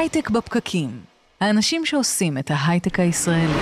הייטק 0.00 0.30
בפקקים. 0.30 1.00
האנשים 1.40 1.86
שעושים 1.86 2.38
את 2.38 2.50
ההייטק 2.50 3.00
הישראלי. 3.00 3.60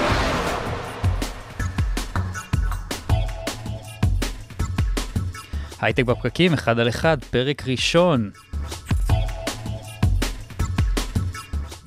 הייטק 5.81 6.05
בפקקים, 6.05 6.53
אחד 6.53 6.79
על 6.79 6.89
אחד, 6.89 7.25
פרק 7.25 7.63
ראשון. 7.67 8.31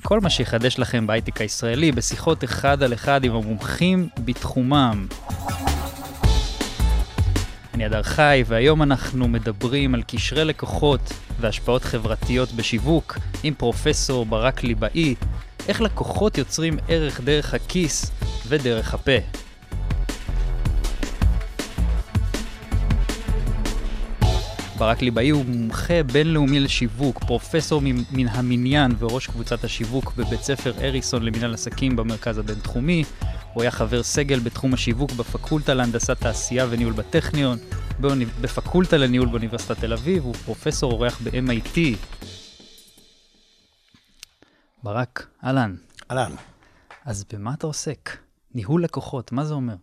כל 0.02 0.20
מה 0.20 0.30
שיחדש 0.30 0.78
לכם 0.78 1.06
בהייטק 1.06 1.40
הישראלי 1.40 1.92
בשיחות 1.92 2.44
אחד 2.44 2.82
על 2.82 2.92
אחד 2.92 3.24
עם 3.24 3.32
המומחים 3.32 4.08
בתחומם. 4.24 5.06
אני 7.74 7.86
אדר 7.86 8.02
חי, 8.02 8.44
והיום 8.46 8.82
אנחנו 8.82 9.28
מדברים 9.28 9.94
על 9.94 10.02
קשרי 10.02 10.44
לקוחות 10.44 11.12
והשפעות 11.40 11.84
חברתיות 11.84 12.52
בשיווק 12.52 13.18
עם 13.42 13.54
פרופסור 13.54 14.26
ברק 14.26 14.62
ליבאי, 14.62 15.14
איך 15.68 15.80
לקוחות 15.80 16.38
יוצרים 16.38 16.78
ערך 16.88 17.20
דרך 17.20 17.54
הכיס 17.54 18.10
ודרך 18.48 18.94
הפה. 18.94 19.12
ברק 24.78 25.02
ליבאי 25.02 25.30
הוא 25.30 25.44
מומחה 25.44 26.02
בינלאומי 26.02 26.60
לשיווק, 26.60 27.24
פרופסור 27.24 27.82
מן 28.12 28.28
המניין 28.28 28.92
וראש 28.98 29.26
קבוצת 29.26 29.64
השיווק 29.64 30.12
בבית 30.16 30.42
ספר 30.42 30.72
אריסון 30.80 31.22
למנהל 31.22 31.54
עסקים 31.54 31.96
במרכז 31.96 32.38
הבינתחומי. 32.38 33.04
הוא 33.52 33.62
היה 33.62 33.70
חבר 33.70 34.02
סגל 34.02 34.38
בתחום 34.38 34.74
השיווק 34.74 35.12
בפקולטה 35.12 35.74
להנדסת 35.74 36.20
תעשייה 36.20 36.66
וניהול 36.70 36.92
בטכניון, 36.92 37.58
בפקולטה 38.40 38.96
לניהול 38.96 39.28
באוניברסיטת 39.28 39.78
תל 39.78 39.92
אביב, 39.92 40.22
הוא 40.22 40.34
פרופסור 40.34 40.92
אורח 40.92 41.20
ב-MIT. 41.20 41.78
ברק, 44.82 45.26
אהלן. 45.44 45.76
אהלן. 46.10 46.34
אז 47.04 47.24
במה 47.32 47.54
אתה 47.54 47.66
עוסק? 47.66 48.18
ניהול 48.54 48.84
לקוחות, 48.84 49.32
מה 49.32 49.44
זה 49.44 49.54
אומר? 49.54 49.74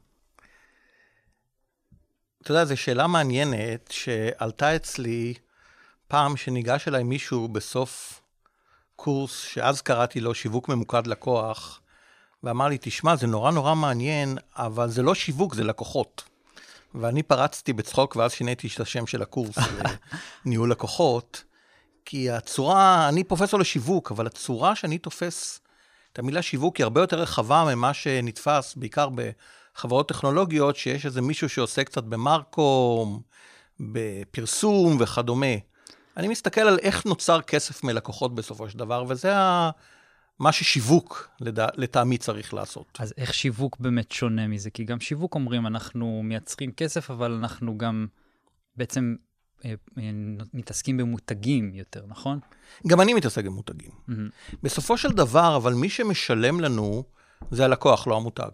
אתה 2.42 2.52
יודע, 2.52 2.66
זו 2.66 2.78
שאלה 2.78 3.08
מעניינת 3.08 3.92
שעלתה 3.92 4.76
אצלי 4.76 5.34
פעם 6.08 6.38
שניגש 6.38 6.88
אליי 6.88 7.04
מישהו 7.04 7.48
בסוף 7.48 8.22
קורס, 8.96 9.40
שאז 9.40 9.82
קראתי 9.82 10.20
לו 10.20 10.34
שיווק 10.34 10.70
ממוקד 10.70 11.08
לקוח, 11.08 11.82
ואמר 12.44 12.68
לי, 12.68 12.78
תשמע, 12.82 13.16
זה 13.16 13.28
נורא 13.28 13.52
נורא 13.52 13.76
מעניין, 13.76 14.38
אבל 14.56 14.90
זה 14.90 15.02
לא 15.02 15.16
שיווק, 15.16 15.56
זה 15.56 15.64
לקוחות. 15.64 16.24
ואני 16.96 17.24
פרצתי 17.24 17.74
בצחוק, 17.74 18.16
ואז 18.16 18.32
שיניתי 18.32 18.68
את 18.76 18.80
השם 18.80 19.08
של 19.08 19.22
הקורס 19.22 19.56
לניהול 20.46 20.72
לקוחות, 20.72 21.44
כי 22.06 22.30
הצורה, 22.30 23.10
אני 23.10 23.24
פרופסור 23.24 23.60
לשיווק, 23.60 24.12
אבל 24.12 24.28
הצורה 24.28 24.76
שאני 24.76 24.98
תופס 24.98 25.62
את 26.14 26.20
המילה 26.20 26.42
שיווק 26.42 26.78
היא 26.78 26.84
הרבה 26.84 27.02
יותר 27.02 27.20
רחבה 27.20 27.76
ממה 27.76 27.94
שנתפס, 27.94 28.76
בעיקר 28.76 29.10
בחברות 29.76 30.10
טכנולוגיות, 30.10 30.76
שיש 30.76 31.06
איזה 31.06 31.22
מישהו 31.22 31.50
שעושה 31.50 31.84
קצת 31.84 32.04
במרקום, 32.04 33.22
בפרסום 33.80 34.98
וכדומה. 35.00 35.56
אני 36.18 36.28
מסתכל 36.28 36.62
על 36.62 36.80
איך 36.82 37.06
נוצר 37.06 37.42
כסף 37.42 37.84
מלקוחות 37.84 38.36
בסופו 38.36 38.70
של 38.70 38.78
דבר, 38.78 39.04
וזה 39.08 39.38
ה... 39.38 39.70
מה 40.40 40.52
ששיווק, 40.52 41.30
לטעמי, 41.78 42.18
צריך 42.18 42.54
לעשות. 42.54 42.98
אז 43.00 43.14
איך 43.18 43.34
שיווק 43.34 43.78
באמת 43.80 44.12
שונה 44.12 44.48
מזה? 44.48 44.70
כי 44.70 44.84
גם 44.84 45.00
שיווק 45.00 45.36
אומרים, 45.36 45.68
אנחנו 45.68 46.22
מייצרים 46.24 46.72
כסף, 46.72 47.12
אבל 47.12 47.32
אנחנו 47.32 47.78
גם 47.78 48.08
בעצם 48.78 49.16
אה, 49.66 49.74
אה, 49.98 50.04
מתעסקים 50.54 50.98
במותגים 50.98 51.72
יותר, 51.76 52.06
נכון? 52.08 52.40
גם 52.88 53.02
אני 53.02 53.14
מתעסק 53.14 53.46
במותגים. 53.46 53.92
Mm-hmm. 53.92 54.56
בסופו 54.64 54.98
של 54.98 55.12
דבר, 55.12 55.56
אבל 55.56 55.74
מי 55.74 55.90
שמשלם 55.90 56.60
לנו 56.60 57.04
זה 57.52 57.66
הלקוח, 57.66 58.08
לא 58.08 58.18
המותג. 58.18 58.52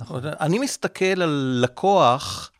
נכון. 0.00 0.22
אני 0.24 0.58
מסתכל 0.58 1.22
על 1.22 1.60
לקוח 1.62 2.50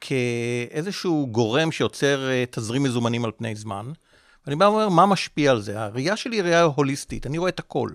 כאיזשהו 0.00 1.28
גורם 1.30 1.72
שיוצר 1.72 2.30
אה, 2.30 2.44
תזרים 2.50 2.82
מזומנים 2.82 3.24
על 3.24 3.30
פני 3.36 3.54
זמן. 3.54 3.92
ואני 4.46 4.56
בא 4.56 4.64
ואומר, 4.64 4.88
מה 4.88 5.06
משפיע 5.06 5.50
על 5.50 5.60
זה? 5.60 5.80
הראייה 5.80 6.16
שלי 6.16 6.36
היא 6.36 6.42
ראייה 6.42 6.62
הוליסטית, 6.62 7.26
אני 7.26 7.38
רואה 7.38 7.48
את 7.48 7.58
הכל. 7.58 7.90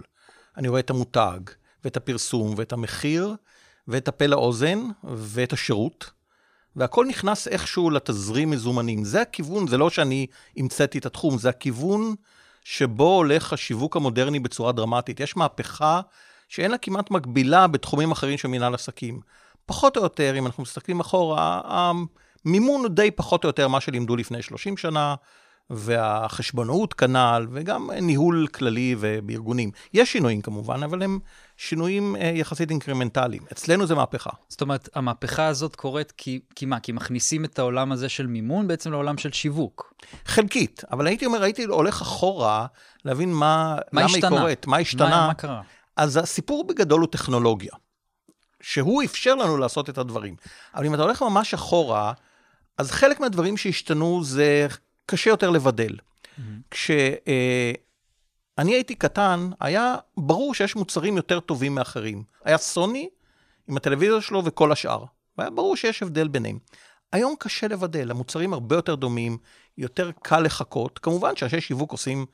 אני 0.58 0.68
רואה 0.68 0.80
את 0.80 0.90
המותג, 0.90 1.40
ואת 1.84 1.98
הפרסום, 1.98 2.54
ואת 2.58 2.74
המחיר, 2.74 3.36
ואת 3.88 4.08
הפה 4.08 4.26
לאוזן, 4.26 4.80
ואת 5.04 5.54
השירות, 5.54 6.12
והכל 6.76 7.06
נכנס 7.06 7.48
איכשהו 7.48 7.90
לתזרים 7.90 8.52
מזומנים. 8.52 9.04
זה 9.04 9.22
הכיוון, 9.22 9.68
זה 9.68 9.78
לא 9.78 9.90
שאני 9.90 10.28
המצאתי 10.58 10.98
את 10.98 11.06
התחום, 11.06 11.38
זה 11.38 11.50
הכיוון 11.50 12.16
שבו 12.64 13.16
הולך 13.16 13.54
השיווק 13.54 13.96
המודרני 13.96 14.40
בצורה 14.40 14.72
דרמטית. 14.72 15.20
יש 15.20 15.38
מהפכה 15.38 16.02
שאין 16.50 16.72
לה 16.72 16.78
כמעט 16.78 17.12
מקבילה 17.12 17.68
בתחומים 17.68 18.12
אחרים 18.12 18.38
של 18.38 18.48
מנהל 18.48 18.74
עסקים. 18.74 19.20
פחות 19.66 19.98
או 19.98 20.04
יותר, 20.04 20.38
אם 20.38 20.46
אנחנו 20.46 20.64
מסתכלים 20.64 21.00
אחורה, 21.00 21.62
המימון 21.66 22.82
הוא 22.82 22.90
די 22.90 23.12
פחות 23.12 23.44
או 23.44 23.50
יותר 23.50 23.68
מה 23.68 23.82
שלימדו 23.82 24.16
לפני 24.16 24.42
30 24.42 24.78
שנה, 24.78 25.16
והחשבונאות 25.70 26.94
כנ"ל, 26.94 27.48
וגם 27.52 27.92
ניהול 27.92 28.48
כללי 28.48 28.96
ובארגונים. 29.00 29.72
יש 29.94 30.12
שינויים 30.12 30.42
כמובן, 30.42 30.84
אבל 30.84 31.04
הם 31.04 31.20
שינויים 31.58 32.16
אה, 32.16 32.32
יחסית 32.36 32.70
אינקרמנטליים. 32.70 33.44
אצלנו 33.52 33.86
זה 33.86 33.96
מהפכה. 33.96 34.30
זאת 34.48 34.62
אומרת, 34.62 34.90
המהפכה 34.96 35.46
הזאת 35.48 35.76
קורית 35.76 36.12
כי, 36.12 36.40
כי 36.56 36.66
מה? 36.66 36.80
כי 36.80 36.92
מכניסים 36.92 37.46
את 37.46 37.60
העולם 37.60 37.92
הזה 37.92 38.10
של 38.10 38.28
מימון 38.28 38.68
בעצם 38.68 38.92
לעולם 38.92 39.18
של 39.18 39.32
שיווק. 39.32 39.94
חלקית, 40.26 40.84
אבל 40.92 41.08
הייתי 41.08 41.26
אומר, 41.26 41.44
הייתי 41.44 41.64
הולך 41.64 42.02
אחורה 42.02 42.66
להבין 43.06 43.34
מה, 43.34 43.76
מה 43.92 44.02
למה 44.02 44.12
השתנה? 44.12 44.30
היא 44.30 44.40
קורית, 44.40 44.68
מה 44.68 44.78
השתנה. 44.78 45.10
מה, 45.10 45.28
מה 45.28 45.34
קרה? 45.34 45.62
אז 45.96 46.18
הסיפור 46.18 46.68
בגדול 46.68 47.02
הוא 47.02 47.10
טכנולוגיה, 47.12 47.72
שהוא 48.62 49.04
אפשר 49.04 49.36
לנו 49.36 49.58
לעשות 49.58 49.90
את 49.90 49.98
הדברים. 49.98 50.36
אבל 50.76 50.86
אם 50.86 50.94
אתה 50.94 51.04
הולך 51.04 51.22
ממש 51.22 51.54
אחורה, 51.54 52.14
אז 52.78 52.92
חלק 52.92 53.20
מהדברים 53.20 53.58
שהשתנו 53.58 54.24
זה 54.24 54.68
קשה 55.06 55.30
יותר 55.30 55.50
לבדל. 55.50 55.92
Mm-hmm. 55.92 56.42
כשאני 56.72 56.98
אה, 58.60 58.76
הייתי 58.76 58.96
קטן, 58.96 59.50
היה 59.60 59.96
ברור 60.18 60.54
שיש 60.54 60.76
מוצרים 60.76 61.18
יותר 61.18 61.40
טובים 61.40 61.76
מאחרים. 61.76 62.24
היה 62.44 62.58
סוני 62.58 63.10
עם 63.68 63.78
הטלוויזיה 63.78 64.22
שלו 64.22 64.46
וכל 64.46 64.72
השאר. 64.72 65.04
והיה 65.38 65.50
ברור 65.50 65.76
שיש 65.76 66.04
הבדל 66.04 66.28
ביניהם. 66.28 66.60
היום 67.12 67.36
קשה 67.40 67.68
לבדל, 67.68 68.12
המוצרים 68.12 68.54
הרבה 68.54 68.76
יותר 68.76 68.96
דומים, 68.96 69.38
יותר 69.78 70.12
קל 70.22 70.40
לחכות. 70.40 71.00
כמובן 71.00 71.36
שאנשי 71.36 71.62
שיווק 71.62 71.92
עושים 71.92 72.26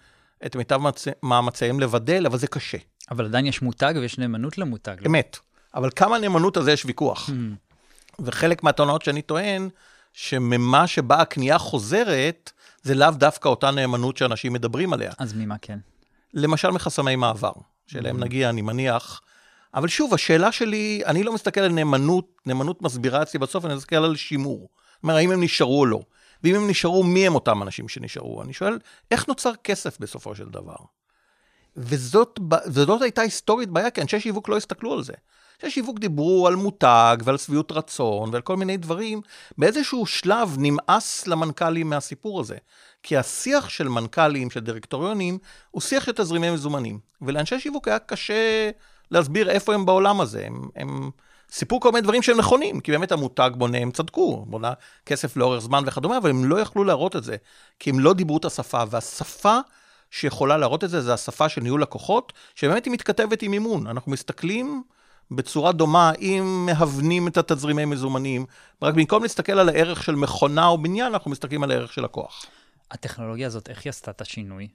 את 0.46 0.56
מיטב 0.56 0.80
מאמציהם 1.24 1.80
לבדל, 1.80 2.26
אבל 2.26 2.38
זה 2.38 2.48
קשה. 2.48 2.78
אבל 3.12 3.26
עדיין 3.26 3.46
יש 3.46 3.62
מותג 3.62 3.94
ויש 4.02 4.18
נאמנות 4.18 4.58
למותג. 4.58 4.96
לא? 5.00 5.08
אמת. 5.08 5.38
אבל 5.76 5.90
כמה 5.96 6.20
נאמנות 6.20 6.58
על 6.58 6.64
זה 6.64 6.72
יש 6.72 6.86
ויכוח. 6.86 7.30
Mm. 7.30 7.32
וחלק 8.20 8.64
מהטענות 8.64 9.02
שאני 9.02 9.22
טוען, 9.22 9.70
שממה 10.14 10.88
שבה 10.88 11.22
הקנייה 11.22 11.58
חוזרת, 11.58 12.52
זה 12.84 12.96
לאו 12.96 13.12
דווקא 13.12 13.50
אותה 13.50 13.72
נאמנות 13.72 14.18
שאנשים 14.18 14.54
מדברים 14.54 14.94
עליה. 14.94 15.12
אז 15.18 15.34
ממה 15.34 15.58
כן? 15.58 15.80
למשל 16.34 16.72
מחסמי 16.72 17.16
מעבר, 17.16 17.52
שאליהם 17.88 18.18
mm-hmm. 18.18 18.26
נגיע, 18.26 18.50
אני 18.50 18.62
מניח. 18.62 19.22
אבל 19.74 19.88
שוב, 19.88 20.14
השאלה 20.14 20.52
שלי, 20.52 21.02
אני 21.06 21.24
לא 21.24 21.34
מסתכל 21.34 21.62
על 21.62 21.72
נאמנות, 21.72 22.38
נאמנות 22.46 22.82
מסבירה 22.82 23.22
אצלי 23.22 23.40
בסוף, 23.40 23.66
אני 23.66 23.76
מסתכל 23.76 23.96
על 23.96 24.16
שימור. 24.16 24.60
זאת 24.60 25.04
אומרת, 25.04 25.18
האם 25.18 25.32
הם 25.32 25.44
נשארו 25.44 25.80
או 25.80 25.86
לא. 25.86 26.02
ואם 26.44 26.56
הם 26.56 26.70
נשארו, 26.70 27.04
מי 27.04 27.28
הם 27.28 27.36
אותם 27.36 27.64
אנשים 27.64 27.90
שנשארו? 27.90 28.42
אני 28.42 28.54
שואל, 28.54 28.80
איך 29.12 29.28
נוצר 29.28 29.52
כסף 29.64 30.00
בסופו 30.00 30.36
של 30.36 30.50
דבר? 30.50 30.76
וזאת, 31.78 32.40
וזאת 32.68 33.02
הייתה 33.02 33.22
היסטורית 33.22 33.70
בעיה, 33.70 33.92
כי 33.92 34.02
אנשי 34.02 34.20
שיווק 34.20 34.50
לא 34.50 34.58
הסתכלו 34.58 34.94
על 34.94 35.04
זה. 35.04 35.14
אנשי 35.64 35.74
שיווק 35.74 36.00
דיברו 36.00 36.48
על 36.48 36.56
מותג 36.56 37.18
ועל 37.24 37.38
שביעות 37.38 37.72
רצון 37.72 38.30
ועל 38.32 38.42
כל 38.42 38.58
מיני 38.58 38.78
דברים. 38.78 39.22
באיזשהו 39.58 40.06
שלב 40.06 40.56
נמאס 40.58 41.28
למנכ"לים 41.28 41.90
מהסיפור 41.90 42.40
הזה. 42.40 42.56
כי 43.04 43.18
השיח 43.18 43.70
של 43.70 43.88
מנכ"לים, 43.88 44.50
של 44.50 44.60
דירקטוריונים, 44.60 45.38
הוא 45.72 45.82
שיח 45.82 46.06
של 46.06 46.12
תזרימי 46.12 46.52
מזומנים. 46.52 47.00
ולאנשי 47.22 47.60
שיווק 47.60 47.88
היה 47.88 48.00
קשה 48.00 48.70
להסביר 49.12 49.50
איפה 49.50 49.74
הם 49.74 49.86
בעולם 49.86 50.22
הזה. 50.22 50.46
הם, 50.46 50.70
הם 50.76 51.10
סיפרו 51.52 51.80
כל 51.80 51.92
מיני 51.92 52.02
דברים 52.02 52.22
שהם 52.22 52.38
נכונים, 52.38 52.80
כי 52.80 52.92
באמת 52.92 53.12
המותג 53.12 53.52
בונה, 53.58 53.78
הם 53.78 53.92
צדקו, 53.92 54.46
בונה 54.48 54.74
כסף 55.06 55.38
לאורך 55.38 55.60
זמן 55.60 55.84
וכדומה, 55.88 56.18
אבל 56.18 56.30
הם 56.30 56.46
לא 56.46 56.60
יכלו 56.60 56.84
להראות 56.84 57.16
את 57.16 57.24
זה, 57.24 57.36
כי 57.80 57.90
הם 57.90 58.00
לא 58.00 58.14
דיברו 58.14 58.38
את 58.38 58.46
השפה. 58.46 58.84
והשפה 58.90 59.60
שיכולה 60.12 60.58
להראות 60.58 60.84
את 60.84 60.90
זה, 60.90 61.02
זה 61.02 61.14
השפה 61.14 61.50
של 61.50 61.62
ניהול 61.62 61.82
לקוחות, 61.82 62.34
שבאמת 62.56 62.86
היא 62.86 62.94
מתכתבת 62.94 63.42
עם 63.42 63.52
מימון. 63.52 63.88
אנחנו 63.88 64.12
מסתכלים... 64.12 64.84
בצורה 65.32 65.72
דומה, 65.72 66.12
אם 66.22 66.66
מהוונים 66.66 67.28
את 67.28 67.38
התזרימי 67.38 67.86
מזומנים, 67.86 68.46
רק 68.82 68.94
במקום 68.94 69.24
להסתכל 69.24 69.60
על 69.60 69.70
הערך 69.70 70.04
של 70.04 70.16
מכונה 70.16 70.68
או 70.68 70.78
בניין, 70.78 71.14
אנחנו 71.14 71.32
מסתכלים 71.32 71.64
על 71.64 71.72
הערך 71.72 71.94
של 71.94 72.06
הכוח. 72.06 72.46
הטכנולוגיה 72.92 73.48
הזאת, 73.48 73.70
איך 73.70 73.86
היא 73.86 73.90
עשתה 73.90 74.12
את 74.12 74.22
השינוי? 74.22 74.68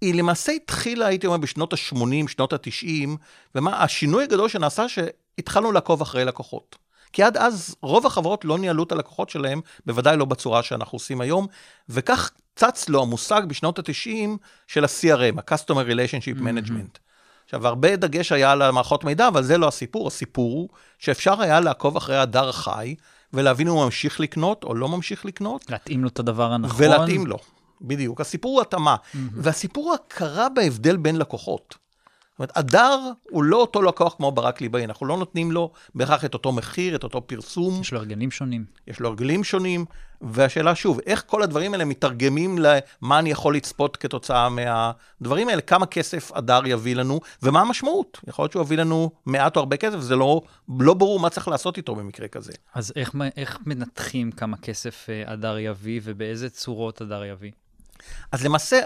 היא 0.00 0.14
למעשה 0.14 0.52
התחילה, 0.52 1.06
הייתי 1.06 1.26
אומר, 1.26 1.38
בשנות 1.38 1.72
ה-80, 1.72 2.28
שנות 2.28 2.52
ה-90, 2.52 3.08
ומה, 3.54 3.82
השינוי 3.82 4.24
הגדול 4.24 4.48
שנעשה, 4.48 4.88
שהתחלנו 4.88 5.72
לעקוב 5.72 6.02
אחרי 6.02 6.24
לקוחות. 6.24 6.76
כי 7.12 7.22
עד 7.22 7.36
אז 7.36 7.76
רוב 7.82 8.06
החברות 8.06 8.44
לא 8.44 8.58
ניהלו 8.58 8.82
את 8.82 8.92
הלקוחות 8.92 9.30
שלהם, 9.30 9.60
בוודאי 9.86 10.16
לא 10.16 10.24
בצורה 10.24 10.62
שאנחנו 10.62 10.96
עושים 10.96 11.20
היום, 11.20 11.46
וכך 11.88 12.30
צץ 12.56 12.88
לו 12.88 13.02
המושג 13.02 13.42
בשנות 13.46 13.78
ה-90 13.78 14.28
של 14.66 14.84
ה-CRM, 14.84 15.40
ה-Customer 15.40 15.90
Relationship 15.90 16.40
Management. 16.40 17.09
עכשיו, 17.50 17.66
הרבה 17.66 17.96
דגש 17.96 18.32
היה 18.32 18.52
על 18.52 18.62
המערכות 18.62 19.04
מידע, 19.04 19.28
אבל 19.28 19.42
זה 19.42 19.58
לא 19.58 19.68
הסיפור. 19.68 20.06
הסיפור 20.08 20.52
הוא 20.52 20.68
שאפשר 20.98 21.42
היה 21.42 21.60
לעקוב 21.60 21.96
אחרי 21.96 22.16
הדר 22.16 22.48
החי, 22.48 22.94
ולהבין 23.32 23.68
אם 23.68 23.72
הוא 23.72 23.84
ממשיך 23.84 24.20
לקנות 24.20 24.64
או 24.64 24.74
לא 24.74 24.88
ממשיך 24.88 25.24
לקנות. 25.24 25.70
להתאים 25.70 26.02
לו 26.02 26.08
את 26.08 26.18
הדבר 26.18 26.52
הנכון. 26.52 26.84
ולהתאים 26.84 27.26
לו, 27.26 27.36
בדיוק. 27.80 28.20
הסיפור 28.20 28.52
הוא 28.52 28.60
התאמה. 28.60 28.96
Mm-hmm. 28.96 29.18
והסיפור 29.34 29.84
הוא 29.84 29.94
הכרה 29.94 30.48
בהבדל 30.48 30.96
בין 30.96 31.16
לקוחות. 31.16 31.74
אומרת, 32.40 32.56
הדר 32.56 33.00
הוא 33.30 33.44
לא 33.44 33.56
אותו 33.56 33.82
לקוח 33.82 34.14
כמו 34.16 34.32
ברק 34.32 34.60
ליבאי, 34.60 34.84
אנחנו 34.84 35.06
לא 35.06 35.16
נותנים 35.16 35.52
לו 35.52 35.72
בהכרח 35.94 36.24
את 36.24 36.34
אותו 36.34 36.52
מחיר, 36.52 36.96
את 36.96 37.04
אותו 37.04 37.26
פרסום. 37.26 37.80
יש 37.80 37.92
לו 37.92 37.98
הרגלים 37.98 38.30
שונים. 38.30 38.64
יש 38.86 39.00
לו 39.00 39.08
הרגלים 39.08 39.44
שונים, 39.44 39.84
והשאלה 40.20 40.74
שוב, 40.74 41.00
איך 41.06 41.24
כל 41.26 41.42
הדברים 41.42 41.72
האלה 41.72 41.84
מתרגמים 41.84 42.58
למה 42.58 43.18
אני 43.18 43.30
יכול 43.30 43.56
לצפות 43.56 43.96
כתוצאה 43.96 44.48
מהדברים 44.48 45.48
האלה, 45.48 45.60
כמה 45.60 45.86
כסף 45.86 46.30
הדר 46.34 46.60
יביא 46.66 46.96
לנו, 46.96 47.20
ומה 47.42 47.60
המשמעות. 47.60 48.20
יכול 48.26 48.42
להיות 48.42 48.52
שהוא 48.52 48.62
יביא 48.62 48.76
לנו 48.76 49.10
מעט 49.26 49.56
או 49.56 49.60
הרבה 49.60 49.76
כסף, 49.76 49.98
זה 49.98 50.16
לא, 50.16 50.40
לא 50.78 50.94
ברור 50.94 51.20
מה 51.20 51.30
צריך 51.30 51.48
לעשות 51.48 51.76
איתו 51.76 51.94
במקרה 51.94 52.28
כזה. 52.28 52.52
אז 52.74 52.92
איך, 52.96 53.14
איך 53.36 53.58
מנתחים 53.66 54.32
כמה 54.32 54.56
כסף 54.56 55.06
אה, 55.08 55.32
הדר 55.32 55.58
יביא, 55.58 56.00
ובאיזה 56.04 56.50
צורות 56.50 57.00
הדר 57.00 57.24
יביא? 57.24 57.50
אז 58.32 58.44
למעשה, 58.44 58.80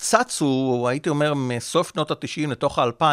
צצו, 0.00 0.86
הייתי 0.88 1.08
אומר, 1.08 1.34
מסוף 1.34 1.92
שנות 1.92 2.10
ה-90 2.10 2.50
לתוך 2.50 2.78
ה-2000, 2.78 3.04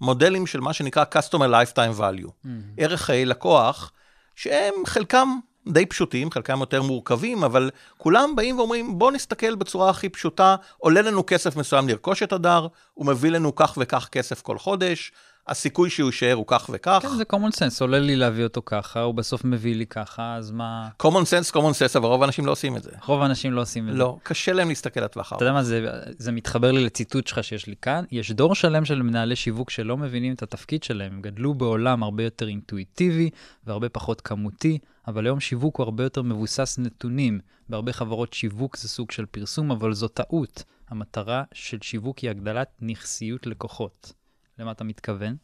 מודלים 0.00 0.46
של 0.46 0.60
מה 0.60 0.72
שנקרא 0.72 1.04
Customer 1.14 1.34
Lifetime 1.36 1.98
Value. 2.00 2.28
Mm-hmm. 2.28 2.48
ערך 2.78 3.02
חיי 3.02 3.24
לקוח, 3.24 3.92
שהם 4.34 4.74
חלקם 4.86 5.28
די 5.68 5.86
פשוטים, 5.86 6.30
חלקם 6.30 6.60
יותר 6.60 6.82
מורכבים, 6.82 7.44
אבל 7.44 7.70
כולם 7.98 8.36
באים 8.36 8.58
ואומרים, 8.58 8.98
בואו 8.98 9.10
נסתכל 9.10 9.54
בצורה 9.54 9.90
הכי 9.90 10.08
פשוטה, 10.08 10.56
עולה 10.76 11.02
לנו 11.02 11.24
כסף 11.26 11.56
מסוים 11.56 11.88
לרכוש 11.88 12.22
את 12.22 12.32
הדר, 12.32 12.66
הוא 12.94 13.06
מביא 13.06 13.30
לנו 13.30 13.54
כך 13.54 13.78
וכך 13.80 14.08
כסף 14.12 14.42
כל 14.42 14.58
חודש, 14.58 15.12
הסיכוי 15.48 15.90
שהוא 15.90 16.06
יישאר 16.06 16.32
הוא 16.32 16.44
כך 16.46 16.70
וכך. 16.72 16.98
כן, 17.02 17.08
זה 17.16 17.24
common 17.32 17.54
sense, 17.54 17.80
עולה 17.80 17.98
לי 17.98 18.16
להביא 18.16 18.44
אותו 18.44 18.62
ככה, 18.66 19.00
הוא 19.00 19.14
בסוף 19.14 19.44
מביא 19.44 19.74
לי 19.74 19.86
ככה, 19.86 20.34
אז 20.34 20.50
מה... 20.50 20.88
common 21.02 21.06
sense, 21.06 21.52
common 21.52 21.56
sense, 21.56 21.96
אבל 21.96 22.06
רוב 22.06 22.22
האנשים 22.22 22.46
לא 22.46 22.52
עושים 22.52 22.76
את 22.76 22.82
זה. 22.82 22.90
רוב 23.06 23.22
האנשים 23.22 23.52
לא 23.52 23.60
עושים 23.60 23.88
את 23.88 23.92
זה. 23.92 23.98
לא, 23.98 24.18
קשה 24.22 24.52
להם 24.52 24.68
להסתכל 24.68 25.00
לטווח 25.00 25.32
אתה 25.32 25.44
יודע 25.44 25.52
מה, 25.52 25.62
זה, 25.62 25.86
זה 26.18 26.32
מתחבר 26.32 26.72
לי 26.72 26.84
לציטוט 26.84 27.26
שלך 27.26 27.44
שיש 27.44 27.66
לי 27.66 27.74
כאן. 27.82 28.04
יש 28.10 28.32
דור 28.32 28.54
שלם 28.54 28.84
של 28.84 29.02
מנהלי 29.02 29.36
שיווק 29.36 29.70
שלא 29.70 29.96
מבינים 29.96 30.34
את 30.34 30.42
התפקיד 30.42 30.82
שלהם, 30.82 31.12
הם 31.12 31.22
גדלו 31.22 31.54
בעולם 31.54 32.02
הרבה 32.02 32.24
יותר 32.24 32.48
אינטואיטיבי 32.48 33.30
והרבה 33.66 33.88
פחות 33.88 34.20
כמותי, 34.20 34.78
אבל 35.08 35.26
היום 35.26 35.40
שיווק 35.40 35.76
הוא 35.76 35.84
הרבה 35.84 36.04
יותר 36.04 36.22
מבוסס 36.22 36.78
נתונים. 36.78 37.40
בהרבה 37.68 37.92
חברות 37.92 38.32
שיווק 38.32 38.76
זה 38.76 38.88
סוג 38.88 39.10
של 39.10 39.26
פרסום, 39.26 39.70
אבל 39.70 39.92
זו 39.92 40.08
טעות. 40.08 40.64
המטרה 40.88 41.42
של 41.52 41.78
שיווק 41.82 42.18
היא 42.18 42.30
הגדלת 42.30 42.68
נכסיות 42.80 43.46
לקוחות. 43.46 44.12
למה 44.58 44.72
אתה 44.72 44.84
מתכוון? 44.84 45.36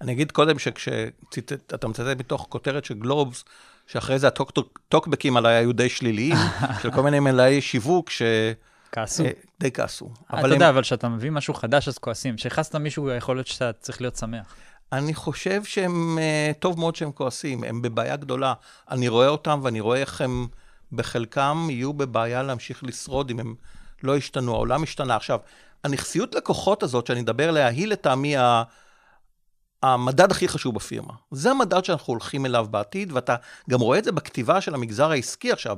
אני 0.00 0.12
אגיד 0.12 0.32
קודם 0.32 0.58
שכשאתה 0.58 1.88
מצטט 1.88 2.06
מתוך 2.18 2.46
כותרת 2.48 2.84
של 2.84 2.94
גלובס, 2.94 3.44
שאחרי 3.86 4.18
זה 4.18 4.28
הטוקבקים 4.28 5.36
עליי 5.36 5.54
היו 5.54 5.72
די 5.72 5.88
שליליים, 5.88 6.36
של 6.82 6.90
כל 6.90 7.02
מיני 7.02 7.20
מלאי 7.20 7.60
שיווק 7.60 8.10
ש... 8.10 8.22
כעסו. 8.92 9.24
אה, 9.24 9.30
די 9.60 9.72
כעסו. 9.72 10.10
אתה 10.26 10.38
הם... 10.38 10.52
יודע, 10.52 10.68
אבל 10.68 10.82
כשאתה 10.82 11.08
מביא 11.08 11.30
משהו 11.30 11.54
חדש 11.54 11.88
אז 11.88 11.98
כועסים. 11.98 12.36
כשהכנסת 12.36 12.76
מישהו, 12.76 13.10
יכול 13.10 13.36
להיות 13.36 13.46
שאתה 13.46 13.72
צריך 13.72 14.00
להיות 14.00 14.16
שמח. 14.16 14.54
אני 14.92 15.14
חושב 15.14 15.64
שהם, 15.64 16.18
אה, 16.18 16.52
טוב 16.58 16.78
מאוד 16.78 16.96
שהם 16.96 17.12
כועסים, 17.12 17.64
הם 17.64 17.82
בבעיה 17.82 18.16
גדולה. 18.16 18.54
אני 18.90 19.08
רואה 19.08 19.28
אותם 19.28 19.60
ואני 19.62 19.80
רואה 19.80 19.98
איך 19.98 20.20
הם, 20.20 20.46
בחלקם 20.92 21.66
יהיו 21.70 21.92
בבעיה 21.92 22.42
להמשיך 22.42 22.84
לשרוד 22.84 23.30
אם 23.30 23.40
הם 23.40 23.54
לא 24.02 24.16
ישתנו. 24.16 24.54
העולם 24.54 24.82
השתנה. 24.82 25.16
עכשיו, 25.16 25.38
הנכסיות 25.84 26.34
לקוחות 26.34 26.82
הזאת, 26.82 27.06
שאני 27.06 27.20
מדבר 27.20 27.48
עליה, 27.48 27.66
היא 27.66 27.86
לטעמי 27.86 28.34
המדד 29.82 30.30
הכי 30.30 30.48
חשוב 30.48 30.74
בפירמה. 30.74 31.12
זה 31.30 31.50
המדד 31.50 31.84
שאנחנו 31.84 32.12
הולכים 32.12 32.46
אליו 32.46 32.66
בעתיד, 32.70 33.12
ואתה 33.12 33.36
גם 33.70 33.80
רואה 33.80 33.98
את 33.98 34.04
זה 34.04 34.12
בכתיבה 34.12 34.60
של 34.60 34.74
המגזר 34.74 35.10
העסקי 35.10 35.52
עכשיו, 35.52 35.76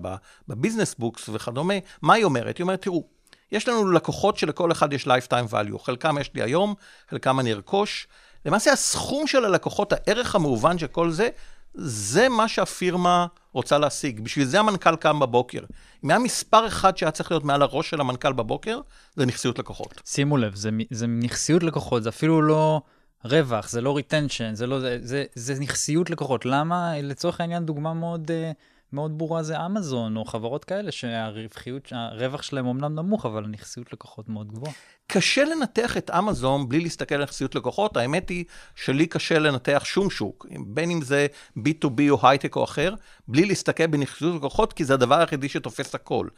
ב 0.48 0.53
business 0.53 0.94
books 0.98 1.28
וכדומה. 1.28 1.74
מה 2.02 2.14
היא 2.14 2.24
אומרת? 2.24 2.58
היא 2.58 2.64
אומרת, 2.64 2.82
תראו, 2.82 3.04
יש 3.52 3.68
לנו 3.68 3.90
לקוחות 3.90 4.36
שלכל 4.36 4.72
אחד 4.72 4.92
יש 4.92 5.08
lifetime 5.08 5.52
value. 5.52 5.78
חלקם 5.78 6.16
יש 6.20 6.30
לי 6.34 6.42
היום, 6.42 6.74
חלקם 7.10 7.40
אני 7.40 7.52
ארכוש. 7.52 8.06
למעשה 8.46 8.72
הסכום 8.72 9.26
של 9.26 9.44
הלקוחות, 9.44 9.92
הערך 9.92 10.34
המהוון 10.34 10.78
של 10.78 10.86
כל 10.86 11.10
זה, 11.10 11.28
זה 11.74 12.28
מה 12.28 12.48
שהפירמה 12.48 13.26
רוצה 13.52 13.78
להשיג. 13.78 14.20
בשביל 14.20 14.44
זה 14.44 14.60
המנכ"ל 14.60 14.96
קם 14.96 15.20
בבוקר. 15.20 15.60
אם 16.04 16.10
היה 16.10 16.18
מספר 16.18 16.66
אחד 16.66 16.96
שהיה 16.96 17.10
צריך 17.10 17.30
להיות 17.30 17.44
מעל 17.44 17.62
הראש 17.62 17.90
של 17.90 18.00
המנכ"ל 18.00 18.32
בבוקר, 18.32 18.80
זה 19.16 19.26
נכסיות 19.26 19.58
לקוחות. 19.58 20.02
שימו 20.04 20.36
לב, 20.36 20.54
זה, 20.54 20.70
זה 20.90 21.06
נכסיות 21.06 21.62
לקוחות, 21.62 22.02
זה 22.02 22.08
אפילו 22.08 22.42
לא 22.42 22.80
רווח, 23.24 23.68
זה 23.68 23.80
לא 23.80 23.96
retention, 23.96 24.54
זה, 24.54 24.66
לא, 24.66 24.80
זה, 24.80 24.98
זה, 25.02 25.24
זה 25.34 25.54
נכסיות 25.60 26.10
לקוחות. 26.10 26.46
למה? 26.46 26.92
לצורך 27.02 27.40
העניין, 27.40 27.66
דוגמה 27.66 27.94
מאוד, 27.94 28.30
אה, 28.30 28.52
מאוד 28.94 29.18
ברורה 29.18 29.42
זה 29.42 29.66
אמזון, 29.66 30.16
או 30.16 30.24
חברות 30.24 30.64
כאלה 30.64 30.92
שהרווחיות, 30.92 31.88
הרווח 31.92 32.42
שלהם 32.42 32.66
אומנם 32.66 32.94
נמוך, 32.94 33.26
אבל 33.26 33.44
הנכסיות 33.44 33.92
לקוחות 33.92 34.28
מאוד 34.28 34.52
גבוהה. 34.52 34.72
קשה 35.06 35.44
לנתח 35.44 35.96
את 35.96 36.10
אמזון 36.10 36.68
בלי 36.68 36.80
להסתכל 36.80 37.14
על 37.14 37.22
נכסיות 37.22 37.54
לקוחות. 37.54 37.96
האמת 37.96 38.28
היא 38.28 38.44
שלי 38.74 39.06
קשה 39.06 39.38
לנתח 39.38 39.82
שום 39.84 40.10
שוק, 40.10 40.46
בין 40.66 40.90
אם 40.90 41.02
זה 41.02 41.26
B2B 41.58 42.00
או 42.10 42.18
הייטק 42.22 42.56
או 42.56 42.64
אחר, 42.64 42.94
בלי 43.28 43.44
להסתכל 43.44 43.86
בנכסיות 43.86 44.36
לקוחות, 44.36 44.72
כי 44.72 44.84
זה 44.84 44.94
הדבר 44.94 45.18
היחידי 45.18 45.48
שתופס 45.48 45.94
הכל. 45.94 46.28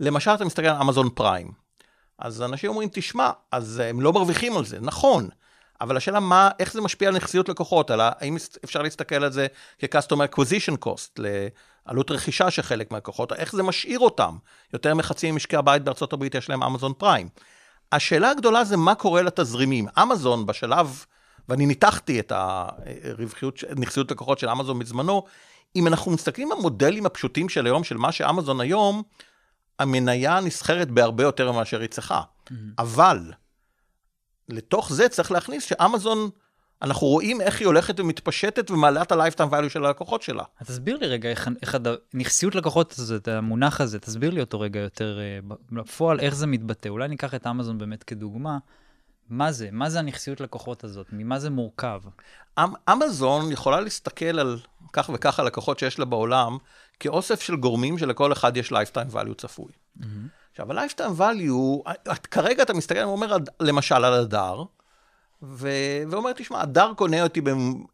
למשל, 0.00 0.30
אתה 0.30 0.44
מסתכל 0.44 0.66
על 0.66 0.82
אמזון 0.82 1.08
פריים. 1.14 1.50
אז 2.18 2.42
אנשים 2.42 2.70
אומרים, 2.70 2.88
תשמע, 2.92 3.30
אז 3.52 3.78
הם 3.78 4.00
לא 4.00 4.12
מרוויחים 4.12 4.56
על 4.56 4.64
זה. 4.64 4.80
נכון. 4.80 5.28
אבל 5.80 5.96
השאלה 5.96 6.20
מה, 6.20 6.50
איך 6.58 6.72
זה 6.72 6.80
משפיע 6.80 7.08
על 7.08 7.16
נכסיות 7.16 7.48
לקוחות, 7.48 7.90
על 7.90 8.00
האם 8.02 8.36
אפשר 8.64 8.82
להסתכל 8.82 9.24
על 9.24 9.32
זה 9.32 9.46
כ-customer 9.78 10.34
acquisition 10.34 10.86
cost, 10.86 11.20
לעלות 11.86 12.10
רכישה 12.10 12.50
של 12.50 12.62
חלק 12.62 12.90
מהלקוחות, 12.90 13.32
איך 13.32 13.52
זה 13.52 13.62
משאיר 13.62 13.98
אותם. 13.98 14.36
יותר 14.72 14.94
מחצי 14.94 15.30
ממשקי 15.30 15.56
הבית 15.56 15.82
בארצות 15.82 16.12
הברית 16.12 16.34
יש 16.34 16.50
להם 16.50 16.62
אמזון 16.62 16.92
פריים. 16.98 17.28
השאלה 17.92 18.30
הגדולה 18.30 18.64
זה 18.64 18.76
מה 18.76 18.94
קורה 18.94 19.22
לתזרימים. 19.22 19.88
אמזון 20.02 20.46
בשלב, 20.46 21.04
ואני 21.48 21.66
ניתחתי 21.66 22.20
את 22.20 22.32
הרווחיות, 22.34 23.58
נכסיות 23.76 24.10
לקוחות 24.10 24.38
של 24.38 24.48
אמזון 24.48 24.78
בזמנו, 24.78 25.24
אם 25.76 25.86
אנחנו 25.86 26.10
מסתכלים 26.10 26.52
על 26.52 26.58
המודלים 26.58 27.06
הפשוטים 27.06 27.48
של 27.48 27.66
היום, 27.66 27.84
של 27.84 27.96
מה 27.96 28.12
שאמזון 28.12 28.60
היום, 28.60 29.02
המניה 29.78 30.40
נסחרת 30.40 30.90
בהרבה 30.90 31.22
יותר 31.24 31.52
מאשר 31.52 31.80
היא 31.80 31.88
צריכה. 31.88 32.20
Mm-hmm. 32.20 32.52
אבל, 32.78 33.32
לתוך 34.48 34.92
זה 34.92 35.08
צריך 35.08 35.32
להכניס 35.32 35.64
שאמזון, 35.64 36.30
אנחנו 36.82 37.06
רואים 37.06 37.40
איך 37.40 37.60
היא 37.60 37.66
הולכת 37.66 38.00
ומתפשטת 38.00 38.70
ומעלה 38.70 39.02
את 39.02 39.12
ה-lifetime 39.12 39.52
value 39.52 39.68
של 39.68 39.84
הלקוחות 39.84 40.22
שלה. 40.22 40.44
אז 40.60 40.66
תסביר 40.66 40.96
לי 40.96 41.06
רגע, 41.06 41.28
איך, 41.28 41.48
איך 41.62 41.74
הד... 41.74 41.86
נכסיות 42.14 42.54
לקוחות 42.54 42.92
הזאת, 42.98 43.28
המונח 43.28 43.80
הזה, 43.80 43.98
תסביר 43.98 44.30
לי 44.30 44.40
אותו 44.40 44.60
רגע 44.60 44.80
יותר 44.80 45.18
אה, 45.20 45.38
בפועל, 45.72 46.20
איך 46.20 46.34
זה 46.34 46.46
מתבטא. 46.46 46.88
אולי 46.88 47.08
ניקח 47.08 47.34
את 47.34 47.46
אמזון 47.46 47.78
באמת 47.78 48.02
כדוגמה. 48.02 48.58
מה 49.28 49.52
זה? 49.52 49.68
מה 49.72 49.90
זה 49.90 49.98
הנכסיות 49.98 50.40
לקוחות 50.40 50.84
הזאת? 50.84 51.06
ממה 51.12 51.38
זה 51.38 51.50
מורכב? 51.50 52.00
אמ, 52.58 52.72
אמזון 52.92 53.52
יכולה 53.52 53.80
להסתכל 53.80 54.38
על 54.38 54.58
כך 54.92 55.10
וכך 55.14 55.40
הלקוחות 55.40 55.78
שיש 55.78 55.98
לה 55.98 56.04
בעולם, 56.04 56.58
כאוסף 57.00 57.40
של 57.40 57.56
גורמים 57.56 57.98
שלכל 57.98 58.32
אחד 58.32 58.56
יש 58.56 58.72
lifetime 58.72 59.14
value 59.14 59.34
צפוי. 59.36 59.72
Mm-hmm. 59.98 60.04
עכשיו, 60.50 60.72
ה-lifetime 60.72 61.20
value, 61.20 61.90
כרגע 62.30 62.62
אתה 62.62 62.74
מסתכל, 62.74 63.02
אומר 63.02 63.36
למשל 63.60 63.94
על 64.04 64.14
הדר, 64.14 64.62
ו... 65.42 65.68
ואומר, 66.10 66.32
תשמע, 66.32 66.60
הדר 66.60 66.92
קונה 66.96 67.22
אותי 67.22 67.40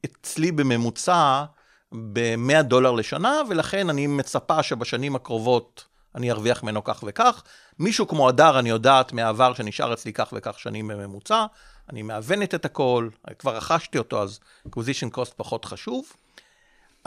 אצלי 0.04 0.52
בממוצע 0.52 1.44
ב-100 1.92 2.62
דולר 2.62 2.92
לשנה, 2.92 3.34
ולכן 3.48 3.90
אני 3.90 4.06
מצפה 4.06 4.62
שבשנים 4.62 5.16
הקרובות 5.16 5.84
אני 6.14 6.30
ארוויח 6.30 6.62
ממנו 6.62 6.84
כך 6.84 7.04
וכך. 7.06 7.42
מישהו 7.78 8.08
כמו 8.08 8.28
הדר, 8.28 8.58
אני 8.58 8.68
יודעת 8.68 9.12
מהעבר 9.12 9.54
שנשאר 9.54 9.92
אצלי 9.92 10.12
כך 10.12 10.28
וכך 10.32 10.58
שנים 10.58 10.88
בממוצע, 10.88 11.46
אני 11.90 12.02
מאבנת 12.02 12.54
את 12.54 12.64
הכל, 12.64 13.08
כבר 13.38 13.56
רכשתי 13.56 13.98
אותו, 13.98 14.22
אז 14.22 14.40
acquisition 14.68 15.16
cost 15.16 15.34
פחות 15.36 15.64
חשוב. 15.64 16.12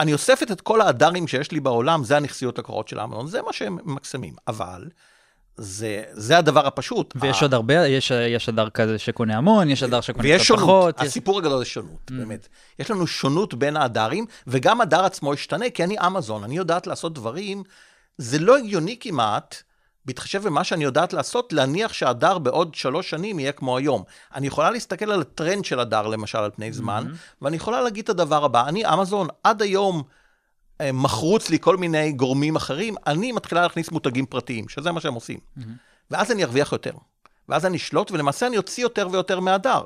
אני 0.00 0.12
אוספת 0.12 0.50
את 0.50 0.60
כל 0.60 0.80
ההדרים 0.80 1.28
שיש 1.28 1.52
לי 1.52 1.60
בעולם, 1.60 2.04
זה 2.04 2.16
הנכסיות 2.16 2.58
לקוחות 2.58 2.88
של 2.88 3.00
אמנון, 3.00 3.26
זה 3.26 3.42
מה 3.42 3.52
שהם 3.52 3.78
ממקסמים. 3.84 4.34
אבל 4.48 4.88
זה, 5.56 6.02
זה 6.12 6.38
הדבר 6.38 6.66
הפשוט. 6.66 7.14
ויש 7.16 7.42
ה... 7.42 7.44
עוד 7.44 7.54
הרבה, 7.54 7.86
יש, 7.86 8.10
יש 8.10 8.48
הדר 8.48 8.70
כזה 8.70 8.98
שקונה 8.98 9.36
המון, 9.36 9.70
יש 9.70 9.82
הדר 9.82 10.00
שקונה 10.00 10.28
קצת 10.34 10.44
שונות, 10.44 10.60
פחות. 10.62 11.00
יש... 11.00 11.06
הסיפור 11.06 11.38
הגדול 11.38 11.58
זה 11.58 11.64
שונות, 11.64 12.10
mm. 12.10 12.14
באמת. 12.14 12.48
יש 12.78 12.90
לנו 12.90 13.06
שונות 13.06 13.54
בין 13.54 13.76
ההדרים, 13.76 14.26
וגם 14.46 14.80
הדר 14.80 15.04
עצמו 15.04 15.34
ישתנה, 15.34 15.70
כי 15.70 15.84
אני 15.84 15.96
אמזון, 16.06 16.44
אני 16.44 16.56
יודעת 16.56 16.86
לעשות 16.86 17.14
דברים, 17.14 17.62
זה 18.18 18.38
לא 18.38 18.56
הגיוני 18.56 18.96
כמעט, 19.00 19.62
בהתחשב 20.04 20.42
במה 20.42 20.64
שאני 20.64 20.84
יודעת 20.84 21.12
לעשות, 21.12 21.52
להניח 21.52 21.92
שהדר 21.92 22.38
בעוד 22.38 22.74
שלוש 22.74 23.10
שנים 23.10 23.38
יהיה 23.38 23.52
כמו 23.52 23.76
היום. 23.76 24.02
אני 24.34 24.46
יכולה 24.46 24.70
להסתכל 24.70 25.10
על 25.10 25.20
הטרנד 25.20 25.64
של 25.64 25.80
הדר, 25.80 26.06
למשל, 26.06 26.38
על 26.38 26.50
פני 26.50 26.72
זמן, 26.72 27.04
mm-hmm. 27.06 27.42
ואני 27.42 27.56
יכולה 27.56 27.80
להגיד 27.80 28.04
את 28.04 28.08
הדבר 28.10 28.44
הבא, 28.44 28.68
אני 28.68 28.92
אמזון, 28.92 29.28
עד 29.44 29.62
היום, 29.62 30.02
מחרוץ 30.82 31.50
לי 31.50 31.58
כל 31.60 31.76
מיני 31.76 32.12
גורמים 32.12 32.56
אחרים, 32.56 32.94
אני 33.06 33.32
מתחילה 33.32 33.62
להכניס 33.62 33.90
מותגים 33.90 34.26
פרטיים, 34.26 34.68
שזה 34.68 34.92
מה 34.92 35.00
שהם 35.00 35.14
עושים. 35.14 35.38
Mm-hmm. 35.38 35.62
ואז 36.10 36.30
אני 36.32 36.44
ארוויח 36.44 36.72
יותר. 36.72 36.92
ואז 37.48 37.66
אני 37.66 37.76
אשלוט, 37.76 38.10
ולמעשה 38.10 38.46
אני 38.46 38.56
אוציא 38.56 38.82
יותר 38.82 39.08
ויותר 39.10 39.40
מהדר. 39.40 39.82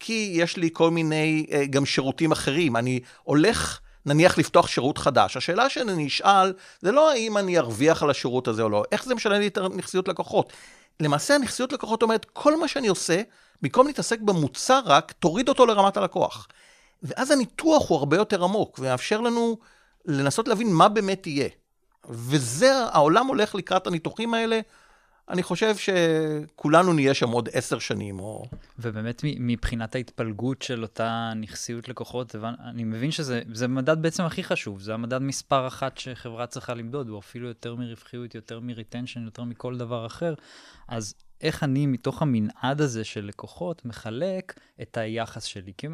כי 0.00 0.32
יש 0.34 0.56
לי 0.56 0.70
כל 0.72 0.90
מיני 0.90 1.46
אה, 1.52 1.66
גם 1.66 1.86
שירותים 1.86 2.32
אחרים. 2.32 2.76
אני 2.76 3.00
הולך, 3.22 3.80
נניח, 4.06 4.38
לפתוח 4.38 4.66
שירות 4.66 4.98
חדש. 4.98 5.36
השאלה 5.36 5.68
שאני 5.68 6.06
אשאל, 6.06 6.52
זה 6.80 6.92
לא 6.92 7.10
האם 7.12 7.36
אני 7.36 7.58
ארוויח 7.58 8.02
על 8.02 8.10
השירות 8.10 8.48
הזה 8.48 8.62
או 8.62 8.68
לא, 8.68 8.84
איך 8.92 9.04
זה 9.04 9.14
משנה 9.14 9.38
לי 9.38 9.46
את 9.46 9.58
הנכסיות 9.58 10.08
לקוחות. 10.08 10.52
למעשה 11.00 11.34
הנכסיות 11.34 11.72
לקוחות 11.72 12.02
אומרת, 12.02 12.26
כל 12.32 12.60
מה 12.60 12.68
שאני 12.68 12.88
עושה, 12.88 13.22
במקום 13.62 13.86
להתעסק 13.86 14.20
במוצר 14.20 14.80
רק, 14.84 15.12
תוריד 15.12 15.48
אותו 15.48 15.66
לרמת 15.66 15.96
הלקוח. 15.96 16.48
ואז 17.02 17.30
הניתוח 17.30 17.88
הוא 17.88 17.98
הרבה 17.98 18.16
יותר 18.16 18.44
עמוק, 18.44 18.78
ומאפשר 18.78 19.20
לנו 19.20 19.58
לנסות 20.04 20.48
להבין 20.48 20.72
מה 20.72 20.88
באמת 20.88 21.26
יהיה. 21.26 21.48
וזה, 22.08 22.72
העולם 22.92 23.26
הולך 23.26 23.54
לקראת 23.54 23.86
הניתוחים 23.86 24.34
האלה. 24.34 24.60
אני 25.28 25.42
חושב 25.42 25.74
שכולנו 25.76 26.92
נהיה 26.92 27.14
שם 27.14 27.28
עוד 27.28 27.48
עשר 27.52 27.78
שנים, 27.78 28.20
או... 28.20 28.46
ובאמת 28.78 29.22
מבחינת 29.24 29.94
ההתפלגות 29.94 30.62
של 30.62 30.82
אותה 30.82 31.32
נכסיות 31.36 31.88
לקוחות, 31.88 32.34
אני 32.64 32.84
מבין 32.84 33.10
שזה 33.10 33.68
מדד 33.68 34.02
בעצם 34.02 34.22
הכי 34.22 34.44
חשוב, 34.44 34.80
זה 34.80 34.94
המדד 34.94 35.18
מספר 35.18 35.66
אחת 35.66 35.98
שחברה 35.98 36.46
צריכה 36.46 36.74
למדוד, 36.74 37.08
הוא 37.08 37.18
אפילו 37.18 37.48
יותר 37.48 37.74
מרווחיות, 37.74 38.34
יותר 38.34 38.60
מריטנשן, 38.60 39.24
יותר 39.24 39.44
מכל 39.44 39.76
דבר 39.76 40.06
אחר. 40.06 40.34
אז 40.88 41.14
איך 41.40 41.64
אני, 41.64 41.86
מתוך 41.86 42.22
המנעד 42.22 42.80
הזה 42.80 43.04
של 43.04 43.24
לקוחות, 43.24 43.84
מחלק 43.84 44.60
את 44.82 44.96
היחס 44.96 45.44
שלי. 45.44 45.72
כי 45.78 45.86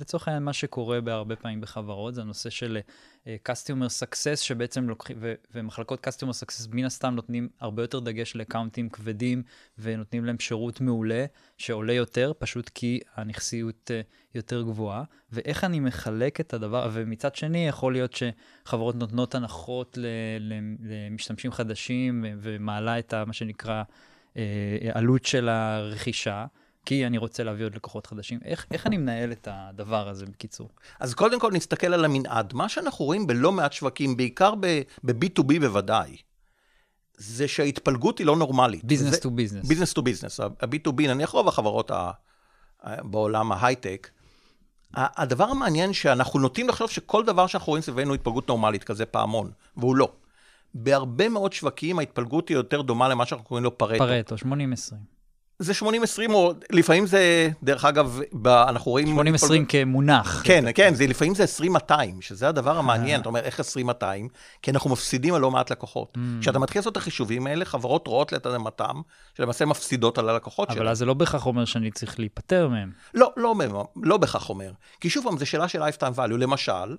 לצורך 0.00 0.28
העניין, 0.28 0.42
מה 0.42 0.52
שקורה 0.52 1.00
בהרבה 1.00 1.36
פעמים 1.36 1.60
בחברות, 1.60 2.14
זה 2.14 2.20
הנושא 2.20 2.50
של 2.50 2.78
uh, 3.24 3.28
customer 3.48 4.02
success, 4.02 4.36
שבעצם 4.36 4.88
לוקחים, 4.88 5.16
ו- 5.20 5.34
ומחלקות 5.54 6.06
customer 6.06 6.30
success 6.30 6.68
מן 6.72 6.84
הסתם 6.84 7.14
נותנים 7.14 7.48
הרבה 7.60 7.82
יותר 7.82 8.00
דגש 8.00 8.36
לאקאונטים 8.36 8.88
כבדים, 8.88 9.42
ונותנים 9.78 10.24
להם 10.24 10.38
שירות 10.38 10.80
מעולה, 10.80 11.24
שעולה 11.58 11.92
יותר, 11.92 12.32
פשוט 12.38 12.70
כי 12.74 13.00
הנכסיות 13.14 13.90
uh, 13.90 14.34
יותר 14.34 14.62
גבוהה. 14.62 15.04
ואיך 15.32 15.64
אני 15.64 15.80
מחלק 15.80 16.40
את 16.40 16.54
הדבר, 16.54 16.90
ומצד 16.92 17.34
שני, 17.34 17.68
יכול 17.68 17.92
להיות 17.92 18.12
שחברות 18.12 18.94
נותנות 18.94 19.34
הנחות 19.34 19.98
למשתמשים 20.78 21.52
חדשים, 21.52 22.24
ומעלה 22.40 22.98
את 22.98 23.12
ה, 23.12 23.24
מה 23.24 23.32
שנקרא, 23.32 23.82
אה, 24.36 24.42
עלות 24.94 25.24
של 25.24 25.48
הרכישה, 25.48 26.46
כי 26.86 27.06
אני 27.06 27.18
רוצה 27.18 27.44
להביא 27.44 27.64
עוד 27.64 27.74
לקוחות 27.74 28.06
חדשים. 28.06 28.38
איך, 28.44 28.66
איך 28.70 28.86
אני 28.86 28.96
מנהל 28.96 29.32
את 29.32 29.48
הדבר 29.50 30.08
הזה, 30.08 30.26
בקיצור? 30.26 30.68
אז 31.00 31.14
קודם 31.14 31.40
כל 31.40 31.52
נסתכל 31.52 31.94
על 31.94 32.04
המנעד. 32.04 32.54
מה 32.54 32.68
שאנחנו 32.68 33.04
רואים 33.04 33.26
בלא 33.26 33.52
מעט 33.52 33.72
שווקים, 33.72 34.16
בעיקר 34.16 34.54
ב-B2B 34.54 35.60
בוודאי, 35.60 36.16
זה 37.16 37.48
שההתפלגות 37.48 38.18
היא 38.18 38.26
לא 38.26 38.36
נורמלית. 38.36 38.84
business 38.84 39.20
to 39.20 39.30
business. 39.30 39.68
business 39.68 39.92
to 39.92 40.02
business. 40.02 40.40
ה-B2B, 40.40 41.02
נניח 41.02 41.30
רוב 41.30 41.48
החברות 41.48 41.90
ה- 41.90 42.10
בעולם 42.84 43.52
ההייטק, 43.52 44.10
הדבר 44.94 45.44
המעניין 45.44 45.92
שאנחנו 45.92 46.40
נוטים 46.40 46.68
לחשוב 46.68 46.90
שכל 46.90 47.24
דבר 47.24 47.46
שאנחנו 47.46 47.70
רואים 47.70 47.82
סביבנו 47.82 48.14
התפלגות 48.14 48.48
נורמלית, 48.48 48.84
כזה 48.84 49.06
פעמון, 49.06 49.50
והוא 49.76 49.96
לא. 49.96 50.12
בהרבה 50.78 51.28
מאוד 51.28 51.52
שווקים 51.52 51.98
ההתפלגות 51.98 52.48
היא 52.48 52.56
יותר 52.56 52.82
דומה 52.82 53.08
למה 53.08 53.26
שאנחנו 53.26 53.46
קוראים 53.46 53.64
לו 53.64 53.78
פרטו. 53.78 53.98
פרטו, 53.98 54.34
80-20. 54.34 55.16
זה 55.58 55.72
80-20, 56.28 56.32
או 56.32 56.52
לפעמים 56.70 57.06
זה, 57.06 57.50
דרך 57.62 57.84
אגב, 57.84 58.20
ב, 58.32 58.48
אנחנו 58.48 58.90
רואים... 58.90 59.18
80-20 59.18 59.34
התפלג... 59.34 59.64
כמונח. 59.68 60.42
כן, 60.44 60.64
כן, 60.74 60.94
זה, 60.94 61.06
לפעמים 61.06 61.34
זה 61.34 61.44
20-200, 61.88 61.92
שזה 62.20 62.48
הדבר 62.48 62.78
המעניין. 62.78 63.20
אתה 63.20 63.28
אומר, 63.28 63.40
איך 63.40 63.60
20-200? 63.60 64.02
כי 64.62 64.70
אנחנו 64.70 64.90
מפסידים 64.90 65.34
על 65.34 65.40
לא 65.40 65.50
מעט 65.50 65.70
לקוחות. 65.70 66.16
Mm. 66.16 66.20
כשאתה 66.40 66.58
מתחיל 66.58 66.78
לעשות 66.80 66.92
את 66.92 66.96
החישובים 66.96 67.46
האלה, 67.46 67.64
חברות 67.64 68.06
רואות 68.06 68.32
לתדהמתם, 68.32 69.00
שלמעשה 69.36 69.64
מפסידות 69.64 70.18
על 70.18 70.28
הלקוחות 70.28 70.68
שלהם. 70.68 70.82
אבל 70.82 70.88
אז 70.88 70.98
זה 70.98 71.04
לא 71.04 71.14
בהכרח 71.14 71.46
אומר 71.46 71.64
שאני 71.64 71.90
צריך 71.90 72.18
להיפטר 72.18 72.68
מהם. 72.68 72.90
לא, 73.14 73.32
לא, 73.36 73.54
לא, 73.58 73.86
לא 74.02 74.16
בהכרח 74.16 74.48
אומר. 74.48 74.72
כי 75.00 75.10
שוב 75.10 75.24
פעם, 75.24 75.38
זו 75.38 75.46
שאלה 75.46 75.68
של 75.68 75.82
lifetime 75.82 76.16
value. 76.16 76.36
למשל, 76.38 76.96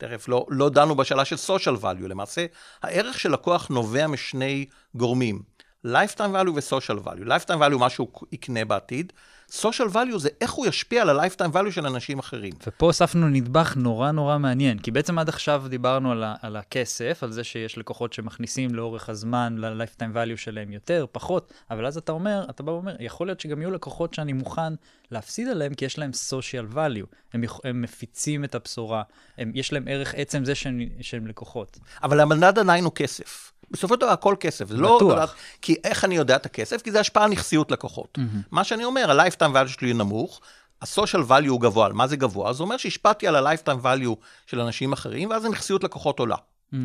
תכף 0.00 0.28
לא, 0.28 0.46
לא 0.48 0.68
דנו 0.68 0.94
בשאלה 0.94 1.24
של 1.24 1.36
social 1.36 1.82
value, 1.82 2.08
למעשה 2.08 2.46
הערך 2.82 3.20
של 3.20 3.32
לקוח 3.32 3.68
נובע 3.68 4.06
משני 4.06 4.66
גורמים, 4.94 5.42
lifetime 5.86 6.34
value 6.34 6.50
ו-social 6.54 7.06
value. 7.06 7.26
lifetime 7.26 7.60
value 7.60 7.78
מה 7.78 7.90
שהוא 7.90 8.08
יקנה 8.32 8.64
בעתיד, 8.64 9.12
social 9.52 9.92
value 9.94 10.18
זה 10.18 10.28
איך 10.40 10.52
הוא 10.52 10.66
ישפיע 10.66 11.02
על 11.02 11.20
ה-lifetime 11.20 11.54
value 11.54 11.70
של 11.70 11.86
אנשים 11.86 12.18
אחרים. 12.18 12.52
ופה 12.66 12.86
הוספנו 12.86 13.28
נדבך 13.28 13.76
נורא 13.76 14.10
נורא 14.10 14.38
מעניין, 14.38 14.78
כי 14.78 14.90
בעצם 14.90 15.18
עד 15.18 15.28
עכשיו 15.28 15.64
דיברנו 15.68 16.12
על, 16.12 16.24
ה- 16.24 16.34
על 16.42 16.56
הכסף, 16.56 17.18
על 17.22 17.32
זה 17.32 17.44
שיש 17.44 17.78
לקוחות 17.78 18.12
שמכניסים 18.12 18.74
לאורך 18.74 19.08
הזמן 19.08 19.56
ל-lifetime 19.58 20.14
value 20.14 20.36
שלהם 20.36 20.72
יותר, 20.72 21.06
פחות, 21.12 21.52
אבל 21.70 21.86
אז 21.86 21.96
אתה 21.96 22.12
אומר, 22.12 22.46
אתה 22.50 22.62
בא 22.62 22.70
ואומר, 22.70 22.96
יכול 23.00 23.26
להיות 23.26 23.40
שגם 23.40 23.60
יהיו 23.60 23.70
לקוחות 23.70 24.14
שאני 24.14 24.32
מוכן 24.32 24.72
להפסיד 25.10 25.48
עליהם, 25.48 25.74
כי 25.74 25.84
יש 25.84 25.98
להם 25.98 26.10
social 26.30 26.74
value. 26.74 27.06
הם, 27.32 27.42
הם 27.64 27.82
מפיצים 27.82 28.44
את 28.44 28.54
הבשורה, 28.54 29.02
הם, 29.38 29.52
יש 29.54 29.72
להם 29.72 29.84
ערך 29.88 30.14
עצם 30.14 30.44
זה 30.44 30.54
שהם, 30.54 30.80
שהם 31.00 31.26
לקוחות. 31.26 31.78
אבל 32.02 32.20
המדד 32.20 32.58
עדיין 32.58 32.84
הוא 32.84 32.92
כסף. 32.94 33.49
בסופו 33.70 33.94
של 33.94 34.00
דבר 34.00 34.10
הכל 34.10 34.34
כסף. 34.40 34.68
זה 34.68 34.76
לא... 34.76 34.96
בטוח. 34.96 35.34
כי 35.62 35.76
איך 35.84 36.04
אני 36.04 36.16
יודע 36.16 36.36
את 36.36 36.46
הכסף? 36.46 36.82
כי 36.82 36.90
זה 36.90 37.00
השפעה 37.00 37.24
על 37.24 37.30
נכסיות 37.30 37.70
לקוחות. 37.70 38.18
Mm-hmm. 38.18 38.48
מה 38.50 38.64
שאני 38.64 38.84
אומר, 38.84 39.10
ה-lifetime 39.10 39.54
value 39.54 39.68
שלי 39.68 39.92
נמוך, 39.92 40.40
ה-social 40.82 41.28
value 41.28 41.48
הוא 41.48 41.60
גבוה. 41.60 41.88
מה 41.88 42.06
זה 42.06 42.16
גבוה? 42.16 42.52
זה 42.52 42.62
אומר 42.62 42.76
שהשפעתי 42.76 43.28
על 43.28 43.36
ה-lifetime 43.36 43.84
value 43.84 44.14
של 44.46 44.60
אנשים 44.60 44.92
אחרים, 44.92 45.30
ואז 45.30 45.44
הנכסיות 45.44 45.84
לקוחות 45.84 46.18
עולה. 46.18 46.36
Mm-hmm. 46.36 46.76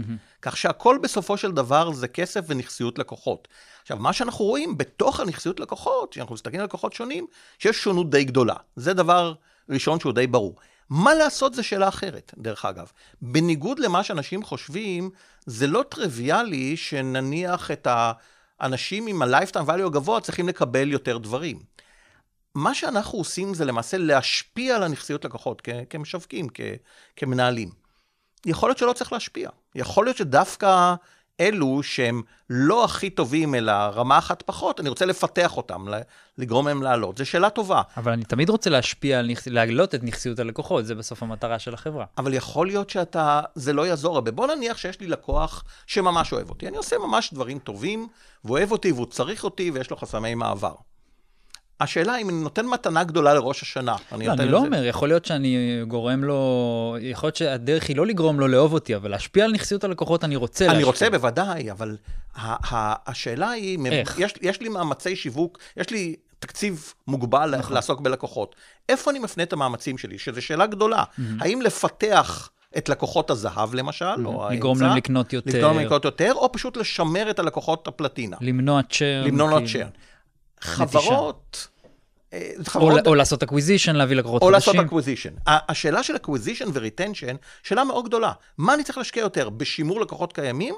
כך 0.41 0.57
שהכל 0.57 0.97
בסופו 1.03 1.37
של 1.37 1.51
דבר 1.51 1.91
זה 1.91 2.07
כסף 2.07 2.45
ונכסיות 2.47 2.99
לקוחות. 2.99 3.47
עכשיו, 3.81 3.97
מה 3.97 4.13
שאנחנו 4.13 4.45
רואים 4.45 4.77
בתוך 4.77 5.19
הנכסיות 5.19 5.59
לקוחות, 5.59 6.11
כשאנחנו 6.11 6.35
מסתכלים 6.35 6.59
על 6.59 6.65
לקוחות 6.65 6.93
שונים, 6.93 7.27
שיש 7.59 7.83
שונות 7.83 8.09
די 8.09 8.23
גדולה. 8.23 8.55
זה 8.75 8.93
דבר 8.93 9.33
ראשון 9.69 9.99
שהוא 9.99 10.13
די 10.13 10.27
ברור. 10.27 10.55
מה 10.89 11.13
לעשות 11.13 11.53
זה 11.53 11.63
שאלה 11.63 11.87
אחרת, 11.87 12.33
דרך 12.37 12.65
אגב. 12.65 12.91
בניגוד 13.21 13.79
למה 13.79 14.03
שאנשים 14.03 14.43
חושבים, 14.43 15.09
זה 15.45 15.67
לא 15.67 15.83
טריוויאלי 15.89 16.77
שנניח 16.77 17.71
את 17.71 17.87
האנשים 18.59 19.07
עם 19.07 19.21
ה-lifetime 19.21 19.67
value 19.69 19.85
הגבוה 19.85 20.21
צריכים 20.21 20.47
לקבל 20.47 20.91
יותר 20.91 21.17
דברים. 21.17 21.59
מה 22.55 22.73
שאנחנו 22.73 23.17
עושים 23.17 23.53
זה 23.53 23.65
למעשה 23.65 23.97
להשפיע 23.97 24.75
על 24.75 24.83
הנכסיות 24.83 25.25
לקוחות 25.25 25.61
כ- 25.63 25.69
כמשווקים, 25.89 26.47
כ- 26.53 26.61
כמנהלים. 27.15 27.69
יכול 28.45 28.69
להיות 28.69 28.77
שלא 28.77 28.93
צריך 28.93 29.13
להשפיע. 29.13 29.49
יכול 29.75 30.05
להיות 30.05 30.17
שדווקא 30.17 30.95
אלו 31.39 31.83
שהם 31.83 32.21
לא 32.49 32.85
הכי 32.85 33.09
טובים, 33.09 33.55
אלא 33.55 33.71
רמה 33.71 34.17
אחת 34.17 34.41
פחות, 34.41 34.79
אני 34.79 34.89
רוצה 34.89 35.05
לפתח 35.05 35.57
אותם, 35.57 35.85
לגרום 36.37 36.67
להם 36.67 36.83
לעלות. 36.83 37.17
זו 37.17 37.25
שאלה 37.25 37.49
טובה. 37.49 37.81
אבל 37.97 38.11
אני 38.11 38.23
תמיד 38.23 38.49
רוצה 38.49 38.69
להשפיע, 38.69 39.19
על 39.19 39.27
נכס... 39.27 39.47
להעלות 39.47 39.95
את 39.95 40.03
נכסיות 40.03 40.39
הלקוחות, 40.39 40.85
זה 40.85 40.95
בסוף 40.95 41.23
המטרה 41.23 41.59
של 41.59 41.73
החברה. 41.73 42.05
אבל 42.17 42.33
יכול 42.33 42.67
להיות 42.67 42.89
שאתה, 42.89 43.41
זה 43.55 43.73
לא 43.73 43.87
יעזור 43.87 44.15
הרבה. 44.15 44.31
בוא 44.31 44.47
נניח 44.47 44.77
שיש 44.77 44.99
לי 44.99 45.07
לקוח 45.07 45.63
שממש 45.87 46.33
אוהב 46.33 46.49
אותי. 46.49 46.67
אני 46.67 46.77
עושה 46.77 46.97
ממש 46.97 47.33
דברים 47.33 47.59
טובים, 47.59 48.07
ואוהב 48.45 48.71
אותי, 48.71 48.91
והוא 48.91 49.05
צריך 49.05 49.43
אותי, 49.43 49.71
ויש 49.71 49.91
לו 49.91 49.97
חסמי 49.97 50.35
מעבר. 50.35 50.73
השאלה 51.79 52.17
אם 52.17 52.29
אני 52.29 52.41
נותן 52.41 52.65
מתנה 52.65 53.03
גדולה 53.03 53.34
לראש 53.34 53.62
השנה. 53.62 53.96
אני, 54.12 54.27
לא, 54.27 54.34
אני 54.34 54.50
לא 54.50 54.58
אומר, 54.58 54.86
יכול 54.86 55.08
להיות 55.08 55.25
שאני 55.25 55.82
גורם 55.88 56.24
לו, 56.24 56.98
יכול 57.01 57.27
להיות 57.27 57.36
שהדרך 57.36 57.88
היא 57.88 57.96
לא 57.96 58.05
לגרום 58.05 58.39
לו 58.39 58.48
לאהוב 58.48 58.74
אותי, 58.74 58.96
אבל 58.96 59.12
להשפיע 59.12 59.46
על 59.46 59.51
נכסיות 59.51 59.84
הלקוחות 59.84 60.24
אני 60.24 60.36
רוצה 60.36 60.65
להשפיע. 60.65 60.77
אני 60.77 60.84
רוצה 60.84 61.10
בוודאי, 61.10 61.72
אבל 61.72 61.98
השאלה 63.08 63.50
היא, 63.50 63.79
איך? 63.91 64.20
יש, 64.20 64.34
יש 64.41 64.62
לי 64.62 64.70
מאמצי 64.70 65.15
שיווק, 65.15 65.58
יש 65.77 65.89
לי 65.89 66.15
תקציב 66.39 66.94
מוגבל 67.08 67.55
נכון. 67.58 67.74
לעסוק 67.74 68.00
בלקוחות. 68.00 68.55
איפה 68.89 69.12
אני 69.12 69.20
מפנה 69.20 69.44
את 69.44 69.53
המאמצים 69.53 69.98
שלי? 69.98 70.20
שזו 70.20 70.41
שאלה 70.41 70.65
גדולה. 70.65 71.03
Mm-hmm. 71.03 71.22
האם 71.39 71.62
לפתח... 71.62 72.50
את 72.77 72.89
לקוחות 72.89 73.29
הזהב 73.29 73.75
למשל, 73.75 74.05
mm-hmm. 74.05 74.25
או 74.25 74.44
האמצע. 74.44 74.55
לגרום 74.55 74.82
להם 74.82 74.98
לקנות 74.98 75.34
יותר. 75.34 75.58
לגרום 75.58 75.77
להם 75.77 75.86
לקנות 75.86 76.05
יותר, 76.05 76.32
או 76.36 76.51
פשוט 76.51 76.77
לשמר 76.77 77.29
את 77.29 77.39
הלקוחות 77.39 77.88
הפלטינה. 77.88 78.38
למנוע 78.41 78.82
churn. 78.89 79.27
למנוע 79.27 79.60
churn. 79.74 79.88
חברות... 80.62 81.67
אה, 82.33 82.51
חברות... 82.65 83.05
או, 83.05 83.09
או 83.09 83.15
לעשות 83.15 83.43
acquisition, 83.43 83.95
להביא 83.95 84.15
לקוחות 84.15 84.41
חדשים. 84.41 84.47
או 84.47 84.51
לעשות 84.51 84.75
acquisition. 84.75 85.33
השאלה 85.47 86.03
של 86.03 86.15
acquisition 86.15 86.65
ו 86.74 86.79
retention, 86.79 87.35
שאלה 87.63 87.83
מאוד 87.83 88.05
גדולה. 88.05 88.31
מה 88.57 88.74
אני 88.74 88.83
צריך 88.83 88.97
להשקיע 88.97 89.21
יותר, 89.21 89.50
בשימור 89.50 90.01
לקוחות 90.01 90.33
קיימים, 90.33 90.75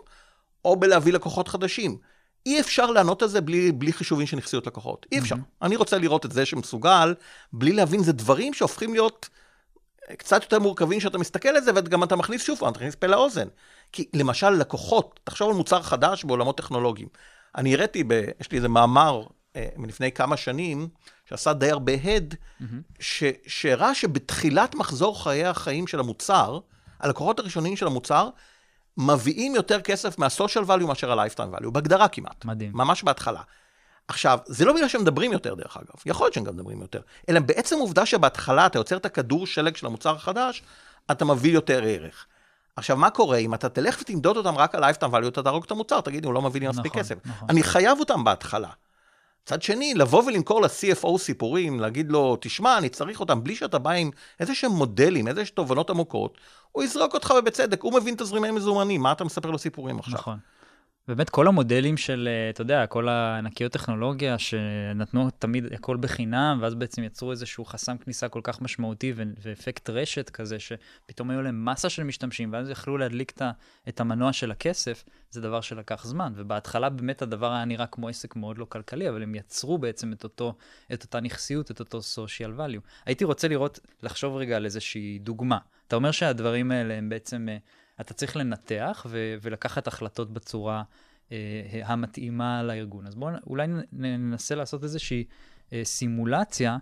או 0.66 0.76
בלהביא 0.76 1.14
לקוחות 1.14 1.48
חדשים? 1.48 1.98
אי 2.46 2.60
אפשר 2.60 2.92
לענות 2.92 3.22
על 3.22 3.28
זה 3.28 3.42
בלי, 3.42 3.72
בלי 3.72 3.94
חישובים 3.94 4.28
של 4.28 4.38
נכסיות 4.38 4.68
לקוחות. 4.68 5.06
אי 5.12 5.20
אפשר. 5.20 5.36
Mm-hmm. 5.36 5.66
אני 5.66 5.76
רוצה 5.76 5.98
לראות 5.98 6.26
את 6.26 6.32
זה 6.32 6.46
שמסוגל, 6.46 7.14
בלי 7.54 7.74
להבין, 7.74 8.04
זה 8.04 8.14
דברים 8.14 8.54
שהופכים 8.54 8.94
להיות 8.94 9.30
קצת 10.18 10.44
יותר 10.44 10.60
מורכבים 10.60 11.00
שאתה 11.00 11.18
מסתכל 11.18 11.50
על 11.50 11.62
זה, 11.62 11.72
וגם 11.76 12.04
אתה 12.04 12.16
מכניס 12.16 12.44
שוב 12.44 12.60
פעם, 12.60 12.70
אתה 12.70 12.80
מכניס 12.80 12.96
פה 12.96 13.08
לאוזן. 13.08 13.48
כי 13.92 14.06
למשל, 14.14 14.50
לקוחות, 14.50 15.20
תחשוב 15.24 15.50
על 15.50 15.56
מוצר 15.56 15.82
חדש 15.82 16.24
בעולמות 16.24 16.58
טכנולוגיים. 16.58 17.08
אני 17.56 17.74
הראיתי, 17.74 18.04
ב, 18.04 18.12
יש 18.42 18.52
לי 18.52 18.58
איזה 18.58 18.68
מאמר 18.68 19.22
אה, 19.22 19.28
מלפני 19.78 20.12
כמה 20.12 20.38
שנים, 20.38 20.88
שעשה 21.26 21.54
די 21.54 21.72
הרבה 21.72 21.94
הד, 22.04 22.34
mm-hmm. 22.34 22.66
שהראה 23.48 23.96
שבתחילת 23.96 24.76
מחזור 24.76 25.24
חיי 25.24 25.46
החיים 25.46 25.88
של 25.88 26.00
המוצר, 26.00 26.60
הלקוחות 27.00 27.40
הראשונים 27.40 27.76
של 27.78 27.88
המוצר, 27.88 28.30
מביאים 28.98 29.56
יותר 29.56 29.82
כסף 29.82 30.20
מה-social 30.20 30.68
value 30.68 30.86
מאשר 30.86 31.20
ה-lifetime 31.20 31.60
value, 31.60 31.70
בהגדרה 31.70 32.08
כמעט. 32.08 32.46
מדהים. 32.46 32.72
ממש 32.74 33.04
בהתחלה. 33.04 33.42
עכשיו, 34.08 34.40
זה 34.46 34.66
לא 34.66 34.74
בגלל 34.74 34.88
שהם 34.88 35.02
מדברים 35.02 35.34
יותר, 35.34 35.56
דרך 35.56 35.78
אגב, 35.78 36.02
יכול 36.06 36.26
להיות 36.26 36.34
שהם 36.34 36.44
גם 36.44 36.54
מדברים 36.54 36.82
יותר, 36.82 37.02
אלא 37.30 37.40
בעצם 37.40 37.80
עובדה 37.80 38.06
שבהתחלה 38.06 38.66
אתה 38.66 38.80
יוצר 38.80 38.98
את 38.98 39.06
הכדור 39.06 39.48
שלג 39.48 39.76
של 39.76 39.86
המוצר 39.86 40.16
החדש, 40.16 40.64
אתה 41.12 41.26
מביא 41.26 41.52
יותר 41.52 41.84
ערך. 41.84 42.26
עכשיו, 42.76 42.98
מה 42.98 43.10
קורה 43.10 43.38
אם 43.38 43.54
אתה 43.54 43.70
תלך 43.70 43.98
ותמדוד 44.02 44.38
אותם 44.38 44.58
רק 44.58 44.76
על 44.76 44.84
lifetime 44.84 45.14
value, 45.14 45.28
אתה 45.28 45.44
תהרוג 45.44 45.64
את 45.64 45.72
המוצר, 45.72 46.02
תגיד, 46.02 46.26
הוא 46.26 46.34
לא 46.34 46.42
מביא 46.42 46.62
לי 46.62 46.68
מספיק 46.68 46.92
נכון, 46.92 47.04
כסף. 47.04 47.16
נכון. 47.26 47.50
אני 47.50 47.64
חייב 47.64 48.00
אותם 48.00 48.24
בהתחלה. 48.24 48.70
מצד 49.48 49.62
שני, 49.62 49.94
לבוא 49.94 50.24
ולמכור 50.24 50.62
ל-CFO 50.62 51.18
סיפורים, 51.18 51.80
להגיד 51.80 52.12
לו, 52.12 52.38
תשמע, 52.42 52.78
אני 52.78 52.90
צריך 52.90 53.20
אותם, 53.20 53.44
בלי 53.44 53.56
שאתה 53.56 53.80
בא 53.80 53.92
עם 53.92 54.12
איזה 54.40 54.56
שהם 54.56 54.72
מודלים, 54.72 55.28
איזה 55.28 55.46
שהם 55.46 55.56
תובנות 55.56 55.90
עמוקות, 55.90 56.38
הוא 56.72 56.84
יזרוק 56.84 57.14
אותך 57.14 57.34
ובצדק, 57.40 57.84
הוא 57.84 57.94
מבין 57.94 58.16
תזרימי 58.16 58.52
מזומנים, 58.52 59.02
מה 59.02 59.12
אתה 59.12 59.24
מספר 59.24 59.52
לו 59.52 59.58
סיפורים 59.58 60.00
עכשיו? 60.00 60.14
נכון. 60.14 60.38
באמת 61.08 61.30
כל 61.30 61.48
המודלים 61.48 61.98
של, 61.98 62.30
אה, 62.32 62.50
אתה 62.50 62.62
יודע, 62.62 62.88
כל 62.88 63.10
הענקיות 63.10 63.72
טכנולוגיה 63.72 64.38
שנתנו 64.38 65.30
תמיד 65.30 65.74
הכל 65.74 65.98
בחינם, 65.98 66.60
ואז 66.62 66.76
בעצם 66.76 67.04
יצרו 67.04 67.32
איזשהו 67.32 67.66
חסם 67.66 67.98
כניסה 67.98 68.30
כל 68.30 68.40
כך 68.44 68.62
משמעותי 68.62 69.14
ו- 69.16 69.24
ואפקט 69.42 69.90
רשת 69.90 70.30
כזה, 70.30 70.58
שפתאום 70.60 71.30
היו 71.30 71.42
להם 71.42 71.66
מסה 71.66 71.90
של 71.90 72.04
משתמשים, 72.04 72.54
ואז 72.54 72.70
יכלו 72.70 72.98
להדליק 72.98 73.34
את 73.90 74.00
המנוע 74.00 74.34
של 74.34 74.52
הכסף, 74.52 75.04
זה 75.30 75.42
דבר 75.42 75.62
שלקח 75.62 76.06
זמן. 76.06 76.34
ובהתחלה 76.36 76.90
באמת 76.90 77.22
הדבר 77.22 77.52
היה 77.52 77.66
נראה 77.66 77.88
כמו 77.88 78.08
עסק 78.08 78.36
מאוד 78.36 78.58
לא 78.58 78.66
כלכלי, 78.70 79.10
אבל 79.10 79.24
הם 79.24 79.36
יצרו 79.36 79.78
בעצם 79.78 80.14
את, 80.14 80.24
אותו, 80.24 80.54
את 80.94 81.04
אותה 81.04 81.20
נכסיות, 81.20 81.72
את 81.72 81.80
אותו 81.80 82.00
social 82.00 82.60
value. 82.60 82.82
הייתי 83.06 83.24
רוצה 83.24 83.48
לראות, 83.48 83.80
לחשוב 84.04 84.36
רגע 84.36 84.56
על 84.56 84.66
איזושהי 84.66 85.20
דוגמה. 85.20 85.58
אתה 85.88 85.96
אומר 85.96 86.12
שהדברים 86.12 86.72
האלה 86.72 86.94
הם 86.94 87.10
בעצם... 87.10 87.48
אתה 88.02 88.14
צריך 88.14 88.36
לנתח 88.36 89.06
ו- 89.10 89.36
ולקחת 89.42 89.88
החלטות 89.88 90.34
בצורה 90.34 90.84
אה, 91.32 91.38
המתאימה 91.84 92.64
לארגון. 92.64 93.08
אז 93.08 93.16
בואו 93.16 93.36
אולי 93.48 93.68
ננסה 93.92 94.56
לעשות 94.56 94.84
איזושהי 94.84 95.24
אה, 95.74 95.82
סימולציה 95.84 96.78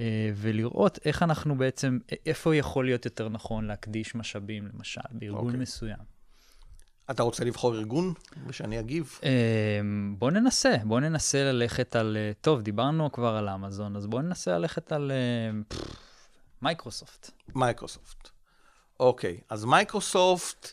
אה, 0.00 0.30
ולראות 0.34 0.98
איך 1.04 1.22
אנחנו 1.22 1.58
בעצם, 1.58 1.98
איפה 2.26 2.56
יכול 2.56 2.84
להיות 2.84 3.04
יותר 3.04 3.28
נכון 3.28 3.66
להקדיש 3.66 4.14
משאבים, 4.14 4.68
למשל, 4.74 5.00
בארגון 5.12 5.46
אוקיי. 5.46 5.60
מסוים. 5.60 6.20
אתה 7.10 7.22
רוצה 7.22 7.44
לבחור 7.44 7.74
ארגון 7.74 8.14
ושאני 8.46 8.80
אגיב? 8.80 9.18
בואו 10.18 10.30
ננסה, 10.30 10.76
בואו 10.84 11.00
ננסה 11.00 11.52
ללכת 11.52 11.96
על, 11.96 12.16
טוב, 12.40 12.62
דיברנו 12.62 13.12
כבר 13.12 13.36
על 13.36 13.48
אמזון, 13.48 13.96
אז 13.96 14.06
בואו 14.06 14.22
ננסה 14.22 14.58
ללכת 14.58 14.92
על 14.92 15.12
מייקרוסופט. 16.62 17.30
מייקרוסופט. 17.54 18.30
אוקיי, 19.00 19.36
אז 19.50 19.64
מייקרוסופט, 19.64 20.72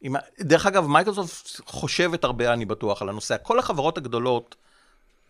עם... 0.00 0.16
דרך 0.40 0.66
אגב, 0.66 0.86
מייקרוסופט 0.86 1.60
חושבת 1.66 2.24
הרבה, 2.24 2.52
אני 2.52 2.64
בטוח, 2.64 3.02
על 3.02 3.08
הנושא. 3.08 3.36
כל 3.42 3.58
החברות 3.58 3.98
הגדולות, 3.98 4.54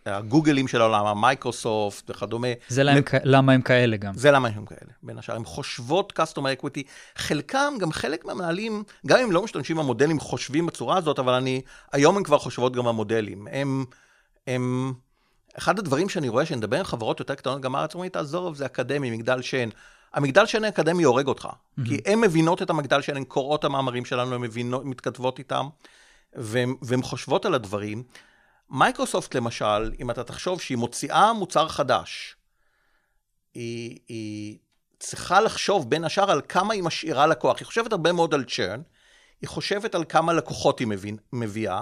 הגוגלים 0.05 0.67
של 0.67 0.81
העולם, 0.81 1.05
המייקרוסופט 1.05 2.09
וכדומה, 2.09 2.47
זה 2.67 2.83
להם, 2.83 3.03
כ- 3.05 3.13
למה 3.23 3.53
הם 3.53 3.61
כאלה 3.61 3.97
גם. 3.97 4.13
זה 4.13 4.31
למה 4.31 4.47
הם 4.47 4.65
כאלה, 4.65 4.91
בין 5.03 5.17
השאר. 5.17 5.35
הן 5.35 5.45
חושבות 5.45 6.19
customer 6.19 6.61
equity. 6.61 6.81
חלקם, 7.15 7.73
גם 7.79 7.91
חלק 7.91 8.25
מהמנהלים, 8.25 8.83
גם 9.05 9.19
אם 9.19 9.31
לא 9.31 9.43
משתמשים 9.43 9.77
במודלים, 9.77 10.19
חושבים 10.19 10.65
בצורה 10.65 10.97
הזאת, 10.97 11.19
אבל 11.19 11.33
אני, 11.33 11.61
היום 11.91 12.17
הם 12.17 12.23
כבר 12.23 12.37
חושבות 12.37 12.75
גם 12.75 12.85
במודלים. 12.85 13.47
הם, 13.51 13.85
הם, 14.47 14.93
אחד 15.57 15.79
הדברים 15.79 16.09
שאני 16.09 16.29
רואה, 16.29 16.45
שאני 16.45 16.57
מדבר 16.57 16.77
עם 16.77 16.83
חברות 16.83 17.19
יותר 17.19 17.35
קטנות, 17.35 17.61
גם 17.61 17.75
הארץ 17.75 17.93
אומרים, 17.93 18.09
תעזוב, 18.11 18.55
זה 18.55 18.65
אקדמי, 18.65 19.11
מגדל 19.11 19.41
שן. 19.41 19.69
המגדל 20.13 20.45
שן 20.45 20.63
האקדמי 20.63 21.03
הורג 21.03 21.27
אותך, 21.27 21.49
כי 21.85 22.01
הן 22.05 22.19
מבינות 22.19 22.61
את 22.61 22.69
המגדל 22.69 23.01
שן, 23.01 23.17
הן 23.17 23.23
קוראות 23.23 23.59
את 23.59 23.65
המאמרים 23.65 24.05
שלנו, 24.05 24.35
הן 24.35 24.41
מבינות, 24.41 24.85
מתכתבות 24.85 25.39
איתם, 25.39 25.67
והן, 26.33 27.01
חושבות 27.01 27.45
על 27.45 27.53
הדברים. 27.53 28.03
מייקרוסופט 28.69 29.35
למשל, 29.35 29.91
אם 29.99 30.11
אתה 30.11 30.23
תחשוב 30.23 30.61
שהיא 30.61 30.77
מוציאה 30.77 31.33
מוצר 31.33 31.67
חדש, 31.67 32.35
היא, 33.53 33.99
היא 34.07 34.57
צריכה 34.99 35.41
לחשוב 35.41 35.89
בין 35.89 36.03
השאר 36.03 36.31
על 36.31 36.41
כמה 36.49 36.73
היא 36.73 36.83
משאירה 36.83 37.27
לקוח. 37.27 37.59
היא 37.59 37.65
חושבת 37.65 37.91
הרבה 37.91 38.11
מאוד 38.11 38.33
על 38.33 38.43
churn, 38.43 38.81
היא 39.41 39.49
חושבת 39.49 39.95
על 39.95 40.03
כמה 40.09 40.33
לקוחות 40.33 40.79
היא 40.79 40.87
מבין, 40.87 41.17
מביאה, 41.33 41.81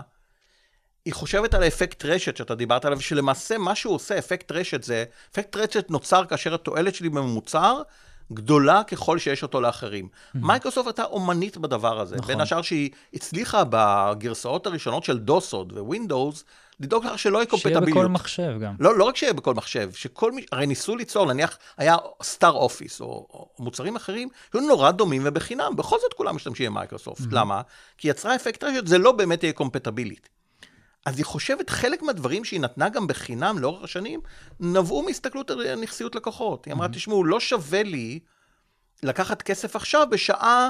היא 1.05 1.13
חושבת 1.13 1.53
על 1.53 1.63
האפקט 1.63 2.05
רשת 2.05 2.37
שאתה 2.37 2.55
דיברת 2.55 2.85
עליו, 2.85 3.01
שלמעשה 3.01 3.57
מה 3.57 3.75
שהוא 3.75 3.95
עושה, 3.95 4.17
אפקט 4.17 4.51
רשת 4.51 4.83
זה, 4.83 5.05
אפקט 5.31 5.55
רשת 5.55 5.89
נוצר 5.89 6.25
כאשר 6.25 6.53
התועלת 6.53 6.95
שלי 6.95 7.09
במוצר 7.09 7.81
גדולה 8.33 8.83
ככל 8.83 9.19
שיש 9.19 9.43
אותו 9.43 9.61
לאחרים. 9.61 10.07
מייקרוסופט 10.35 10.87
הייתה 10.87 11.03
אומנית 11.03 11.57
בדבר 11.57 11.99
הזה. 11.99 12.15
נכון. 12.15 12.27
בין 12.27 12.41
השאר 12.41 12.61
שהיא 12.61 12.89
הצליחה 13.13 13.63
בגרסאות 13.69 14.67
הראשונות 14.67 15.03
של 15.03 15.17
דוס 15.17 15.73
ווינדוס, 15.77 16.43
לדאוג 16.79 17.05
לך 17.05 17.19
שלא 17.19 17.37
יהיה 17.37 17.45
שיהיה 17.45 17.61
קומפטביליות. 17.63 17.97
בכל 17.97 18.07
מחשב 18.07 18.59
גם. 18.61 18.73
לא, 18.79 18.97
לא 18.97 19.03
רק 19.03 19.15
שיהיה 19.15 19.33
בכל 19.33 19.53
מחשב, 19.53 19.91
שכל 19.93 20.31
מי... 20.31 20.45
הרי 20.51 20.65
ניסו 20.65 20.95
ליצור, 20.95 21.25
נניח, 21.25 21.57
היה 21.77 21.95
סטאר 22.23 22.51
אופיס 22.51 23.01
או, 23.01 23.05
או 23.05 23.49
מוצרים 23.59 23.95
אחרים, 23.95 24.29
היו 24.53 24.61
נורא 24.61 24.91
דומים 24.91 25.21
ובחינם, 25.25 25.75
בכל 25.75 25.97
זאת 26.01 26.13
כולם 26.13 26.35
משתמשים 26.35 26.71
במייקרוסופט. 26.71 27.21
Mm-hmm. 27.21 27.35
למה? 27.35 27.61
כי 27.97 28.07
יצרה 28.07 28.35
אפקט 28.35 28.63
רשת, 28.63 28.87
זה 28.87 28.97
לא 28.97 29.11
באמת 29.11 29.43
יהיה 29.43 29.53
קומפטבילית. 29.53 30.34
אז 31.05 31.17
היא 31.17 31.25
חושבת, 31.25 31.69
חלק 31.69 32.03
מהדברים 32.03 32.45
שהיא 32.45 32.59
נתנה 32.59 32.89
גם 32.89 33.07
בחינם 33.07 33.59
לאורך 33.59 33.83
השנים, 33.83 34.21
נבעו 34.59 35.03
מהסתכלות 35.03 35.51
על 35.51 35.75
נכסיות 35.75 36.15
לקוחות. 36.15 36.65
היא 36.65 36.73
אמרה, 36.73 36.87
תשמעו, 36.87 37.23
לא 37.23 37.39
שווה 37.39 37.83
לי 37.83 38.19
לקחת 39.03 39.41
כסף 39.41 39.75
עכשיו 39.75 40.07
בשעה 40.11 40.69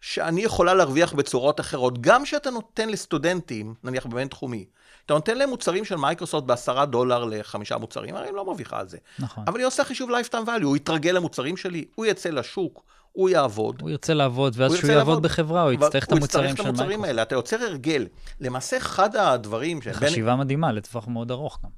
שאני 0.00 0.40
יכולה 0.40 0.74
להרוויח 0.74 1.12
בצורות 1.12 1.60
אחרות. 1.60 2.00
גם 2.00 2.24
כשאתה 2.24 2.50
נותן 2.50 2.88
לסטודנטים, 2.88 3.74
נניח 3.84 4.06
בבין-תחומי, 4.06 4.66
אתה 5.06 5.14
נותן 5.14 5.38
להם 5.38 5.48
מוצרים 5.48 5.84
של 5.84 5.96
מייקרוסופט 5.96 6.46
בעשרה 6.46 6.86
דולר 6.86 7.24
לחמישה 7.24 7.78
מוצרים, 7.78 8.16
הרי 8.16 8.28
הם 8.28 8.34
לא 8.34 8.44
מרוויחה 8.44 8.80
על 8.80 8.88
זה. 8.88 8.98
נכון. 9.18 9.44
אבל 9.46 9.58
היא 9.58 9.66
עושה 9.66 9.84
חישוב 9.84 10.10
lifetime 10.10 10.46
value, 10.46 10.64
הוא 10.64 10.76
יתרגל 10.76 11.12
למוצרים 11.12 11.56
שלי, 11.56 11.84
הוא 11.94 12.06
יצא 12.06 12.30
לשוק, 12.30 12.82
הוא 13.12 13.28
יעבוד. 13.30 13.80
הוא 13.80 13.90
ירצה 13.90 14.14
לעבוד, 14.14 14.54
ואז 14.56 14.72
הוא 14.72 14.78
כשהוא 14.78 14.90
יעבוד 14.90 15.08
לעבוד. 15.08 15.22
בחברה, 15.22 15.62
הוא 15.62 15.72
יצטרך 15.72 16.04
את 16.04 16.10
הוא 16.10 16.18
המוצרים 16.18 16.44
יצטרך 16.44 16.56
של 16.56 16.62
את 16.62 16.66
המוצרים 16.68 16.88
מייקרוסופט. 16.88 17.08
האלה, 17.08 17.22
אתה 17.22 17.34
יוצר 17.34 17.62
הרגל. 17.62 18.06
למעשה, 18.40 18.76
אחד 18.76 19.16
הדברים, 19.16 19.82
שבין- 19.82 19.94
חשיבה 19.94 20.36
מדהימה 20.36 20.72
לטווח 20.72 21.08
מאוד 21.08 21.30
ארוך 21.30 21.58
גם. 21.64 21.70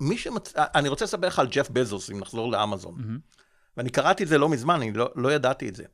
מי 0.00 0.18
שמצ... 0.18 0.52
אני 0.56 0.88
רוצה 0.88 1.04
לספר 1.04 1.26
לך 1.26 1.38
על 1.38 1.46
ג'ף 1.50 1.70
בזוס, 1.70 2.10
אם 2.10 2.20
נחזור 2.20 2.50
לאמזון. 2.50 3.18
ואני 3.76 3.90
קראתי 3.90 4.22
את 4.22 4.28
זה 4.28 4.38
לא 4.38 4.48
מזמן, 4.48 4.74
אני 4.74 4.92
לא, 4.92 5.10
לא 5.14 5.32
ידעתי 5.32 5.68
את 5.68 5.76
זה. 5.76 5.84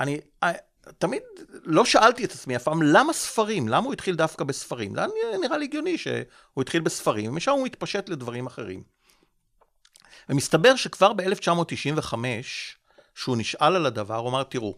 אני 0.00 0.20
אה, 0.42 0.52
תמיד 0.98 1.22
לא 1.64 1.84
שאלתי 1.84 2.24
את 2.24 2.32
עצמי 2.32 2.56
אף 2.56 2.62
פעם, 2.62 2.82
למה 2.82 3.12
ספרים? 3.12 3.68
למה 3.68 3.84
הוא 3.86 3.92
התחיל 3.92 4.14
דווקא 4.14 4.44
בספרים? 4.44 4.96
נראה 5.42 5.58
לי 5.58 5.64
הגיוני 5.64 5.98
שהוא 5.98 6.62
התחיל 6.62 6.80
בספרים, 6.80 7.30
ומשם 7.30 7.50
הוא 7.50 7.64
מתפשט 7.64 8.08
לדברים 8.08 8.46
אחרים. 8.46 8.82
ומסתבר 10.28 10.76
שכבר 10.76 11.12
ב-1995, 11.12 12.14
שהוא 13.16 13.36
נשאל 13.36 13.76
על 13.76 13.86
הדבר, 13.86 14.16
הוא 14.16 14.28
אמר, 14.28 14.42
תראו, 14.42 14.74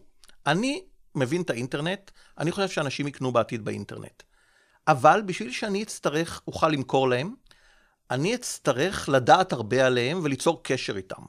אני 0.47 0.83
מבין 1.15 1.41
את 1.41 1.49
האינטרנט, 1.49 2.11
אני 2.37 2.51
חושב 2.51 2.69
שאנשים 2.69 3.07
יקנו 3.07 3.31
בעתיד 3.31 3.65
באינטרנט. 3.65 4.23
אבל 4.87 5.21
בשביל 5.25 5.51
שאני 5.51 5.83
אצטרך, 5.83 6.41
אוכל 6.47 6.69
למכור 6.69 7.09
להם, 7.09 7.35
אני 8.11 8.35
אצטרך 8.35 9.09
לדעת 9.09 9.53
הרבה 9.53 9.85
עליהם 9.85 10.19
וליצור 10.23 10.63
קשר 10.63 10.97
איתם. 10.97 11.21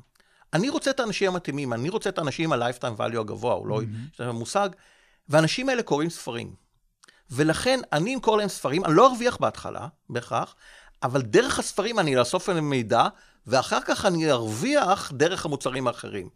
אני 0.55 0.69
רוצה 0.69 0.91
את 0.91 1.01
האנשים 1.01 1.29
המתאימים, 1.29 1.73
אני 1.73 1.89
רוצה 1.89 2.11
את 2.11 2.19
האנשים 2.19 2.53
עם 2.53 2.63
ה-lifetime 2.63 3.01
value 3.01 3.21
הגבוה, 3.21 3.55
או 3.55 3.67
לא, 3.67 3.83
יש 4.13 4.21
להם 4.21 4.37
מושג, 4.37 4.69
והאנשים 5.29 5.69
האלה 5.69 5.83
קוראים 5.83 6.11
ספרים. 6.11 6.55
ולכן 7.31 7.81
אני 7.93 8.15
אמכור 8.15 8.37
להם 8.37 8.49
ספרים, 8.49 8.85
אני 8.85 8.95
לא 8.97 9.11
ארוויח 9.11 9.37
בהתחלה, 9.37 9.87
בהכרח, 10.11 10.57
אבל 11.03 11.23
דרך 11.23 11.59
הספרים 11.59 11.99
אני 11.99 12.17
לאסוף 12.17 12.49
עליהם 12.49 12.71
מידע, 12.71 13.09
ואחר 13.47 13.81
כך 13.81 14.07
אני 14.07 14.31
ארוויח 14.31 15.13
דרך 15.13 15.45
המוצרים 15.45 15.87
האחרים. 15.87 16.29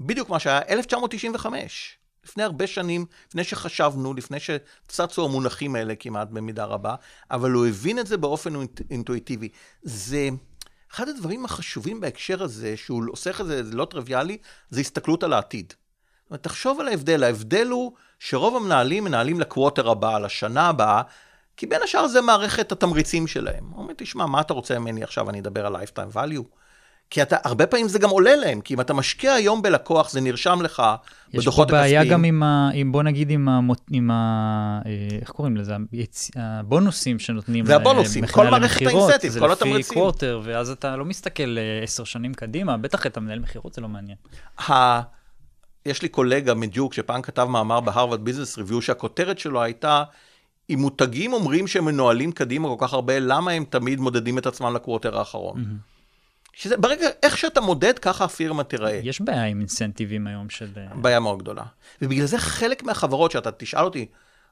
בדיוק 0.00 0.30
מה 0.30 0.38
שהיה 0.38 0.60
1995, 0.68 1.98
לפני 2.24 2.42
הרבה 2.42 2.66
שנים, 2.66 3.06
לפני 3.28 3.44
שחשבנו, 3.44 4.14
לפני 4.14 4.38
שצצו 4.40 5.24
המונחים 5.24 5.74
האלה 5.74 5.94
כמעט 5.94 6.28
במידה 6.28 6.64
רבה, 6.64 6.94
אבל 7.30 7.50
הוא 7.50 7.66
הבין 7.66 7.98
את 7.98 8.06
זה 8.06 8.16
באופן 8.16 8.54
אינטואיטיבי. 8.90 9.48
זה 9.82 10.28
אחד 10.92 11.08
הדברים 11.08 11.44
החשובים 11.44 12.00
בהקשר 12.00 12.42
הזה, 12.42 12.76
שהוא 12.76 13.02
עושה 13.10 13.30
את 13.40 13.46
זה, 13.46 13.64
זה 13.64 13.76
לא 13.76 13.84
טריוויאלי, 13.84 14.38
זה 14.70 14.80
הסתכלות 14.80 15.22
על 15.22 15.32
העתיד. 15.32 15.72
זאת 16.22 16.30
אומרת, 16.30 16.42
תחשוב 16.42 16.80
על 16.80 16.88
ההבדל, 16.88 17.22
ההבדל 17.24 17.66
הוא 17.66 17.92
שרוב 18.18 18.56
המנהלים 18.56 19.04
מנהלים 19.04 19.40
לקווטר 19.40 19.90
הבא, 19.90 20.18
לשנה 20.18 20.68
הבאה, 20.68 21.02
כי 21.56 21.66
בין 21.66 21.82
השאר 21.82 22.08
זה 22.08 22.20
מערכת 22.20 22.72
התמריצים 22.72 23.26
שלהם. 23.26 23.64
הוא 23.70 23.82
אומר, 23.82 23.94
תשמע, 23.96 24.26
מה 24.26 24.40
אתה 24.40 24.54
רוצה 24.54 24.78
ממני 24.78 25.02
עכשיו, 25.02 25.30
אני 25.30 25.40
אדבר 25.40 25.66
על 25.66 25.76
lifetime 25.76 26.14
value? 26.14 26.44
כי 27.10 27.22
אתה, 27.22 27.36
הרבה 27.44 27.66
פעמים 27.66 27.88
זה 27.88 27.98
גם 27.98 28.10
עולה 28.10 28.36
להם, 28.36 28.60
כי 28.60 28.74
אם 28.74 28.80
אתה 28.80 28.94
משקיע 28.94 29.32
היום 29.32 29.62
בלקוח, 29.62 30.10
זה 30.10 30.20
נרשם 30.20 30.62
לך 30.62 30.82
יש 31.28 31.34
פה 31.34 31.40
בדוחות 31.40 31.70
בעיה 31.70 32.00
הכספיים. 32.00 32.12
גם 32.12 32.24
עם, 32.24 32.42
ה, 32.42 32.70
עם, 32.74 32.92
בוא 32.92 33.02
נגיד, 33.02 33.30
עם, 33.30 33.48
ה, 33.48 33.60
עם 33.90 34.10
ה, 34.10 34.80
אה, 34.86 35.18
איך 35.20 35.30
קוראים 35.30 35.56
לזה, 35.56 35.76
הבונוסים 36.36 37.18
שנותנים 37.18 37.66
זה 37.66 37.76
הבונוסים, 37.76 38.26
כל 38.26 38.50
מערכת 38.50 38.80
למכירות, 38.80 39.08
ה 39.08 39.10
incentive, 39.10 39.32
זה 39.32 39.40
כל 39.40 39.46
לפי 39.46 39.64
התמריצים. 39.64 39.94
quarter, 39.94 40.40
ואז 40.44 40.70
אתה 40.70 40.96
לא 40.96 41.04
מסתכל 41.04 41.58
אה, 41.58 41.82
עשר 41.82 42.04
שנים 42.04 42.34
קדימה, 42.34 42.76
בטח 42.76 43.06
את 43.06 43.16
המנהל 43.16 43.38
מכירות 43.38 43.74
זה 43.74 43.80
לא 43.80 43.88
מעניין. 43.88 44.16
ה... 44.70 45.00
יש 45.86 46.02
לי 46.02 46.08
קולגה 46.08 46.54
מדיוק 46.54 46.94
שפעם 46.94 47.22
כתב 47.22 47.44
מאמר 47.44 47.80
בהרווארד 47.80 48.24
Business 48.24 48.58
Review, 48.58 48.82
שהכותרת 48.82 49.38
שלו 49.38 49.62
הייתה, 49.62 50.04
אם 50.70 50.78
מותגים 50.80 51.32
אומרים 51.32 51.66
שהם 51.66 51.84
מנוהלים 51.84 52.32
קדימה 52.32 52.68
כל 52.68 52.86
כך 52.86 52.92
הרבה, 52.92 53.18
למה 53.18 53.50
הם 53.50 53.64
תמיד 53.64 54.00
מודדים 54.00 54.38
את 54.38 54.46
עצמם 54.46 54.74
ל 54.74 54.80
quarter 54.80 55.18
האחרון? 55.18 55.78
שזה, 56.58 56.76
ברגע, 56.76 57.08
איך 57.22 57.38
שאתה 57.38 57.60
מודד, 57.60 57.98
ככה 57.98 58.24
הפירמה 58.24 58.64
תיראה. 58.64 59.00
יש 59.02 59.20
בעיה 59.20 59.44
עם 59.44 59.58
אינסנטיבים 59.58 60.26
היום 60.26 60.50
של... 60.50 60.68
אה, 60.76 60.94
בעיה 60.94 61.20
מאוד 61.20 61.38
גדולה. 61.38 61.62
ובגלל 62.02 62.26
זה 62.26 62.38
חלק 62.38 62.82
מהחברות 62.82 63.30
שאתה 63.30 63.52
תשאל 63.52 63.84
אותי, 63.84 64.06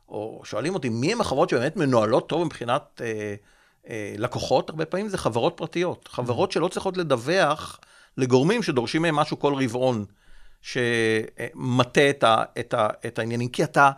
או 0.09 0.43
שואלים 0.45 0.75
אותי, 0.75 0.89
מי 0.89 1.13
הם 1.13 1.21
החברות 1.21 1.49
שבאמת 1.49 1.77
מנוהלות 1.77 2.29
טוב 2.29 2.45
מבחינת 2.45 3.01
אה, 3.05 3.35
אה, 3.89 4.15
לקוחות, 4.19 4.71
הרבה 4.71 4.85
פעמים 4.85 5.09
זה 5.09 5.19
חברות 5.19 5.55
פרטיות. 5.57 6.09
חברות 6.13 6.53
שלא 6.53 6.69
צריכות 6.69 6.97
לדווח 6.97 7.81
לגורמים 8.17 8.63
שדורשים 8.63 9.03
מהם 9.03 9.17
משהו 9.17 9.39
כל 9.39 9.55
רבעון, 9.63 10.05
שמטה 10.63 12.11
את, 12.11 12.25
ה, 12.25 12.45
את, 12.61 12.75
ה, 12.75 12.89
את 13.07 13.19
העניינים. 13.19 13.49
כי 13.49 13.65
אתה, 13.65 13.91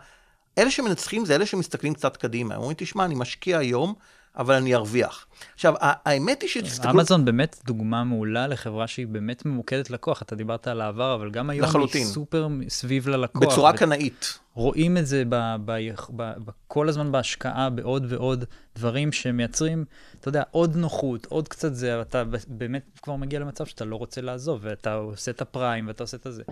אלה 0.57 0.71
שמנצחים 0.71 1.25
זה 1.25 1.35
אלה 1.35 1.45
שמסתכלים 1.45 1.93
קצת 1.93 2.17
קדימה. 2.17 2.55
הם 2.55 2.59
אומרים, 2.59 2.77
תשמע, 2.79 3.05
אני 3.05 3.15
משקיע 3.15 3.57
היום, 3.57 3.93
אבל 4.39 4.55
אני 4.55 4.75
ארוויח. 4.75 5.25
עכשיו, 5.53 5.73
האמת 5.79 6.41
היא 6.41 6.49
שתסתכלו... 6.49 6.91
אמזון 6.91 7.25
באמת 7.25 7.61
דוגמה 7.65 8.03
מעולה 8.03 8.47
לחברה 8.47 8.87
שהיא 8.87 9.07
באמת 9.07 9.45
ממוקדת 9.45 9.89
לקוח. 9.89 10.21
אתה 10.21 10.35
דיברת 10.35 10.67
על 10.67 10.81
העבר, 10.81 11.15
אבל 11.15 11.31
גם 11.31 11.49
היום 11.49 11.65
לחלוטין. 11.65 12.01
היא 12.01 12.09
סופר 12.09 12.47
סביב 12.69 13.09
ללקוח. 13.09 13.43
בצורה 13.43 13.77
קנאית. 13.77 14.39
רואים 14.53 14.97
את 14.97 15.07
זה 15.07 15.23
ב, 15.29 15.55
ב, 15.65 15.71
ב, 16.15 16.31
ב, 16.45 16.51
כל 16.67 16.89
הזמן 16.89 17.11
בהשקעה 17.11 17.69
בעוד 17.69 18.05
ועוד 18.09 18.45
דברים 18.75 19.11
שמייצרים, 19.11 19.85
אתה 20.19 20.29
יודע, 20.29 20.43
עוד 20.51 20.75
נוחות, 20.75 21.25
עוד 21.25 21.47
קצת 21.47 21.75
זה, 21.75 22.01
אתה 22.01 22.23
באמת 22.47 22.99
כבר 23.01 23.15
מגיע 23.15 23.39
למצב 23.39 23.65
שאתה 23.65 23.85
לא 23.85 23.95
רוצה 23.95 24.21
לעזוב, 24.21 24.59
ואתה 24.63 24.93
עושה 24.93 25.31
את 25.31 25.41
הפריים 25.41 25.87
ואתה 25.87 26.03
עושה 26.03 26.17
את 26.17 26.25
הזה. 26.25 26.43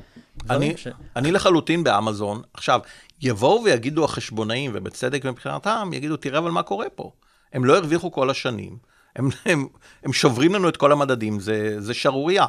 אני, 0.50 0.78
ש... 0.78 0.88
אני 1.16 1.32
לחלוטין 1.32 1.84
באמזון. 1.84 2.42
עכשיו, 2.54 2.80
יבואו 3.22 3.64
ויגידו 3.64 4.06
החשבונאים, 4.06 4.72
ובצדק 4.74 5.26
מבחינתם, 5.26 5.90
יגידו, 5.94 6.18
תראה 6.18 6.40
אבל 6.40 6.52
מה 6.52 6.64
קורה 6.64 6.90
פה. 6.96 7.12
הם 7.54 7.66
לא 7.66 7.78
הרוויחו 7.78 8.12
כל 8.12 8.30
השנים, 8.30 8.78
הם, 9.16 9.30
הם, 9.46 9.68
הם 10.04 10.14
שוברים 10.14 10.56
לנו 10.56 10.70
את 10.70 10.78
כל 10.78 10.92
המדדים, 10.92 11.40
זה, 11.40 11.82
זה 11.82 11.94
שערורייה. 11.94 12.46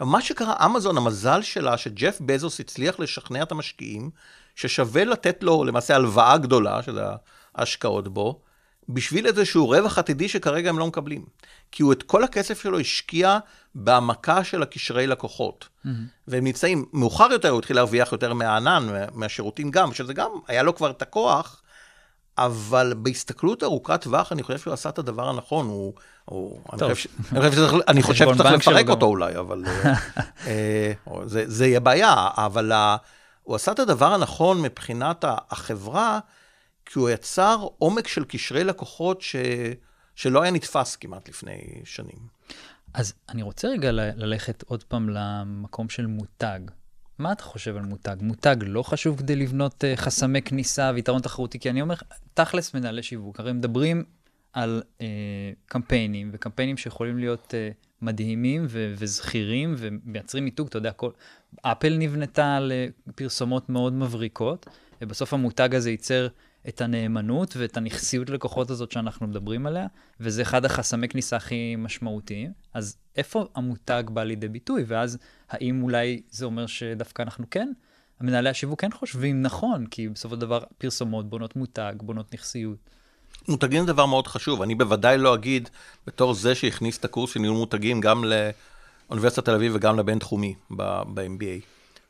מה 0.00 0.20
שקרה, 0.20 0.66
אמזון, 0.66 0.96
המזל 0.96 1.42
שלה, 1.42 1.78
שג'ף 1.78 2.18
בזוס 2.20 2.60
הצליח 2.60 3.00
לשכנע 3.00 3.42
את 3.42 3.52
המשקיעים, 3.52 4.10
ששווה 4.54 5.04
לתת 5.04 5.42
לו 5.42 5.64
למעשה 5.64 5.96
הלוואה 5.96 6.38
גדולה, 6.38 6.82
שזה 6.82 7.02
ההשקעות 7.54 8.08
בו, 8.08 8.40
בשביל 8.88 9.26
איזשהו 9.26 9.68
רווח 9.68 9.98
עתידי 9.98 10.28
שכרגע 10.28 10.68
הם 10.68 10.78
לא 10.78 10.86
מקבלים. 10.86 11.24
כי 11.72 11.82
הוא 11.82 11.92
את 11.92 12.02
כל 12.02 12.24
הכסף 12.24 12.62
שלו 12.62 12.80
השקיע 12.80 13.38
בהעמקה 13.74 14.44
של 14.44 14.62
הקשרי 14.62 15.06
לקוחות. 15.06 15.68
Mm-hmm. 15.68 15.88
והם 16.28 16.44
נמצאים, 16.44 16.84
מאוחר 16.92 17.28
יותר 17.32 17.48
הוא 17.48 17.58
התחיל 17.58 17.76
להרוויח 17.76 18.12
יותר 18.12 18.34
מהענן, 18.34 18.86
מהשירותים 19.14 19.70
גם, 19.70 19.94
שזה 19.94 20.14
גם, 20.14 20.30
היה 20.48 20.62
לו 20.62 20.74
כבר 20.74 20.90
את 20.90 21.02
הכוח 21.02 21.62
אבל 22.38 22.94
בהסתכלות 22.96 23.62
ארוכת 23.62 24.02
טווח, 24.02 24.32
אני 24.32 24.42
חושב 24.42 24.58
שהוא 24.58 24.72
עשה 24.72 24.88
את 24.88 24.98
הדבר 24.98 25.28
הנכון. 25.28 25.66
הוא, 25.66 25.92
הוא, 26.24 26.60
טוב. 26.78 26.90
אני 27.88 28.02
חושב 28.02 28.26
שצריך 28.34 28.52
לפרק 28.52 28.88
אותו 28.88 29.06
אולי, 29.06 29.38
אבל 29.38 29.64
אה, 29.66 29.94
אה, 30.46 30.92
זה, 31.26 31.44
זה 31.46 31.66
יהיה 31.66 31.80
בעיה. 31.80 32.28
אבל 32.36 32.72
הוא 33.42 33.56
עשה 33.56 33.72
את 33.72 33.78
הדבר 33.78 34.14
הנכון 34.14 34.62
מבחינת 34.62 35.24
החברה, 35.50 36.18
כי 36.86 36.98
הוא 36.98 37.10
יצר 37.10 37.66
עומק 37.78 38.08
של 38.08 38.24
קשרי 38.24 38.64
לקוחות 38.64 39.22
ש, 39.22 39.36
שלא 40.14 40.42
היה 40.42 40.50
נתפס 40.50 40.96
כמעט 40.96 41.28
לפני 41.28 41.82
שנים. 41.84 42.34
אז 42.94 43.12
אני 43.28 43.42
רוצה 43.42 43.68
רגע 43.68 43.90
ללכת 43.92 44.62
עוד 44.62 44.84
פעם 44.84 45.08
למקום 45.08 45.88
של 45.88 46.06
מותג. 46.06 46.60
מה 47.18 47.32
אתה 47.32 47.42
חושב 47.42 47.76
על 47.76 47.82
מותג? 47.82 48.16
מותג 48.20 48.56
לא 48.60 48.82
חשוב 48.82 49.18
כדי 49.18 49.36
לבנות 49.36 49.84
uh, 49.84 49.96
חסמי 49.96 50.42
כניסה 50.42 50.90
ויתרון 50.94 51.22
תחרותי? 51.22 51.58
כי 51.58 51.70
אני 51.70 51.82
אומר, 51.82 51.94
תכלס 52.34 52.74
מנהלי 52.74 53.02
שיווק, 53.02 53.40
הרי 53.40 53.52
מדברים 53.52 54.04
על 54.52 54.82
uh, 54.98 55.02
קמפיינים, 55.66 56.30
וקמפיינים 56.32 56.76
שיכולים 56.76 57.18
להיות 57.18 57.54
uh, 57.54 57.74
מדהימים 58.02 58.66
ו- 58.68 58.94
וזכירים 58.98 59.74
ומייצרים 59.78 60.44
מיתוג, 60.44 60.66
אתה 60.66 60.78
יודע, 60.78 60.92
כל... 60.92 61.10
אפל 61.62 61.96
נבנתה 61.98 62.56
על 62.56 62.72
uh, 63.08 63.12
פרסומות 63.12 63.68
מאוד 63.68 63.92
מבריקות, 63.92 64.66
ובסוף 65.02 65.34
המותג 65.34 65.74
הזה 65.74 65.90
ייצר 65.90 66.28
את 66.68 66.80
הנאמנות 66.80 67.56
ואת 67.56 67.76
הנכסיות 67.76 68.30
לקוחות 68.30 68.70
הזאת 68.70 68.92
שאנחנו 68.92 69.26
מדברים 69.26 69.66
עליה, 69.66 69.86
וזה 70.20 70.42
אחד 70.42 70.64
החסמי 70.64 71.08
כניסה 71.08 71.36
הכי 71.36 71.76
משמעותיים. 71.76 72.52
אז 72.74 72.96
איפה 73.16 73.46
המותג 73.54 74.02
בא 74.08 74.24
לידי 74.24 74.48
ביטוי? 74.48 74.84
ואז 74.86 75.18
האם 75.50 75.82
אולי 75.82 76.22
זה 76.30 76.44
אומר 76.44 76.66
שדווקא 76.66 77.22
אנחנו 77.22 77.50
כן, 77.50 77.72
המנהלי 78.20 78.48
השיווק 78.48 78.80
כן 78.80 78.90
חושבים 78.92 79.42
נכון, 79.42 79.86
כי 79.86 80.08
בסופו 80.08 80.34
של 80.34 80.40
דבר 80.40 80.64
פרסומות 80.78 81.28
בונות 81.28 81.56
מותג, 81.56 81.94
בונות 82.00 82.34
נכסיות. 82.34 82.78
מותגים 83.48 83.86
זה 83.86 83.92
דבר 83.92 84.06
מאוד 84.06 84.26
חשוב. 84.26 84.62
אני 84.62 84.74
בוודאי 84.74 85.18
לא 85.18 85.34
אגיד, 85.34 85.68
בתור 86.06 86.34
זה 86.34 86.54
שהכניס 86.54 86.98
את 86.98 87.04
הקורס 87.04 87.30
של 87.30 87.40
ניהול 87.40 87.56
מותגים 87.56 88.00
גם 88.00 88.24
לאוניברסיטת 88.24 89.44
תל 89.44 89.54
אביב 89.54 89.72
וגם 89.74 89.98
לבינתחומי 89.98 90.54
ב-MBA. 90.70 91.64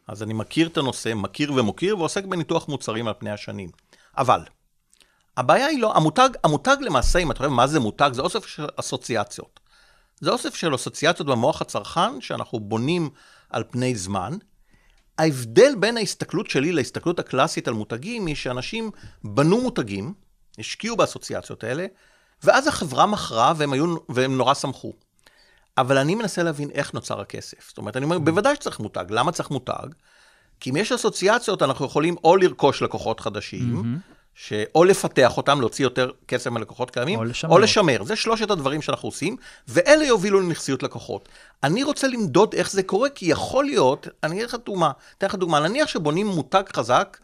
אז 0.09 0.23
אני 0.23 0.35
מכיר 0.35 0.67
את 0.69 0.77
הנושא, 0.77 1.13
מכיר 1.15 1.53
ומוקיר, 1.53 1.99
ועוסק 1.99 2.25
בניתוח 2.25 2.69
מוצרים 2.69 3.09
על 3.09 3.15
פני 3.19 3.31
השנים. 3.31 3.71
אבל, 4.19 4.41
הבעיה 5.37 5.67
היא 5.67 5.81
לא, 5.81 5.97
המותג, 5.97 6.29
המותג 6.45 6.77
למעשה, 6.81 7.19
אם 7.19 7.31
אתה 7.31 7.39
חושב 7.39 7.51
מה 7.51 7.67
זה 7.67 7.81
מותג, 7.81 8.11
זה 8.13 8.23
אוסף 8.23 8.47
של 8.47 8.67
אסוציאציות. 8.77 9.61
זה 10.21 10.31
אוסף 10.31 10.55
של 10.55 10.75
אסוציאציות 10.75 11.29
במוח 11.29 11.63
הצרכן 11.63 12.21
שאנחנו 12.21 12.61
בונים 12.61 13.11
על 13.51 13.65
פני 13.71 13.97
זמן. 13.97 14.37
ההבדל 15.19 15.75
בין 15.81 15.97
ההסתכלות 15.97 16.51
שלי 16.51 16.73
להסתכלות 16.73 17.19
הקלאסית 17.19 17.69
על 17.69 17.75
מותגים 17.75 18.27
היא 18.27 18.35
שאנשים 18.35 18.91
בנו 19.25 19.61
מותגים, 19.61 20.15
השקיעו 20.59 20.97
באסוציאציות 20.97 21.65
האלה, 21.65 21.87
ואז 22.43 22.67
החברה 22.67 23.07
מכרה 23.07 23.53
והם, 23.57 23.73
היו, 23.73 23.97
והם 24.09 24.37
נורא 24.37 24.55
שמחו. 24.55 24.93
אבל 25.79 25.99
אני 25.99 26.15
מנסה 26.15 26.43
להבין 26.43 26.71
איך 26.71 26.95
נוצר 26.95 27.21
הכסף. 27.21 27.69
זאת 27.69 27.79
אומרת, 27.79 27.97
אני 27.97 28.05
אומר, 28.05 28.19
בוודאי 28.19 28.55
שצריך 28.55 28.81
מותג. 28.81 29.05
למה 29.11 29.33
צריך 29.33 29.51
מותג? 29.51 29.87
כי 30.61 30.71
אם 30.71 30.77
יש 30.77 30.93
אסוציאציות, 30.93 31.63
אנחנו 31.63 31.87
יכולים 31.87 32.17
או 32.25 32.37
לרכוש 32.37 32.83
לקוחות 32.83 33.21
חדשים, 33.21 33.83
mm-hmm. 33.83 34.15
ש... 34.35 34.53
או 34.75 34.85
לפתח 34.85 35.37
אותם, 35.37 35.61
להוציא 35.61 35.85
יותר 35.85 36.11
כסף 36.29 36.51
מלקוחות 36.51 36.91
קיימים, 36.91 37.19
או 37.19 37.25
לשמר. 37.25 37.53
או 37.53 37.59
לשמר. 37.59 38.05
זה 38.05 38.17
שלושת 38.17 38.51
הדברים 38.51 38.83
שאנחנו 38.83 39.09
עושים, 39.09 39.37
ואלה 39.69 40.05
יובילו 40.05 40.41
לנכסיות 40.41 40.83
לקוחות. 40.83 41.29
אני 41.63 41.83
רוצה 41.83 42.09
למדוד 42.09 42.55
איך 42.55 42.71
זה 42.71 42.83
קורה, 42.83 43.09
כי 43.09 43.27
יכול 43.27 43.65
להיות, 43.65 44.09
אני 44.23 44.37
אתן 44.39 44.45
לך 44.45 44.57
דוגמה, 44.65 44.91
אתן 45.19 45.27
לך 45.27 45.35
דוגמה, 45.35 45.61
נניח 45.61 45.89
שבונים 45.89 46.27
מותג 46.27 46.63
חזק 46.77 47.19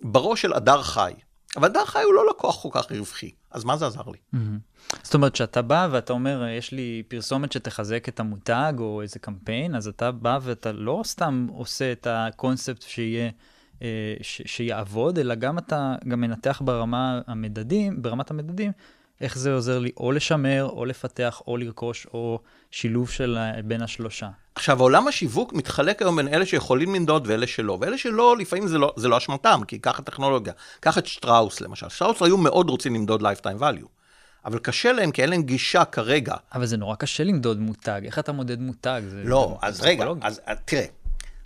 בראש 0.00 0.42
של 0.42 0.52
הדר 0.52 0.82
חי, 0.82 1.12
אבל 1.56 1.66
הדר 1.66 1.84
חי 1.84 2.02
הוא 2.02 2.14
לא 2.14 2.30
לקוח 2.30 2.62
כל 2.62 2.68
כך 2.72 2.92
רווחי, 2.92 3.30
אז 3.50 3.64
מה 3.64 3.76
זה 3.76 3.86
עזר 3.86 4.02
לי? 4.06 4.18
Mm-hmm. 4.34 4.96
זאת 5.02 5.14
אומרת, 5.14 5.36
שאתה 5.36 5.62
בא 5.62 5.88
ואתה 5.90 6.12
אומר, 6.12 6.46
יש 6.48 6.72
לי 6.72 7.02
פרסומת 7.08 7.52
שתחזק 7.52 8.08
את 8.08 8.20
המותג 8.20 8.72
או 8.78 9.02
איזה 9.02 9.18
קמפיין, 9.18 9.74
אז 9.74 9.88
אתה 9.88 10.12
בא 10.12 10.38
ואתה 10.42 10.72
לא 10.72 11.02
סתם 11.04 11.46
עושה 11.50 11.92
את 11.92 12.06
הקונספט 12.10 12.82
שיהיה... 12.82 13.30
אה, 13.82 14.14
ש, 14.20 14.42
שיעבוד, 14.46 15.18
אלא 15.18 15.34
גם 15.34 15.58
אתה 15.58 15.94
גם 16.08 16.20
מנתח 16.20 16.62
ברמה 16.64 17.20
המדדים, 17.26 18.02
ברמת 18.02 18.30
המדדים, 18.30 18.72
איך 19.22 19.38
זה 19.38 19.52
עוזר 19.52 19.78
לי 19.78 19.90
או 19.96 20.12
לשמר, 20.12 20.68
או 20.72 20.84
לפתח, 20.84 21.42
או 21.46 21.56
לרכוש, 21.56 22.06
או 22.14 22.40
שילוב 22.70 23.10
של 23.10 23.38
בין 23.64 23.82
השלושה. 23.82 24.28
עכשיו, 24.54 24.80
עולם 24.80 25.08
השיווק 25.08 25.52
מתחלק 25.52 26.02
היום 26.02 26.16
בין 26.16 26.28
אלה 26.28 26.46
שיכולים 26.46 26.94
למדוד 26.94 27.24
ואלה 27.26 27.46
שלא. 27.46 27.78
ואלה 27.80 27.98
שלא, 27.98 28.36
לפעמים 28.36 28.68
זה 28.68 28.78
לא, 28.78 28.94
זה 28.96 29.08
לא 29.08 29.18
אשמתם, 29.18 29.60
כי 29.68 29.78
ככה 29.80 30.02
טכנולוגיה. 30.02 30.52
קח 30.80 30.98
את 30.98 31.06
שטראוס 31.06 31.60
למשל. 31.60 31.88
שטראוס 31.88 32.22
היו 32.22 32.36
מאוד 32.36 32.70
רוצים 32.70 32.94
למדוד 32.94 33.22
lifetime 33.22 33.60
value. 33.60 33.86
אבל 34.44 34.58
קשה 34.58 34.92
להם, 34.92 35.10
כי 35.10 35.22
אין 35.22 35.30
להם 35.30 35.42
גישה 35.42 35.84
כרגע. 35.84 36.34
אבל 36.54 36.66
זה 36.66 36.76
נורא 36.76 36.94
קשה 36.94 37.24
למדוד 37.24 37.60
מותג. 37.60 38.00
איך 38.04 38.18
אתה 38.18 38.32
מודד 38.32 38.60
מותג? 38.60 39.02
זה 39.08 39.22
לא, 39.24 39.58
זה 39.60 39.66
אז 39.66 39.80
רגע, 39.80 40.04
אז 40.22 40.40
תראה, 40.64 40.84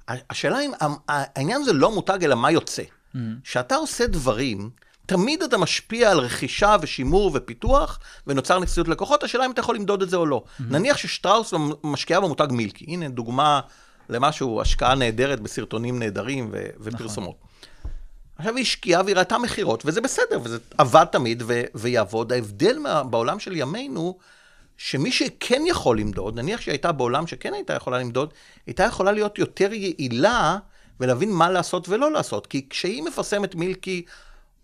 השאלה 0.08 0.60
אם 0.60 0.70
העניין 1.08 1.62
זה 1.62 1.72
לא 1.72 1.94
מותג, 1.94 2.24
אלא 2.24 2.36
מה 2.36 2.50
יוצא. 2.50 2.82
mm-hmm. 2.82 3.74
עושה 3.74 4.06
דברים, 4.06 4.70
תמיד 5.06 5.42
אתה 5.42 5.58
משפיע 5.58 6.10
על 6.10 6.18
רכישה 6.18 6.76
ושימור 6.80 7.30
ופיתוח, 7.34 7.98
ונוצר 8.26 8.58
נקסיות 8.58 8.88
לקוחות, 8.88 9.22
השאלה 9.22 9.46
אם 9.46 9.50
אתה 9.50 9.60
יכול 9.60 9.74
למדוד 9.76 10.02
את 10.02 10.10
זה 10.10 10.16
או 10.16 10.26
לא. 10.26 10.42
Mm-hmm. 10.46 10.62
נניח 10.70 10.96
ששטראוס 10.96 11.54
משקיעה 11.84 12.20
במותג 12.20 12.46
מילקי, 12.50 12.84
הנה 12.88 13.08
דוגמה 13.08 13.60
למשהו, 14.08 14.60
השקעה 14.60 14.94
נהדרת 14.94 15.40
בסרטונים 15.40 15.98
נהדרים 15.98 16.48
ו- 16.52 16.66
ופרסומות. 16.80 17.36
נכון. 17.40 17.90
עכשיו 18.38 18.56
היא 18.56 18.62
השקיעה 18.62 19.02
והיא 19.04 19.16
ראתה 19.16 19.38
מכירות, 19.38 19.82
וזה 19.86 20.00
בסדר, 20.00 20.40
וזה 20.44 20.58
עבד 20.78 21.04
תמיד 21.12 21.42
ו- 21.46 21.62
ויעבוד. 21.74 22.32
ההבדל 22.32 22.78
מה- 22.78 23.02
בעולם 23.02 23.38
של 23.38 23.56
ימינו, 23.56 24.18
שמי 24.76 25.12
שכן 25.12 25.62
יכול 25.66 26.00
למדוד, 26.00 26.36
נניח 26.36 26.60
שהיא 26.60 26.72
הייתה 26.72 26.92
בעולם 26.92 27.26
שכן 27.26 27.54
הייתה 27.54 27.72
יכולה 27.74 27.98
למדוד, 27.98 28.34
הייתה 28.66 28.84
יכולה 28.84 29.12
להיות 29.12 29.38
יותר 29.38 29.72
יעילה 29.72 30.58
ולהבין 31.00 31.32
מה 31.32 31.50
לעשות 31.50 31.88
ולא 31.88 32.12
לעשות. 32.12 32.46
כי 32.46 32.66
כשהיא 32.70 33.02
מפרסמת 33.02 33.54
מילקי, 33.54 34.04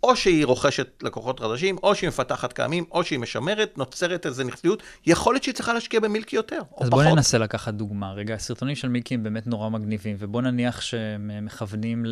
או 0.02 0.16
שהיא 0.16 0.46
רוכשת 0.46 1.02
לקוחות 1.02 1.40
חדשים, 1.40 1.76
או 1.82 1.94
שהיא 1.94 2.08
מפתחת 2.08 2.52
קיימים, 2.52 2.84
או 2.90 3.04
שהיא 3.04 3.18
משמרת, 3.18 3.78
נוצרת 3.78 4.26
איזו 4.26 4.44
נכסיות. 4.44 4.82
יכול 5.06 5.34
להיות 5.34 5.44
שהיא 5.44 5.54
צריכה 5.54 5.72
להשקיע 5.72 6.00
במילקי 6.00 6.36
יותר, 6.36 6.58
או 6.72 6.84
אז 6.84 6.90
פחות. 6.90 7.04
בוא 7.04 7.14
ננסה 7.14 7.38
לקחת 7.38 7.74
דוגמה. 7.74 8.12
רגע, 8.12 8.34
הסרטונים 8.34 8.76
של 8.76 8.88
מילקי 8.88 9.14
הם 9.14 9.22
באמת 9.22 9.46
נורא 9.46 9.68
מגניבים, 9.68 10.16
ובוא 10.18 10.42
נניח 10.42 10.80
שהם 10.80 11.30
אה, 11.30 11.40
מכוונים 11.40 12.04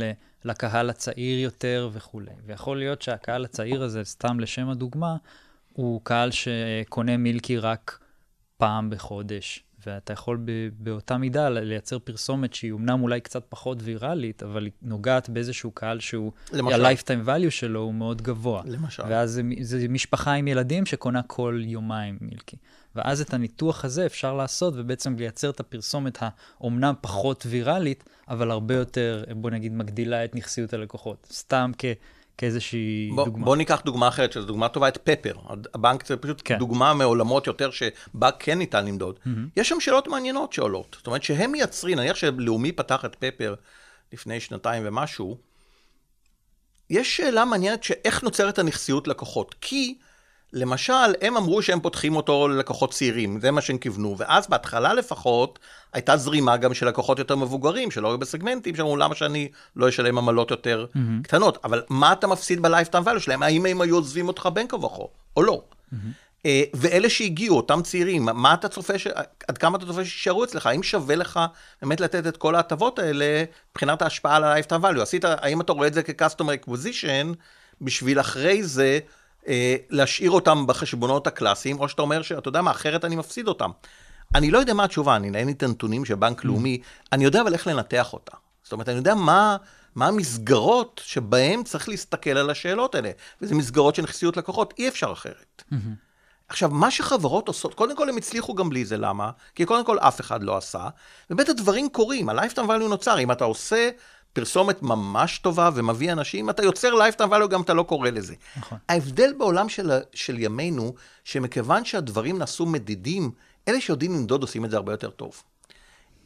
לקהל 0.45 0.91
הצעיר 0.91 1.39
יותר 1.39 1.91
וכולי. 1.93 2.31
ויכול 2.47 2.79
להיות 2.79 3.03
שהקהל 3.03 3.45
הצעיר 3.45 3.83
הזה, 3.83 4.05
סתם 4.05 4.41
לשם 4.41 4.69
הדוגמה, 4.69 5.17
הוא 5.73 6.01
קהל 6.05 6.31
שקונה 6.31 7.17
מילקי 7.17 7.59
רק 7.59 7.99
פעם 8.57 8.91
בחודש. 8.91 9.65
ואתה 9.87 10.13
יכול 10.13 10.39
ב- 10.45 10.69
באותה 10.79 11.17
מידה 11.17 11.49
לייצר 11.49 11.99
פרסומת 11.99 12.55
שהיא 12.55 12.73
אמנם 12.73 13.03
אולי 13.03 13.21
קצת 13.21 13.45
פחות 13.49 13.79
ויראלית, 13.81 14.43
אבל 14.43 14.65
היא 14.65 14.73
נוגעת 14.83 15.29
באיזשהו 15.29 15.71
קהל 15.71 16.01
שהוא, 16.01 16.33
למשל. 16.53 16.85
ה-lifetime 16.85 17.27
value 17.27 17.51
שלו 17.51 17.81
הוא 17.81 17.95
מאוד 17.95 18.23
גבוה. 18.23 18.63
למשל. 18.67 19.03
ואז 19.09 19.31
זה, 19.31 19.43
זה 19.61 19.89
משפחה 19.89 20.33
עם 20.33 20.49
ילדים 20.49 20.87
שקונה 20.87 21.23
כל 21.23 21.61
יומיים 21.65 22.19
מילקי. 22.21 22.57
ואז 22.97 23.21
את 23.21 23.35
הניתוח 23.35 23.85
הזה 23.85 24.07
אפשר 24.07 24.35
לעשות 24.35 24.75
ובעצם 24.77 25.17
לייצר 25.17 25.51
את 25.51 25.61
הפרסומת 25.61 26.19
האומנם 26.21 26.95
פחות 27.01 27.45
ויראלית, 27.49 28.05
אבל 28.29 28.51
הרבה 28.51 28.75
יותר, 28.75 29.25
בוא 29.37 29.51
נגיד, 29.51 29.73
מגדילה 29.73 30.25
את 30.25 30.35
נכסיות 30.35 30.73
הלקוחות. 30.73 31.27
סתם 31.33 31.71
כ, 31.79 31.85
כאיזושהי 32.41 33.11
בוא, 33.15 33.25
דוגמה. 33.25 33.45
בוא 33.45 33.57
ניקח 33.57 33.83
דוגמה 33.85 34.09
אחרת, 34.09 34.33
שזו 34.33 34.47
דוגמה 34.47 34.69
טובה, 34.69 34.89
את 34.89 34.99
פפר. 35.05 35.35
הבנק 35.75 36.07
זה 36.07 36.17
פשוט 36.17 36.43
כן. 36.45 36.59
דוגמה 36.59 36.95
מעולמות 36.95 37.47
יותר 37.47 37.71
שבה 37.71 38.31
כן 38.39 38.59
ניתן 38.59 38.87
למדוד. 38.87 39.19
Mm-hmm. 39.25 39.31
יש 39.57 39.69
שם 39.69 39.81
שאלות 39.81 40.09
מעניינות 40.09 40.53
שעולות. 40.53 40.97
זאת 40.99 41.07
אומרת 41.07 41.23
שהם 41.23 41.53
מייצרים, 41.53 41.99
נניח 41.99 42.17
שלאומי 42.17 42.73
פתח 42.73 43.05
את 43.05 43.17
פפר 43.19 43.55
לפני 44.13 44.41
שנתיים 44.41 44.83
ומשהו, 44.87 45.37
יש 46.91 47.17
שאלה 47.17 47.45
מעניינת 47.45 47.83
שאיך 47.83 48.23
נוצרת 48.23 48.59
הנכסיות 48.59 49.09
לקוחות. 49.09 49.55
כי, 49.61 49.95
למשל, 50.53 50.93
הם 51.21 51.37
אמרו 51.37 51.63
שהם 51.63 51.81
פותחים 51.81 52.17
אותו 52.17 52.49
ללקוחות 52.49 52.93
צעירים, 52.93 53.41
זה 53.41 53.51
מה 53.51 53.61
שהם 53.61 53.79
כיוונו, 53.79 54.15
ואז 54.19 54.47
בהתחלה 54.49 54.95
לפחות, 54.95 55.59
הייתה 55.93 56.17
זרימה 56.17 56.57
גם 56.57 56.75
של 56.75 56.89
לקוחות 56.89 57.19
יותר 57.19 57.37
מבוגרים, 57.37 57.91
שלא 57.91 58.09
היו 58.09 58.19
בסגמנטים, 58.19 58.77
שאמרו 58.77 58.97
למה 58.97 59.15
שאני 59.15 59.49
לא 59.77 59.89
אשלם 59.89 60.19
עמלות 60.19 60.51
יותר 60.51 60.87
mm-hmm. 60.95 60.99
קטנות. 61.23 61.59
אבל 61.65 61.83
מה 61.89 62.13
אתה 62.13 62.27
מפסיד 62.27 62.63
בלייפטיים 62.63 63.07
ואליו 63.07 63.21
שלהם? 63.21 63.43
האם 63.43 63.67
הם 63.67 63.81
היו 63.81 63.97
עוזבים 63.97 64.29
אותך 64.29 64.49
בין 64.53 64.69
כה 64.69 64.77
וכה, 64.77 65.03
או 65.37 65.43
לא? 65.43 65.63
Mm-hmm. 65.93 66.47
ואלה 66.75 67.11
שהגיעו, 67.11 67.57
אותם 67.57 67.83
צעירים, 67.83 68.25
מה 68.25 68.55
אתה 68.55 68.69
צופה, 68.69 68.99
ש... 68.99 69.07
עד 69.49 69.59
כמה 69.59 69.79
אתה 69.79 69.87
צופה 69.87 70.05
שישארו 70.05 70.45
אצלך? 70.45 70.67
האם 70.67 70.83
שווה 70.83 71.17
לך 71.17 71.41
באמת 71.83 72.01
לתת 72.01 72.27
את 72.27 72.37
כל 72.37 72.55
ההטבות 72.55 72.99
האלה 72.99 73.45
מבחינת 73.71 74.03
ההשפעה 74.03 74.37
על 74.37 74.45
ה-lifetime 74.45 74.83
value? 74.83 75.01
עשית, 75.01 75.25
האם 75.25 75.61
אתה 75.61 75.73
רואה 75.73 75.87
את 75.87 75.95
זה 75.95 76.03
כ-customer 76.03 76.67
acquisition, 76.67 77.35
בשביל 77.81 78.21
אחרי 78.21 78.63
זה 78.63 78.99
להשאיר 79.91 80.31
אותם 80.31 80.67
בחשבונות 80.67 81.27
הקלאסיים, 81.27 81.81
או 81.81 81.89
שאתה 81.89 82.03
אומר 82.03 82.23
שאתה 82.23 82.49
יודע 82.49 82.63
מה, 82.63 82.71
אחרת 82.71 83.05
אני 83.05 83.17
מפסיד 83.17 83.49
אותם. 83.49 83.71
אני 84.35 84.51
לא 84.51 84.59
יודע 84.59 84.75
מה 84.75 84.85
התשובה, 84.85 85.17
אני 85.17 85.39
אין 85.39 85.47
לי 85.47 85.53
את 85.53 85.63
הנתונים 85.63 86.05
של 86.05 86.15
בנק 86.15 86.45
לאומי, 86.45 86.81
אני 87.13 87.25
יודע 87.25 87.41
אבל 87.41 87.53
איך 87.53 87.67
לנתח 87.67 88.13
אותה. 88.13 88.37
זאת 88.63 88.73
אומרת, 88.73 88.89
אני 88.89 88.97
יודע 88.97 89.15
מה, 89.15 89.57
מה 89.95 90.07
המסגרות 90.07 91.01
שבהן 91.05 91.63
צריך 91.63 91.89
להסתכל 91.89 92.31
על 92.31 92.51
השאלות 92.51 92.95
האלה, 92.95 93.11
וזה 93.43 93.55
מסגרות 93.55 93.95
של 93.95 94.03
נכסיות 94.03 94.37
לקוחות, 94.37 94.75
אי 94.79 94.89
אפשר 94.89 95.13
אחרת. 95.13 95.63
עכשיו, 96.49 96.71
מה 96.71 96.91
שחברות 96.91 97.49
עושות, 97.49 97.75
קודם 97.75 97.97
כל 97.97 98.09
הם 98.09 98.17
הצליחו 98.17 98.55
גם 98.55 98.71
בלי 98.71 98.85
זה, 98.85 98.97
למה? 98.97 99.31
כי 99.55 99.65
קודם 99.65 99.85
כל 99.85 99.99
אף 99.99 100.21
אחד 100.21 100.43
לא 100.43 100.57
עשה, 100.57 100.89
ובית 101.31 101.49
הדברים 101.49 101.89
קורים, 101.89 102.29
ה-lifetime 102.29 102.69
value 102.69 102.89
נוצר, 102.89 103.19
אם 103.19 103.33
אתה 103.33 103.45
עושה 103.45 103.91
פרסומת 104.33 104.83
ממש 104.83 105.39
טובה 105.39 105.71
ומביא 105.75 106.13
אנשים, 106.13 106.51
אתה 106.51 106.63
יוצר 106.65 106.89
lifetime 106.95 107.31
value, 107.33 107.47
גם 107.47 107.63
אתה 107.63 107.75
לא 107.75 107.83
קורא 107.83 108.11
לזה. 108.11 108.35
נכון. 108.57 108.79
ההבדל 108.89 109.33
בעולם 109.39 109.69
של, 109.69 109.91
של 110.15 110.39
ימינו, 110.39 110.95
שמכיוון 111.25 111.85
שהדברים 111.85 112.39
נעשו 112.39 112.67
מדידים, 112.67 113.31
אלה 113.69 113.81
שיודעים 113.81 114.15
למדוד 114.15 114.43
עושים 114.43 114.65
את 114.65 114.71
זה 114.71 114.77
הרבה 114.77 114.93
יותר 114.93 115.11
טוב. 115.11 115.43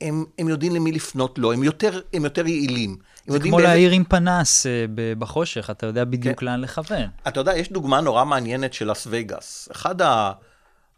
הם, 0.00 0.24
הם 0.38 0.48
יודעים 0.48 0.74
למי 0.74 0.92
לפנות 0.92 1.38
לו, 1.38 1.52
הם 1.52 1.62
יותר, 1.64 2.00
הם 2.12 2.24
יותר 2.24 2.46
יעילים. 2.46 2.96
זה 3.26 3.40
כמו 3.40 3.50
באיזה- 3.56 3.68
להעיר 3.68 3.90
עם 3.90 4.04
פנס 4.04 4.66
ב- 4.94 5.12
בחושך, 5.18 5.70
אתה 5.70 5.86
יודע 5.86 6.04
בדיוק 6.04 6.40
כן. 6.40 6.46
לאן 6.46 6.60
לכוון. 6.60 7.06
אתה 7.28 7.40
יודע, 7.40 7.56
יש 7.58 7.72
דוגמה 7.72 8.00
נורא 8.00 8.24
מעניינת 8.24 8.72
של 8.72 8.90
לס 8.90 9.06
וגאס. 9.10 9.68
אחד 9.72 10.02
ה- 10.02 10.32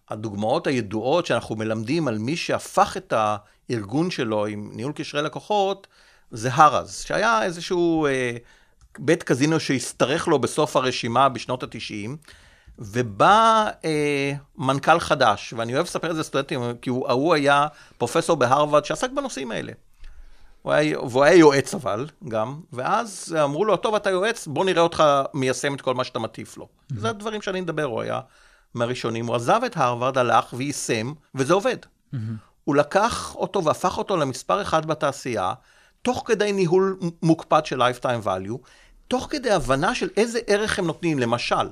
הדוגמאות 0.09 0.67
הידועות 0.67 1.27
שאנחנו 1.27 1.57
מלמדים 1.57 2.09
על 2.09 2.19
מי 2.19 2.37
שהפך 2.37 2.97
את 2.97 3.13
הארגון 3.71 4.11
שלו 4.11 4.47
עם 4.47 4.71
ניהול 4.75 4.93
קשרי 4.93 5.23
לקוחות, 5.23 5.87
זה 6.31 6.51
הרז, 6.53 7.05
שהיה 7.07 7.43
איזשהו 7.43 8.07
אה, 8.07 8.37
בית 8.99 9.23
קזינו 9.23 9.61
שהשתרך 9.61 10.29
לו 10.29 10.39
בסוף 10.39 10.77
הרשימה 10.77 11.29
בשנות 11.29 11.63
ה-90, 11.63 12.11
ובא 12.79 13.71
אה, 13.85 14.33
מנכ"ל 14.57 15.01
חדש, 15.01 15.55
ואני 15.57 15.75
אוהב 15.75 15.87
לספר 15.87 16.11
את 16.11 16.15
זה 16.15 16.21
לסטודנטים, 16.21 16.61
כי 16.83 16.91
הוא, 16.91 17.09
ההוא 17.09 17.35
היה 17.35 17.67
פרופסור 17.99 18.37
בהרווארד 18.37 18.85
שעסק 18.85 19.11
בנושאים 19.11 19.51
האלה. 19.51 19.73
הוא 20.63 20.73
היה, 20.73 21.01
והוא 21.01 21.25
היה 21.25 21.35
יועץ 21.35 21.75
אבל, 21.75 22.07
גם, 22.29 22.61
ואז 22.73 23.37
אמרו 23.45 23.65
לו, 23.65 23.77
טוב, 23.77 23.95
אתה 23.95 24.11
יועץ, 24.11 24.47
בוא 24.47 24.65
נראה 24.65 24.83
אותך 24.83 25.05
מיישם 25.35 25.75
את 25.75 25.81
כל 25.81 25.95
מה 25.95 26.05
שאתה 26.05 26.19
מטיף 26.19 26.57
לו. 26.57 26.65
Mm-hmm. 26.65 26.95
זה 27.01 27.09
הדברים 27.09 27.43
שאני 27.43 27.61
מדבר, 27.61 27.85
הוא 27.85 28.01
היה 28.01 28.21
מהראשונים. 28.75 29.27
הוא 29.27 29.37
עזב 29.37 29.61
את 29.67 29.77
הרווארד, 29.77 30.19
הלך 30.19 30.53
ויישם, 30.53 31.13
וזה 31.35 31.55
עובד. 31.55 31.77
Mm-hmm. 31.83 32.17
הוא 32.65 32.77
לקח 32.77 33.35
אותו 33.35 33.65
והפך 33.65 33.99
אותו 33.99 34.17
למספר 34.17 34.63
אחד 34.63 34.87
בתעשייה, 34.87 35.53
תוך 36.07 36.23
כדי 36.27 36.53
ניהול 36.53 36.99
מוקפד 37.23 37.67
של 37.67 37.83
lifetime 37.83 38.27
value, 38.27 38.57
תוך 39.09 39.27
כדי 39.31 39.51
הבנה 39.51 39.95
של 39.95 40.09
איזה 40.17 40.39
ערך 40.47 40.79
הם 40.79 40.87
נותנים. 40.87 41.19
למשל, 41.19 41.69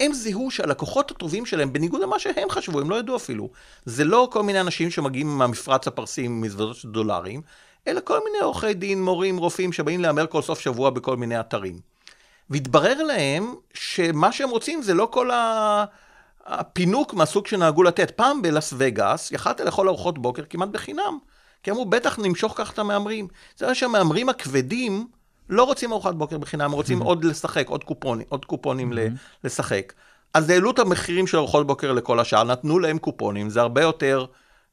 הם 0.00 0.12
זיהו 0.12 0.50
שהלקוחות 0.50 1.10
הטובים 1.10 1.46
שלהם, 1.46 1.72
בניגוד 1.72 2.00
למה 2.00 2.18
שהם 2.18 2.50
חשבו, 2.50 2.80
הם 2.80 2.90
לא 2.90 2.98
ידעו 2.98 3.16
אפילו, 3.16 3.50
זה 3.84 4.04
לא 4.04 4.28
כל 4.32 4.42
מיני 4.42 4.60
אנשים 4.60 4.90
שמגיעים 4.90 5.38
מהמפרץ 5.38 5.86
הפרסי 5.86 6.22
עם 6.22 6.40
מזוודות 6.40 6.76
של 6.76 6.88
דולרים, 6.88 7.42
אלא 7.86 8.00
כל 8.04 8.18
מיני 8.24 8.38
עורכי 8.38 8.74
דין, 8.74 9.02
מורים, 9.02 9.38
רופאים, 9.38 9.72
שבאים 9.72 10.00
להמר 10.00 10.26
כל 10.26 10.42
סוף 10.42 10.60
שבוע 10.60 10.90
בכל 10.90 11.16
מיני 11.16 11.40
אתרים. 11.40 11.80
והתברר 12.50 13.02
להם 13.02 13.54
שמה 13.74 14.32
שהם 14.32 14.50
רוצים 14.50 14.82
זה 14.82 14.94
לא 14.94 15.08
כל. 15.12 15.30
הפינוק 16.46 17.14
מהסוג 17.14 17.46
שנהגו 17.46 17.82
לתת. 17.82 18.10
פעם 18.10 18.42
בלאס 18.42 18.74
וגאס, 18.76 19.32
יכלת 19.32 19.60
לאכול 19.60 19.88
ארוחות 19.88 20.18
בוקר 20.18 20.42
כמעט 20.50 20.68
בחינם. 20.68 21.18
כי 21.62 21.70
אמרו, 21.70 21.84
בטח 21.84 22.18
נמשוך 22.18 22.52
ככה 22.56 22.72
את 22.72 22.78
המהמרים. 22.78 23.28
זה 23.56 23.64
היה 23.64 23.74
שהמהמרים 23.74 24.28
הכבדים 24.28 25.06
לא 25.48 25.64
רוצים 25.64 25.92
ארוחת 25.92 26.14
בוקר 26.14 26.38
בחינם, 26.38 26.64
הם 26.64 26.72
רוצים 26.72 26.98
עוד 26.98 27.24
לשחק, 27.24 27.68
עוד 27.68 27.84
קופונים, 27.84 28.26
עוד 28.28 28.44
קופונים 28.44 28.92
ל- 28.92 29.06
לשחק. 29.44 29.92
אז 30.34 30.50
העלו 30.50 30.70
את 30.70 30.78
המחירים 30.78 31.26
של 31.26 31.36
ארוחות 31.36 31.66
בוקר 31.66 31.92
לכל 31.92 32.20
השאר, 32.20 32.44
נתנו 32.44 32.78
להם 32.78 32.98
קופונים, 32.98 33.50
זה 33.50 33.60
הרבה 33.60 33.82
יותר 33.82 34.26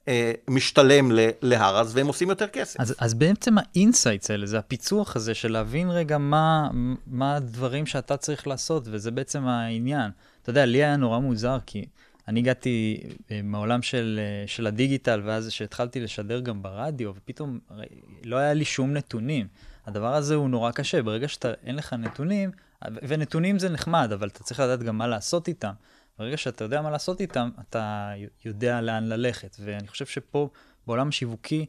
אה, 0.07 0.31
משתלם 0.47 1.11
ל- 1.11 1.29
להראה'ס, 1.41 1.95
והם 1.95 2.07
עושים 2.07 2.29
יותר 2.29 2.47
כסף. 2.47 2.79
אז, 2.79 2.95
אז 2.99 3.13
בעצם 3.13 3.55
ה 3.57 3.66
insights 3.66 4.31
האלה, 4.31 4.45
זה 4.45 4.57
הפיצוח 4.57 5.15
הזה 5.15 5.33
של 5.33 5.51
להבין 5.51 5.89
רגע 5.89 6.17
מה, 6.17 6.69
מה 7.07 7.35
הדברים 7.35 7.85
שאתה 7.85 8.17
צריך 8.17 8.47
לעשות, 8.47 8.83
וזה 8.91 9.11
בעצם 9.11 9.47
העניין. 9.47 10.11
אתה 10.41 10.49
יודע, 10.49 10.65
לי 10.65 10.77
היה 10.77 10.97
נורא 10.97 11.19
מוזר, 11.19 11.57
כי 11.65 11.85
אני 12.27 12.39
הגעתי 12.39 13.03
אה, 13.31 13.41
מהעולם 13.43 13.81
של, 13.81 14.19
אה, 14.19 14.47
של 14.47 14.67
הדיגיטל, 14.67 15.21
ואז 15.25 15.47
כשהתחלתי 15.47 15.99
לשדר 15.99 16.39
גם 16.39 16.61
ברדיו, 16.61 17.11
ופתאום 17.15 17.59
הרי 17.69 17.85
לא 18.23 18.35
היה 18.35 18.53
לי 18.53 18.65
שום 18.65 18.93
נתונים. 18.93 19.47
הדבר 19.85 20.13
הזה 20.13 20.35
הוא 20.35 20.49
נורא 20.49 20.71
קשה, 20.71 21.01
ברגע 21.01 21.27
שאין 21.27 21.75
לך 21.75 21.93
נתונים, 21.93 22.51
ונתונים 22.83 23.59
זה 23.59 23.69
נחמד, 23.69 24.11
אבל 24.13 24.27
אתה 24.27 24.43
צריך 24.43 24.59
לדעת 24.59 24.83
גם 24.83 24.97
מה 24.97 25.07
לעשות 25.07 25.47
איתם. 25.47 25.73
ברגע 26.19 26.37
שאתה 26.37 26.63
יודע 26.63 26.81
מה 26.81 26.89
לעשות 26.89 27.21
איתם, 27.21 27.49
אתה 27.69 28.11
יודע 28.45 28.81
לאן 28.81 29.03
ללכת. 29.03 29.57
ואני 29.59 29.87
חושב 29.87 30.05
שפה, 30.05 30.49
בעולם 30.87 31.07
השיווקי, 31.07 31.65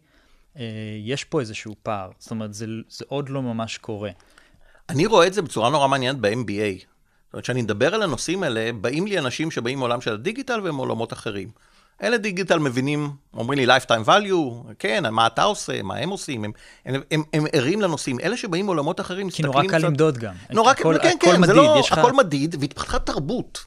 אה, 0.56 0.64
יש 1.04 1.24
פה 1.24 1.40
איזשהו 1.40 1.74
פער. 1.82 2.10
זאת 2.18 2.30
אומרת, 2.30 2.54
זה, 2.54 2.66
זה 2.88 3.04
עוד 3.08 3.28
לא 3.28 3.42
ממש 3.42 3.78
קורה. 3.78 4.10
אני 4.88 5.06
רואה 5.06 5.26
את 5.26 5.34
זה 5.34 5.42
בצורה 5.42 5.70
נורא 5.70 5.88
מעניינת 5.88 6.18
ב-MBA. 6.18 6.84
זאת 7.28 7.34
אומרת, 7.34 7.44
כשאני 7.44 7.62
מדבר 7.62 7.94
על 7.94 8.02
הנושאים 8.02 8.42
האלה, 8.42 8.70
באים 8.80 9.06
לי 9.06 9.18
אנשים 9.18 9.50
שבאים 9.50 9.78
מעולם 9.78 10.00
של 10.00 10.12
הדיגיטל 10.12 10.60
ומעולמות 10.64 11.12
אחרים. 11.12 11.48
אלה 12.02 12.16
דיגיטל 12.16 12.58
מבינים, 12.58 13.10
אומרים 13.34 13.58
לי 13.58 13.76
lifetime 13.76 14.08
value, 14.08 14.72
כן, 14.78 15.04
מה 15.10 15.26
אתה 15.26 15.42
עושה, 15.42 15.82
מה 15.82 15.96
הם 15.96 16.08
עושים, 16.08 16.44
הם, 16.44 16.52
הם, 16.84 17.00
הם, 17.10 17.22
הם 17.32 17.44
ערים 17.52 17.80
לנושאים. 17.80 18.20
אלה 18.20 18.36
שבאים 18.36 18.64
מעולמות 18.64 19.00
אחרים, 19.00 19.30
כי 19.30 19.42
מסתכלים 19.42 19.70
נורא 19.70 19.78
קל 19.80 19.86
למדוד 19.86 20.18
גם. 20.18 20.34
נורא 20.50 20.72
קל, 20.72 20.82
כן, 20.82 21.08
הכל 21.08 21.26
כן, 21.26 21.40
מדיד, 21.40 21.46
זה 21.46 21.52
לא, 21.52 21.76
יש 21.80 21.92
לך... 21.92 21.98
הכל 21.98 22.12
מדיד, 22.12 22.56
והתפתחה 22.60 22.98
תרבות. 22.98 23.64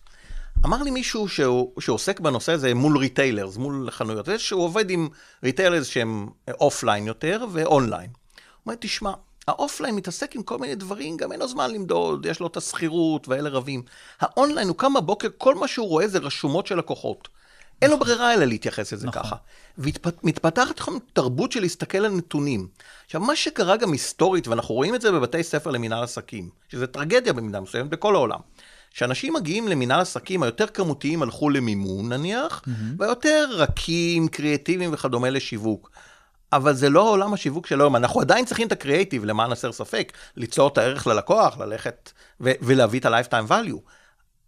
אמר 0.65 0.83
לי 0.83 0.91
מישהו 0.91 1.29
שהוא, 1.29 1.81
שעוסק 1.81 2.19
בנושא 2.19 2.51
הזה 2.51 2.73
מול 2.73 2.97
retailers, 2.97 3.57
מול 3.57 3.91
חנויות, 3.91 4.29
שהוא 4.37 4.63
עובד 4.63 4.89
עם 4.89 5.09
retailers 5.43 5.87
שהם 5.87 6.29
offline 6.49 7.07
יותר 7.07 7.45
ואונליין. 7.51 8.09
הוא 8.09 8.49
אומר, 8.65 8.75
תשמע, 8.79 9.11
ה 9.47 9.53
offline 9.53 9.95
מתעסק 9.95 10.35
עם 10.35 10.43
כל 10.43 10.57
מיני 10.57 10.75
דברים, 10.75 11.17
גם 11.17 11.31
אין 11.31 11.39
לו 11.39 11.47
זמן 11.47 11.71
למדוד, 11.71 12.25
יש 12.25 12.39
לו 12.39 12.47
את 12.47 12.57
השכירות 12.57 13.27
ואלה 13.27 13.49
רבים. 13.49 13.83
האונליין, 14.19 14.67
הוא 14.67 14.77
קם 14.77 14.93
בבוקר, 14.93 15.27
כל 15.37 15.55
מה 15.55 15.67
שהוא 15.67 15.87
רואה 15.87 16.07
זה 16.07 16.17
רשומות 16.17 16.67
של 16.67 16.77
לקוחות. 16.77 17.27
אין 17.81 17.91
לו 17.91 17.99
ברירה 17.99 18.33
אלא 18.33 18.45
להתייחס 18.45 18.93
לזה 18.93 19.07
נכון. 19.07 19.23
ככה. 19.23 19.35
ומתפתחת 19.77 20.79
לכם 20.79 20.91
תרבות 21.13 21.51
של 21.51 21.61
להסתכל 21.61 21.97
על 21.97 22.11
נתונים. 22.11 22.67
עכשיו, 23.05 23.21
מה 23.21 23.35
שקרה 23.35 23.77
גם 23.77 23.91
היסטורית, 23.91 24.47
ואנחנו 24.47 24.75
רואים 24.75 24.95
את 24.95 25.01
זה 25.01 25.11
בבתי 25.11 25.43
ספר 25.43 25.71
למינהל 25.71 26.03
עסקים, 26.03 26.49
שזה 26.69 26.87
טרגדיה 26.87 27.33
במידה 27.33 27.59
מסוימת 27.59 27.89
בכל 27.89 28.15
העולם. 28.15 28.39
שאנשים 28.93 29.33
מגיעים 29.33 29.67
למינהל 29.67 29.99
עסקים, 29.99 30.43
היותר 30.43 30.67
כמותיים 30.67 31.21
הלכו 31.21 31.49
למימון 31.49 32.13
נניח, 32.13 32.61
והיותר 32.97 33.45
רכים, 33.51 34.27
קריאטיביים 34.27 34.93
וכדומה 34.93 35.29
לשיווק. 35.29 35.91
אבל 36.53 36.73
זה 36.73 36.89
לא 36.89 37.09
עולם 37.09 37.33
השיווק 37.33 37.67
של 37.67 37.81
היום, 37.81 37.95
אנחנו 37.95 38.21
עדיין 38.21 38.45
צריכים 38.45 38.67
את 38.67 38.71
הקריאיטיב, 38.71 39.25
למען 39.25 39.51
הסר 39.51 39.71
ספק, 39.71 40.13
ליצור 40.37 40.67
את 40.67 40.77
הערך 40.77 41.07
ללקוח, 41.07 41.57
ללכת 41.57 42.11
ו- 42.41 42.51
ולהביא 42.61 42.99
את 42.99 43.05
ה-lifetime 43.05 43.51
value. 43.51 43.79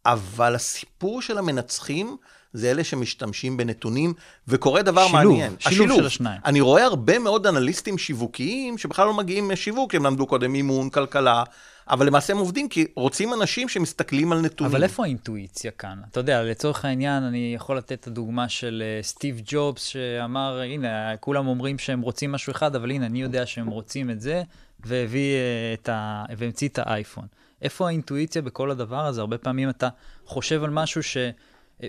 אבל 0.06 0.56
הסיפור 0.56 1.22
של 1.22 1.38
המנצחים 1.38 2.18
זה 2.54 2.72
אלה 2.72 2.84
שמשתמשים 2.84 3.58
בנתונים, 3.58 4.14
וקורה 4.48 4.82
דבר 4.82 5.08
שילוב, 5.08 5.24
מעניין. 5.24 5.56
שילוב 5.60 5.98
של 5.98 6.06
השניים. 6.06 6.42
אני 6.46 6.62
רואה 6.62 6.86
הרבה 6.86 7.20
מאוד 7.20 7.48
אנליסטים 7.48 7.98
שיווקיים 7.98 8.78
שבכלל 8.78 9.06
לא 9.08 9.14
מגיעים 9.14 9.50
משיווק, 9.50 9.96
הם 9.96 10.06
למדו 10.06 10.28
קודם 10.28 10.56
אימון, 10.56 10.90
כלכלה, 10.90 11.44
אבל 11.90 12.08
למעשה 12.08 12.34
הם 12.34 12.40
עובדים 12.40 12.70
כי 12.70 12.86
רוצים 12.96 13.34
אנשים 13.34 13.70
שמסתכלים 13.70 14.32
על 14.32 14.42
נתונים. 14.42 14.72
אבל 14.72 14.84
איפה 14.84 15.04
האינטואיציה 15.04 15.72
כאן? 15.72 16.00
אתה 16.12 16.20
יודע, 16.20 16.44
לצורך 16.44 16.86
העניין, 16.86 17.24
אני 17.24 17.54
יכול 17.56 17.78
לתת 17.78 17.92
את 17.92 18.08
הדוגמה 18.08 18.50
של 18.50 18.84
אה, 18.86 19.04
סטיב 19.04 19.42
ג'ובס, 19.46 19.84
שאמר, 19.84 20.62
הנה, 20.62 21.18
כולם 21.18 21.48
אומרים 21.48 21.80
שהם 21.80 22.02
רוצים 22.02 22.32
משהו 22.32 22.52
אחד, 22.52 22.76
אבל 22.76 22.92
הנה, 22.92 23.06
אני 23.06 23.22
יודע 23.22 23.46
שהם 23.46 23.68
רוצים 23.68 24.10
את 24.10 24.22
זה, 24.22 24.44
והביא 24.86 25.34
אה, 25.36 25.74
את 25.74 25.90
ה... 25.90 26.24
והמציא 26.38 26.68
את 26.68 26.80
האייפון. 26.84 27.26
איפה 27.62 27.88
האינטואיציה 27.88 28.42
בכל 28.42 28.72
הדבר 28.72 29.06
הזה? 29.06 29.22
הרבה 29.22 29.38
פעמים 29.38 29.70
אתה 29.70 29.90
חושב 30.26 30.64
על 30.64 30.70
משהו 30.70 31.04
ש... 31.04 31.18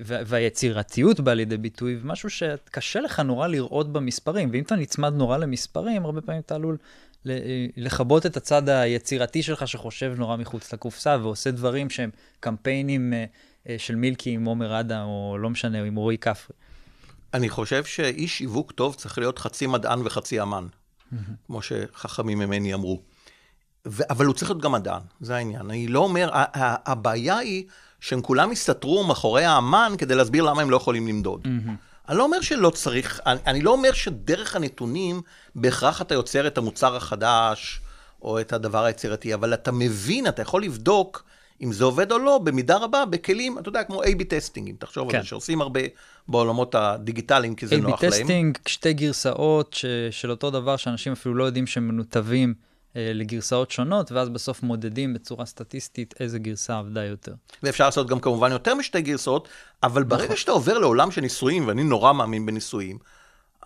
והיצירתיות 0.00 1.20
באה 1.20 1.35
לידי 1.35 1.57
ביטוי, 1.57 1.98
ומשהו 2.02 2.30
שקשה 2.30 3.00
לך 3.00 3.20
נורא 3.20 3.46
לראות 3.46 3.92
במספרים, 3.92 4.48
ואם 4.52 4.62
אתה 4.62 4.76
נצמד 4.76 5.14
נורא 5.14 5.37
למספרים, 5.38 6.04
הרבה 6.04 6.20
פעמים 6.20 6.40
אתה 6.40 6.54
עלול 6.54 6.76
לכבות 7.76 8.26
את 8.26 8.37
הצד 8.37 8.68
היצירתי 8.68 9.42
שלך 9.42 9.68
שחושב 9.68 10.14
נורא 10.16 10.37
מחוץ 10.37 10.72
לקופסה, 10.72 11.16
ועושה 11.22 11.50
דברים 11.50 11.90
שהם 11.90 12.10
קמפיינים 12.40 13.12
אה, 13.12 13.24
אה, 13.68 13.76
של 13.78 13.94
מילקי 13.94 14.30
עם 14.30 14.44
עומר 14.44 14.80
אדם, 14.80 15.06
או 15.06 15.37
לא 15.38 15.50
משנה, 15.50 15.82
עם 15.82 15.96
רועי 15.96 16.18
כפרי. 16.18 16.56
אני 17.34 17.48
חושב 17.48 17.84
שאיש 17.84 18.38
שיווק 18.38 18.72
טוב 18.72 18.94
צריך 18.94 19.18
להיות 19.18 19.38
חצי 19.38 19.66
מדען 19.66 20.00
וחצי 20.04 20.42
אמן, 20.42 20.66
כמו 21.46 21.62
שחכמים 21.62 22.38
ממני 22.38 22.74
אמרו. 22.74 23.00
ו- 23.87 24.02
אבל 24.10 24.26
הוא 24.26 24.34
צריך 24.34 24.50
להיות 24.50 24.62
גם 24.62 24.72
מדען, 24.72 25.02
זה 25.20 25.37
העניין. 25.37 25.70
אני 25.70 25.88
לא 25.88 25.98
אומר, 25.98 26.28
הבעיה 26.87 27.38
היא 27.38 27.64
שהם 28.00 28.22
כולם 28.22 28.50
הסתתרו 28.50 29.04
מאחורי 29.04 29.44
האמן 29.44 29.92
כדי 29.98 30.14
להסביר 30.14 30.44
למה 30.44 30.62
הם 30.62 30.70
לא 30.70 30.76
יכולים 30.76 31.08
למדוד. 31.08 31.48
אני 32.08 32.18
לא 32.18 32.24
אומר 32.24 32.40
שלא 32.40 32.70
צריך, 32.70 33.20
אני, 33.26 33.38
אני 33.46 33.60
לא 33.60 33.70
אומר 33.70 33.92
שדרך 33.92 34.56
הנתונים 34.56 35.20
בהכרח 35.54 36.02
אתה 36.02 36.14
יוצר 36.14 36.46
את 36.46 36.58
המוצר 36.58 36.96
החדש 36.96 37.80
או 38.22 38.40
את 38.40 38.52
הדבר 38.52 38.84
היצירתי, 38.84 39.34
אבל 39.34 39.54
אתה 39.54 39.72
מבין, 39.72 40.26
אתה 40.26 40.42
יכול 40.42 40.62
לבדוק 40.62 41.24
אם 41.62 41.72
זה 41.72 41.84
עובד 41.84 42.12
או 42.12 42.18
לא, 42.18 42.38
במידה 42.44 42.76
רבה, 42.76 43.04
בכלים, 43.04 43.58
אתה 43.58 43.68
יודע, 43.68 43.84
כמו 43.84 44.02
A-B 44.02 44.24
testing, 44.28 44.68
אם 44.68 44.74
תחשוב 44.78 45.10
כן. 45.10 45.16
על 45.16 45.22
זה, 45.22 45.28
שעושים 45.28 45.60
הרבה 45.60 45.80
בעולמות 46.28 46.74
הדיגיטליים, 46.74 47.54
כי 47.54 47.66
זה 47.66 47.74
A-B 47.76 47.78
נוח 47.78 48.02
להם. 48.02 48.12
testing, 48.12 48.59
שתי 48.66 48.92
גרסאות 48.92 49.72
ש- 49.72 49.84
של 50.10 50.30
אותו 50.30 50.50
דבר, 50.50 50.76
שאנשים 50.76 51.12
אפילו 51.12 51.34
לא 51.34 51.44
יודעים 51.44 51.66
שהם 51.66 51.88
מנותבים 51.88 52.54
לגרסאות 52.94 53.70
שונות, 53.70 54.12
ואז 54.12 54.28
בסוף 54.28 54.62
מודדים 54.62 55.14
בצורה 55.14 55.46
סטטיסטית 55.46 56.14
איזה 56.20 56.38
גרסה 56.38 56.78
עבדה 56.78 57.04
יותר. 57.04 57.35
ואפשר 57.62 57.85
לעשות 57.85 58.07
גם 58.07 58.20
כמובן 58.20 58.52
יותר 58.52 58.74
משתי 58.74 59.02
גרסאות, 59.02 59.48
אבל 59.83 60.02
ברגע 60.02 60.37
שאתה 60.37 60.52
עובר 60.52 60.78
לעולם 60.78 61.11
של 61.11 61.20
ניסויים, 61.20 61.68
ואני 61.68 61.85
נורא 61.85 62.12
מאמין 62.12 62.46
בניסויים, 62.46 62.98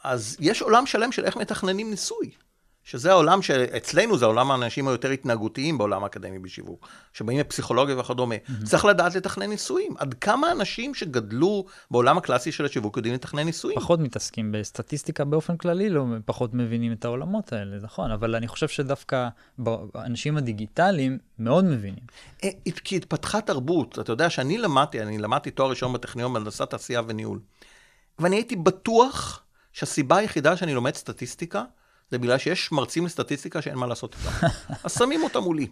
אז 0.04 0.36
יש 0.40 0.62
עולם 0.62 0.86
שלם 0.86 1.12
של 1.12 1.24
איך 1.24 1.36
מתכננים 1.36 1.90
ניסוי. 1.90 2.30
שזה 2.88 3.10
העולם 3.10 3.42
שאצלנו 3.42 4.18
זה 4.18 4.24
העולם 4.24 4.50
האנשים 4.50 4.88
היותר 4.88 5.10
התנהגותיים 5.10 5.78
בעולם 5.78 6.04
האקדמי 6.04 6.38
בשיווק, 6.38 6.88
שבאים 7.12 7.38
מפסיכולוגיה 7.38 7.98
וכדומה. 7.98 8.34
Mm-hmm. 8.34 8.64
צריך 8.64 8.84
לדעת 8.84 9.14
לתכנן 9.14 9.46
ניסויים. 9.46 9.94
עד 9.98 10.14
כמה 10.14 10.52
אנשים 10.52 10.94
שגדלו 10.94 11.64
בעולם 11.90 12.18
הקלאסי 12.18 12.52
של 12.52 12.64
השיווק 12.64 12.96
יודעים 12.96 13.14
לתכנן 13.14 13.42
ניסויים? 13.42 13.80
פחות 13.80 14.00
מתעסקים 14.00 14.52
בסטטיסטיקה 14.52 15.24
באופן 15.24 15.56
כללי, 15.56 15.90
לא 15.90 16.04
פחות 16.24 16.54
מבינים 16.54 16.92
את 16.92 17.04
העולמות 17.04 17.52
האלה, 17.52 17.76
נכון, 17.82 18.10
אבל 18.10 18.34
אני 18.34 18.48
חושב 18.48 18.68
שדווקא 18.68 19.28
האנשים 19.94 20.36
הדיגיטליים 20.36 21.18
מאוד 21.38 21.64
מבינים. 21.64 22.04
אה, 22.44 22.50
כי 22.84 22.96
התפתחה 22.96 23.40
תרבות. 23.40 23.98
אתה 23.98 24.12
יודע 24.12 24.30
שאני 24.30 24.58
למדתי, 24.58 25.02
אני 25.02 25.18
למדתי 25.18 25.50
תואר 25.50 25.70
ראשון 25.70 25.92
בטכניון 25.92 26.32
בהנדסת 26.32 26.70
תעשייה 26.70 27.02
וניהול. 27.06 27.40
ואני 28.18 28.36
הייתי 28.36 28.56
בטוח 28.56 29.42
שהסיבה 29.72 30.16
היחידה 30.16 30.56
שאני 30.56 30.74
לומד 30.74 30.94
סטטיסטיקה, 30.94 31.64
זה 32.10 32.18
בגלל 32.18 32.38
שיש 32.38 32.72
מרצים 32.72 33.06
לסטטיסטיקה 33.06 33.62
שאין 33.62 33.74
מה 33.78 33.86
לעשות 33.86 34.14
איתם. 34.20 34.46
אז 34.84 34.92
שמים 34.98 35.22
אותם 35.22 35.40
מולי. 35.40 35.66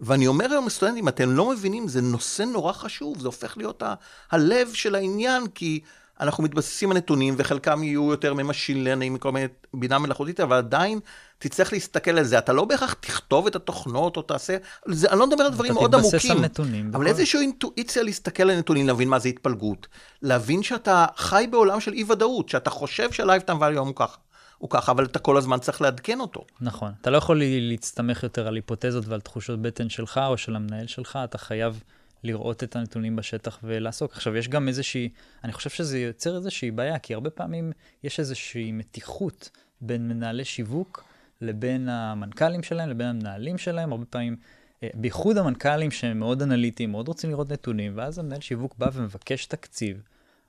ואני 0.00 0.26
אומר 0.26 0.46
היום 0.50 0.66
לסטודנטים, 0.66 1.08
אתם 1.08 1.30
לא 1.30 1.50
מבינים, 1.50 1.88
זה 1.88 2.00
נושא 2.00 2.42
נורא 2.42 2.72
חשוב, 2.72 3.18
זה 3.20 3.26
הופך 3.28 3.56
להיות 3.56 3.82
ה- 3.82 3.94
הלב 4.30 4.72
של 4.72 4.94
העניין, 4.94 5.46
כי 5.46 5.80
אנחנו 6.20 6.44
מתבססים 6.44 6.90
על 6.90 6.96
נתונים, 6.96 7.34
וחלקם 7.38 7.82
יהיו 7.82 8.10
יותר 8.10 8.34
מ 8.34 8.40
machine 8.40 8.84
learning, 8.84 9.14
מכל 9.16 9.32
מיני 9.32 9.46
בינה 9.74 9.98
מלאכותית, 9.98 10.40
אבל 10.40 10.56
עדיין 10.56 11.00
תצטרך 11.38 11.72
להסתכל 11.72 12.10
על 12.18 12.24
זה. 12.24 12.38
אתה 12.38 12.52
לא 12.52 12.64
בהכרח 12.64 12.92
תכתוב 12.92 13.46
את 13.46 13.56
התוכנות 13.56 14.16
או 14.16 14.22
תעשה, 14.22 14.56
זה, 14.88 15.08
אני 15.10 15.18
לא 15.18 15.26
מדבר 15.26 15.42
על 15.44 15.52
דברים 15.52 15.74
מאוד 15.74 15.90
תתבסס 15.96 16.14
עמוקים. 16.14 16.30
על 16.32 16.38
נתונים, 16.38 16.86
אבל 16.94 17.04
בכל- 17.04 17.06
איזושהי 17.06 17.40
אינטואיציה 17.40 18.02
להסתכל 18.02 18.42
על 18.50 18.58
נתונים, 18.58 18.86
להבין 18.86 19.08
מה 19.08 19.18
זה 19.18 19.28
התפלגות. 19.28 19.86
להבין 20.22 20.62
שאתה 20.62 21.06
חי 21.16 21.46
בעולם 21.50 21.80
של 21.80 21.92
אי-ודאות, 21.92 22.48
שאתה 22.48 22.70
חושב 22.70 23.12
שה-lifetime 23.12 23.60
value 23.60 23.78
הוא 23.78 23.92
ככה. 23.96 24.16
הוא 24.58 24.70
ככה, 24.70 24.92
אבל 24.92 25.04
אתה 25.04 25.18
כל 25.18 25.36
הזמן 25.36 25.58
צריך 25.58 25.80
לעדכן 25.80 26.20
אותו. 26.20 26.44
נכון. 26.60 26.92
אתה 27.00 27.10
לא 27.10 27.16
יכול 27.16 27.42
ל- 27.42 27.68
להסתמך 27.68 28.22
יותר 28.22 28.46
על 28.46 28.54
היפותזות 28.54 29.06
ועל 29.06 29.20
תחושות 29.20 29.62
בטן 29.62 29.88
שלך 29.88 30.20
או 30.26 30.38
של 30.38 30.56
המנהל 30.56 30.86
שלך, 30.86 31.18
אתה 31.24 31.38
חייב 31.38 31.82
לראות 32.24 32.64
את 32.64 32.76
הנתונים 32.76 33.16
בשטח 33.16 33.58
ולעסוק. 33.62 34.12
עכשיו, 34.12 34.36
יש 34.36 34.48
גם 34.48 34.68
איזושהי, 34.68 35.08
אני 35.44 35.52
חושב 35.52 35.70
שזה 35.70 35.98
יוצר 35.98 36.36
איזושהי 36.36 36.70
בעיה, 36.70 36.98
כי 36.98 37.14
הרבה 37.14 37.30
פעמים 37.30 37.72
יש 38.04 38.20
איזושהי 38.20 38.72
מתיחות 38.72 39.50
בין 39.80 40.08
מנהלי 40.08 40.44
שיווק 40.44 41.04
לבין 41.40 41.88
המנכ"לים 41.88 42.62
שלהם, 42.62 42.88
לבין 42.88 43.06
המנהלים 43.06 43.58
שלהם. 43.58 43.92
הרבה 43.92 44.04
פעמים, 44.04 44.36
אה, 44.82 44.88
בייחוד 44.94 45.38
המנכ"לים 45.38 45.90
שהם 45.90 46.18
מאוד 46.18 46.42
אנליטיים, 46.42 46.90
מאוד 46.90 47.08
רוצים 47.08 47.30
לראות 47.30 47.52
נתונים, 47.52 47.92
ואז 47.96 48.18
המנהל 48.18 48.40
שיווק 48.40 48.74
בא 48.78 48.90
ומבקש 48.92 49.46
תקציב, 49.46 50.02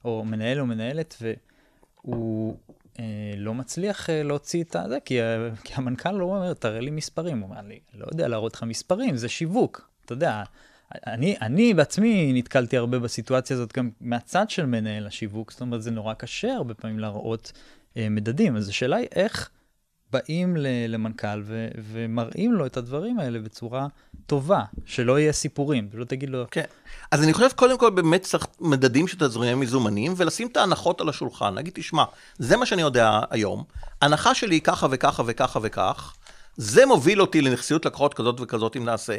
או 0.05 0.25
מנהל 0.25 0.59
או 0.59 0.65
מנהלת, 0.65 1.15
והוא 1.21 2.57
לא 3.37 3.53
מצליח 3.53 4.09
אה, 4.09 4.23
להוציא 4.23 4.63
את 4.63 4.75
זה, 4.89 4.97
כי, 5.05 5.21
ה- 5.21 5.49
כי 5.63 5.73
המנכ"ל 5.75 6.11
לא 6.11 6.25
אומר, 6.25 6.53
תראה 6.53 6.79
לי 6.79 6.91
מספרים. 6.91 7.39
הוא 7.39 7.49
אומר 7.49 7.61
לי, 7.67 7.79
לא 7.93 8.05
יודע 8.11 8.27
להראות 8.27 8.53
לך 8.53 8.63
מספרים, 8.63 9.17
זה 9.17 9.29
שיווק. 9.29 9.89
אתה 10.05 10.13
יודע, 10.13 10.43
אני, 11.07 11.35
אני 11.41 11.73
בעצמי 11.73 12.31
נתקלתי 12.33 12.77
הרבה 12.77 12.99
בסיטואציה 12.99 13.55
הזאת 13.55 13.77
גם 13.77 13.89
מהצד 14.01 14.49
של 14.49 14.65
מנהל 14.65 15.07
השיווק, 15.07 15.51
זאת 15.51 15.61
אומרת, 15.61 15.81
זה 15.81 15.91
נורא 15.91 16.13
קשה 16.13 16.53
הרבה 16.53 16.73
פעמים 16.73 16.99
להראות 16.99 17.51
אה, 17.97 18.09
מדדים. 18.09 18.55
אז 18.55 18.69
השאלה 18.69 18.95
היא 18.95 19.07
איך 19.15 19.49
באים 20.11 20.57
למנכ"ל 20.87 21.41
ו- 21.43 21.67
ומראים 21.91 22.53
לו 22.53 22.65
את 22.65 22.77
הדברים 22.77 23.19
האלה 23.19 23.39
בצורה 23.39 23.87
טובה, 24.25 24.61
שלא 24.85 25.19
יהיה 25.19 25.31
סיפורים, 25.31 25.89
שלא 25.91 26.05
תגיד 26.05 26.29
לו, 26.29 26.45
כן. 26.51 26.63
אז 27.11 27.23
אני 27.23 27.33
חושב, 27.33 27.49
קודם 27.55 27.77
כל, 27.77 27.89
באמת 27.89 28.21
צריך 28.21 28.47
מדדים 28.59 29.07
של 29.07 29.17
תזרימי 29.19 29.61
מזומנים, 29.61 30.13
ולשים 30.17 30.47
את 30.47 30.57
ההנחות 30.57 31.01
על 31.01 31.09
השולחן. 31.09 31.53
להגיד, 31.53 31.73
תשמע, 31.75 32.03
זה 32.37 32.57
מה 32.57 32.65
שאני 32.65 32.81
יודע 32.81 33.19
היום, 33.29 33.63
הנחה 34.01 34.35
שלי 34.35 34.55
היא 34.55 34.61
ככה 34.61 34.87
וככה 34.91 35.23
וככה 35.25 35.59
וכך, 35.63 36.15
זה 36.57 36.85
מוביל 36.85 37.21
אותי 37.21 37.41
לנכסיות 37.41 37.85
לקוחות 37.85 38.13
כזאת 38.13 38.41
וכזאת 38.41 38.75
אם 38.75 38.85
נעשה. 38.85 39.17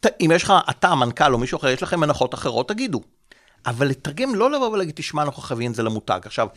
ת, 0.00 0.06
אם 0.20 0.30
יש 0.34 0.42
לך, 0.42 0.52
אתה, 0.70 0.88
המנכ"ל 0.88 1.32
או 1.32 1.38
מישהו 1.38 1.58
אחר, 1.58 1.68
יש 1.68 1.82
לכם 1.82 2.02
הנחות 2.02 2.34
אחרות, 2.34 2.68
תגידו. 2.68 3.00
אבל 3.66 3.86
לתרגם, 3.86 4.34
לא 4.34 4.50
לבוא 4.50 4.68
ולהגיד, 4.68 4.94
תשמע, 4.94 5.22
אנחנו 5.22 5.42
חייבים 5.42 5.70
את 5.70 5.76
זה 5.76 5.82
למותג. 5.82 6.20
עכשיו, 6.24 6.48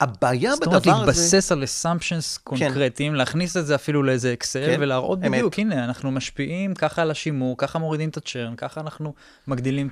הבעיה 0.00 0.54
זאת 0.54 0.66
אומרת, 0.66 0.82
בדבר 0.82 0.96
הזה... 0.96 1.06
להתבסס 1.06 1.52
על 1.52 1.64
אסמפשנס 1.64 2.38
קונקרטיים, 2.38 3.14
להכניס 3.14 3.56
את 3.56 3.66
זה 3.66 3.74
אפילו 3.74 4.02
לאיזה 4.02 4.32
אקסל, 4.32 4.66
כן, 4.66 4.76
ולהראות 4.80 5.18
אמת. 5.18 5.30
בדיוק, 5.30 5.58
הנה, 5.58 5.84
אנחנו 5.84 6.10
משפיעים 6.10 6.74
ככה 6.74 7.02
על 7.02 7.10
השימור, 7.10 7.58
ככה 7.58 7.78
מורידים 7.78 8.08
את 8.08 8.16
הצ'רן, 8.16 8.54
ככה 8.56 8.80
אנחנו 8.80 9.14
מגדילים 9.46 9.88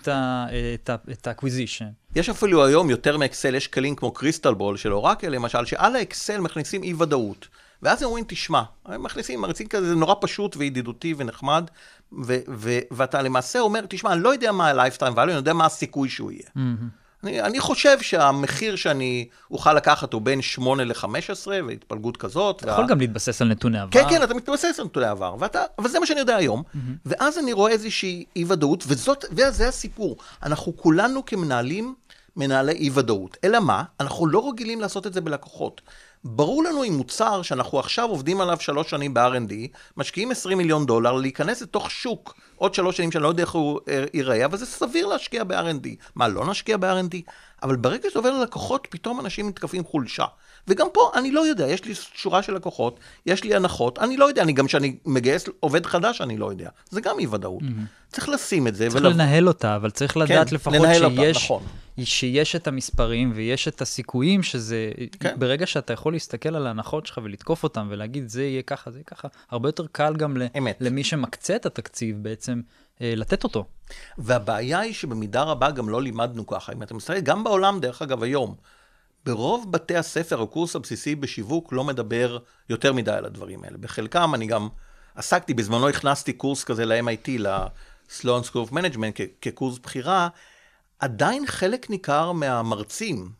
את 1.12 1.26
ה 1.26 1.31
acquisition. 1.31 1.88
יש 2.16 2.28
אפילו 2.28 2.66
היום 2.66 2.90
יותר 2.90 3.16
מאקסל, 3.16 3.54
יש 3.54 3.66
כלים 3.66 3.96
כמו 3.96 4.10
Crystal 4.10 4.54
Ball 4.54 4.76
של 4.76 4.92
אורקל 4.92 5.28
למשל, 5.28 5.64
שעל 5.64 5.96
האקסל 5.96 6.40
מכניסים 6.40 6.82
אי 6.82 6.94
ודאות. 6.98 7.48
ואז 7.82 8.02
הם 8.02 8.06
אומרים, 8.06 8.24
תשמע, 8.28 8.62
הם 8.86 9.02
מכניסים, 9.02 9.40
מריצים 9.40 9.66
כזה, 9.66 9.88
זה 9.88 9.94
נורא 9.94 10.14
פשוט 10.20 10.56
וידידותי 10.56 11.14
ונחמד, 11.16 11.64
ו- 12.24 12.36
ו- 12.54 12.78
ואתה 12.90 13.22
למעשה 13.22 13.60
אומר, 13.60 13.80
תשמע, 13.88 14.12
אני 14.12 14.22
לא 14.22 14.28
יודע 14.28 14.52
מה 14.52 14.70
ה-lifetime 14.70 15.14
value, 15.14 15.22
אני 15.22 15.32
יודע 15.32 15.52
מה 15.52 15.66
הסיכוי 15.66 16.08
שהוא 16.08 16.32
יהיה. 16.32 16.48
אני, 17.24 17.42
אני 17.42 17.60
חושב 17.60 18.00
שהמחיר 18.00 18.76
שאני 18.76 19.28
אוכל 19.50 19.72
לקחת 19.74 20.12
הוא 20.12 20.22
בין 20.22 20.42
8 20.42 20.84
ל-15, 20.84 21.06
והתפלגות 21.66 22.16
כזאת. 22.16 22.62
אתה 22.62 22.70
יכול 22.70 22.86
גם 22.86 23.00
להתבסס 23.00 23.42
על 23.42 23.48
נתוני 23.48 23.78
עבר. 23.78 23.90
כן, 23.90 24.04
כן, 24.10 24.22
אתה 24.22 24.34
מתבסס 24.34 24.74
על 24.78 24.84
נתוני 24.84 25.06
העבר, 25.06 25.36
ואתה, 25.38 25.62
אבל 25.78 25.88
זה 25.88 26.00
מה 26.00 26.06
שאני 26.06 26.20
יודע 26.20 26.36
היום. 26.36 26.62
ואז 27.06 27.38
אני 27.38 27.52
רואה 27.52 27.72
איזושהי 27.72 28.24
אי-ודאות, 28.36 28.84
וזה 29.30 29.68
הסיפור. 29.68 30.16
אנחנו 30.42 30.76
כולנו 30.76 31.24
כמנהלים 31.26 31.94
מנהלי 32.36 32.72
אי-ודאות. 32.72 33.36
אלא 33.44 33.60
מה? 33.60 33.82
אנחנו 34.00 34.26
לא 34.26 34.48
רגילים 34.48 34.80
לעשות 34.80 35.06
את 35.06 35.12
זה 35.12 35.20
בלקוחות. 35.20 35.80
ברור 36.24 36.64
לנו 36.64 36.82
עם 36.82 36.94
מוצר 36.94 37.42
שאנחנו 37.42 37.78
עכשיו 37.78 38.08
עובדים 38.08 38.40
עליו 38.40 38.56
שלוש 38.60 38.90
שנים 38.90 39.14
ב-R&D, 39.14 39.52
משקיעים 39.96 40.30
20 40.30 40.58
מיליון 40.58 40.86
דולר, 40.86 41.12
להיכנס 41.12 41.62
לתוך 41.62 41.90
שוק 41.90 42.34
עוד 42.56 42.74
שלוש 42.74 42.96
שנים 42.96 43.12
שאני 43.12 43.22
לא 43.22 43.28
יודע 43.28 43.42
איך 43.42 43.50
הוא 43.50 43.80
אה, 43.88 44.04
ייראה, 44.14 44.44
אבל 44.44 44.56
זה 44.56 44.66
סביר 44.66 45.06
להשקיע 45.06 45.44
ב-R&D. 45.44 45.88
מה, 46.14 46.28
לא 46.28 46.46
נשקיע 46.46 46.76
ב-R&D? 46.76 47.16
אבל 47.62 47.76
ברגע 47.76 48.10
שזה 48.10 48.18
עובר 48.18 48.30
ללקוחות, 48.30 48.86
פתאום 48.90 49.20
אנשים 49.20 49.46
מתקפים 49.46 49.84
חולשה. 49.84 50.24
וגם 50.68 50.86
פה, 50.92 51.10
אני 51.14 51.30
לא 51.30 51.40
יודע, 51.40 51.66
יש 51.68 51.84
לי 51.84 51.94
שורה 52.14 52.42
של 52.42 52.54
לקוחות, 52.54 53.00
יש 53.26 53.44
לי 53.44 53.54
הנחות, 53.54 53.98
אני 53.98 54.16
לא 54.16 54.24
יודע, 54.24 54.42
אני 54.42 54.52
גם 54.52 54.66
כשאני 54.66 54.96
מגייס 55.06 55.44
עובד 55.60 55.86
חדש, 55.86 56.20
אני 56.20 56.36
לא 56.36 56.50
יודע. 56.50 56.70
זה 56.90 57.00
גם 57.00 57.18
אי-ודאות. 57.18 57.62
Mm-hmm. 57.62 58.12
צריך 58.12 58.28
לשים 58.28 58.66
את 58.66 58.74
זה. 58.74 58.88
צריך 58.88 59.02
ולב... 59.02 59.12
לנהל 59.12 59.48
אותה, 59.48 59.76
אבל 59.76 59.90
צריך 59.90 60.12
כן, 60.12 60.20
לדעת 60.20 60.48
כן, 60.48 60.54
לפחות 60.54 60.74
שיש, 60.94 61.02
אותה, 61.02 61.30
נכון. 61.30 61.62
שיש 62.04 62.56
את 62.56 62.68
המספרים 62.68 63.32
ויש 63.34 63.68
את 63.68 63.82
הסיכויים 63.82 64.42
שזה, 64.42 64.90
כן. 65.20 65.34
ברגע 65.38 65.66
שאתה 65.66 65.92
יכול 65.92 66.12
להסתכל 66.12 66.56
על 66.56 66.66
ההנחות 66.66 67.06
שלך 67.06 67.20
ולתקוף 67.22 67.62
אותם 67.62 67.86
ולהגיד, 67.90 68.28
זה 68.28 68.42
יהיה 68.42 68.62
ככה, 68.62 68.90
זה 68.90 68.98
יהיה 68.98 69.04
ככה, 69.04 69.28
הרבה 69.50 69.68
יותר 69.68 69.86
קל 69.92 70.16
גם 70.16 70.36
אמת. 70.58 70.76
למי 70.80 71.04
שמקצה 71.04 71.56
את 71.56 71.66
התקציב 71.66 72.16
בעצם. 72.22 72.60
אה, 73.00 73.12
לתת 73.16 73.44
אותו. 73.44 73.64
והבעיה 74.18 74.78
היא 74.78 74.94
שבמידה 74.94 75.42
רבה 75.42 75.70
גם 75.70 75.88
לא 75.88 76.02
לימדנו 76.02 76.46
ככה. 76.46 76.72
אם 76.72 76.82
אתה 76.82 76.94
מסתכל, 76.94 77.20
גם 77.20 77.44
בעולם, 77.44 77.80
דרך 77.80 78.02
אגב, 78.02 78.22
היום, 78.22 78.54
ברוב 79.28 79.72
בתי 79.72 79.96
הספר, 79.96 80.42
הקורס 80.42 80.76
הבסיסי 80.76 81.14
בשיווק 81.14 81.72
לא 81.72 81.84
מדבר 81.84 82.38
יותר 82.68 82.92
מדי 82.92 83.10
על 83.10 83.24
הדברים 83.24 83.64
האלה. 83.64 83.78
בחלקם 83.78 84.34
אני 84.34 84.46
גם 84.46 84.68
עסקתי, 85.14 85.54
בזמנו 85.54 85.88
הכנסתי 85.88 86.32
קורס 86.32 86.64
כזה 86.64 86.84
ל-MIT, 86.84 87.30
ל-Sloan 87.38 88.48
School 88.50 88.68
of 88.68 88.72
Management, 88.72 89.20
כקורס 89.40 89.78
בחירה, 89.78 90.28
עדיין 90.98 91.46
חלק 91.46 91.90
ניכר 91.90 92.32
מהמרצים 92.32 93.30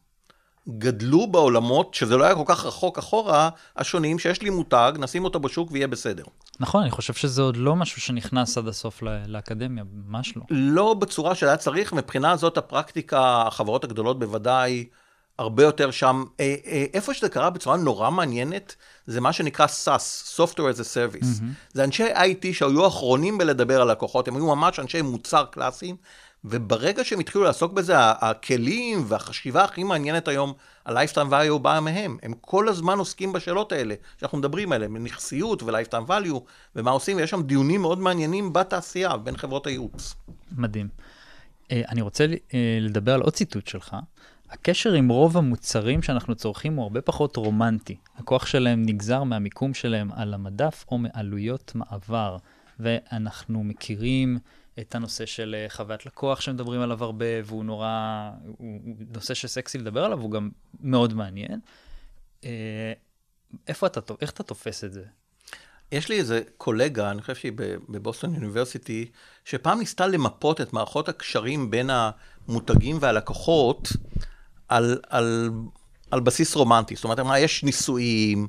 גדלו 0.68 1.26
בעולמות, 1.26 1.94
שזה 1.94 2.16
לא 2.16 2.24
היה 2.24 2.34
כל 2.34 2.44
כך 2.46 2.64
רחוק 2.64 2.98
אחורה, 2.98 3.50
השונים, 3.76 4.18
שיש 4.18 4.42
לי 4.42 4.50
מותג, 4.50 4.92
נשים 4.98 5.24
אותו 5.24 5.40
בשוק 5.40 5.68
ויהיה 5.72 5.86
בסדר. 5.86 6.24
נכון, 6.60 6.82
אני 6.82 6.90
חושב 6.90 7.14
שזה 7.14 7.42
עוד 7.42 7.56
לא 7.56 7.76
משהו 7.76 8.00
שנכנס 8.00 8.58
עד 8.58 8.68
הסוף 8.68 9.02
לאקדמיה, 9.26 9.84
ממש 9.92 10.36
לא. 10.36 10.42
לא 10.50 10.94
בצורה 10.94 11.34
שהיה 11.34 11.56
צריך, 11.56 11.92
מבחינה 11.92 12.36
זאת 12.36 12.58
הפרקטיקה, 12.58 13.42
החברות 13.46 13.84
הגדולות 13.84 14.18
בוודאי, 14.18 14.86
הרבה 15.38 15.62
יותר 15.62 15.90
שם. 15.90 16.24
אה, 16.40 16.54
אה, 16.66 16.84
איפה 16.94 17.14
שזה 17.14 17.28
קרה 17.28 17.50
בצורה 17.50 17.76
נורא 17.76 18.10
מעניינת, 18.10 18.76
זה 19.06 19.20
מה 19.20 19.32
שנקרא 19.32 19.66
SAS, 19.66 20.36
Software 20.36 20.74
as 20.76 20.80
a 20.80 20.84
Service. 20.84 21.22
Mm-hmm. 21.22 21.72
זה 21.72 21.84
אנשי 21.84 22.12
IT 22.12 22.52
שהיו 22.52 22.86
אחרונים 22.86 23.38
בלדבר 23.38 23.82
על 23.82 23.90
לקוחות, 23.90 24.28
הם 24.28 24.36
היו 24.36 24.46
ממש 24.46 24.80
אנשי 24.80 25.02
מוצר 25.02 25.44
קלאסיים, 25.50 25.96
וברגע 26.44 27.04
שהם 27.04 27.20
התחילו 27.20 27.44
לעסוק 27.44 27.72
בזה, 27.72 27.94
הכלים 27.98 29.04
והחשיבה 29.08 29.64
הכי 29.64 29.84
מעניינת 29.84 30.28
היום, 30.28 30.52
ה-Lifetime 30.86 31.30
value 31.30 31.58
באה 31.58 31.80
מהם. 31.80 32.18
הם 32.22 32.32
כל 32.40 32.68
הזמן 32.68 32.98
עוסקים 32.98 33.32
בשאלות 33.32 33.72
האלה, 33.72 33.94
שאנחנו 34.20 34.38
מדברים 34.38 34.72
עליהן, 34.72 34.96
נכסיות 34.96 35.62
ו-Lifetime 35.62 36.08
value, 36.08 36.38
ומה 36.76 36.90
עושים, 36.90 37.16
ויש 37.16 37.30
שם 37.30 37.42
דיונים 37.42 37.80
מאוד 37.80 37.98
מעניינים 37.98 38.52
בתעשייה, 38.52 39.16
בין 39.16 39.36
חברות 39.36 39.66
הייעוץ. 39.66 40.14
מדהים. 40.52 40.88
אה, 41.70 41.82
אני 41.88 42.02
רוצה 42.02 42.26
לדבר 42.80 43.14
על 43.14 43.20
עוד 43.20 43.32
ציטוט 43.32 43.66
שלך. 43.66 43.96
הקשר 44.50 44.92
עם 44.92 45.08
רוב 45.08 45.36
המוצרים 45.36 46.02
שאנחנו 46.02 46.34
צורכים 46.34 46.76
הוא 46.76 46.82
הרבה 46.82 47.00
פחות 47.00 47.36
רומנטי. 47.36 47.96
הכוח 48.16 48.46
שלהם 48.46 48.82
נגזר 48.86 49.22
מהמיקום 49.22 49.74
שלהם 49.74 50.12
על 50.12 50.34
המדף 50.34 50.84
או 50.90 50.98
מעלויות 50.98 51.72
מעבר. 51.74 52.36
ואנחנו 52.80 53.64
מכירים 53.64 54.38
את 54.80 54.94
הנושא 54.94 55.26
של 55.26 55.56
אה, 55.58 55.66
חוויית 55.68 56.06
לקוח 56.06 56.40
שמדברים 56.40 56.80
עליו 56.80 57.04
הרבה, 57.04 57.26
והוא 57.44 57.64
נורא, 57.64 58.30
הוא 58.58 58.80
נושא 59.14 59.34
שסקסי 59.34 59.78
לדבר 59.78 60.04
עליו, 60.04 60.20
הוא 60.20 60.30
גם 60.30 60.50
מאוד 60.80 61.14
מעניין. 61.14 61.60
אה, 62.44 62.92
איפה 63.66 63.86
אתה, 63.86 64.00
איך 64.20 64.30
אתה 64.30 64.42
תופס 64.42 64.84
את 64.84 64.92
זה? 64.92 65.04
יש 65.92 66.08
לי 66.08 66.18
איזה 66.18 66.42
קולגה, 66.56 67.10
אני 67.10 67.20
חושב 67.20 67.34
שהיא 67.34 67.52
בבוסטון 67.88 68.34
יוניברסיטי, 68.34 69.10
שפעם 69.44 69.78
ניסתה 69.78 70.06
למפות 70.06 70.60
את 70.60 70.72
מערכות 70.72 71.08
הקשרים 71.08 71.70
בין 71.70 71.90
המותגים 71.90 72.96
והלקוחות 73.00 73.88
על, 74.68 74.98
על, 75.08 75.50
על 76.10 76.20
בסיס 76.20 76.54
רומנטי. 76.54 76.94
זאת 76.94 77.04
אומרת, 77.04 77.20
מה, 77.20 77.38
יש 77.38 77.64
נישואים, 77.64 78.46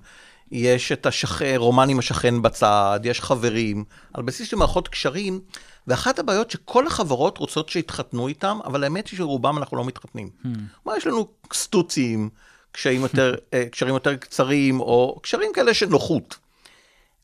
יש 0.51 0.91
את 0.91 1.05
השכן, 1.05 1.55
רומן 1.57 1.89
עם 1.89 1.99
השכן 1.99 2.41
בצד, 2.41 2.99
יש 3.03 3.21
חברים, 3.21 3.83
על 4.13 4.23
בסיס 4.23 4.49
של 4.49 4.57
מערכות 4.57 4.87
קשרים, 4.87 5.39
ואחת 5.87 6.19
הבעיות 6.19 6.51
שכל 6.51 6.87
החברות 6.87 7.37
רוצות 7.37 7.69
שיתחתנו 7.69 8.27
איתם, 8.27 8.59
אבל 8.65 8.83
האמת 8.83 9.07
היא 9.07 9.17
שרובם 9.17 9.57
אנחנו 9.57 9.77
לא 9.77 9.85
מתחתנים. 9.85 10.29
Hmm. 10.43 10.47
מה, 10.85 10.97
יש 10.97 11.07
לנו 11.07 11.27
סטוצים, 11.53 12.29
קשרים 12.71 13.01
יותר, 13.01 13.35
אה, 13.53 13.65
קשרים 13.71 13.93
יותר 13.93 14.15
קצרים, 14.15 14.79
או 14.79 15.19
קשרים 15.23 15.51
כאלה 15.53 15.73
של 15.73 15.85
נוחות. 15.85 16.37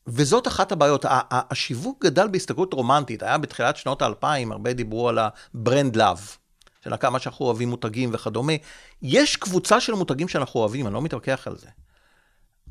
וזאת 0.06 0.48
אחת 0.48 0.72
הבעיות. 0.72 1.04
השיווק 1.08 2.04
גדל 2.04 2.28
בהסתכלות 2.28 2.72
רומנטית. 2.74 3.22
היה 3.22 3.38
בתחילת 3.38 3.76
שנות 3.76 4.02
האלפיים, 4.02 4.52
הרבה 4.52 4.72
דיברו 4.72 5.08
על 5.08 5.18
ה 5.18 5.31
brand 5.31 5.96
love, 5.96 6.36
של 6.86 6.96
כמה 6.96 7.18
שאנחנו 7.18 7.46
אוהבים 7.46 7.68
מותגים 7.68 8.10
וכדומה. 8.12 8.52
יש 9.02 9.36
קבוצה 9.36 9.80
של 9.80 9.92
מותגים 9.92 10.28
שאנחנו 10.28 10.60
אוהבים, 10.60 10.86
אני 10.86 10.94
לא 10.94 11.02
מתווכח 11.02 11.46
על 11.46 11.56
זה. 11.56 11.68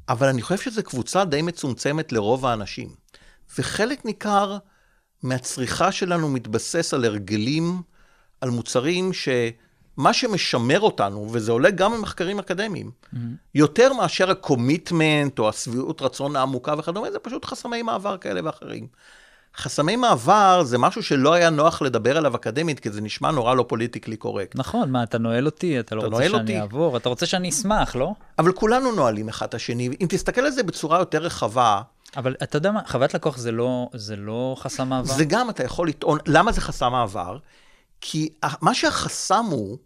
אבל 0.10 0.28
אני 0.28 0.42
חושב 0.42 0.58
שזו 0.58 0.84
קבוצה 0.84 1.26
די 1.26 1.42
מצומצמת 1.42 2.12
לרוב 2.12 2.46
האנשים. 2.46 2.90
וחלק 3.58 4.06
ניכר 4.06 4.58
מהצריכה 5.24 5.92
שלנו 5.92 6.30
מתבסס 6.30 6.94
על 6.94 7.06
הרגלים, 7.06 7.82
על 8.42 8.50
מוצרים 8.50 9.14
שמה 9.14 10.14
שמשמר 10.14 10.80
אותנו, 10.80 11.30
וזה 11.32 11.52
עולה 11.52 11.72
גם 11.72 11.94
ממחקרים 11.94 12.40
אקדמיים, 12.40 12.92
mm-hmm. 12.92 13.18
יותר 13.56 13.94
מאשר 13.94 14.32
ה 14.32 14.41
commitment 14.41 15.40
או 15.40 15.50
השביעות 15.50 16.02
רצון 16.02 16.36
העמוקה 16.36 16.74
וכדומה, 16.78 17.12
זה 17.12 17.20
פשוט 17.20 17.46
חסמי 17.46 17.82
מעבר 17.82 18.18
כאלה 18.18 18.42
ואחרים. 18.44 18.88
חסמי 19.58 19.96
מעבר 19.96 20.64
זה 20.64 20.78
משהו 20.78 21.04
שלא 21.04 21.34
היה 21.34 21.50
נוח 21.50 21.82
לדבר 21.82 22.18
עליו 22.18 22.36
אקדמית, 22.36 22.80
כי 22.80 22.90
זה 22.92 23.02
נשמע 23.02 23.32
נורא 23.32 23.56
לא 23.56 23.66
politically 23.68 24.18
correct. 24.18 24.56
נכון, 24.56 24.92
מה, 24.92 25.04
אתה 25.04 25.18
נועל 25.18 25.46
אותי, 25.46 25.80
אתה 25.80 25.96
לא 25.96 26.00
אתה 26.00 26.08
רוצה 26.08 26.24
שאני 26.30 26.42
אותי. 26.42 26.60
אעבור, 26.60 26.98
אתה 26.98 27.10
רוצה 27.10 27.26
שאני 27.26 27.50
אשמח, 27.50 27.96
לא? 27.96 28.14
אבל 28.40 28.52
כולנו 28.52 28.92
נועלים 28.92 29.30
אחד 29.30 29.46
את 29.48 29.54
השני. 29.54 29.90
אם 30.02 30.08
תסתכל 30.10 30.42
על 30.42 30.52
זה 30.52 30.64
בצורה 30.64 31.00
יותר 31.00 31.22
רחבה, 31.24 31.82
אבל 32.18 32.36
אתה 32.44 32.58
יודע 32.58 32.72
מה, 32.72 32.80
חוויית 32.88 33.14
לקוח 33.14 33.38
זה 33.38 33.52
לא, 33.52 33.90
זה 33.94 34.16
לא 34.16 34.56
חסם 34.60 34.90
מעבר? 34.90 35.14
זה 35.14 35.26
גם, 35.26 35.50
אתה 35.50 35.64
יכול 35.64 35.88
לטעון, 35.88 36.20
למה 36.28 36.52
זה 36.52 36.62
חסם 36.62 36.92
מעבר? 36.92 37.38
כי 38.02 38.30
מה 38.62 38.74
שהחסם 38.74 39.46
הוא, 39.50 39.78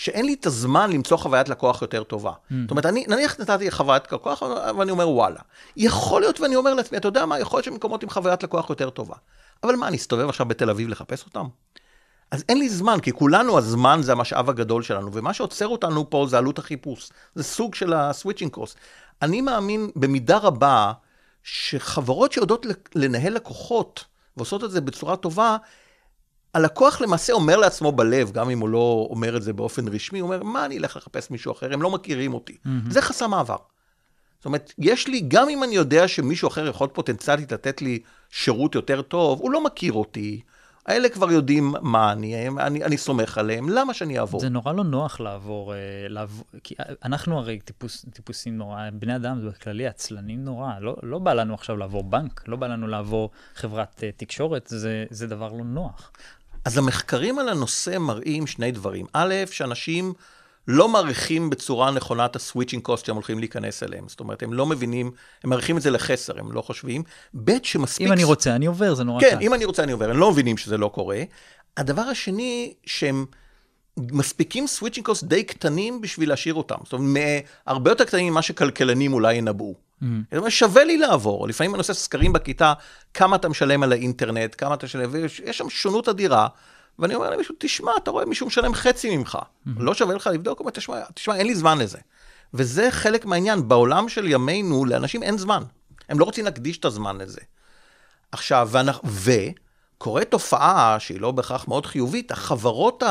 שאין 0.00 0.26
לי 0.26 0.34
את 0.34 0.46
הזמן 0.46 0.90
למצוא 0.92 1.16
חוויית 1.16 1.48
לקוח 1.48 1.82
יותר 1.82 2.02
טובה. 2.02 2.30
Mm. 2.30 2.54
זאת 2.62 2.70
אומרת, 2.70 2.86
אני, 2.86 3.04
נניח 3.08 3.40
נתתי 3.40 3.70
חוויית 3.70 4.12
לקוח, 4.12 4.42
ואני 4.78 4.90
אומר, 4.90 5.08
וואלה. 5.08 5.40
יכול 5.76 6.20
להיות, 6.20 6.40
ואני 6.40 6.56
אומר 6.56 6.74
לעצמי, 6.74 6.98
אתה 6.98 7.08
יודע 7.08 7.26
מה, 7.26 7.38
יכול 7.38 7.56
להיות 7.56 7.64
שמקומות 7.64 8.02
עם 8.02 8.10
חוויית 8.10 8.42
לקוח 8.42 8.70
יותר 8.70 8.90
טובה. 8.90 9.14
אבל 9.62 9.76
מה, 9.76 9.88
אני 9.88 9.96
אסתובב 9.96 10.28
עכשיו 10.28 10.46
בתל 10.46 10.70
אביב 10.70 10.88
לחפש 10.88 11.24
אותם? 11.24 11.46
אז 12.30 12.44
אין 12.48 12.58
לי 12.58 12.68
זמן, 12.68 13.00
כי 13.00 13.12
כולנו, 13.12 13.58
הזמן 13.58 14.00
זה 14.02 14.12
המשאב 14.12 14.50
הגדול 14.50 14.82
שלנו, 14.82 15.10
ומה 15.12 15.34
שעוצר 15.34 15.68
אותנו 15.68 16.10
פה 16.10 16.26
זה 16.28 16.38
עלות 16.38 16.58
החיפוש. 16.58 17.10
זה 17.34 17.42
סוג 17.42 17.74
של 17.74 17.92
הסוויצ'ינג 17.92 18.52
קוסט. 18.52 18.78
אני 19.22 19.40
מאמין 19.40 19.90
במידה 19.96 20.38
רבה, 20.38 20.92
שחברות 21.42 22.32
שיודעות 22.32 22.66
לנהל 22.94 23.34
לקוחות 23.34 24.04
ועושות 24.36 24.64
את 24.64 24.70
זה 24.70 24.80
בצורה 24.80 25.16
טובה, 25.16 25.56
הלקוח 26.54 27.00
למעשה 27.00 27.32
אומר 27.32 27.56
לעצמו 27.56 27.92
בלב, 27.92 28.30
גם 28.32 28.50
אם 28.50 28.58
הוא 28.58 28.68
לא 28.68 29.06
אומר 29.10 29.36
את 29.36 29.42
זה 29.42 29.52
באופן 29.52 29.88
רשמי, 29.88 30.18
הוא 30.18 30.26
אומר, 30.26 30.42
מה 30.42 30.64
אני 30.64 30.78
אלך 30.78 30.96
לחפש 30.96 31.30
מישהו 31.30 31.52
אחר, 31.52 31.72
הם 31.72 31.82
לא 31.82 31.90
מכירים 31.90 32.34
אותי. 32.34 32.52
Mm-hmm. 32.52 32.90
זה 32.90 33.02
חסם 33.02 33.30
מעבר. 33.30 33.56
זאת 34.38 34.46
אומרת, 34.46 34.72
יש 34.78 35.08
לי, 35.08 35.20
גם 35.28 35.48
אם 35.48 35.64
אני 35.64 35.74
יודע 35.74 36.08
שמישהו 36.08 36.48
אחר 36.48 36.66
יכול 36.66 36.88
פוטנציאלית 36.88 37.52
לתת 37.52 37.82
לי 37.82 37.98
שירות 38.30 38.74
יותר 38.74 39.02
טוב, 39.02 39.40
הוא 39.40 39.50
לא 39.50 39.64
מכיר 39.64 39.92
אותי, 39.92 40.40
האלה 40.88 41.08
כבר 41.08 41.32
יודעים 41.32 41.74
מה 41.82 42.12
אני, 42.12 42.48
אני, 42.48 42.84
אני 42.84 42.96
סומך 42.96 43.38
עליהם, 43.38 43.68
למה 43.68 43.94
שאני 43.94 44.18
אעבור? 44.18 44.40
זה 44.40 44.48
נורא 44.48 44.72
לא 44.72 44.84
נוח 44.84 45.20
לעבור, 45.20 45.74
אה, 45.74 45.78
לעבור 46.08 46.44
כי 46.64 46.74
אנחנו 47.04 47.38
הרי 47.38 47.60
טיפוס, 47.60 48.06
טיפוסים 48.12 48.58
נורא, 48.58 48.80
בני 48.92 49.16
אדם 49.16 49.48
בכללי 49.48 49.86
עצלנים 49.86 50.44
נורא, 50.44 50.72
לא, 50.80 50.96
לא 51.02 51.18
בא 51.18 51.32
לנו 51.32 51.54
עכשיו 51.54 51.76
לעבור 51.76 52.04
בנק, 52.04 52.44
לא 52.46 52.56
בא 52.56 52.66
לנו 52.66 52.86
לעבור 52.86 53.30
חברת 53.54 53.98
uh, 53.98 54.02
תקשורת, 54.16 54.66
זה, 54.66 55.04
זה 55.10 55.26
דבר 55.26 55.52
לא 55.52 55.64
נוח. 55.64 56.12
אז 56.64 56.78
המחקרים 56.78 57.38
על 57.38 57.48
הנושא 57.48 57.98
מראים 57.98 58.46
שני 58.46 58.70
דברים. 58.70 59.06
א', 59.12 59.34
שאנשים... 59.50 60.12
לא 60.68 60.88
מעריכים 60.88 61.50
בצורה 61.50 61.90
נכונה 61.90 62.26
את 62.26 62.36
ה 62.36 62.41
switching 62.41 62.82
cost 62.82 63.06
שהם 63.06 63.14
הולכים 63.14 63.38
להיכנס 63.38 63.82
אליהם. 63.82 64.08
זאת 64.08 64.20
אומרת, 64.20 64.42
הם 64.42 64.52
לא 64.52 64.66
מבינים, 64.66 65.10
הם 65.44 65.50
מעריכים 65.50 65.76
את 65.76 65.82
זה 65.82 65.90
לחסר, 65.90 66.38
הם 66.38 66.52
לא 66.52 66.62
חושבים. 66.62 67.02
ב', 67.44 67.52
שמספיק... 67.62 68.06
אם 68.06 68.12
אני 68.12 68.24
רוצה, 68.24 68.54
אני 68.54 68.66
עובר, 68.66 68.94
זה 68.94 69.04
נורא 69.04 69.20
קל. 69.20 69.30
כן, 69.30 69.38
אם 69.40 69.54
אני 69.54 69.64
רוצה, 69.64 69.82
אני 69.82 69.92
עובר. 69.92 70.10
הם 70.10 70.16
לא 70.16 70.32
מבינים 70.32 70.56
שזה 70.56 70.76
לא 70.76 70.88
קורה. 70.94 71.22
הדבר 71.76 72.02
השני, 72.02 72.74
שהם 72.86 73.26
מספיקים 73.98 74.66
switching 74.66 75.06
cost 75.06 75.24
די 75.24 75.44
קטנים 75.44 76.00
בשביל 76.00 76.28
להשאיר 76.28 76.54
אותם. 76.54 76.76
זאת 76.84 76.92
אומרת, 76.92 77.42
הרבה 77.66 77.90
יותר 77.90 78.04
קטנים 78.04 78.32
ממה 78.32 78.42
שכלכלנים 78.42 79.12
אולי 79.12 79.34
ינבאו. 79.34 79.74
Mm-hmm. 80.02 80.06
זאת 80.30 80.38
אומרת, 80.38 80.52
שווה 80.52 80.84
לי 80.84 80.96
לעבור. 80.96 81.48
לפעמים 81.48 81.74
אני 81.74 81.78
עושה 81.78 81.94
סקרים 81.94 82.32
בכיתה, 82.32 82.72
כמה 83.14 83.36
אתה 83.36 83.48
משלם 83.48 83.82
על 83.82 83.92
האינטרנט, 83.92 84.54
כמה 84.58 84.74
אתה 84.74 84.86
משלם, 84.86 85.08
ויש 85.12 85.40
שם 85.50 85.70
שונות 85.70 86.08
אדירה. 86.08 86.48
ואני 86.98 87.14
אומר 87.14 87.30
למישהו, 87.30 87.54
תשמע, 87.58 87.92
אתה 88.02 88.10
רואה 88.10 88.24
מישהו 88.24 88.46
משלם 88.46 88.74
חצי 88.74 89.16
ממך, 89.16 89.38
לא 89.66 89.94
שווה 89.94 90.14
לך 90.14 90.26
לבדוק? 90.26 90.58
הוא 90.58 90.64
אומר, 90.64 90.70
תשמע, 90.70 91.00
תשמע, 91.14 91.36
אין 91.36 91.46
לי 91.46 91.54
זמן 91.54 91.78
לזה. 91.78 91.98
וזה 92.54 92.88
חלק 92.90 93.24
מהעניין, 93.24 93.68
בעולם 93.68 94.08
של 94.08 94.26
ימינו, 94.28 94.84
לאנשים 94.84 95.22
אין 95.22 95.38
זמן. 95.38 95.62
הם 96.08 96.18
לא 96.18 96.24
רוצים 96.24 96.44
להקדיש 96.44 96.78
את 96.78 96.84
הזמן 96.84 97.18
לזה. 97.18 97.40
עכשיו, 98.32 98.68
ואנחנו, 98.72 99.08
וקורה 99.98 100.24
תופעה 100.24 100.96
שהיא 100.98 101.20
לא 101.20 101.30
בהכרח 101.30 101.68
מאוד 101.68 101.86
חיובית, 101.86 102.30
החברות 102.30 103.02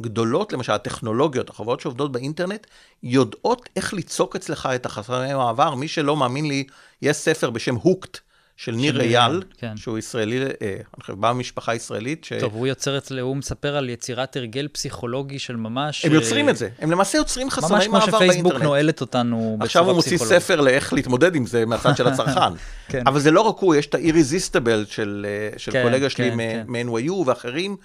הגדולות, 0.00 0.52
למשל 0.52 0.72
הטכנולוגיות, 0.72 1.50
החברות 1.50 1.80
שעובדות 1.80 2.12
באינטרנט, 2.12 2.66
יודעות 3.02 3.68
איך 3.76 3.94
ליצוק 3.94 4.36
אצלך 4.36 4.68
את 4.74 4.86
החסמי 4.86 5.34
מעבר. 5.34 5.74
מי 5.74 5.88
שלא 5.88 6.16
מאמין 6.16 6.48
לי, 6.48 6.64
יש 7.02 7.16
ספר 7.16 7.50
בשם 7.50 7.74
הוקט. 7.74 8.18
של 8.56 8.72
ניר 8.72 9.00
אייל, 9.00 9.42
כן. 9.58 9.76
שהוא 9.76 9.98
ישראלי, 9.98 10.42
אה, 10.42 10.48
אני 10.62 11.00
חושב, 11.00 11.12
בא 11.12 11.32
ממשפחה 11.32 11.74
ישראלית. 11.74 12.24
ש... 12.24 12.32
טוב, 12.32 12.54
הוא 12.54 12.66
יוצר 12.66 12.98
אצלו, 12.98 13.20
הוא 13.20 13.36
מספר 13.36 13.76
על 13.76 13.88
יצירת 13.90 14.36
הרגל 14.36 14.68
פסיכולוגי 14.72 15.38
של 15.38 15.56
ממש... 15.56 16.04
הם 16.04 16.12
יוצרים 16.12 16.48
את 16.48 16.56
זה, 16.56 16.68
הם 16.78 16.90
למעשה 16.90 17.18
יוצרים 17.18 17.50
חסמי 17.50 17.68
מעבר 17.68 17.88
באינטרנט. 17.88 18.12
ממש 18.12 18.14
כמו 18.14 18.26
שפייסבוק 18.26 18.62
נועלת 18.62 19.00
אותנו 19.00 19.36
בצורה 19.36 19.46
פסיכולוגית. 19.46 19.62
עכשיו 19.62 19.84
הוא 19.84 19.94
מוציא 19.94 20.18
ספר 20.18 20.60
לאיך 20.60 20.92
להתמודד 20.92 21.34
עם 21.34 21.46
זה 21.46 21.66
מהצד 21.66 21.96
של 21.96 22.06
הצרכן. 22.10 22.54
כן. 22.88 23.02
אבל 23.06 23.20
זה 23.20 23.30
לא 23.30 23.40
רק 23.40 23.58
הוא, 23.58 23.74
יש 23.74 23.86
את 23.86 23.94
ה-Irresistible 23.94 24.90
של, 24.90 25.26
אה, 25.28 25.58
של 25.58 25.72
כן, 25.72 25.82
קולגה 25.82 26.10
שלי 26.10 26.30
כן, 26.30 26.36
כן. 26.38 26.64
מ-NYU 26.68 27.12
ואחרים, 27.26 27.76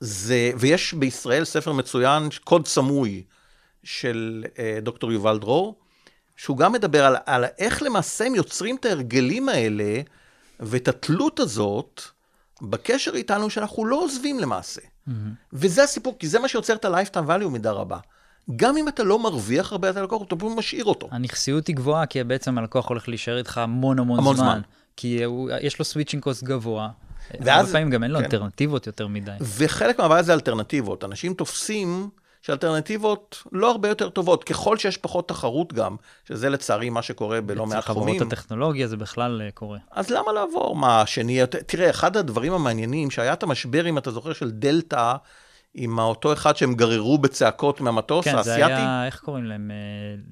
זה, 0.00 0.50
ויש 0.56 0.94
בישראל 0.94 1.44
ספר 1.44 1.72
מצוין, 1.72 2.28
קוד 2.44 2.66
סמוי, 2.66 3.22
של 3.84 4.44
אה, 4.58 4.78
דוקטור 4.82 5.12
יובל 5.12 5.38
דרור. 5.38 5.74
שהוא 6.40 6.56
גם 6.56 6.72
מדבר 6.72 7.04
על, 7.04 7.16
על 7.26 7.44
איך 7.58 7.82
למעשה 7.82 8.26
הם 8.26 8.34
יוצרים 8.34 8.76
את 8.76 8.84
ההרגלים 8.84 9.48
האלה, 9.48 10.00
ואת 10.60 10.88
התלות 10.88 11.40
הזאת 11.40 12.02
בקשר 12.62 13.14
איתנו, 13.14 13.50
שאנחנו 13.50 13.86
לא 13.86 13.96
עוזבים 13.96 14.38
למעשה. 14.38 14.80
Mm-hmm. 14.80 15.12
וזה 15.52 15.82
הסיפור, 15.82 16.16
כי 16.18 16.28
זה 16.28 16.38
מה 16.38 16.48
שיוצר 16.48 16.74
את 16.74 16.84
ה-lifetime 16.84 17.28
value 17.28 17.48
מידה 17.48 17.70
רבה. 17.70 17.98
גם 18.56 18.76
אם 18.76 18.88
אתה 18.88 19.04
לא 19.04 19.18
מרוויח 19.18 19.72
הרבה 19.72 19.90
את 19.90 19.96
הלקוח, 19.96 20.22
אתה 20.22 20.36
פשוט 20.36 20.58
משאיר 20.58 20.84
אותו. 20.84 21.08
הנכסיות 21.10 21.66
היא 21.66 21.76
גבוהה, 21.76 22.06
כי 22.06 22.24
בעצם 22.24 22.58
הלקוח 22.58 22.88
הולך 22.88 23.08
להישאר 23.08 23.38
איתך 23.38 23.58
המון 23.58 23.98
המון, 23.98 24.18
המון 24.18 24.36
זמן. 24.36 24.46
זמן. 24.46 24.60
כי 24.96 25.24
הוא, 25.24 25.50
יש 25.60 25.78
לו 25.78 25.84
switching 25.84 26.22
cost 26.22 26.42
גבוה. 26.42 26.88
ואז... 27.40 27.60
הרבה 27.66 27.72
פעמים 27.72 27.90
גם 27.90 28.02
אין 28.02 28.10
לו 28.10 28.18
כן. 28.18 28.24
אלטרנטיבות 28.24 28.86
יותר 28.86 29.06
מדי. 29.06 29.36
וחלק 29.40 29.98
מהבעיה 29.98 30.22
זה 30.22 30.34
אלטרנטיבות. 30.34 31.04
אנשים 31.04 31.34
תופסים 31.34 32.08
שאלטרנטיבות 32.50 33.42
לא 33.52 33.70
הרבה 33.70 33.88
יותר 33.88 34.08
טובות, 34.08 34.44
ככל 34.44 34.76
שיש 34.76 34.96
פחות 34.96 35.28
תחרות 35.28 35.72
גם, 35.72 35.96
שזה 36.24 36.50
לצערי 36.50 36.90
מה 36.90 37.02
שקורה 37.02 37.40
בלא 37.40 37.66
מעט 37.66 37.84
תחומים. 37.84 38.16
אצל 38.16 38.24
חברות 38.24 38.32
הטכנולוגיה 38.32 38.86
זה 38.86 38.96
בכלל 38.96 39.42
אה, 39.44 39.50
קורה. 39.50 39.78
אז 39.90 40.10
למה 40.10 40.32
לעבור? 40.32 40.76
מה, 40.76 41.00
השני, 41.00 41.40
תראה, 41.66 41.90
אחד 41.90 42.16
הדברים 42.16 42.52
המעניינים, 42.52 43.10
שהיה 43.10 43.32
את 43.32 43.42
המשבר, 43.42 43.88
אם 43.88 43.98
אתה 43.98 44.10
זוכר, 44.10 44.32
של 44.32 44.50
דלתא, 44.50 45.14
עם 45.74 45.98
אותו 45.98 46.32
אחד 46.32 46.56
שהם 46.56 46.74
גררו 46.74 47.18
בצעקות 47.18 47.80
מהמטוס 47.80 48.24
כן, 48.24 48.34
האסייתי. 48.34 48.60
כן, 48.60 48.68
זה 48.68 48.76
היה, 48.76 49.06
איך 49.06 49.20
קוראים 49.20 49.44
להם? 49.44 49.70
אה, 49.70 49.76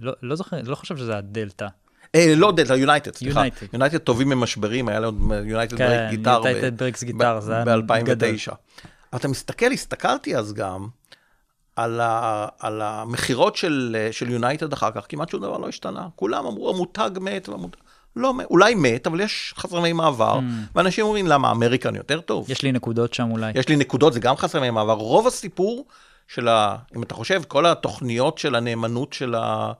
לא, 0.00 0.12
לא 0.22 0.36
זוכר, 0.36 0.56
לא 0.64 0.74
חושב 0.74 0.96
שזה 0.96 1.12
היה 1.12 1.20
דלתא. 1.20 1.66
אה, 2.14 2.34
לא 2.36 2.52
דלתא, 2.52 2.72
יונייטד, 2.72 3.14
סליחה. 3.14 3.42
יונייטד 3.72 3.98
טובים 3.98 4.28
ממשברים, 4.28 4.88
היה 4.88 5.00
לו 5.00 5.12
United 5.44 5.78
Breaks 5.78 6.10
Guitar. 6.10 6.42
כן, 6.42 6.48
United 6.48 6.78
Breaks 6.78 7.04
Guitar, 7.04 7.40
זה 7.40 7.56
היה 7.56 7.64
ב-2009. 7.64 8.54
אתה 9.16 9.28
מסתכל, 9.28 9.72
הסתכלתי 9.72 10.36
אז 10.36 10.52
גם, 10.52 10.88
על, 11.78 12.00
ה, 12.00 12.46
על 12.58 12.82
המכירות 12.82 13.56
של 13.56 14.26
יונייטד 14.28 14.72
אחר 14.72 14.90
כך, 14.90 15.06
כמעט 15.08 15.28
שום 15.28 15.40
דבר 15.40 15.58
לא 15.58 15.68
השתנה. 15.68 16.08
כולם 16.16 16.46
אמרו, 16.46 16.70
המותג 16.70 17.10
מת, 17.20 17.48
והמותג... 17.48 17.78
לא 18.16 18.34
אולי 18.50 18.74
מת, 18.74 19.06
אבל 19.06 19.20
יש 19.20 19.54
חסמי 19.56 19.92
מעבר, 19.92 20.38
mm. 20.38 20.42
ואנשים 20.74 21.04
אומרים, 21.04 21.26
למה, 21.26 21.50
אמריקן 21.50 21.94
יותר 21.94 22.20
טוב? 22.20 22.50
יש 22.50 22.62
לי 22.62 22.72
נקודות 22.72 23.14
שם 23.14 23.30
אולי. 23.30 23.52
יש 23.54 23.68
לי 23.68 23.76
נקודות, 23.76 24.12
זה 24.12 24.20
גם 24.20 24.36
חסמי 24.36 24.70
מעבר. 24.70 24.92
רוב 24.92 25.26
הסיפור 25.26 25.86
של 26.28 26.48
ה... 26.48 26.76
אם 26.96 27.02
אתה 27.02 27.14
חושב, 27.14 27.42
כל 27.48 27.66
התוכניות 27.66 28.38
של 28.38 28.54
הנאמנות 28.54 29.12
של, 29.12 29.34
ה, 29.34 29.72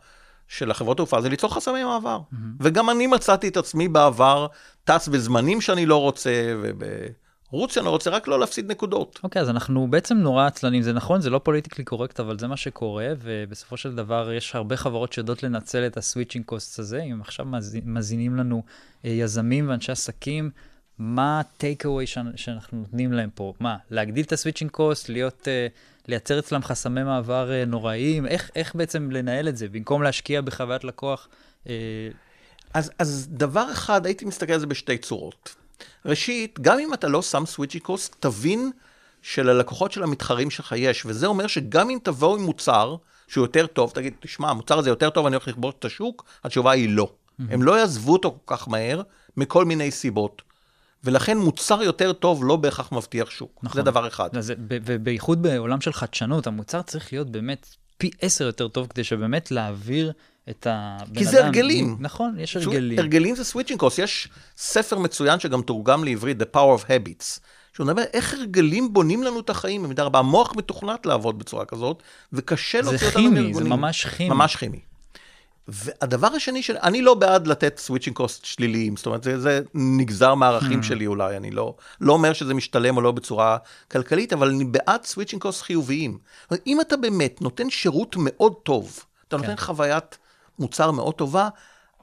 של 0.48 0.70
החברות 0.70 0.96
תעופה, 0.96 1.20
זה 1.20 1.28
ליצור 1.28 1.54
חסמי 1.54 1.84
מעבר. 1.84 2.18
Mm-hmm. 2.18 2.36
וגם 2.60 2.90
אני 2.90 3.06
מצאתי 3.06 3.48
את 3.48 3.56
עצמי 3.56 3.88
בעבר, 3.88 4.46
טס 4.84 5.08
בזמנים 5.08 5.60
שאני 5.60 5.86
לא 5.86 6.00
רוצה, 6.00 6.30
וב... 6.62 6.82
רוץ, 7.50 7.78
אני 7.78 7.88
רוצה 7.88 8.10
רק 8.10 8.28
לא 8.28 8.40
להפסיד 8.40 8.70
נקודות. 8.70 9.20
אוקיי, 9.24 9.40
okay, 9.40 9.42
אז 9.42 9.50
אנחנו 9.50 9.86
בעצם 9.90 10.16
נורא 10.16 10.46
עצלנים, 10.46 10.82
זה 10.82 10.92
נכון, 10.92 11.20
זה 11.20 11.30
לא 11.30 11.38
פוליטיקלי 11.38 11.84
קורקט, 11.84 12.20
אבל 12.20 12.38
זה 12.38 12.46
מה 12.46 12.56
שקורה, 12.56 13.08
ובסופו 13.18 13.76
של 13.76 13.94
דבר 13.94 14.32
יש 14.32 14.54
הרבה 14.54 14.76
חברות 14.76 15.12
שיודעות 15.12 15.42
לנצל 15.42 15.86
את 15.86 15.96
ה 15.96 16.01
switching 16.01 16.44
cost 16.44 16.78
הזה. 16.78 17.02
אם 17.02 17.20
עכשיו 17.20 17.46
מזינים 17.84 18.36
לנו 18.36 18.62
אה, 19.04 19.10
יזמים 19.10 19.68
ואנשי 19.68 19.92
עסקים, 19.92 20.50
מה 20.98 21.40
ה-take 21.40 21.84
away 21.84 22.06
שאנחנו 22.36 22.78
נותנים 22.78 23.12
להם 23.12 23.30
פה? 23.34 23.52
מה, 23.60 23.76
להגדיל 23.90 24.24
את 24.24 24.32
ה 24.32 24.36
switching 24.36 24.70
cost, 24.70 25.08
להיות, 25.08 25.48
אה, 25.48 25.66
לייצר 26.08 26.38
אצלם 26.38 26.62
חסמי 26.62 27.02
מעבר 27.02 27.52
אה, 27.52 27.64
נוראיים? 27.64 28.26
איך, 28.26 28.50
איך 28.54 28.74
בעצם 28.74 29.10
לנהל 29.10 29.48
את 29.48 29.56
זה, 29.56 29.68
במקום 29.68 30.02
להשקיע 30.02 30.40
בחוויית 30.40 30.84
לקוח? 30.84 31.28
אז, 32.74 32.90
אז 32.98 33.28
דבר 33.30 33.72
אחד, 33.72 34.06
הייתי 34.06 34.24
מסתכל 34.24 34.52
על 34.52 34.60
זה 34.60 34.66
בשתי 34.66 34.98
צורות. 34.98 35.57
ראשית, 36.06 36.58
גם 36.60 36.78
אם 36.78 36.94
אתה 36.94 37.08
לא 37.08 37.22
שם 37.22 37.46
סוויצ'י 37.46 37.80
קוסט, 37.80 38.16
תבין 38.20 38.70
שללקוחות 39.22 39.92
של 39.92 40.02
המתחרים 40.02 40.50
שלך 40.50 40.74
יש, 40.76 41.06
וזה 41.06 41.26
אומר 41.26 41.46
שגם 41.46 41.90
אם 41.90 41.98
תבואו 42.02 42.36
עם 42.36 42.42
מוצר 42.42 42.96
שהוא 43.28 43.44
יותר 43.44 43.66
טוב, 43.66 43.90
תגיד, 43.94 44.14
תשמע, 44.20 44.50
המוצר 44.50 44.78
הזה 44.78 44.90
יותר 44.90 45.10
טוב, 45.10 45.26
אני 45.26 45.36
הולך 45.36 45.48
לכבוש 45.48 45.74
את 45.78 45.84
השוק, 45.84 46.24
התשובה 46.44 46.72
היא 46.72 46.88
לא. 46.88 47.12
Mm-hmm. 47.12 47.44
הם 47.50 47.62
לא 47.62 47.78
יעזבו 47.78 48.12
אותו 48.12 48.38
כל 48.44 48.56
כך 48.56 48.68
מהר, 48.68 49.02
מכל 49.36 49.64
מיני 49.64 49.90
סיבות. 49.90 50.42
ולכן 51.04 51.38
מוצר 51.38 51.82
יותר 51.82 52.12
טוב 52.12 52.44
לא 52.44 52.56
בהכרח 52.56 52.92
מבטיח 52.92 53.30
שוק. 53.30 53.60
נכון. 53.62 53.80
זה 53.80 53.82
דבר 53.82 54.08
אחד. 54.08 54.28
זה, 54.40 54.54
ובייחוד 54.58 55.42
בעולם 55.42 55.80
של 55.80 55.92
חדשנות, 55.92 56.46
המוצר 56.46 56.82
צריך 56.82 57.12
להיות 57.12 57.30
באמת 57.30 57.66
פי 57.98 58.10
עשר 58.20 58.46
יותר 58.46 58.68
טוב, 58.68 58.86
כדי 58.86 59.04
שבאמת 59.04 59.50
להעביר 59.50 60.12
את 60.50 60.66
הבן 60.70 61.04
אדם. 61.04 61.14
כי 61.14 61.24
זה 61.24 61.44
הרגלים. 61.44 61.96
נכון, 62.00 62.38
יש 62.38 62.56
הרגלים. 62.56 62.98
הרגלים 62.98 63.34
זה 63.34 63.44
switching 63.44 63.80
cost. 63.80 63.98
יש 63.98 64.28
ספר 64.56 64.98
מצוין 64.98 65.40
שגם 65.40 65.62
תורגם 65.62 66.04
לעברית, 66.04 66.40
The 66.40 66.56
Power 66.56 66.80
of 66.80 66.84
Habits, 66.84 67.40
שהוא 67.72 67.86
מדבר 67.86 68.02
איך 68.12 68.34
הרגלים 68.34 68.92
בונים 68.92 69.22
לנו 69.22 69.40
את 69.40 69.50
החיים 69.50 69.82
במידה 69.82 70.02
רבה. 70.02 70.18
המוח 70.18 70.52
מתוכנת 70.56 71.06
לעבוד 71.06 71.38
בצורה 71.38 71.64
כזאת, 71.64 72.02
וקשה 72.32 72.80
להוציא 72.80 73.06
אותנו 73.06 73.22
מארגונים. 73.22 73.52
זה 73.54 73.60
כימי, 73.60 73.70
זה 73.70 73.76
ממש 73.76 74.06
כימי. 74.06 74.30
ממש 74.30 74.56
כימי. 74.56 74.80
והדבר 75.68 76.26
השני, 76.26 76.62
של... 76.62 76.76
אני 76.82 77.02
לא 77.02 77.14
בעד 77.14 77.46
לתת 77.46 77.78
switching 77.78 78.16
cost 78.16 78.44
שליליים, 78.44 78.96
זאת 78.96 79.06
אומרת, 79.06 79.22
זה, 79.22 79.40
זה 79.40 79.60
נגזר 79.74 80.34
מהערכים 80.34 80.80
hmm. 80.80 80.82
שלי 80.82 81.06
אולי, 81.06 81.36
אני 81.36 81.50
לא, 81.50 81.74
לא 82.00 82.12
אומר 82.12 82.32
שזה 82.32 82.54
משתלם 82.54 82.96
או 82.96 83.00
לא 83.00 83.12
בצורה 83.12 83.56
כלכלית, 83.90 84.32
אבל 84.32 84.48
אני 84.48 84.64
בעד 84.64 85.04
switching 85.04 85.42
cost 85.42 85.62
חיוביים. 85.62 86.18
אם 86.66 86.80
אתה 86.80 86.96
באמת 86.96 87.42
נותן 87.42 87.70
שירות 87.70 88.16
מאוד 88.18 88.54
טוב, 88.62 89.04
אתה 89.28 89.36
נותן 89.36 89.48
כן. 89.48 89.56
חוויית 89.56 90.18
מוצר 90.58 90.90
מאוד 90.90 91.14
טובה, 91.14 91.48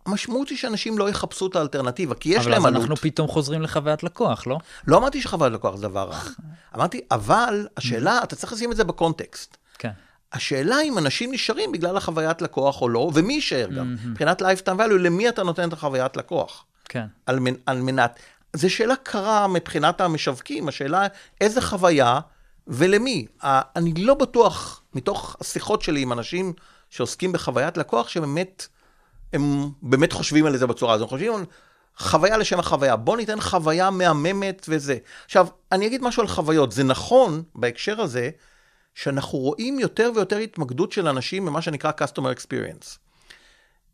המשמעות 0.06 0.50
היא 0.50 0.58
שאנשים 0.58 0.98
לא 0.98 1.10
יחפשו 1.10 1.48
את 1.48 1.56
האלטרנטיבה, 1.56 2.16
כי 2.16 2.30
יש 2.30 2.36
להם 2.36 2.54
עלות. 2.54 2.66
אבל 2.66 2.76
אז 2.76 2.82
אנחנו 2.82 2.96
פתאום 2.96 3.28
חוזרים 3.28 3.62
לחוויית 3.62 4.04
לקוח, 4.04 4.48
לא? 4.48 4.58
לא 4.88 4.98
אמרתי 4.98 5.22
שחוויית 5.22 5.54
לקוח 5.54 5.76
זה 5.76 5.88
דבר 5.88 6.10
רע. 6.10 6.20
אמרתי, 6.76 7.02
אבל 7.12 7.68
השאלה, 7.78 8.20
אתה 8.24 8.36
צריך 8.36 8.54
לשים 8.54 8.72
את 8.72 8.78
זה 8.78 8.84
בקונטקסט. 8.84 9.58
כן. 9.78 9.92
השאלה 10.34 10.82
אם 10.82 10.98
אנשים 10.98 11.32
נשארים 11.32 11.72
בגלל 11.72 11.98
החוויית 11.98 12.42
לקוח 12.42 12.82
או 12.82 12.90
לא, 12.90 13.12
ומי 13.14 13.34
יישאר 13.34 13.68
גם. 13.78 13.96
מבחינת 14.06 14.42
lifetime 14.42 14.80
value, 14.80 15.00
למי 15.00 15.30
אתה 15.30 15.44
נותן 15.44 15.68
את 15.68 15.74
החוויית 15.74 16.18
לקוח? 16.18 16.66
כן. 16.86 17.06
על, 17.26 17.40
על 17.66 17.82
מנת... 17.82 18.20
זו 18.54 18.70
שאלה 18.70 18.96
קרה 18.96 19.48
מבחינת 19.48 20.02
המשווקים, 20.02 20.68
השאלה 20.68 21.08
איזה 21.42 21.62
חוויה 21.62 22.20
ולמי. 22.68 23.26
אני 23.76 23.94
לא 23.94 24.14
בטוח, 24.14 24.82
מתוך 24.94 25.36
השיחות 25.42 25.82
שלי 25.82 26.02
עם 26.02 26.14
אנשים 26.14 26.54
שעוסקים 26.96 27.32
בחוויית 27.32 27.78
לקוח, 27.78 28.08
שבאמת, 28.08 28.68
הם 29.34 29.70
באמת 29.82 30.14
חושבים 30.14 30.46
על 30.46 30.58
זה 30.58 30.68
בצורה 30.68 30.94
הזאת. 30.94 31.06
הם 31.06 31.10
חושבים 31.10 31.34
על 31.34 31.46
חוויה 31.98 32.38
לשם 32.38 32.60
החוויה. 32.60 32.96
בוא 32.96 33.18
ניתן 33.18 33.42
חוויה 33.42 33.90
מהממת 33.90 34.66
וזה. 34.70 34.98
עכשיו, 35.26 35.48
אני 35.72 35.88
אגיד 35.88 36.02
משהו 36.02 36.22
על 36.22 36.28
חוויות. 36.28 36.72
זה 36.72 36.84
נכון 36.84 37.44
בהקשר 37.56 38.02
הזה, 38.02 38.30
שאנחנו 38.96 39.40
רואים 39.40 39.80
יותר 39.80 40.12
ויותר 40.16 40.38
התמקדות 40.38 40.92
של 40.92 41.08
אנשים 41.08 41.46
במה 41.46 41.62
שנקרא 41.62 41.92
Customer 42.02 42.40
Experience. 42.40 42.98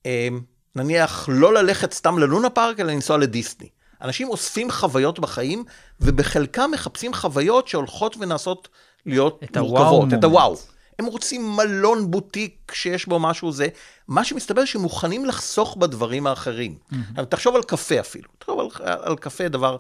אמ, 0.05 0.41
נניח, 0.75 1.29
לא 1.31 1.53
ללכת 1.53 1.93
סתם 1.93 2.17
ללונה 2.19 2.49
פארק, 2.49 2.79
אלא 2.79 2.93
לנסוע 2.93 3.17
לדיסני. 3.17 3.69
אנשים 4.01 4.29
אוספים 4.29 4.71
חוויות 4.71 5.19
בחיים, 5.19 5.63
ובחלקם 6.01 6.71
מחפשים 6.73 7.13
חוויות 7.13 7.67
שהולכות 7.67 8.15
ונעשות 8.19 8.69
להיות 9.05 9.43
את 9.43 9.57
מורכבות. 9.57 10.13
את 10.13 10.23
הוואו. 10.23 10.55
הם 11.01 11.07
רוצים 11.07 11.55
מלון 11.55 12.11
בוטיק 12.11 12.71
שיש 12.73 13.05
בו 13.05 13.19
משהו 13.19 13.51
זה. 13.51 13.67
מה 14.07 14.23
שמסתבר 14.23 14.65
שהם 14.65 14.81
מוכנים 14.81 15.25
לחסוך 15.25 15.77
בדברים 15.77 16.27
האחרים. 16.27 16.75
Mm-hmm. 16.75 17.25
תחשוב 17.25 17.55
על 17.55 17.63
קפה 17.63 17.99
אפילו. 17.99 18.29
תחשוב 18.39 18.59
על, 18.59 18.67
על 19.01 19.15
קפה, 19.15 19.47
דבר 19.47 19.77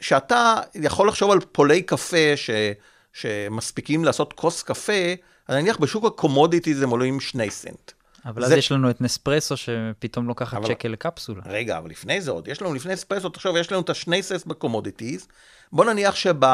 שאתה 0.00 0.54
יכול 0.74 1.08
לחשוב 1.08 1.30
על 1.30 1.40
פולי 1.40 1.82
קפה 1.82 2.36
ש, 2.36 2.50
שמספיקים 3.12 4.04
לעשות 4.04 4.32
כוס 4.32 4.62
קפה, 4.62 5.14
אז 5.48 5.56
נניח 5.56 5.76
בשוק 5.76 6.04
ה 6.04 6.11
commodities 6.11 6.82
הם 6.82 6.90
עולים 6.90 7.20
שני 7.20 7.50
סנט. 7.50 7.92
אבל 8.26 8.46
זה... 8.46 8.52
אז 8.52 8.58
יש 8.58 8.72
לנו 8.72 8.90
את 8.90 9.00
נספרסו 9.00 9.56
שפתאום 9.56 10.28
לוקחת 10.28 10.56
אבל... 10.56 10.68
שקל 10.68 10.88
לקפסולה. 10.88 11.42
רגע, 11.46 11.78
אבל 11.78 11.90
לפני 11.90 12.20
זה 12.20 12.30
עוד, 12.30 12.48
יש 12.48 12.62
לנו 12.62 12.74
לפני 12.74 12.92
נספרסו, 12.92 13.28
תחשוב, 13.28 13.56
יש 13.56 13.72
לנו 13.72 13.80
את 13.80 13.90
השני 13.90 14.22
סנט 14.22 14.46
ב 14.46 14.52
commodities. 14.52 15.28
בוא 15.72 15.84
נניח 15.84 16.14
שב... 16.14 16.46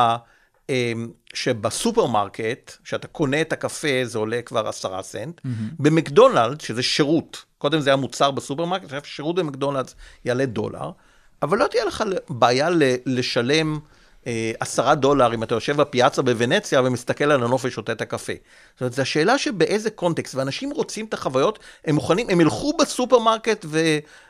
אמ, 0.69 1.09
שבסופרמרקט, 1.35 2.77
כשאתה 2.85 3.09
קונה 3.09 3.41
את 3.41 3.53
הקפה, 3.53 3.89
זה 4.05 4.19
עולה 4.19 4.43
כבר 4.43 4.69
עשרה 4.69 5.03
סנט. 5.03 5.41
Mm-hmm. 5.41 5.49
במקדונלד, 5.79 6.61
שזה 6.61 6.83
שירות, 6.83 7.45
קודם 7.59 7.81
זה 7.81 7.91
היה 7.91 7.97
מוצר 7.97 8.31
בסופרמרקט, 8.31 8.85
עכשיו 8.85 9.01
שירות 9.05 9.37
במקדונלד 9.37 9.91
יעלה 10.25 10.47
דולר, 10.47 10.91
אבל 11.43 11.59
לא 11.59 11.67
תהיה 11.67 11.85
לך 11.85 12.05
בעיה 12.29 12.69
לשלם 13.07 13.79
עשרה 14.61 14.95
דולר 14.95 15.35
אם 15.35 15.43
אתה 15.43 15.55
יושב 15.55 15.77
בפיאצה 15.77 16.23
בוונציה 16.23 16.83
ומסתכל 16.83 17.25
על 17.25 17.43
הנוף 17.43 17.65
ושותה 17.65 17.93
את 17.93 18.01
הקפה. 18.01 18.33
זאת 18.73 18.81
אומרת, 18.81 18.93
זו 18.93 19.03
השאלה 19.03 19.39
שבאיזה 19.39 19.91
קונטקסט, 19.91 20.35
ואנשים 20.35 20.71
רוצים 20.71 21.07
את 21.07 21.15
החוויות, 21.15 21.59
הם 21.85 21.95
מוכנים, 21.95 22.31
הם 22.31 22.41
ילכו 22.41 22.73
בסופרמרקט 22.77 23.65
ו, 23.69 23.81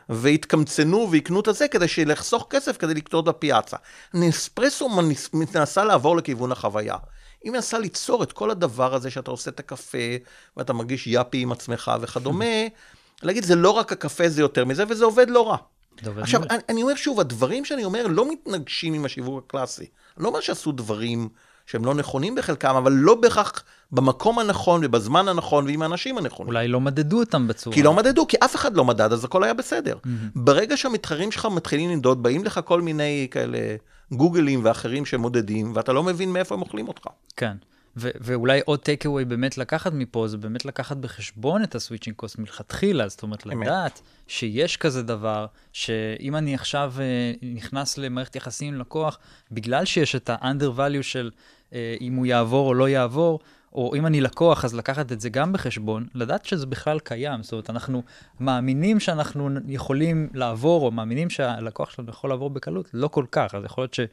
ויתקמצנו 0.09 1.07
ויקנו 1.11 1.39
את 1.39 1.47
הזה 1.47 1.67
כדי 1.67 1.85
לחסוך 2.05 2.47
כסף 2.49 2.77
כדי 2.77 2.93
לקנות 2.93 3.25
בפיאצה. 3.25 3.77
נספרסו 4.13 4.89
מנסה 5.33 5.83
לעבור 5.83 6.17
לכיוון 6.17 6.51
החוויה. 6.51 6.95
היא 7.43 7.51
מנסה 7.51 7.79
ליצור 7.79 8.23
את 8.23 8.31
כל 8.31 8.51
הדבר 8.51 8.93
הזה 8.93 9.09
שאתה 9.09 9.31
עושה 9.31 9.51
את 9.51 9.59
הקפה, 9.59 9.97
ואתה 10.57 10.73
מרגיש 10.73 11.07
יאפי 11.07 11.41
עם 11.41 11.51
עצמך 11.51 11.91
וכדומה, 12.01 12.45
להגיד, 13.23 13.43
זה 13.43 13.55
לא 13.55 13.69
רק 13.69 13.91
הקפה, 13.91 14.29
זה 14.29 14.41
יותר 14.41 14.65
מזה, 14.65 14.83
וזה 14.89 15.05
עובד 15.05 15.29
לא 15.29 15.49
רע. 15.49 15.57
עכשיו, 16.17 16.43
אני, 16.49 16.59
אני 16.69 16.81
אומר 16.81 16.95
שוב, 16.95 17.19
הדברים 17.19 17.65
שאני 17.65 17.85
אומר 17.85 18.07
לא 18.07 18.31
מתנגשים 18.31 18.93
עם 18.93 19.05
השיווק 19.05 19.43
הקלאסי. 19.47 19.85
לא 20.17 20.27
אומר 20.27 20.39
שעשו 20.39 20.71
דברים 20.71 21.29
שהם 21.65 21.85
לא 21.85 21.93
נכונים 21.93 22.35
בחלקם, 22.35 22.75
אבל 22.75 22.91
לא 22.91 23.15
בהכרח 23.15 23.63
במקום 23.91 24.39
הנכון 24.39 24.81
ובזמן 24.83 25.27
הנכון 25.27 25.65
ועם 25.65 25.81
האנשים 25.81 26.17
הנכונים. 26.17 26.47
אולי 26.47 26.67
לא 26.67 26.81
מדדו 26.81 27.19
אותם 27.19 27.47
בצורה. 27.47 27.75
כי 27.75 27.83
לא 27.83 27.93
מדדו, 27.93 28.27
כי 28.27 28.37
אף 28.45 28.55
אחד 28.55 28.75
לא 28.75 28.85
מדד, 28.85 29.13
אז 29.13 29.25
הכל 29.25 29.43
היה 29.43 29.53
בסדר. 29.53 29.97
Mm-hmm. 30.03 30.07
ברגע 30.35 30.77
שהמתחרים 30.77 31.31
שלך 31.31 31.45
מתחילים 31.45 31.89
למדוד, 31.89 32.23
באים 32.23 32.43
לך 32.43 32.59
כל 32.65 32.81
מיני 32.81 33.27
כאלה 33.31 33.57
גוגלים 34.11 34.59
ואחרים 34.63 35.05
שמודדים, 35.05 35.71
ואתה 35.75 35.93
לא 35.93 36.03
מבין 36.03 36.33
מאיפה 36.33 36.55
הם 36.55 36.61
אוכלים 36.61 36.87
אותך. 36.87 37.07
כן. 37.37 37.55
ו- 37.97 38.09
ואולי 38.21 38.61
עוד 38.65 38.79
טייק 38.79 39.05
אווי 39.05 39.25
באמת 39.25 39.57
לקחת 39.57 39.93
מפה, 39.93 40.27
זה 40.27 40.37
באמת 40.37 40.65
לקחת 40.65 40.97
בחשבון 40.97 41.63
את 41.63 41.75
הסוויצ'ינג 41.75 42.15
קוסט 42.15 42.39
מלכתחילה, 42.39 43.07
זאת 43.07 43.23
אומרת, 43.23 43.47
אמת. 43.47 43.55
לדעת 43.55 44.01
שיש 44.27 44.77
כזה 44.77 45.03
דבר, 45.03 45.45
שאם 45.73 46.35
אני 46.35 46.55
עכשיו 46.55 46.93
uh, 46.97 47.45
נכנס 47.45 47.97
למערכת 47.97 48.35
יחסים 48.35 48.73
עם 48.73 48.79
לקוח, 48.79 49.19
בגלל 49.51 49.85
שיש 49.85 50.15
את 50.15 50.29
ה-under 50.29 50.77
value 50.77 51.03
של 51.03 51.31
uh, 51.69 51.73
אם 52.01 52.15
הוא 52.15 52.25
יעבור 52.25 52.67
או 52.67 52.73
לא 52.73 52.89
יעבור, 52.89 53.39
או 53.73 53.95
אם 53.95 54.05
אני 54.05 54.21
לקוח, 54.21 54.65
אז 54.65 54.75
לקחת 54.75 55.11
את 55.11 55.21
זה 55.21 55.29
גם 55.29 55.53
בחשבון, 55.53 56.07
לדעת 56.15 56.45
שזה 56.45 56.65
בכלל 56.65 56.99
קיים. 56.99 57.43
זאת 57.43 57.51
אומרת, 57.51 57.69
אנחנו 57.69 58.03
מאמינים 58.39 58.99
שאנחנו 58.99 59.49
יכולים 59.67 60.29
לעבור, 60.33 60.85
או 60.85 60.91
מאמינים 60.91 61.29
שהלקוח 61.29 61.89
שלנו 61.89 62.09
יכול 62.09 62.29
לעבור 62.29 62.49
בקלות, 62.49 62.89
לא 62.93 63.07
כל 63.07 63.25
כך. 63.31 63.55
אז 63.55 63.63
יכול 63.63 63.81
להיות 63.81 63.99
אה, 63.99 64.05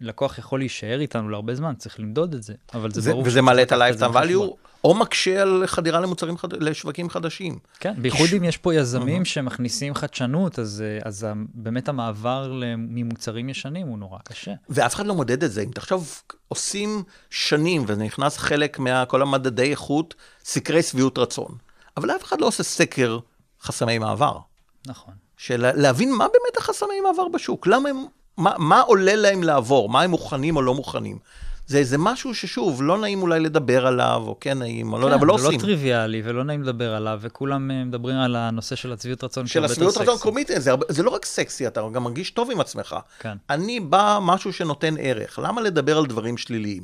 לקוח 0.00 0.38
יכול 0.38 0.58
להישאר 0.58 1.00
איתנו 1.00 1.28
להרבה 1.28 1.54
זמן, 1.54 1.74
צריך 1.78 2.00
למדוד 2.00 2.34
את 2.34 2.42
זה, 2.42 2.54
אבל 2.74 2.90
זה, 2.90 3.00
זה 3.00 3.10
ברור... 3.10 3.24
וזה 3.26 3.42
מעלה 3.42 3.62
את 3.62 3.72
ה-lifetime 3.72 4.14
value, 4.14 4.54
או 4.84 4.94
מקשה 4.94 5.42
על 5.42 5.62
חדירה 5.66 6.00
למוצרים, 6.00 6.38
חד... 6.38 6.52
לשווקים 6.52 7.10
חדשים. 7.10 7.58
כן, 7.80 7.94
בייחוד 7.98 8.28
אם 8.36 8.44
יש 8.44 8.56
פה 8.56 8.74
יזמים 8.74 9.24
שמכניסים 9.24 9.94
חדשנות, 9.94 10.58
אז, 10.58 10.84
אה, 10.86 11.08
אז 11.08 11.26
באמת 11.54 11.88
המעבר 11.88 12.52
ממוצרים 12.78 13.48
ישנים 13.48 13.86
הוא 13.86 13.98
נורא 13.98 14.18
קשה. 14.24 14.52
ואף 14.68 14.94
אחד 14.94 15.06
לא 15.06 15.14
מודד 15.14 15.44
את 15.44 15.52
זה. 15.52 15.62
אם 15.62 15.70
תחשוב, 15.70 16.22
עושים 16.48 17.02
שנים, 17.30 17.82
וזה 17.86 18.02
נכנס 18.02 18.38
חלק 18.38 18.78
מכל 18.78 19.22
המדדי 19.22 19.70
איכות, 19.70 20.14
סקרי 20.44 20.82
שביעות 20.82 21.18
רצון. 21.18 21.56
אבל 21.96 22.10
אף 22.10 22.24
אחד 22.24 22.40
לא 22.40 22.46
עושה 22.46 22.62
סקר 22.62 23.18
חסמי 23.62 23.98
מעבר. 23.98 24.38
נכון. 24.86 25.14
של 25.36 25.70
להבין 25.76 26.12
מה 26.12 26.26
באמת 26.26 26.56
החסמי 26.56 27.00
מעבר 27.00 27.28
בשוק, 27.28 27.66
למה 27.66 27.88
הם 27.88 27.96
מה, 28.36 28.52
מה 28.58 28.80
עולה 28.80 29.14
להם 29.14 29.42
לעבור? 29.42 29.88
מה 29.88 30.02
הם 30.02 30.10
מוכנים 30.10 30.56
או 30.56 30.62
לא 30.62 30.74
מוכנים? 30.74 31.18
זה 31.66 31.78
איזה 31.78 31.98
משהו 31.98 32.34
ששוב, 32.34 32.82
לא 32.82 32.98
נעים 32.98 33.22
אולי 33.22 33.40
לדבר 33.40 33.86
עליו, 33.86 34.22
או 34.26 34.36
כן 34.40 34.58
נעים, 34.58 34.92
או 34.92 34.98
לא 34.98 35.06
יודע, 35.06 35.16
אבל 35.16 35.26
לא 35.26 35.32
עושים. 35.32 35.50
זה 35.50 35.56
לא 35.56 35.60
טריוויאלי 35.60 36.22
ולא 36.24 36.44
נעים 36.44 36.62
לדבר 36.62 36.94
עליו, 36.94 37.18
וכולם 37.22 37.70
אה, 37.70 37.84
מדברים 37.84 38.16
על 38.16 38.36
הנושא 38.36 38.76
של 38.76 38.92
הצביעות 38.92 39.24
רצון 39.24 39.46
של 39.46 39.64
השביעות 39.64 39.96
רצון 39.96 40.18
קומית, 40.18 40.50
זה, 40.56 40.72
זה 40.88 41.02
לא 41.02 41.10
רק 41.10 41.24
סקסי, 41.24 41.66
אתה 41.66 41.80
גם 41.92 42.04
מרגיש 42.04 42.30
טוב 42.30 42.50
עם 42.50 42.60
עצמך. 42.60 42.96
כן. 43.18 43.36
אני 43.50 43.80
בא 43.80 44.18
משהו 44.22 44.52
שנותן 44.52 44.94
ערך, 44.98 45.38
למה 45.42 45.60
לדבר 45.60 45.98
על 45.98 46.06
דברים 46.06 46.36
שליליים? 46.36 46.82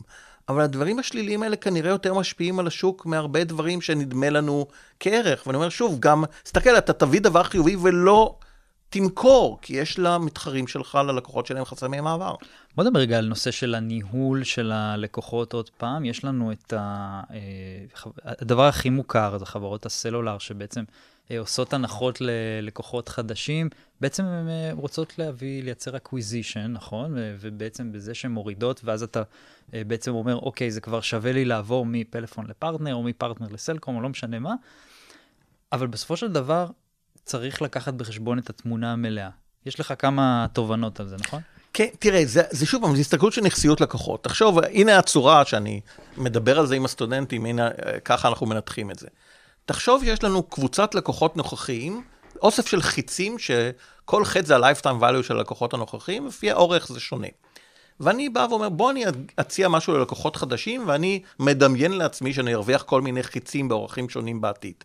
אבל 0.49 0.61
הדברים 0.63 0.99
השליליים 0.99 1.43
האלה 1.43 1.57
כנראה 1.57 1.91
יותר 1.91 2.15
משפיעים 2.15 2.59
על 2.59 2.67
השוק 2.67 3.07
מהרבה 3.07 3.45
דברים 3.45 3.81
שנדמה 3.81 4.31
לנו 4.31 4.67
כערך. 5.01 5.47
ואני 5.47 5.57
אומר 5.57 5.69
שוב, 5.69 5.97
גם, 6.01 6.25
תסתכל, 6.43 6.79
אתה 6.79 6.93
תביא 6.93 7.21
דבר 7.21 7.43
חיובי 7.43 7.77
ולא... 7.77 8.37
תמכור, 8.91 9.59
כי 9.63 9.77
יש 9.77 9.99
למתחרים 9.99 10.67
שלך, 10.67 10.99
ללקוחות 11.07 11.47
שלהם 11.47 11.65
חסמי 11.65 12.01
מעבר. 12.01 12.35
בוא 12.77 12.85
נדבר 12.85 13.01
רגע 13.01 13.19
על 13.19 13.27
נושא 13.27 13.51
של 13.51 13.75
הניהול 13.75 14.45
של 14.45 14.73
הלקוחות 14.73 15.53
עוד 15.53 15.71
פעם. 15.71 16.05
יש 16.05 16.25
לנו 16.25 16.53
את 16.53 16.73
ה... 16.73 17.21
אה, 17.31 18.01
הדבר 18.25 18.65
הכי 18.65 18.91
מוכר, 18.91 19.39
זה 19.39 19.47
חברות 19.47 19.87
הסלולר, 19.87 20.39
שבעצם 20.39 20.85
אה, 21.31 21.39
עושות 21.39 21.73
הנחות 21.73 22.19
ללקוחות 22.21 23.09
חדשים. 23.09 23.69
בעצם 24.01 24.25
הן 24.25 24.49
אה, 24.49 24.71
רוצות 24.73 25.19
להביא, 25.19 25.63
לייצר 25.63 25.97
acquisition, 25.97 26.69
נכון? 26.69 27.15
ובעצם 27.17 27.93
בזה 27.93 28.15
שהן 28.15 28.31
מורידות, 28.31 28.81
ואז 28.85 29.03
אתה 29.03 29.23
בעצם 29.73 30.15
אומר, 30.15 30.37
אוקיי, 30.37 30.71
זה 30.71 30.81
כבר 30.81 31.01
שווה 31.01 31.33
לי 31.33 31.45
לעבור 31.45 31.87
מפלאפון 31.87 32.47
לפרטנר, 32.47 32.95
או 32.95 33.03
מפרטנר 33.03 33.49
לסלקום, 33.51 33.97
או 33.97 34.01
לא 34.01 34.09
משנה 34.09 34.39
מה. 34.39 34.55
אבל 35.73 35.87
בסופו 35.87 36.17
של 36.17 36.33
דבר, 36.33 36.67
צריך 37.25 37.63
לקחת 37.63 37.95
בחשבון 37.95 38.39
את 38.39 38.51
התמונה 38.51 38.93
המלאה. 38.93 39.29
יש 39.67 39.81
לך 39.81 39.95
כמה 39.99 40.47
תובנות 40.53 41.01
על 41.01 41.09
זה, 41.09 41.17
נכון? 41.17 41.41
כן, 41.73 41.87
תראה, 41.99 42.23
זה, 42.25 42.43
זה 42.51 42.67
שוב 42.67 42.83
פעם, 42.83 42.95
זו 42.95 43.01
הסתכלות 43.01 43.33
של 43.33 43.43
נכסיות 43.43 43.81
לקוחות. 43.81 44.25
תחשוב, 44.25 44.59
הנה 44.59 44.99
הצורה 44.99 45.45
שאני 45.45 45.81
מדבר 46.17 46.59
על 46.59 46.67
זה 46.67 46.75
עם 46.75 46.85
הסטודנטים, 46.85 47.47
הנה, 47.47 47.69
ככה 48.05 48.29
אנחנו 48.29 48.47
מנתחים 48.47 48.91
את 48.91 48.99
זה. 48.99 49.09
תחשוב 49.67 50.05
שיש 50.05 50.25
לנו 50.25 50.43
קבוצת 50.43 50.95
לקוחות 50.95 51.37
נוכחיים, 51.37 52.03
אוסף 52.43 52.67
של 52.67 52.83
חיצים, 52.83 53.37
שכל 53.39 54.25
חץ 54.25 54.47
זה 54.47 54.57
ה-lifetime 54.57 55.03
value 55.03 55.23
של 55.23 55.37
הלקוחות 55.37 55.75
הנוכחיים, 55.75 56.27
לפי 56.27 56.51
האורך 56.51 56.89
זה 56.89 57.01
שונה. 57.01 57.29
ואני 58.01 58.29
בא 58.29 58.47
ואומר, 58.51 58.69
בוא 58.69 58.91
אני 58.91 59.05
אציע 59.41 59.69
משהו 59.69 59.99
ללקוחות 59.99 60.37
חדשים, 60.37 60.85
ואני 60.87 61.23
מדמיין 61.39 61.93
לעצמי 61.93 62.33
שאני 62.33 62.55
ארוויח 62.55 62.83
כל 62.83 63.03
מיני 63.03 63.23
חיצים 63.23 63.69
באורחים 63.69 64.09
שונים 64.09 64.41
בעתיד. 64.41 64.85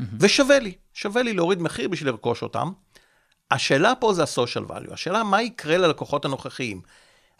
Mm-hmm. 0.00 0.04
ושווה 0.20 0.58
לי, 0.58 0.74
שווה 0.94 1.22
לי 1.22 1.32
להוריד 1.32 1.62
מחיר 1.62 1.88
בשביל 1.88 2.08
לרכוש 2.08 2.42
אותם. 2.42 2.70
השאלה 3.50 3.94
פה 3.94 4.12
זה 4.14 4.22
ה-social 4.22 4.70
value, 4.70 4.92
השאלה 4.92 5.24
מה 5.24 5.42
יקרה 5.42 5.78
ללקוחות 5.78 6.24
הנוכחיים. 6.24 6.80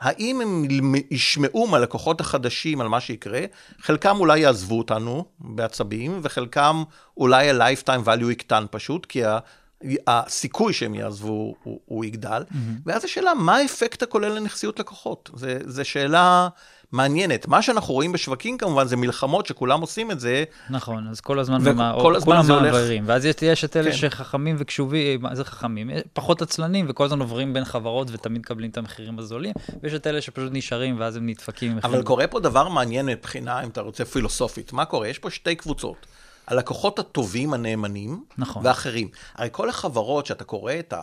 האם 0.01 0.41
הם 0.41 0.65
ישמעו 1.11 1.67
מהלקוחות 1.67 2.21
החדשים 2.21 2.81
על 2.81 2.89
מה 2.89 3.01
שיקרה? 3.01 3.41
חלקם 3.81 4.17
אולי 4.21 4.39
יעזבו 4.39 4.79
אותנו 4.79 5.25
בעצבים, 5.39 6.21
וחלקם 6.23 6.83
אולי 7.17 7.51
ה-lifetime 7.51 8.07
value 8.07 8.33
יקטן 8.33 8.65
פשוט, 8.71 9.07
כי 9.07 9.23
הסיכוי 10.07 10.73
שהם 10.73 10.95
יעזבו 10.95 11.55
הוא, 11.63 11.81
הוא 11.85 12.05
יגדל. 12.05 12.43
Mm-hmm. 12.43 12.55
ואז 12.87 13.05
השאלה, 13.05 13.35
מה 13.35 13.57
האפקט 13.57 14.03
הכולל 14.03 14.33
לנכסיות 14.33 14.81
לקוחות? 14.81 15.31
זו 15.67 15.85
שאלה 15.85 16.49
מעניינת. 16.93 17.49
מה 17.49 17.63
שאנחנו 17.63 17.95
רואים 17.95 18.13
בשווקים 18.13 18.59
כמובן 18.59 18.87
זה 18.87 18.97
מלחמות 18.97 19.47
שכולם 19.47 19.81
עושים 19.81 20.11
את 20.11 20.21
זה. 20.21 20.45
נכון, 20.71 21.09
אז 21.09 21.21
כל 21.21 21.39
הזמן, 21.39 21.59
ומה, 21.63 21.95
כל 22.01 22.17
הזמן 22.17 22.37
מעברים. 22.37 22.65
הולך... 22.65 23.03
ואז 23.07 23.25
יש 23.43 23.65
את 23.65 23.77
אלה 23.77 23.91
כן. 23.91 23.97
שחכמים 23.97 24.57
וקשובים, 24.59 25.23
מה 25.23 25.35
זה 25.35 25.45
חכמים? 25.45 25.91
פחות 26.13 26.43
עצלנים, 26.43 26.87
וכל 26.89 27.05
הזמן 27.05 27.21
עוברים 27.21 27.53
בין 27.53 27.65
חברות 27.65 28.09
ותמיד 28.11 28.41
מקבלים 28.41 28.71
את 28.71 28.79
המחירים 28.79 29.19
הזולים, 29.19 29.53
ויש 29.83 29.95
את 29.95 30.07
אלה 30.07 30.21
שפשוט 30.21 30.53
נשארים 30.53 31.01
ואז 31.01 31.17
הם 31.17 31.27
נדפקים. 31.27 31.79
אבל 31.85 32.03
קורה 32.03 32.27
פה 32.27 32.41
דבר 32.41 32.69
מעניין 32.69 33.07
מבחינה, 33.07 33.63
אם 33.63 33.69
אתה 33.69 33.81
רוצה 33.81 34.05
פילוסופית. 34.05 34.73
מה 34.73 34.85
קורה? 34.85 35.09
יש 35.09 35.19
פה 35.19 35.31
שתי 35.31 35.55
קבוצות. 35.55 36.07
הלקוחות 36.47 36.99
הטובים, 36.99 37.55
הנאמנים, 37.55 38.25
נכון. 38.39 38.67
ואחרים. 38.67 39.09
הרי 39.35 39.49
כל 39.53 39.69
החברות 39.69 40.27
שאתה 40.27 40.45
קורא 40.45 40.73
את 40.79 40.93
ה... 40.93 41.01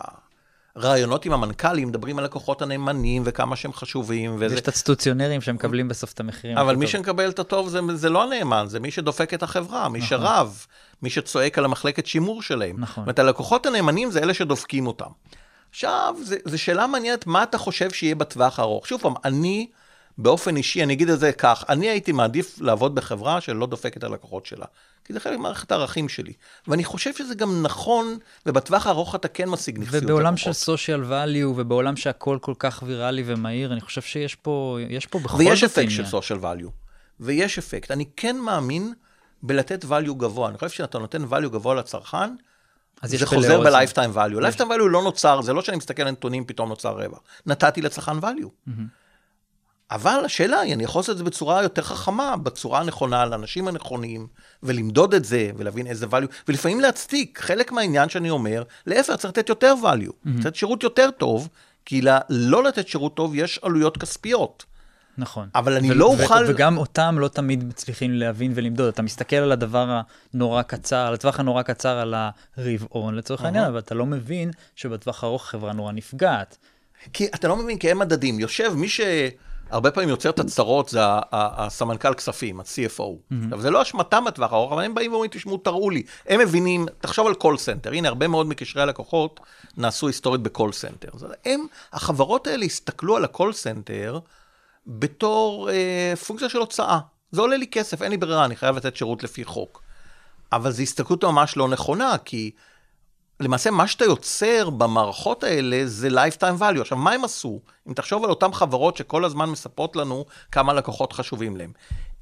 רעיונות 0.78 1.24
עם 1.24 1.32
המנכ"לים, 1.32 1.88
מדברים 1.88 2.18
על 2.18 2.24
לקוחות 2.24 2.62
הנאמנים 2.62 3.22
וכמה 3.24 3.56
שהם 3.56 3.72
חשובים. 3.72 4.36
וזה... 4.38 4.54
יש 4.54 4.60
את 4.60 4.68
הסטוציונרים 4.68 5.40
שמקבלים 5.40 5.88
בסוף 5.88 6.12
את 6.12 6.20
המחירים. 6.20 6.58
אבל 6.58 6.76
מי 6.76 6.84
טוב. 6.84 6.92
שמקבל 6.92 7.30
את 7.30 7.38
הטוב 7.38 7.68
זה, 7.68 7.80
זה 7.94 8.10
לא 8.10 8.22
הנאמן, 8.22 8.64
זה 8.68 8.80
מי 8.80 8.90
שדופק 8.90 9.34
את 9.34 9.42
החברה, 9.42 9.88
מי 9.88 9.98
נכון. 9.98 10.08
שרב, 10.08 10.66
מי 11.02 11.10
שצועק 11.10 11.58
על 11.58 11.64
המחלקת 11.64 12.06
שימור 12.06 12.42
שלהם. 12.42 12.76
נכון. 12.78 12.94
זאת 12.94 13.06
אומרת, 13.06 13.18
הלקוחות 13.18 13.66
הנאמנים 13.66 14.10
זה 14.10 14.22
אלה 14.22 14.34
שדופקים 14.34 14.86
אותם. 14.86 15.10
עכשיו, 15.70 16.14
זו 16.44 16.58
שאלה 16.58 16.86
מעניינת, 16.86 17.26
מה 17.26 17.42
אתה 17.42 17.58
חושב 17.58 17.90
שיהיה 17.90 18.14
בטווח 18.14 18.58
הארוך? 18.58 18.86
שוב 18.86 19.00
פעם, 19.00 19.14
אני... 19.24 19.66
באופן 20.18 20.56
אישי, 20.56 20.82
אני 20.82 20.92
אגיד 20.92 21.10
את 21.10 21.20
זה 21.20 21.32
כך, 21.32 21.64
אני 21.68 21.88
הייתי 21.88 22.12
מעדיף 22.12 22.60
לעבוד 22.60 22.94
בחברה 22.94 23.40
שלא 23.40 23.66
דופקת 23.66 23.96
את 23.96 24.04
הלקוחות 24.04 24.46
שלה. 24.46 24.66
כי 25.04 25.12
זה 25.12 25.20
חלק 25.20 25.38
ממערכת 25.38 25.72
הערכים 25.72 26.08
שלי. 26.08 26.32
ואני 26.68 26.84
חושב 26.84 27.14
שזה 27.14 27.34
גם 27.34 27.62
נכון, 27.62 28.18
ובטווח 28.46 28.86
הארוך 28.86 29.14
אתה 29.14 29.28
כן 29.28 29.48
משיג 29.48 29.78
נכסיות. 29.78 30.04
ובעולם 30.04 30.36
של 30.36 30.50
social 30.50 31.10
value, 31.10 31.46
ובעולם 31.56 31.96
שהכל 31.96 32.38
כל 32.40 32.54
כך 32.58 32.82
ויראלי 32.86 33.22
ומהיר, 33.26 33.72
אני 33.72 33.80
חושב 33.80 34.02
שיש 34.02 34.34
פה, 34.34 34.78
יש 34.88 35.06
פה 35.06 35.18
בכל 35.18 35.38
זאת 35.38 35.46
ויש 35.46 35.64
אפקט 35.64 35.90
של 35.90 36.04
social 36.04 36.42
value. 36.42 36.70
ויש 37.20 37.58
אפקט. 37.58 37.90
אני 37.90 38.04
כן 38.16 38.36
מאמין 38.38 38.92
בלתת 39.42 39.84
value 39.84 40.14
גבוה. 40.16 40.48
אני 40.48 40.58
חושב 40.58 40.70
שאתה 40.70 40.98
נותן 40.98 41.24
value 41.24 41.48
גבוה 41.48 41.74
לצרכן, 41.74 42.34
זה 43.02 43.26
חוזר 43.26 43.60
ב-lifetime 43.60 44.16
value. 44.16 44.40
lifetime 44.40 44.68
value 44.70 44.88
לא 44.90 45.02
נוצר, 45.02 45.42
זה 45.42 45.52
לא 45.52 45.62
שאני 45.62 45.76
מסתכל 45.76 46.02
על 46.02 46.10
נתונים, 46.10 46.44
פתאום 46.44 46.68
נוצר 46.68 47.02
רווח. 47.02 47.20
נתתי 47.46 47.82
לצרכן 47.82 48.18
value. 48.18 48.68
Mm-hmm. 48.68 49.03
אבל 49.90 50.22
השאלה 50.24 50.60
היא, 50.60 50.74
אני 50.74 50.84
יכול 50.84 51.00
לעשות 51.00 51.12
את 51.12 51.18
זה 51.18 51.24
בצורה 51.24 51.62
יותר 51.62 51.82
חכמה, 51.82 52.36
בצורה 52.36 52.80
הנכונה, 52.80 53.26
לאנשים 53.26 53.68
הנכונים, 53.68 54.26
ולמדוד 54.62 55.14
את 55.14 55.24
זה, 55.24 55.50
ולהבין 55.56 55.86
איזה 55.86 56.06
value, 56.06 56.32
ולפעמים 56.48 56.80
להצדיק. 56.80 57.40
חלק 57.42 57.72
מהעניין 57.72 58.08
שאני 58.08 58.30
אומר, 58.30 58.62
להפך, 58.86 59.14
צריך 59.16 59.24
לתת 59.24 59.48
יותר 59.48 59.74
value, 59.82 60.08
mm-hmm. 60.08 60.28
צריך 60.32 60.46
לתת 60.46 60.56
שירות 60.56 60.82
יותר 60.82 61.10
טוב, 61.10 61.48
כי 61.84 62.00
לא 62.30 62.64
לתת 62.64 62.88
שירות 62.88 63.14
טוב 63.14 63.34
יש 63.34 63.60
עלויות 63.62 63.96
כספיות. 63.96 64.64
נכון. 65.18 65.48
אבל 65.54 65.76
אני 65.76 65.94
לא 65.94 66.06
אוכל... 66.06 66.44
וגם 66.48 66.78
אותם 66.78 67.16
לא 67.18 67.28
תמיד 67.28 67.64
מצליחים 67.64 68.12
להבין 68.12 68.52
ולמדוד. 68.54 68.88
אתה 68.88 69.02
מסתכל 69.02 69.36
על 69.36 69.52
הדבר 69.52 70.00
הנורא 70.34 70.62
קצר, 70.62 71.06
על 71.06 71.14
הטווח 71.14 71.40
הנורא 71.40 71.62
קצר 71.62 71.98
על 71.98 72.14
הרבעון 72.56 73.14
לצורך 73.14 73.44
העניין, 73.44 73.64
אבל 73.64 73.78
אתה 73.78 73.94
לא 73.94 74.06
מבין 74.06 74.50
שבטווח 74.76 75.24
הארוך 75.24 75.46
חברה 75.46 75.72
נורא 75.72 75.92
נפגעת. 75.92 76.56
כי 77.12 77.26
אתה 77.26 77.48
לא 77.48 77.56
מבין, 77.56 77.78
כי 77.78 77.90
הם 77.90 77.98
מדדים. 77.98 78.40
יושב 78.40 78.72
מי 78.76 78.88
שהרבה 79.68 79.90
פעמים 79.90 80.08
יוצר 80.08 80.30
את 80.30 80.40
הצרות, 80.40 80.88
זה 80.88 81.00
הסמנכ"ל 81.32 82.14
כספים, 82.14 82.60
ה-CFO. 82.60 83.34
עכשיו, 83.44 83.60
זה 83.60 83.70
לא 83.70 83.82
אשמתם 83.82 84.24
בטווח 84.26 84.52
הארוך, 84.52 84.72
אבל 84.72 84.84
הם 84.84 84.94
באים 84.94 85.10
ואומרים, 85.10 85.30
תשמעו, 85.30 85.58
תראו 85.58 85.90
לי. 85.90 86.02
הם 86.26 86.40
מבינים, 86.40 86.86
תחשוב 87.00 87.26
על 87.26 87.34
call 87.34 87.58
center. 87.58 87.92
הנה, 87.92 88.08
הרבה 88.08 88.28
מאוד 88.28 88.46
מקשרי 88.46 88.82
הלקוחות 88.82 89.40
נעשו 89.76 90.06
היסטורית 90.06 90.40
ב 90.40 90.46
call 90.46 90.72
center. 90.72 91.08
הם, 91.44 91.66
החברות 91.92 92.46
האלה 92.46 92.64
הסתכלו 92.64 93.16
על 93.16 93.24
ה 93.24 93.30
call 93.30 93.52
center, 93.52 94.18
בתור 94.86 95.70
אה, 95.70 96.14
פונקציה 96.26 96.48
של 96.48 96.58
הוצאה. 96.58 96.98
זה 97.32 97.40
עולה 97.40 97.56
לי 97.56 97.66
כסף, 97.66 98.02
אין 98.02 98.10
לי 98.10 98.16
ברירה, 98.16 98.44
אני 98.44 98.56
חייב 98.56 98.76
לתת 98.76 98.96
שירות 98.96 99.22
לפי 99.22 99.44
חוק. 99.44 99.82
אבל 100.52 100.70
זו 100.70 100.82
הסתכלות 100.82 101.24
ממש 101.24 101.56
לא 101.56 101.68
נכונה, 101.68 102.16
כי 102.24 102.50
למעשה 103.40 103.70
מה 103.70 103.86
שאתה 103.86 104.04
יוצר 104.04 104.70
במערכות 104.70 105.44
האלה 105.44 105.82
זה 105.86 106.08
lifetime 106.08 106.60
value. 106.60 106.80
עכשיו, 106.80 106.98
מה 106.98 107.12
הם 107.12 107.24
עשו? 107.24 107.60
אם 107.88 107.92
תחשוב 107.92 108.24
על 108.24 108.30
אותן 108.30 108.52
חברות 108.52 108.96
שכל 108.96 109.24
הזמן 109.24 109.50
מספרות 109.50 109.96
לנו 109.96 110.24
כמה 110.52 110.72
לקוחות 110.72 111.12
חשובים 111.12 111.56
להם. 111.56 111.72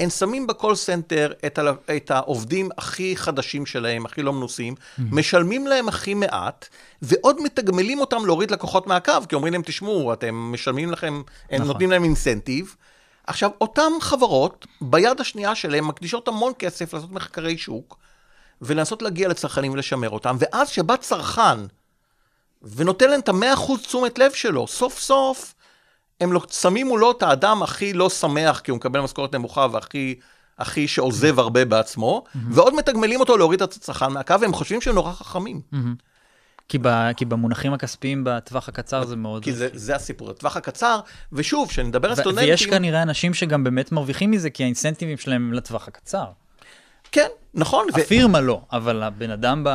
הם 0.01 0.11
שמים 0.11 0.47
ב 0.47 0.52
call 0.52 0.75
center 0.75 1.33
את, 1.47 1.59
ה- 1.59 1.93
את 1.97 2.11
העובדים 2.11 2.69
הכי 2.79 3.17
חדשים 3.17 3.67
שלהם, 3.67 4.07
הכי 4.07 4.23
לא 4.23 4.33
מנוסים, 4.33 4.75
mm-hmm. 4.75 5.03
משלמים 5.11 5.67
להם 5.67 5.89
הכי 5.89 6.15
מעט, 6.15 6.69
ועוד 7.03 7.43
מתגמלים 7.43 8.01
אותם 8.01 8.27
להוריד 8.27 8.51
לקוחות 8.51 8.87
מהקו, 8.87 9.13
כי 9.29 9.35
אומרים 9.35 9.53
להם, 9.53 9.63
תשמעו, 9.63 10.13
אתם 10.13 10.35
משלמים 10.35 10.91
לכם, 10.91 11.15
הם 11.15 11.23
נכון. 11.51 11.67
נותנים 11.67 11.91
להם 11.91 12.05
אינסנטיב. 12.05 12.77
עכשיו, 13.27 13.51
אותן 13.61 13.91
חברות, 14.01 14.67
ביד 14.81 15.21
השנייה 15.21 15.55
שלהם, 15.55 15.89
מקדישות 15.89 16.29
המון 16.29 16.53
כסף 16.59 16.95
לעשות 16.95 17.13
מחקרי 17.13 17.59
שוק, 17.59 17.99
ולנסות 18.63 19.03
להגיע 19.03 19.29
לצרכנים 19.29 19.73
ולשמר 19.73 20.11
אותם, 20.11 20.37
ואז 20.39 20.69
שבא 20.69 20.97
צרכן 20.97 21.59
ונותן 22.63 23.11
להם 23.11 23.21
את 23.21 23.29
המאה 23.29 23.55
אחוז 23.55 23.81
תשומת 23.81 24.19
לב 24.19 24.33
שלו, 24.33 24.67
סוף 24.67 24.99
סוף 24.99 25.55
הם 26.21 26.33
לא, 26.33 26.43
שמים 26.51 26.87
מולו 26.87 27.11
את 27.11 27.23
האדם 27.23 27.63
הכי 27.63 27.93
לא 27.93 28.11
שמח, 28.11 28.61
כי 28.61 28.71
הוא 28.71 28.77
מקבל 28.77 29.01
משכורת 29.01 29.35
נמוכה 29.35 29.67
והכי 29.73 30.15
הכי 30.59 30.89
שעוזב 30.89 31.39
הרבה 31.39 31.65
בעצמו, 31.65 32.25
mm-hmm. 32.27 32.39
ועוד 32.51 32.75
מתגמלים 32.75 33.21
אותו 33.21 33.37
להוריד 33.37 33.63
את 33.63 33.73
הצרכן 33.73 34.13
מהקו, 34.13 34.35
והם 34.41 34.53
חושבים 34.53 34.81
שהם 34.81 34.95
נורא 34.95 35.13
חכמים. 35.13 35.61
Mm-hmm. 35.73 35.77
כי, 36.69 36.79
ב, 36.83 37.13
כי 37.17 37.25
במונחים 37.25 37.73
הכספיים 37.73 38.25
בטווח 38.27 38.69
הקצר 38.69 39.05
זה 39.05 39.17
מאוד... 39.17 39.45
כי 39.45 39.53
זה, 39.53 39.69
זה 39.73 39.97
הסיפור, 39.97 40.31
הטווח 40.31 40.57
הקצר, 40.57 41.01
ושוב, 41.33 41.69
כשאני 41.69 41.89
מדבר 41.89 42.09
על 42.09 42.15
סטודנטים... 42.15 42.49
ויש 42.49 42.67
כנראה 42.67 43.03
אנשים 43.03 43.35
שגם 43.35 43.65
באמת 43.65 43.93
מרוויחים 43.93 44.31
מזה, 44.31 44.51
כי 44.51 44.63
האינסנטיבים 44.63 45.19
שלהם 45.19 45.53
לטווח 45.53 45.89
הקצר. 45.89 46.25
כן, 47.13 47.27
נכון. 47.55 47.87
הפירמה 47.95 48.39
ו... 48.39 48.43
לא, 48.43 48.61
אבל 48.73 49.03
הבן 49.03 49.31
אדם 49.31 49.65
ב... 49.65 49.69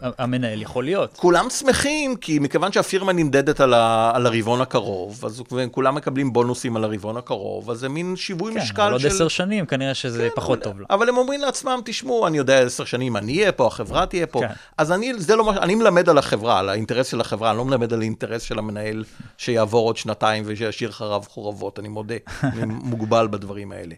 המנהל 0.00 0.62
יכול 0.62 0.84
להיות. 0.84 1.16
כולם 1.16 1.50
שמחים, 1.50 2.16
כי 2.16 2.38
מכיוון 2.38 2.72
שהפירמה 2.72 3.12
נמדדת 3.12 3.60
על, 3.60 3.74
ה, 3.74 4.12
על 4.14 4.26
הרבעון 4.26 4.60
הקרוב, 4.60 5.24
אז 5.24 5.42
כולם 5.70 5.94
מקבלים 5.94 6.32
בונוסים 6.32 6.76
על 6.76 6.84
הרבעון 6.84 7.16
הקרוב, 7.16 7.70
אז 7.70 7.78
זה 7.78 7.88
מין 7.88 8.16
שיווי 8.16 8.52
כן, 8.52 8.60
משקל 8.60 8.72
של... 8.72 8.76
כן, 8.76 8.82
אבל 8.82 8.92
עוד 8.92 9.06
עשר 9.06 9.28
שנים 9.28 9.66
כנראה 9.66 9.94
שזה 9.94 10.28
כן, 10.28 10.34
פחות 10.34 10.62
טוב 10.62 10.80
לו. 10.80 10.86
אבל 10.90 11.08
הם 11.08 11.16
אומרים 11.16 11.40
לעצמם, 11.40 11.80
תשמעו, 11.84 12.26
אני 12.26 12.38
יודע 12.38 12.60
עשר 12.60 12.84
שנים 12.84 13.16
אני 13.16 13.38
אהיה 13.38 13.52
פה, 13.52 13.66
החברה 13.66 14.06
תהיה 14.06 14.26
פה. 14.26 14.40
כן. 14.40 14.52
אז 14.78 14.92
אני, 14.92 15.12
זה 15.16 15.36
לא 15.36 15.52
אני 15.62 15.74
מלמד 15.74 16.08
על 16.08 16.18
החברה, 16.18 16.58
על 16.58 16.68
האינטרס 16.68 17.06
של 17.06 17.20
החברה, 17.20 17.50
אני 17.50 17.58
לא 17.58 17.64
מלמד 17.64 17.92
על 17.92 18.00
האינטרס 18.00 18.42
של 18.42 18.58
המנהל 18.58 19.04
שיעבור 19.38 19.86
עוד 19.86 19.96
שנתיים 19.96 20.44
ושישאיר 20.46 20.90
אחריו 20.90 21.22
חורבות, 21.28 21.78
אני 21.78 21.88
מודה, 21.88 22.14
אני 22.42 22.64
מוגבל 22.66 23.28
בדברים 23.30 23.72
האלה. 23.72 23.94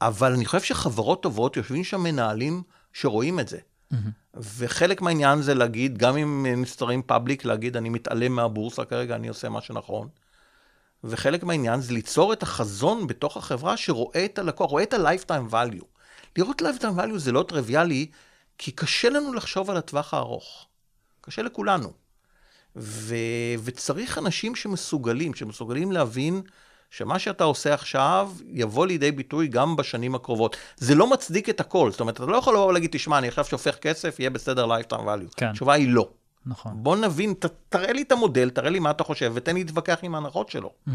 אבל 0.00 0.32
אני 0.32 0.44
חושב 0.44 0.62
שחברות 0.62 1.22
טובות, 1.22 1.56
יושבים 1.56 1.84
שם 1.84 2.00
מנהלים 2.00 2.62
שרואים 2.92 3.40
את 3.40 3.48
זה. 3.48 3.58
Mm-hmm. 3.58 3.96
וחלק 4.34 5.02
מהעניין 5.02 5.42
זה 5.42 5.54
להגיד, 5.54 5.98
גם 5.98 6.16
אם 6.16 6.46
נסתרים 6.56 7.02
פאבליק, 7.02 7.44
להגיד, 7.44 7.76
אני 7.76 7.88
מתעלם 7.88 8.32
מהבורסה 8.32 8.84
כרגע, 8.84 9.14
אני 9.14 9.28
עושה 9.28 9.48
מה 9.48 9.60
שנכון. 9.60 10.08
וחלק 11.04 11.44
מהעניין 11.44 11.80
זה 11.80 11.92
ליצור 11.92 12.32
את 12.32 12.42
החזון 12.42 13.06
בתוך 13.06 13.36
החברה 13.36 13.76
שרואה 13.76 14.24
את 14.24 14.38
הלקוח, 14.38 14.70
רואה 14.70 14.82
את 14.82 14.92
ה-lifetime 14.92 15.52
value. 15.52 15.84
לראות 16.36 16.62
lifetime 16.62 16.98
value 16.98 17.18
זה 17.18 17.32
לא 17.32 17.44
טריוויאלי, 17.48 18.06
כי 18.58 18.72
קשה 18.72 19.10
לנו 19.10 19.32
לחשוב 19.32 19.70
על 19.70 19.76
הטווח 19.76 20.14
הארוך. 20.14 20.66
קשה 21.20 21.42
לכולנו. 21.42 21.92
ו... 22.76 23.14
וצריך 23.64 24.18
אנשים 24.18 24.54
שמסוגלים, 24.54 25.34
שמסוגלים 25.34 25.92
להבין 25.92 26.42
שמה 26.96 27.18
שאתה 27.18 27.44
עושה 27.44 27.74
עכשיו 27.74 28.32
יבוא 28.46 28.86
לידי 28.86 29.12
ביטוי 29.12 29.48
גם 29.48 29.76
בשנים 29.76 30.14
הקרובות. 30.14 30.56
זה 30.76 30.94
לא 30.94 31.10
מצדיק 31.10 31.48
את 31.48 31.60
הכל, 31.60 31.90
זאת 31.90 32.00
אומרת, 32.00 32.16
אתה 32.16 32.26
לא 32.26 32.36
יכול 32.36 32.54
לבוא 32.54 32.66
ולהגיד, 32.66 32.90
תשמע, 32.92 33.18
אני 33.18 33.28
עכשיו 33.28 33.44
שופך 33.44 33.76
כסף, 33.76 34.20
יהיה 34.20 34.30
בסדר 34.30 34.66
lifetime 34.66 34.92
value. 34.92 35.34
כן. 35.36 35.46
התשובה 35.46 35.72
היא 35.72 35.88
לא. 35.88 36.08
נכון. 36.46 36.72
בוא 36.76 36.96
נבין, 36.96 37.34
ת, 37.34 37.46
תראה 37.68 37.92
לי 37.92 38.02
את 38.02 38.12
המודל, 38.12 38.50
תראה 38.50 38.70
לי 38.70 38.78
מה 38.78 38.90
אתה 38.90 39.04
חושב, 39.04 39.32
ותן 39.34 39.54
לי 39.54 39.64
להתווכח 39.64 39.98
עם 40.02 40.14
ההנחות 40.14 40.48
שלו. 40.48 40.70
Mm-hmm. 40.88 40.90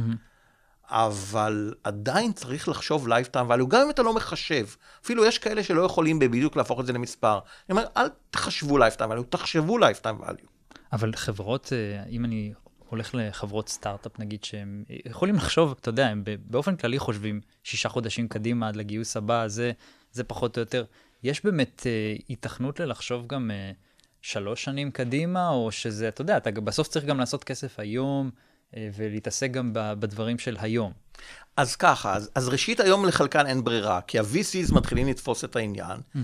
אבל 0.89 1.73
עדיין 1.83 2.33
צריך 2.33 2.67
לחשוב 2.69 3.07
lifetime 3.07 3.51
value, 3.51 3.67
גם 3.67 3.81
אם 3.81 3.89
אתה 3.89 4.03
לא 4.03 4.13
מחשב. 4.13 4.65
אפילו 5.03 5.25
יש 5.25 5.37
כאלה 5.37 5.63
שלא 5.63 5.81
יכולים 5.81 6.19
בדיוק 6.19 6.55
להפוך 6.55 6.79
את 6.79 6.85
זה 6.85 6.93
למספר. 6.93 7.39
אני 7.69 7.77
אומר, 7.77 7.83
אל 7.97 8.07
תחשבו 8.29 8.79
lifetime 8.79 9.11
value, 9.11 9.23
תחשבו 9.29 9.79
lifetime 9.79 10.23
value. 10.23 10.47
אבל 10.93 11.15
חברות, 11.15 11.73
אה, 11.73 12.03
אם 12.09 12.25
אני 12.25 12.53
הולך 12.89 13.09
לחברות 13.13 13.69
סטארט-אפ, 13.69 14.19
נגיד, 14.19 14.43
שהם 14.43 14.83
יכולים 15.05 15.35
לחשוב, 15.35 15.75
אתה 15.81 15.89
יודע, 15.89 16.07
הם 16.07 16.23
באופן 16.45 16.75
כללי 16.75 16.99
חושבים 16.99 17.41
שישה 17.63 17.89
חודשים 17.89 18.27
קדימה 18.27 18.67
עד 18.67 18.75
לגיוס 18.75 19.17
הבא, 19.17 19.47
זה, 19.47 19.71
זה 20.11 20.23
פחות 20.23 20.57
או 20.57 20.59
יותר. 20.59 20.85
יש 21.23 21.45
באמת 21.45 21.83
אה, 21.85 22.15
היתכנות 22.27 22.79
ללחשוב 22.79 23.27
גם 23.27 23.51
אה, 23.51 23.71
שלוש 24.21 24.63
שנים 24.63 24.91
קדימה, 24.91 25.49
או 25.49 25.71
שזה, 25.71 26.07
אתה 26.07 26.21
יודע, 26.21 26.37
אתה 26.37 26.51
בסוף 26.51 26.87
צריך 26.87 27.05
גם 27.05 27.19
לעשות 27.19 27.43
כסף 27.43 27.79
היום, 27.79 28.29
אה, 28.77 28.89
ולהתעסק 28.95 29.51
גם 29.51 29.69
בדברים 29.73 30.39
של 30.39 30.57
היום. 30.59 30.91
אז 31.57 31.75
ככה, 31.75 32.15
אז, 32.15 32.29
אז 32.35 32.49
ראשית 32.49 32.79
היום 32.79 33.05
לחלקן 33.05 33.45
אין 33.45 33.63
ברירה, 33.63 34.01
כי 34.01 34.19
ה-VCs 34.19 34.73
מתחילים 34.73 35.07
לתפוס 35.07 35.43
את 35.43 35.55
העניין, 35.55 35.97
mm-hmm. 35.97 36.19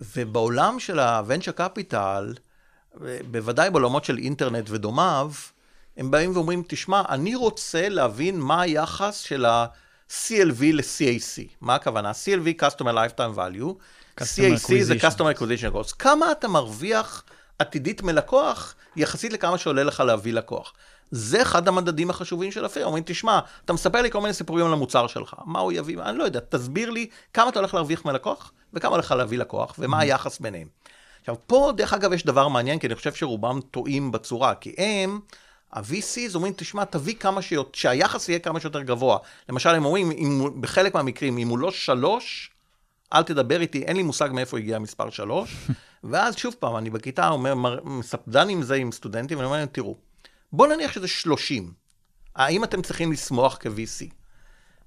ובעולם 0.00 0.80
של 0.80 0.98
ה-venture 0.98 1.60
capital, 1.60 2.40
בוודאי 3.30 3.70
בעולמות 3.70 4.04
של 4.04 4.18
אינטרנט 4.18 4.70
ודומיו, 4.70 5.32
הם 5.96 6.10
באים 6.10 6.32
ואומרים, 6.34 6.62
תשמע, 6.68 7.02
אני 7.08 7.34
רוצה 7.34 7.88
להבין 7.88 8.40
מה 8.40 8.60
היחס 8.60 9.18
של 9.18 9.44
ה-CLV 9.44 10.62
ל-CAC. 10.72 11.42
מה 11.60 11.74
הכוונה? 11.74 12.10
CLV, 12.10 12.62
Customer 12.62 12.92
Lifetime 12.92 13.36
Value, 13.36 13.72
CAC 14.20 14.82
זה 14.82 14.94
Customer 14.94 15.38
Acquisition 15.38 15.74
Cost. 15.74 15.94
כמה 15.98 16.32
אתה 16.32 16.48
מרוויח 16.48 17.24
עתידית 17.58 18.02
מלקוח, 18.02 18.74
יחסית 18.96 19.32
לכמה 19.32 19.58
שעולה 19.58 19.84
לך 19.84 20.00
להביא 20.00 20.32
לקוח. 20.32 20.72
זה 21.10 21.42
אחד 21.42 21.68
המדדים 21.68 22.10
החשובים 22.10 22.52
של 22.52 22.64
הפירה. 22.64 22.86
אומרים, 22.86 23.04
תשמע, 23.06 23.40
אתה 23.64 23.72
מספר 23.72 24.02
לי 24.02 24.10
כל 24.10 24.20
מיני 24.20 24.32
סיפורים 24.32 24.66
על 24.66 24.72
המוצר 24.72 25.06
שלך, 25.06 25.34
מה 25.44 25.60
הוא 25.60 25.72
יביא, 25.72 25.98
אני 26.02 26.18
לא 26.18 26.24
יודע, 26.24 26.40
תסביר 26.48 26.90
לי 26.90 27.06
כמה 27.34 27.48
אתה 27.48 27.58
הולך 27.58 27.74
להרוויח 27.74 28.04
מלקוח, 28.04 28.52
וכמה 28.72 28.90
הולך 28.90 29.12
להביא 29.12 29.38
לקוח, 29.38 29.74
ומה 29.78 29.98
mm-hmm. 29.98 30.02
היחס 30.02 30.38
ביניהם. 30.38 30.68
עכשיו, 31.20 31.34
פה, 31.46 31.72
דרך 31.76 31.92
אגב, 31.92 32.12
יש 32.12 32.26
דבר 32.26 32.48
מעניין, 32.48 32.78
כי 32.78 32.86
אני 32.86 32.94
חושב 32.94 33.14
שרובם 33.14 33.60
טועים 33.70 34.12
בצורה, 34.12 34.54
כי 34.54 34.74
הם... 34.78 35.20
ה-VCs 35.76 36.34
אומרים, 36.34 36.52
תשמע, 36.56 36.84
תביא 36.84 37.14
כמה 37.14 37.42
שיותר, 37.42 37.70
שהיחס 37.72 38.28
יהיה 38.28 38.38
כמה 38.38 38.60
שיותר 38.60 38.82
גבוה. 38.82 39.18
למשל, 39.48 39.68
הם 39.68 39.84
אומרים, 39.84 40.10
אם, 40.10 40.60
בחלק 40.60 40.94
מהמקרים, 40.94 41.38
אם 41.38 41.48
הוא 41.48 41.58
לא 41.58 41.70
שלוש, 41.70 42.50
אל 43.12 43.22
תדבר 43.22 43.60
איתי, 43.60 43.82
אין 43.82 43.96
לי 43.96 44.02
מושג 44.02 44.28
מאיפה 44.32 44.58
הגיע 44.58 44.76
המספר 44.76 45.10
שלוש. 45.10 45.56
ואז 46.10 46.36
שוב 46.36 46.54
פעם, 46.58 46.76
אני 46.76 46.90
בכיתה 46.90 47.28
אומר, 47.28 47.54
מספדן 47.84 48.48
עם 48.48 48.62
זה 48.62 48.74
עם 48.74 48.92
סטודנטים, 48.92 49.38
ואני 49.38 49.46
אומר 49.46 49.56
להם, 49.56 49.68
תראו, 49.72 49.96
בואו 50.52 50.70
נניח 50.74 50.92
שזה 50.92 51.08
שלושים. 51.08 51.72
האם 52.36 52.64
אתם 52.64 52.82
צריכים 52.82 53.12
לשמוח 53.12 53.58
כ-VC? 53.60 54.04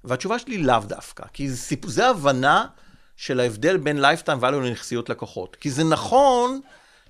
והתשובה 0.04 0.38
שלי 0.38 0.58
לאו 0.58 0.78
דווקא, 0.86 1.24
כי 1.32 1.50
זה, 1.50 1.76
זה 1.86 2.08
הבנה 2.08 2.66
של 3.16 3.40
ההבדל 3.40 3.76
בין 3.76 4.04
lifetime 4.04 4.42
value 4.42 4.50
לנכסיות 4.50 5.08
לקוחות. 5.08 5.56
כי 5.56 5.70
זה 5.70 5.84
נכון 5.84 6.60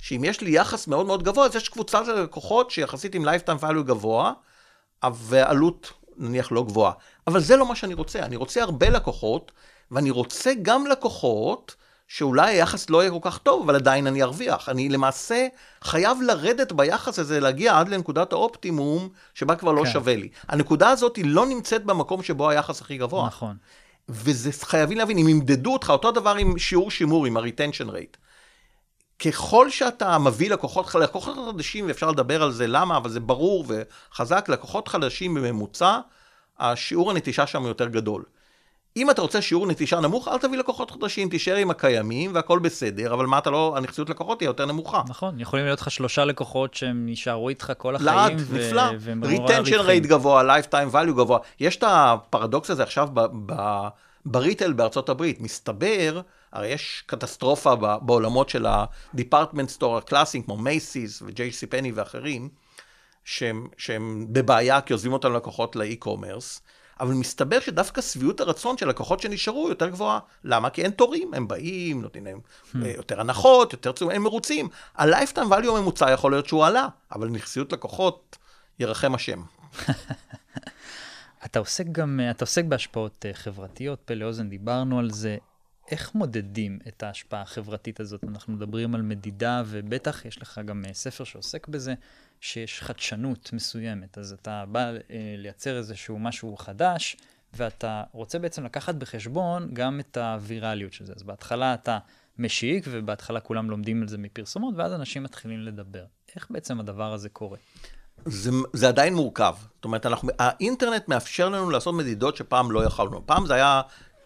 שאם 0.01 0.25
יש 0.25 0.41
לי 0.41 0.51
יחס 0.51 0.87
מאוד 0.87 1.07
מאוד 1.07 1.23
גבוה, 1.23 1.47
אז 1.47 1.57
יש 1.57 1.69
קבוצה 1.69 2.05
של 2.05 2.23
לקוחות 2.23 2.71
שיחסית 2.71 3.15
עם 3.15 3.29
lifetime 3.29 3.63
value 3.63 3.83
גבוה, 3.83 4.33
ועלות 5.15 5.93
נניח 6.17 6.53
לא 6.53 6.63
גבוהה. 6.65 6.93
אבל 7.27 7.41
זה 7.41 7.57
לא 7.57 7.67
מה 7.67 7.77
שאני 7.77 7.95
רוצה, 7.95 8.19
אני 8.19 8.37
רוצה 8.37 8.63
הרבה 8.63 8.91
לקוחות, 8.91 9.53
ואני 9.91 10.11
רוצה 10.11 10.53
גם 10.63 10.87
לקוחות 10.87 11.75
שאולי 12.09 12.51
היחס 12.51 12.91
לא 12.91 13.03
יהיה 13.03 13.11
כל 13.11 13.31
כך 13.31 13.39
טוב, 13.39 13.63
אבל 13.63 13.75
עדיין 13.75 14.07
אני 14.07 14.23
ארוויח. 14.23 14.69
אני 14.69 14.89
למעשה 14.89 15.47
חייב 15.83 16.19
לרדת 16.23 16.73
ביחס 16.73 17.19
הזה, 17.19 17.41
להגיע 17.41 17.79
עד 17.79 17.89
לנקודת 17.89 18.33
האופטימום, 18.33 19.09
שבה 19.35 19.57
כבר 19.57 19.73
לא 19.73 19.85
כן. 19.85 19.91
שווה 19.91 20.17
לי. 20.17 20.29
הנקודה 20.49 20.89
הזאת 20.89 21.17
היא 21.17 21.25
לא 21.27 21.47
נמצאת 21.47 21.85
במקום 21.85 22.23
שבו 22.23 22.51
היחס 22.51 22.81
הכי 22.81 22.99
גבוה. 22.99 23.27
נכון. 23.27 23.57
וזה 24.09 24.51
חייבים 24.63 24.99
להבין, 24.99 25.19
אם 25.19 25.29
ימדדו 25.29 25.73
אותך, 25.73 25.91
אותו 25.91 26.11
דבר 26.11 26.35
עם 26.35 26.59
שיעור 26.59 26.91
שימור, 26.91 27.27
עם 27.27 27.37
ה-retention 27.37 27.89
rate. 27.89 28.17
ככל 29.25 29.71
שאתה 29.71 30.19
מביא 30.19 30.51
לקוחות, 30.51 30.95
לקוחות 30.95 31.37
חדשים, 31.53 31.85
ואפשר 31.89 32.11
לדבר 32.11 32.43
על 32.43 32.53
זה 32.53 32.67
למה, 32.67 32.97
אבל 32.97 33.11
זה 33.11 33.21
ברור 33.21 33.65
וחזק, 33.69 34.49
לקוחות 34.49 34.89
חדשים 34.89 35.35
בממוצע, 35.35 35.99
השיעור 36.59 37.11
הנטישה 37.11 37.47
שם 37.47 37.67
יותר 37.67 37.87
גדול. 37.89 38.23
אם 38.97 39.11
אתה 39.11 39.23
רוצה 39.23 39.43
שיעור 39.43 39.67
נטישה 39.67 40.01
נמוך, 40.01 40.29
אל 40.29 40.39
תביא 40.39 40.59
לקוחות 40.59 40.91
חדשים, 40.91 41.29
תישאר 41.29 41.57
עם 41.57 41.71
הקיימים 41.71 42.35
והכל 42.35 42.59
בסדר, 42.59 43.15
אבל 43.15 43.27
מה 43.27 43.39
אתה 43.39 43.51
לא, 43.51 43.75
הנכסיות 43.77 44.11
לקוחות 44.11 44.39
תהיה 44.39 44.47
יותר 44.47 44.67
נמוכה. 44.67 45.03
נכון, 45.09 45.41
יכולים 45.41 45.65
להיות 45.65 45.81
לך 45.81 45.91
שלושה 45.91 46.25
לקוחות 46.25 46.75
שהם 46.75 47.09
יישארו 47.09 47.49
איתך 47.49 47.73
כל 47.79 47.95
לעד, 48.01 48.17
החיים. 48.19 48.37
ו- 48.41 48.57
נפלא. 48.59 48.83
retention 49.23 49.77
רווחיים. 49.77 50.03
rate 50.03 50.07
גבוה, 50.07 50.59
lifetime 50.59 50.95
value 50.95 51.13
גבוה. 51.13 51.39
יש 51.61 51.77
את 51.77 51.85
הפרדוקס 51.87 52.71
הזה 52.71 52.83
עכשיו 52.83 53.09
ב- 53.15 53.21
ב- 53.53 53.89
בריטל 54.27 54.73
בארצות 54.73 55.09
הברית. 55.09 55.41
מסתבר, 55.41 56.21
הרי 56.53 56.69
יש 56.69 57.03
קטסטרופה 57.07 57.77
בעולמות 57.77 58.49
של 58.49 58.67
ה-department 58.67 59.79
store 59.79 59.99
הקלאסיים, 59.99 60.43
כמו 60.43 60.57
מייסיס 60.57 61.23
ו-JC 61.23 61.67
פני 61.71 61.93
ואחרים, 61.93 62.49
שהם, 63.25 63.69
שהם 63.77 64.27
בבעיה 64.33 64.81
כי 64.81 64.93
עוזבים 64.93 65.13
אותם 65.13 65.33
לקוחות 65.33 65.77
לאי-קומרס. 65.77 66.63
אבל 67.01 67.15
מסתבר 67.15 67.61
שדווקא 67.61 68.03
שביעות 68.03 68.41
הרצון 68.41 68.79
של 68.79 68.89
לקוחות 68.89 69.21
שנשארו 69.21 69.69
יותר 69.69 69.89
גבוהה. 69.89 70.19
למה? 70.45 70.71
כי 70.71 70.83
אין 70.83 70.91
תורים, 70.91 71.35
הם 71.35 71.49
באים, 71.49 72.03
נותנים 72.03 72.25
להם 72.25 72.41
אה, 72.83 72.93
יותר 72.97 73.21
הנחות, 73.21 73.73
יותר 73.73 73.93
צורים, 73.93 74.17
הם 74.17 74.23
מרוצים. 74.23 74.69
ה-lifetime 74.97 75.51
value 75.51 75.69
הממוצע 75.69 76.11
יכול 76.11 76.33
להיות 76.33 76.47
שהוא 76.47 76.65
עלה, 76.65 76.89
אבל 77.13 77.29
נכסיות 77.29 77.73
לקוחות, 77.73 78.39
ירחם 78.79 79.15
השם. 79.15 79.43
אתה 81.45 81.59
עוסק 81.59 81.85
גם, 81.93 82.21
אתה 82.31 82.43
עוסק 82.43 82.65
בהשפעות 82.65 83.27
אה, 83.27 83.35
חברתיות, 83.35 84.01
פה 84.05 84.15
לאוזן, 84.15 84.49
דיברנו 84.49 84.99
על 84.99 85.11
זה. 85.11 85.37
איך 85.91 86.15
מודדים 86.15 86.79
את 86.89 87.03
ההשפעה 87.03 87.43
החברתית 87.43 88.01
הזאת? 88.01 88.25
אנחנו 88.25 88.53
מדברים 88.53 88.95
על 88.95 89.03
מדידה, 89.03 89.63
ובטח 89.67 90.25
יש 90.25 90.43
לך 90.43 90.61
גם 90.65 90.85
אה, 90.89 90.95
ספר 90.95 91.25
שעוסק 91.25 91.69
בזה, 91.69 91.95
שיש 92.41 92.83
חדשנות 92.83 93.51
מסוימת. 93.53 94.19
אז 94.19 94.33
אתה 94.33 94.65
בא 94.69 94.81
אה, 94.81 95.35
לייצר 95.37 95.79
איזשהו 95.79 96.19
משהו 96.19 96.57
חדש, 96.57 97.17
ואתה 97.55 98.03
רוצה 98.13 98.39
בעצם 98.39 98.65
לקחת 98.65 98.95
בחשבון 98.95 99.75
גם 99.75 100.01
את 100.01 100.17
הווירליות 100.17 100.93
של 100.93 101.07
זה. 101.07 101.13
אז 101.17 101.23
בהתחלה 101.23 101.75
אתה 101.75 101.99
משיק, 102.39 102.85
ובהתחלה 102.91 103.41
כולם 103.41 103.71
לומדים 103.71 104.03
על 104.03 104.09
זה 104.09 104.19
מפרסומות, 104.19 104.75
ואז 104.77 104.93
אנשים 104.93 105.23
מתחילים 105.23 105.61
לדבר. 105.61 106.05
איך 106.37 106.47
בעצם 106.51 106.81
הדבר 106.81 107.13
הזה 107.13 107.29
קורה? 107.29 107.59
זה, 108.25 108.51
זה 108.73 108.89
עדיין 108.89 109.15
מורכב. 109.15 109.55
זאת 109.75 109.85
אומרת, 109.85 110.07
אנחנו, 110.07 110.31
האינטרנט 110.39 111.09
מאפשר 111.09 111.49
לנו 111.49 111.71
לעשות 111.71 111.95
מדידות 111.95 112.37
שפעם 112.37 112.71
לא 112.71 112.85
יכולנו. 112.85 113.27
פעם 113.27 113.47
זה 113.47 113.55
היה 113.55 113.83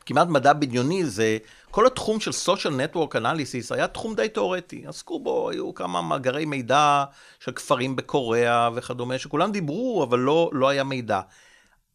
כמעט 0.06 0.28
מדע 0.28 0.52
בדיוני, 0.52 1.04
זה 1.04 1.38
כל 1.70 1.86
התחום 1.86 2.20
של 2.20 2.30
social 2.30 2.94
network 2.94 3.14
analysis 3.14 3.74
היה 3.74 3.88
תחום 3.88 4.14
די 4.14 4.28
תיאורטי. 4.28 4.84
עסקו 4.86 5.20
בו, 5.20 5.50
היו 5.50 5.74
כמה 5.74 6.02
מאגרי 6.02 6.44
מידע 6.44 7.04
של 7.40 7.52
כפרים 7.52 7.96
בקוריאה 7.96 8.70
וכדומה, 8.74 9.18
שכולם 9.18 9.52
דיברו, 9.52 10.04
אבל 10.04 10.18
לא, 10.18 10.50
לא 10.52 10.68
היה 10.68 10.84
מידע. 10.84 11.20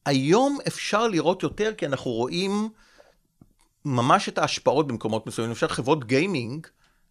היום 0.06 0.58
אפשר 0.68 1.08
לראות 1.08 1.44
יותר, 1.44 1.74
כי 1.78 1.86
אנחנו 1.86 2.12
רואים 2.12 2.70
ממש 3.86 4.30
את 4.30 4.38
ההשפעות 4.38 4.88
במקומות 4.88 5.28
מסוימים. 5.28 5.50
למשל, 5.50 5.68
חברות 5.68 6.06
גיימינג 6.06 6.68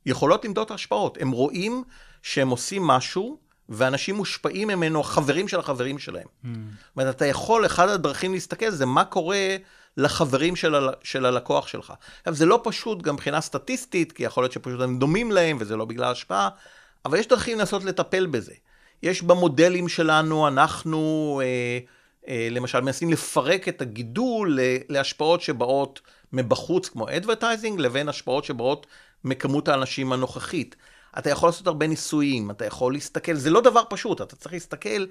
יכולות 0.06 0.44
למדוד 0.44 0.64
את 0.64 0.70
ההשפעות. 0.70 1.18
הם 1.20 1.30
רואים 1.30 1.84
שהם 2.22 2.48
עושים 2.48 2.86
משהו, 2.86 3.38
ואנשים 3.68 4.14
מושפעים 4.14 4.68
ממנו, 4.68 5.02
חברים 5.02 5.48
של 5.48 5.58
החברים 5.58 5.98
שלהם. 5.98 6.26
זאת 6.42 6.96
אומרת, 6.96 7.16
אתה 7.16 7.26
יכול, 7.26 7.66
אחד 7.66 7.88
הדרכים 7.88 8.32
להסתכל 8.32 8.70
זה 8.70 8.86
מה 8.86 9.04
קורה 9.04 9.56
לחברים 9.98 10.56
של, 10.56 10.74
ה, 10.74 10.80
של 11.02 11.26
הלקוח 11.26 11.68
שלך. 11.68 11.92
עכשיו, 12.18 12.34
זה 12.34 12.46
לא 12.46 12.60
פשוט 12.64 13.02
גם 13.02 13.14
מבחינה 13.14 13.40
סטטיסטית, 13.40 14.12
כי 14.12 14.22
יכול 14.22 14.42
להיות 14.42 14.52
שפשוט 14.52 14.80
הם 14.80 14.98
דומים 14.98 15.32
להם, 15.32 15.56
וזה 15.60 15.76
לא 15.76 15.84
בגלל 15.84 16.10
השפעה, 16.12 16.48
אבל 17.04 17.18
יש 17.18 17.26
דרכים 17.26 17.58
לנסות 17.58 17.84
לטפל 17.84 18.26
בזה. 18.26 18.52
יש 19.02 19.22
במודלים 19.22 19.88
שלנו, 19.88 20.48
אנחנו 20.48 21.40
אה, 21.44 21.78
אה, 22.28 22.48
למשל 22.50 22.80
מנסים 22.80 23.10
לפרק 23.10 23.68
את 23.68 23.82
הגידול 23.82 24.58
להשפעות 24.88 25.40
שבאות 25.40 26.00
מבחוץ, 26.32 26.88
כמו 26.88 27.08
advertising, 27.08 27.78
לבין 27.78 28.08
השפעות 28.08 28.44
שבאות 28.44 28.86
מכמות 29.24 29.68
האנשים 29.68 30.12
הנוכחית. 30.12 30.76
אתה 31.18 31.30
יכול 31.30 31.48
לעשות 31.48 31.66
הרבה 31.66 31.86
ניסויים, 31.86 32.50
אתה 32.50 32.64
יכול 32.64 32.92
להסתכל, 32.92 33.34
זה 33.34 33.50
לא 33.50 33.60
דבר 33.60 33.82
פשוט, 33.88 34.20
אתה 34.20 34.36
צריך 34.36 34.52
להסתכל, 34.52 35.06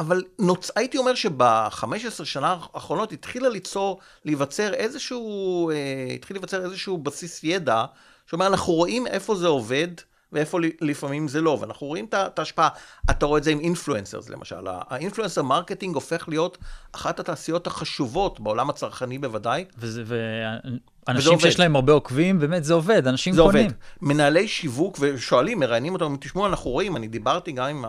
אבל 0.00 0.22
נוצ... 0.38 0.70
הייתי 0.76 0.98
אומר 0.98 1.14
שב-15 1.14 2.24
שנה 2.24 2.56
האחרונות 2.74 3.12
התחילה 3.12 3.48
ליצור, 3.48 3.98
להיווצר 4.24 4.74
איזשהו, 4.74 5.70
אה, 5.70 6.14
התחיל 6.14 6.36
להיווצר 6.36 6.64
איזשהו 6.64 6.98
בסיס 6.98 7.44
ידע, 7.44 7.84
שאומר, 8.26 8.46
אנחנו 8.46 8.72
רואים 8.72 9.06
איפה 9.06 9.34
זה 9.34 9.46
עובד, 9.46 9.88
ואיפה 10.32 10.58
לפעמים 10.80 11.28
זה 11.28 11.40
לא, 11.40 11.58
ואנחנו 11.60 11.86
רואים 11.86 12.04
את 12.14 12.38
ההשפעה. 12.38 12.68
אתה 13.10 13.26
רואה 13.26 13.38
את 13.38 13.44
זה 13.44 13.50
עם 13.50 13.60
influencers 13.60 14.28
למשל. 14.28 14.66
ה 14.66 14.73
influencer 14.73 15.42
marketing 15.42 15.94
הופך 15.94 16.28
להיות 16.28 16.58
אחת 16.92 17.20
התעשיות 17.20 17.66
החשובות 17.66 18.40
בעולם 18.40 18.70
הצרכני 18.70 19.18
בוודאי. 19.18 19.64
וזה, 19.78 20.02
ואנשים 21.06 21.32
עובד. 21.32 21.42
שיש 21.42 21.60
להם 21.60 21.76
הרבה 21.76 21.92
עוקבים, 21.92 22.38
באמת 22.38 22.64
זה 22.64 22.74
עובד, 22.74 23.06
אנשים 23.06 23.34
זה 23.34 23.42
קונים. 23.42 23.64
עובד. 23.64 23.74
מנהלי 24.02 24.48
שיווק 24.48 24.96
ושואלים, 25.00 25.60
מראיינים 25.60 25.92
אותם, 25.92 26.16
תשמעו, 26.20 26.46
אנחנו 26.46 26.70
רואים, 26.70 26.96
אני 26.96 27.08
דיברתי 27.08 27.52
גם 27.52 27.66
עם 27.66 27.84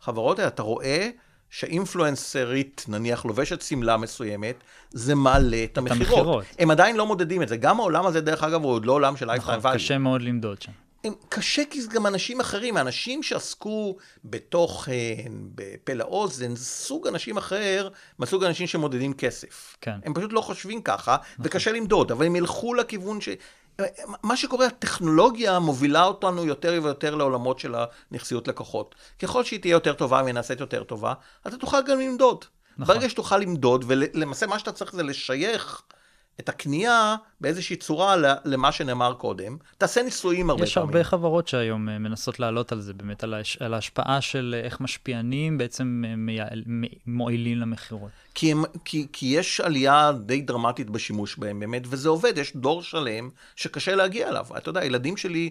החברות 0.00 0.38
האלה, 0.38 0.48
אתה 0.48 0.62
רואה 0.62 1.10
שאינפלואנסרית, 1.50 2.84
נניח, 2.88 3.24
לובשת 3.24 3.62
שמלה 3.62 3.96
מסוימת, 3.96 4.54
זה 4.90 5.14
מעלה 5.14 5.64
את 5.64 5.78
המכירות. 5.78 6.44
הם 6.58 6.70
עדיין 6.70 6.96
לא 6.96 7.06
מודדים 7.06 7.42
את 7.42 7.48
זה. 7.48 7.56
גם 7.56 7.80
העולם 7.80 8.06
הזה, 8.06 8.20
דרך 8.20 8.42
אגב, 8.42 8.62
הוא 8.62 8.72
עוד 8.72 8.86
לא 8.86 8.92
עולם 8.92 9.16
של 9.16 9.26
lifetime 9.26 9.58
נכון, 9.58 9.70
value. 9.70 9.74
קשה 9.74 9.98
מאוד 9.98 10.22
למדוד 10.22 10.62
שם. 10.62 10.72
הם, 11.04 11.12
קשה 11.28 11.62
כי 11.70 11.82
זה 11.82 11.88
גם 11.88 12.06
אנשים 12.06 12.40
אחרים, 12.40 12.76
האנשים 12.76 13.22
שעסקו 13.22 13.96
בתוכן, 14.24 15.32
בפה 15.54 15.92
לאוזן, 15.92 16.56
זה 16.56 16.64
סוג 16.64 17.06
אנשים 17.06 17.36
אחר 17.36 17.88
מהסוג 18.18 18.44
האנשים 18.44 18.66
שמודדים 18.66 19.12
כסף. 19.12 19.76
כן. 19.80 19.98
הם 20.04 20.14
פשוט 20.14 20.32
לא 20.32 20.40
חושבים 20.40 20.82
ככה, 20.82 21.16
וקשה 21.40 21.72
למדוד, 21.72 22.12
אבל 22.12 22.26
הם 22.26 22.36
ילכו 22.36 22.74
לכיוון 22.74 23.20
ש... 23.20 23.28
מה 24.22 24.36
שקורה, 24.36 24.66
הטכנולוגיה 24.66 25.58
מובילה 25.58 26.04
אותנו 26.04 26.44
יותר 26.44 26.80
ויותר 26.82 27.14
לעולמות 27.14 27.58
של 27.58 27.74
הנכסיות 27.74 28.48
לקוחות. 28.48 28.94
ככל 29.18 29.44
שהיא 29.44 29.60
תהיה 29.60 29.72
יותר 29.72 29.92
טובה 29.92 30.20
והיא 30.22 30.34
נעשית 30.34 30.60
יותר 30.60 30.84
טובה, 30.84 31.14
אתה 31.46 31.56
תוכל 31.56 31.82
גם 31.86 32.00
למדוד. 32.00 32.44
נכון. 32.78 32.94
ברגע 32.94 33.08
שתוכל 33.08 33.38
למדוד, 33.38 33.84
ולמעשה 33.88 34.46
מה 34.46 34.58
שאתה 34.58 34.72
צריך 34.72 34.92
זה 34.92 35.02
לשייך 35.02 35.82
את 36.40 36.48
הקנייה 36.48 37.16
באיזושהי 37.40 37.76
צורה 37.76 38.16
למה 38.44 38.72
שנאמר 38.72 39.14
קודם. 39.14 39.56
תעשה 39.78 40.02
ניסויים 40.02 40.50
הרבה 40.50 40.64
יש 40.64 40.74
פעמים. 40.74 40.88
הרבה 40.88 41.04
חברות 41.04 41.48
שהיום 41.48 41.88
אה, 41.88 41.98
מנסות 41.98 42.40
לעלות 42.40 42.72
על 42.72 42.80
זה, 42.80 42.92
באמת 42.92 43.24
על, 43.24 43.34
ההש... 43.34 43.56
על 43.60 43.74
ההשפעה 43.74 44.20
של 44.20 44.54
אה, 44.58 44.64
איך 44.64 44.80
משפיענים 44.80 45.58
בעצם 45.58 46.04
אה, 46.06 46.16
מייעל... 46.16 46.62
מועילים 47.06 47.58
למכירות. 47.58 48.10
כי, 48.34 48.52
הם, 48.52 48.64
כי, 48.84 49.06
כי 49.12 49.26
יש 49.26 49.60
עלייה 49.60 50.12
די 50.12 50.40
דרמטית 50.40 50.90
בשימוש 50.90 51.36
בהם 51.38 51.60
באמת, 51.60 51.82
וזה 51.86 52.08
עובד, 52.08 52.38
יש 52.38 52.56
דור 52.56 52.82
שלם 52.82 53.30
שקשה 53.56 53.94
להגיע 53.94 54.28
אליו. 54.28 54.46
אתה 54.56 54.68
יודע, 54.68 54.80
הילדים 54.80 55.16
שלי, 55.16 55.50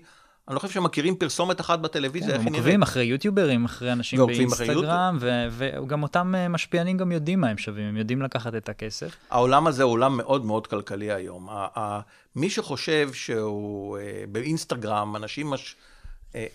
אני 0.50 0.56
לא 0.56 0.60
חושב 0.60 0.74
שהם 0.74 0.84
מכירים 0.84 1.16
פרסומת 1.16 1.62
אחת 1.62 1.80
בטלוויזיה, 1.80 2.30
איך 2.30 2.36
הם 2.36 2.42
היא 2.42 2.52
נראית. 2.52 2.66
עוקבים 2.66 2.82
אחרי 2.82 3.04
יוטיוברים, 3.04 3.66
אחרי 3.66 3.92
אנשים 3.92 4.26
באינסטגרם. 4.26 5.18
וגם 5.52 6.04
אותם 6.04 6.36
אה, 6.38 6.48
משפיענים 6.48 6.98
גם 6.98 7.12
יודעים 7.12 7.42
מה 7.42 7.48
הם 7.48 7.58
שווים, 7.58 7.86
הם 7.86 7.98
יודעים 7.98 8.22
לקחת 8.22 8.56
את 8.56 8.70
הכסף. 8.70 9.16
העולם 9.30 9.68
הזה 9.68 9.84
הוא 9.84 9.92
עולם 9.92 10.18
מאוד 10.18 10.46
מאוד 10.46 10.68
כלכלי 10.68 11.12
היום. 11.12 11.50
מי 12.36 12.50
שחושב 12.50 13.14
שהוא 13.14 13.98
אה, 13.98 14.24
באינסטגרם, 14.32 15.16
אנשים, 15.16 15.50
מש, 15.50 15.76
אה, 16.36 16.48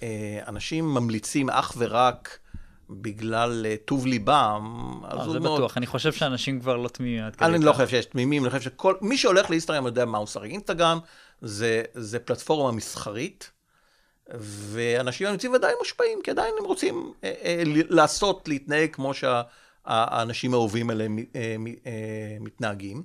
אנשים 0.48 0.94
ממליצים 0.94 1.50
אך 1.50 1.74
ורק 1.78 2.38
בגלל 2.90 3.66
טוב 3.84 4.06
ליבם, 4.06 5.00
אז 5.04 5.18
אה, 5.18 5.24
הוא 5.24 5.32
זה 5.32 5.40
מאוד... 5.40 5.60
בטוח, 5.60 5.76
אני 5.76 5.86
חושב 5.86 6.12
שאנשים 6.12 6.60
כבר 6.60 6.76
לא 6.76 6.88
תמימים 6.88 7.24
עד 7.24 7.36
כדי 7.36 7.46
אני 7.46 7.64
לא 7.64 7.70
כך. 7.70 7.76
חושב 7.76 7.88
שיש 7.88 8.04
תמימים, 8.04 8.42
אני 8.44 8.50
חושב 8.50 8.62
שכל, 8.62 8.94
מי 9.00 9.16
שהולך 9.16 9.50
לאינסטגרם 9.50 9.86
יודע 9.86 10.04
מה 10.04 10.18
הוא 10.18 10.26
שחק. 10.26 10.44
אינסטגרם 10.44 10.98
זה, 11.42 11.82
זה 11.94 12.18
פלטפורמה 12.18 12.72
מסחרית, 12.72 13.50
ואנשים 14.30 15.26
אמיצים 15.26 15.52
ודאי 15.52 15.72
מושפעים, 15.78 16.18
כי 16.24 16.30
עדיין 16.30 16.54
הם 16.58 16.64
רוצים 16.64 17.12
אה, 17.24 17.32
אה, 17.44 17.62
לעשות, 17.66 18.48
להתנהג 18.48 18.92
כמו 18.92 19.12
שהאנשים 19.14 20.54
האהובים 20.54 20.86
מ- 20.86 21.18
אה, 21.18 21.24
אה, 21.86 21.96
מתנהגים. 22.40 23.02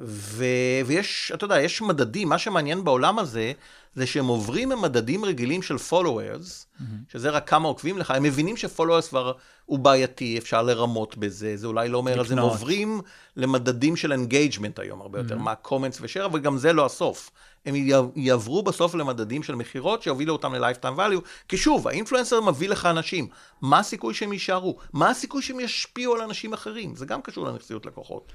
ו... 0.00 0.44
ויש, 0.86 1.32
אתה 1.34 1.44
יודע, 1.44 1.60
יש 1.60 1.82
מדדים, 1.82 2.28
מה 2.28 2.38
שמעניין 2.38 2.84
בעולם 2.84 3.18
הזה, 3.18 3.52
זה 3.94 4.06
שהם 4.06 4.26
עוברים 4.26 4.68
ממדדים 4.68 5.24
רגילים 5.24 5.62
של 5.62 5.76
followers, 5.90 6.48
mm-hmm. 6.48 6.82
שזה 7.12 7.30
רק 7.30 7.48
כמה 7.48 7.68
עוקבים 7.68 7.98
לך, 7.98 8.10
הם 8.10 8.22
מבינים 8.22 8.56
ש-followers 8.56 9.08
כבר 9.08 9.32
הוא 9.66 9.78
בעייתי, 9.78 10.38
אפשר 10.38 10.62
לרמות 10.62 11.16
בזה, 11.16 11.56
זה 11.56 11.66
אולי 11.66 11.88
לא 11.88 11.98
אומר, 11.98 12.10
לקנות. 12.10 12.26
אז 12.26 12.32
הם 12.32 12.38
עוברים 12.38 13.00
למדדים 13.36 13.96
של 13.96 14.12
engagement 14.12 14.82
היום 14.82 15.00
הרבה 15.00 15.18
יותר, 15.18 15.34
mm-hmm. 15.34 15.38
מה 15.38 15.54
comments 15.64 16.00
ו-share, 16.00 16.24
אבל 16.24 16.40
גם 16.40 16.58
זה 16.58 16.72
לא 16.72 16.86
הסוף. 16.86 17.30
הם 17.66 17.74
יעברו 18.16 18.62
בסוף 18.62 18.94
למדדים 18.94 19.42
של 19.42 19.54
מכירות 19.54 20.02
שיובילו 20.02 20.32
אותם 20.32 20.54
ל-lifetime 20.54 20.98
value, 20.98 21.20
כי 21.48 21.56
שוב, 21.56 21.88
האינפלואנסר 21.88 22.40
מביא 22.40 22.68
לך 22.68 22.86
אנשים, 22.86 23.28
מה 23.60 23.78
הסיכוי 23.78 24.14
שהם 24.14 24.32
יישארו? 24.32 24.76
מה 24.92 25.10
הסיכוי 25.10 25.42
שהם 25.42 25.60
ישפיעו 25.60 26.14
על 26.14 26.20
אנשים 26.20 26.52
אחרים? 26.52 26.96
זה 26.96 27.06
גם 27.06 27.22
קשור 27.22 27.46
לנכסיות 27.46 27.86
לקוחות. 27.86 28.32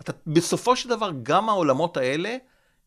אתה, 0.00 0.12
בסופו 0.26 0.76
של 0.76 0.88
דבר, 0.88 1.10
גם 1.22 1.48
העולמות 1.48 1.96
האלה 1.96 2.36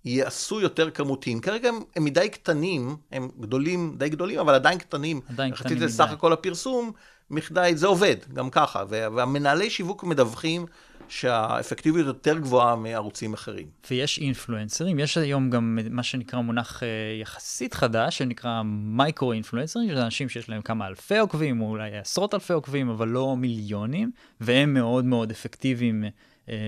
יעשו 0.05 0.61
יותר 0.61 0.89
כמותיים. 0.89 1.39
כרגע 1.39 1.70
הם, 1.70 1.80
הם 1.95 2.05
מדי 2.05 2.30
קטנים, 2.30 2.95
הם 3.11 3.30
גדולים, 3.39 3.95
די 3.97 4.09
גדולים, 4.09 4.39
אבל 4.39 4.53
עדיין 4.53 4.78
קטנים. 4.78 5.22
עדיין 5.30 5.53
קטנים 5.53 5.78
מדי. 5.78 5.88
זה 5.88 5.97
סך 5.97 6.11
הכל 6.11 6.34
הפרסום, 6.34 6.91
מכדי, 7.30 7.72
זה 7.76 7.88
עובד, 7.88 8.16
גם 8.34 8.49
ככה. 8.49 8.84
והמנהלי 8.89 9.70
שיווק 9.70 10.03
מדווחים 10.03 10.66
שהאפקטיביות 11.07 12.07
יותר 12.07 12.38
גבוהה 12.38 12.76
מערוצים 12.76 13.34
אחרים. 13.34 13.68
ויש 13.91 14.20
אינפלואנסרים, 14.20 14.99
יש 14.99 15.18
היום 15.18 15.49
גם 15.49 15.80
מה 15.89 16.03
שנקרא 16.03 16.39
מונח 16.39 16.84
אה, 16.84 16.88
יחסית 17.22 17.74
חדש, 17.74 18.18
שנקרא 18.18 18.61
מייקרו 18.66 19.34
אינפלואנסרים, 19.34 19.89
שזה 19.89 20.05
אנשים 20.05 20.30
שיש 20.30 20.49
להם 20.49 20.61
כמה 20.61 20.88
אלפי 20.88 21.18
עוקבים, 21.18 21.61
או 21.61 21.70
אולי 21.70 21.97
עשרות 21.97 22.34
אלפי 22.34 22.53
עוקבים, 22.53 22.89
אבל 22.89 23.07
לא 23.07 23.36
מיליונים, 23.38 24.11
והם 24.41 24.74
מאוד 24.74 25.05
מאוד 25.05 25.32
אפקטיביים, 25.32 26.03
אה, 26.03 26.09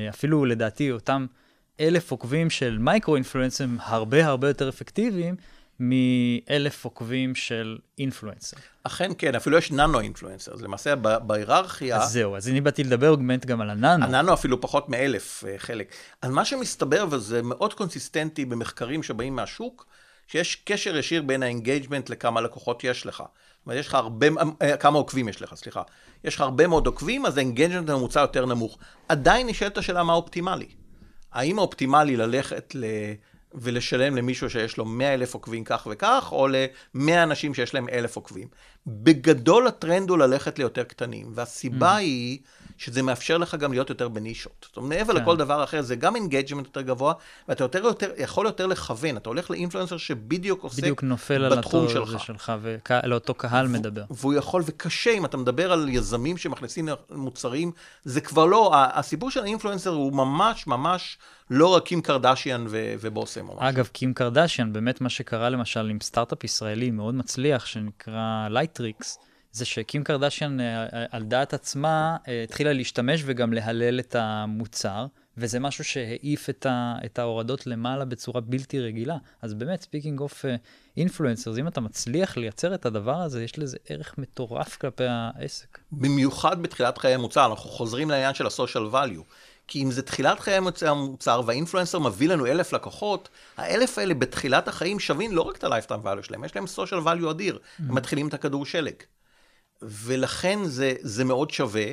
אפילו 0.09 0.45
לדעתי 0.45 0.91
אותם 0.91 1.26
אלף 1.80 2.11
עוקבים 2.11 2.49
של 2.49 2.78
מייקרו 2.78 3.15
אינפלואנסרים 3.15 3.78
הרבה 3.82 4.26
הרבה 4.26 4.47
יותר 4.47 4.69
אפקטיביים. 4.69 5.36
מאלף 5.80 6.86
עוקבים 6.86 7.36
של 7.36 7.78
influencer. 7.99 8.57
אכן 8.84 9.11
כן, 9.17 9.36
אפילו 9.36 9.57
יש 9.57 9.71
nano 9.72 9.99
influencer, 9.99 10.53
אז 10.53 10.61
למעשה 10.61 10.95
בהיררכיה... 10.95 11.97
אז 11.97 12.11
זהו, 12.11 12.36
אז 12.36 12.47
אני 12.47 12.61
באתי 12.61 12.84
לדבר 12.84 13.15
באמת 13.15 13.45
גם 13.45 13.61
על 13.61 13.69
הננו. 13.69 14.05
הננו 14.05 14.34
אפילו 14.34 14.61
פחות 14.61 14.89
מאלף 14.89 15.43
אה, 15.47 15.53
חלק. 15.57 15.93
אז 16.21 16.32
מה 16.32 16.45
שמסתבר, 16.45 17.05
וזה 17.09 17.41
מאוד 17.41 17.73
קונסיסטנטי 17.73 18.45
במחקרים 18.45 19.03
שבאים 19.03 19.36
מהשוק, 19.36 19.86
שיש 20.28 20.55
קשר 20.55 20.97
ישיר 20.97 21.21
בין 21.21 21.43
ה 21.43 21.49
engagement 21.49 22.09
לכמה 22.09 22.41
לקוחות 22.41 22.84
יש 22.84 23.05
לך. 23.05 23.23
אומרת, 23.66 23.80
יש 23.80 23.88
לך 23.88 23.93
הרבה, 23.93 24.28
אה, 24.61 24.78
כמה 24.78 24.97
עוקבים 24.97 25.30
יש 25.30 25.41
לך, 25.41 25.55
סליחה. 25.55 25.82
יש 26.24 26.36
לך 26.36 26.41
הרבה 26.41 26.68
מאוד 26.68 26.86
עוקבים, 26.86 27.26
אז 27.26 27.38
ה 27.38 27.42
engagement 27.42 27.89
הממוצע 27.89 28.20
יותר 28.20 28.45
נמוך. 28.45 28.78
עדיין 29.09 29.47
נשאלת 29.47 29.78
השאלה 29.78 30.03
מה 30.03 30.13
אופטימלי. 30.13 30.68
האם 31.34 31.59
האופטימלי 31.59 32.18
ללכת 32.18 32.76
ל... 32.76 32.86
ולשלם 33.53 34.16
למישהו 34.16 34.49
שיש 34.49 34.78
לו 34.78 34.86
100 34.86 35.13
אלף 35.13 35.34
עוקבים 35.34 35.63
כך 35.63 35.88
וכך, 35.91 36.30
או 36.32 36.47
ל-100 36.47 37.24
אנשים 37.24 37.53
שיש 37.53 37.74
להם 37.74 37.89
אלף 37.89 38.16
עוקבים. 38.16 38.47
בגדול 38.88 39.68
הטרנד 39.68 40.09
הוא 40.09 40.18
ללכת 40.18 40.59
ליותר 40.59 40.84
קטנים, 40.84 41.32
והסיבה 41.36 41.95
mm. 41.95 41.99
היא 41.99 42.39
שזה 42.78 43.01
מאפשר 43.01 43.38
לך 43.38 43.55
גם 43.55 43.71
להיות 43.71 43.89
יותר 43.89 44.07
בנישות. 44.07 44.65
זאת 44.67 44.78
אומרת, 44.78 44.89
מעבר 44.89 45.13
כן. 45.13 45.21
לכל 45.21 45.38
דבר 45.38 45.63
אחר, 45.63 45.82
זה 45.82 45.95
גם 45.95 46.15
engagement 46.16 46.66
יותר 46.65 46.82
גבוה, 46.82 47.13
ואתה 47.47 47.63
יותר, 47.63 47.84
יותר, 47.84 48.11
יכול 48.17 48.45
יותר 48.45 48.67
לכוון. 48.67 49.17
אתה 49.17 49.30
הולך 49.30 49.51
ל 49.51 49.56
influencer 49.56 49.97
שבדיוק 49.97 50.63
עוסק 50.63 50.84
בדיוק 50.84 51.03
נופל 51.03 51.57
בתחום 51.57 51.89
שלך. 51.89 52.13
על 52.13 52.19
שלך, 52.19 52.53
ולאותו 52.61 53.34
קהל 53.34 53.67
מדבר. 53.67 54.03
והוא 54.09 54.34
יכול, 54.34 54.63
וקשה, 54.65 55.11
אם 55.11 55.26
אתה 55.26 55.38
מדבר 55.38 55.71
על 55.71 55.89
יזמים 55.89 56.38
שמכניסים 56.38 56.89
מוצרים, 57.11 57.71
זה 58.03 58.21
כבר 58.21 58.45
לא, 58.45 58.71
הסיפור 58.76 59.32
של 59.32 59.43
ה 59.43 59.48
influencer 59.48 59.89
הוא 59.89 60.13
ממש 60.13 60.67
ממש 60.67 61.17
לא 61.49 61.76
רק 61.76 61.84
קים 61.84 62.01
קרדשיאן 62.01 62.65
ו- 62.69 62.93
ובושם 63.01 63.49
או 63.49 63.55
משהו. 63.55 63.69
אגב, 63.69 63.89
קים 63.93 64.13
קרדשיאן, 64.13 64.73
באמת 64.73 65.01
מה 65.01 65.09
שקרה 65.09 65.49
למשל 65.49 65.89
עם 65.89 65.97
סטארט-אפ 66.01 66.43
ישראלי 66.43 66.91
מאוד 66.91 67.15
מצליח, 67.15 67.65
שנקרא 67.65 68.47
לייטריקס, 68.49 69.19
זה 69.56 69.66
שקים 69.66 70.03
קרדשיאן 70.03 70.60
אה, 70.60 70.84
אה, 70.84 71.06
על 71.12 71.24
דעת 71.24 71.53
עצמה 71.53 72.18
אה, 72.28 72.43
התחילה 72.43 72.74
להשתמש 72.74 73.22
וגם 73.26 73.53
להלל 73.53 73.99
את 73.99 74.16
המוצר, 74.16 75.06
וזה 75.38 75.60
משהו 75.60 75.84
שהעיף 75.84 76.49
את, 76.49 76.66
ה, 76.66 76.95
את 77.06 77.20
ההורדות 77.20 77.68
למעלה 77.68 78.06
בצורה 78.06 78.41
בלתי 78.41 78.80
רגילה. 78.80 79.18
אז 79.41 79.53
באמת, 79.53 79.82
speaking 79.82 80.20
of 80.20 80.45
influencers, 80.97 81.57
אם 81.58 81.68
אתה 81.68 81.82
מצליח 81.82 82.38
לייצר 82.38 82.76
את 82.76 82.86
הדבר 82.86 83.16
הזה, 83.16 83.43
יש 83.43 83.60
לזה 83.60 83.78
ערך 83.89 84.18
מטורף 84.18 84.78
כלפי 84.78 85.03
העסק. 85.08 85.80
במיוחד 85.91 86.62
בתחילת 86.62 86.97
חיי 86.97 87.14
המוצר, 87.14 87.45
אנחנו 87.45 87.70
חוזרים 87.70 88.10
לעניין 88.10 88.34
של 88.34 88.45
ה-social 88.45 88.93
value. 88.93 89.24
כי 89.68 89.84
אם 89.84 89.91
זה 89.91 90.01
תחילת 90.01 90.39
חיי 90.39 90.58
המוצר 90.82 91.41
וה 91.45 91.55
influencer 91.55 91.99
מביא 91.99 92.30
לנו 92.30 92.45
אלף 92.45 92.74
לקוחות, 92.74 93.30
האלף 93.58 93.97
האלה 93.97 94.14
בתחילת 94.14 94.68
החיים 94.68 94.99
שווים 94.99 95.32
לא 95.32 95.41
רק 95.41 95.58
את 95.58 95.64
ה-lifetime 95.64 96.06
value 96.06 96.24
שלהם, 96.24 96.43
יש 96.43 96.56
להם 96.56 96.66
social 96.76 97.06
value 97.06 97.32
אדיר. 97.32 97.56
Mm-hmm. 97.56 97.84
הם 97.89 97.95
מתחילים 97.95 98.28
את 98.28 98.34
הכדור 98.34 98.66
שלג. 98.66 98.95
ולכן 99.82 100.59
זה, 100.63 100.93
זה 101.01 101.23
מאוד 101.23 101.51
שווה. 101.51 101.86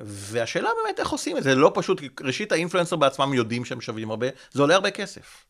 והשאלה 0.00 0.70
באמת 0.82 1.00
איך 1.00 1.08
עושים 1.08 1.36
את 1.36 1.42
זה, 1.42 1.50
זה 1.50 1.56
לא 1.56 1.72
פשוט, 1.74 2.00
ראשית 2.20 2.52
האינפלואנסר 2.52 2.96
בעצמם 2.96 3.34
יודעים 3.34 3.64
שהם 3.64 3.80
שווים 3.80 4.10
הרבה, 4.10 4.26
זה 4.52 4.62
עולה 4.62 4.74
הרבה 4.74 4.90
כסף. 4.90 5.44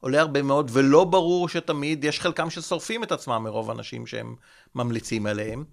עולה 0.00 0.20
הרבה 0.20 0.42
מאוד, 0.42 0.70
ולא 0.72 1.04
ברור 1.04 1.48
שתמיד, 1.48 2.04
יש 2.04 2.20
חלקם 2.20 2.50
ששורפים 2.50 3.04
את 3.04 3.12
עצמם 3.12 3.42
מרוב 3.44 3.70
אנשים 3.70 4.06
שהם 4.06 4.34
ממליצים 4.74 5.26
עליהם. 5.26 5.64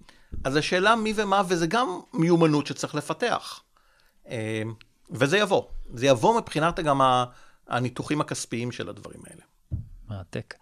אז 0.44 0.56
השאלה 0.56 0.96
מי 0.96 1.12
ומה, 1.16 1.42
וזה 1.48 1.66
גם 1.66 2.00
מיומנות 2.14 2.66
שצריך 2.66 2.94
לפתח. 2.94 3.62
אה, 4.28 4.62
וזה 5.10 5.38
יבוא. 5.38 5.62
זה 5.94 6.06
יבוא 6.06 6.40
מבחינת 6.40 6.80
גם 6.80 7.00
הניתוחים 7.68 8.20
הכספיים 8.20 8.72
של 8.72 8.88
הדברים 8.88 9.20
האלה. 9.30 9.42
מרתק. 10.08 10.54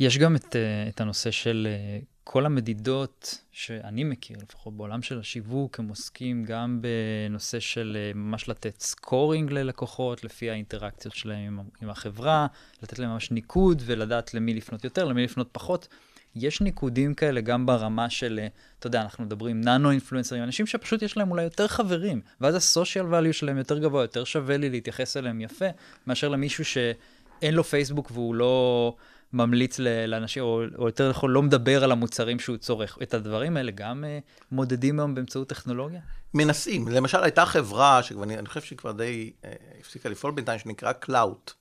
יש 0.00 0.18
גם 0.18 0.36
את, 0.36 0.56
אה, 0.56 0.88
את 0.88 1.00
הנושא 1.00 1.30
של 1.30 1.68
אה, 1.70 1.98
כל 2.30 2.46
המדידות 2.46 3.38
שאני 3.52 4.04
מכיר, 4.04 4.36
לפחות 4.42 4.76
בעולם 4.76 5.02
של 5.02 5.18
השיווק, 5.18 5.80
הם 5.80 5.88
עוסקים 5.88 6.44
גם 6.44 6.80
בנושא 6.82 7.60
של 7.60 7.96
אה, 8.00 8.12
ממש 8.14 8.48
לתת 8.48 8.80
סקורינג 8.80 9.52
ללקוחות, 9.52 10.24
לפי 10.24 10.50
האינטראקציות 10.50 11.14
שלהם 11.14 11.60
עם, 11.82 11.90
החברה, 11.90 12.46
לתת 12.82 12.98
להם 12.98 13.10
ממש 13.10 13.30
ניקוד 13.30 13.82
ולדעת 13.86 14.34
למי 14.34 14.54
לפנות 14.54 14.84
יותר, 14.84 15.04
למי 15.04 15.24
לפנות 15.24 15.48
פחות. 15.52 15.88
יש 16.36 16.60
ניקודים 16.60 17.14
כאלה 17.14 17.40
גם 17.40 17.66
ברמה 17.66 18.10
של, 18.10 18.40
אתה 18.78 18.86
יודע, 18.86 19.02
אנחנו 19.02 19.24
מדברים 19.24 19.60
ננו 19.60 19.90
אינפלואנסרים, 19.90 20.42
אנשים 20.42 20.66
שפשוט 20.66 21.02
יש 21.02 21.16
להם 21.16 21.30
אולי 21.30 21.42
יותר 21.42 21.68
חברים, 21.68 22.20
ואז 22.40 22.54
הסושיאל 22.54 23.04
value 23.04 23.32
שלהם 23.32 23.58
יותר 23.58 23.78
גבוה, 23.78 24.02
יותר 24.02 24.24
שווה 24.24 24.56
לי 24.56 24.70
להתייחס 24.70 25.16
אליהם 25.16 25.40
יפה, 25.40 25.66
מאשר 26.06 26.28
למישהו 26.28 26.64
שאין 26.64 27.54
לו 27.54 27.64
פייסבוק 27.64 28.10
והוא 28.10 28.34
לא... 28.34 28.94
ממליץ 29.32 29.78
לאנשים, 30.08 30.42
או, 30.42 30.62
או 30.78 30.86
יותר 30.86 31.10
נכון, 31.10 31.30
לא 31.30 31.42
מדבר 31.42 31.84
על 31.84 31.92
המוצרים 31.92 32.38
שהוא 32.38 32.56
צורך. 32.56 32.98
את 33.02 33.14
הדברים 33.14 33.56
האלה 33.56 33.70
גם 33.70 34.04
uh, 34.04 34.46
מודדים 34.52 35.00
היום 35.00 35.14
באמצעות 35.14 35.48
טכנולוגיה? 35.48 36.00
מנסים. 36.34 36.88
למשל, 36.88 37.22
הייתה 37.22 37.46
חברה, 37.46 38.02
שאני 38.02 38.46
חושב 38.46 38.60
שהיא 38.60 38.78
כבר 38.78 38.92
די 38.92 39.32
uh, 39.42 39.46
הפסיקה 39.80 40.08
לפעול 40.08 40.32
בינתיים, 40.32 40.58
שנקרא 40.58 40.92
קלאוט 40.92 41.52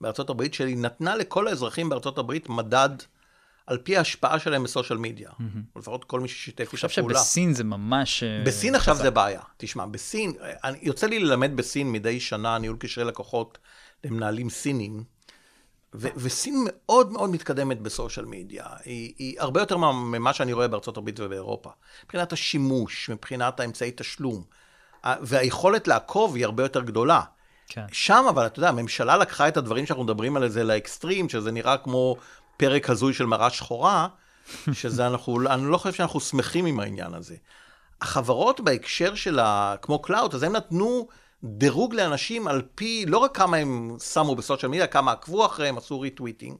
בארצות 0.00 0.30
הברית, 0.30 0.54
שהיא 0.54 0.76
נתנה 0.76 1.16
לכל 1.16 1.48
האזרחים 1.48 1.88
בארצות 1.88 2.18
הברית 2.18 2.48
מדד 2.48 2.90
על 3.66 3.78
פי 3.78 3.96
ההשפעה 3.96 4.38
שלהם 4.38 4.62
ב 4.62 4.67
social 4.67 4.98
media. 4.98 5.30
Mm-hmm. 5.30 5.58
או 5.74 5.80
לפחות 5.80 6.04
כל 6.04 6.20
מי 6.20 6.28
ששיתף 6.28 6.72
איתה 6.72 6.88
פעולה. 6.88 7.08
אני 7.08 7.14
חושב 7.14 7.24
שבסין 7.24 7.54
זה 7.54 7.64
ממש... 7.64 8.22
אה, 8.22 8.42
בסין 8.46 8.74
עכשיו 8.74 8.94
חזק. 8.94 9.04
זה 9.04 9.10
בעיה. 9.10 9.40
תשמע, 9.56 9.86
בסין, 9.86 10.32
אני, 10.64 10.78
יוצא 10.82 11.06
לי 11.06 11.18
ללמד 11.18 11.56
בסין 11.56 11.92
מדי 11.92 12.20
שנה 12.20 12.58
ניהול 12.58 12.76
קשרי 12.80 13.04
לקוחות 13.04 13.58
למנהלים 14.04 14.50
סינים. 14.50 15.15
ו- 15.98 16.08
וסין 16.16 16.64
מאוד 16.66 17.12
מאוד 17.12 17.30
מתקדמת 17.30 17.80
בסושיאל 17.80 18.24
מדיה. 18.26 18.64
היא, 18.84 19.14
היא 19.18 19.40
הרבה 19.40 19.60
יותר 19.60 19.76
ממה 19.76 20.32
שאני 20.32 20.52
רואה 20.52 20.68
בארצות 20.68 20.96
הברית 20.96 21.20
ובאירופה. 21.20 21.70
מבחינת 22.04 22.32
השימוש, 22.32 23.10
מבחינת 23.10 23.60
האמצעי 23.60 23.92
תשלום. 23.96 24.42
והיכולת 25.04 25.88
לעקוב 25.88 26.34
היא 26.34 26.44
הרבה 26.44 26.62
יותר 26.62 26.80
גדולה. 26.80 27.20
כן. 27.68 27.84
שם, 27.92 28.24
אבל 28.28 28.46
אתה 28.46 28.58
יודע, 28.58 28.68
הממשלה 28.68 29.16
לקחה 29.16 29.48
את 29.48 29.56
הדברים 29.56 29.86
שאנחנו 29.86 30.04
מדברים 30.04 30.36
על 30.36 30.48
זה 30.48 30.64
לאקסטרים, 30.64 31.28
שזה 31.28 31.52
נראה 31.52 31.78
כמו 31.78 32.16
פרק 32.56 32.90
הזוי 32.90 33.14
של 33.14 33.26
מראה 33.26 33.50
שחורה, 33.50 34.08
שזה 34.72 35.06
אנחנו, 35.06 35.46
אני 35.50 35.70
לא 35.70 35.78
חושב 35.78 35.92
שאנחנו 35.92 36.20
שמחים 36.20 36.66
עם 36.66 36.80
העניין 36.80 37.14
הזה. 37.14 37.36
החברות 38.00 38.60
בהקשר 38.60 39.14
של 39.14 39.38
ה... 39.38 39.74
כמו 39.82 40.02
קלאוט, 40.02 40.34
אז 40.34 40.42
הם 40.42 40.52
נתנו 40.52 41.08
דירוג 41.44 41.94
לאנשים 41.94 42.48
על 42.48 42.62
פי, 42.74 43.04
לא 43.06 43.18
רק 43.18 43.36
כמה 43.36 43.56
הם 43.56 43.96
שמו 44.12 44.36
ב 44.36 44.41
social 44.41 44.70
media, 44.70 44.86
כמה 44.86 45.12
עקבו 45.12 45.46
אחריהם, 45.46 45.78
עשו 45.78 46.00
retweeting, 46.00 46.56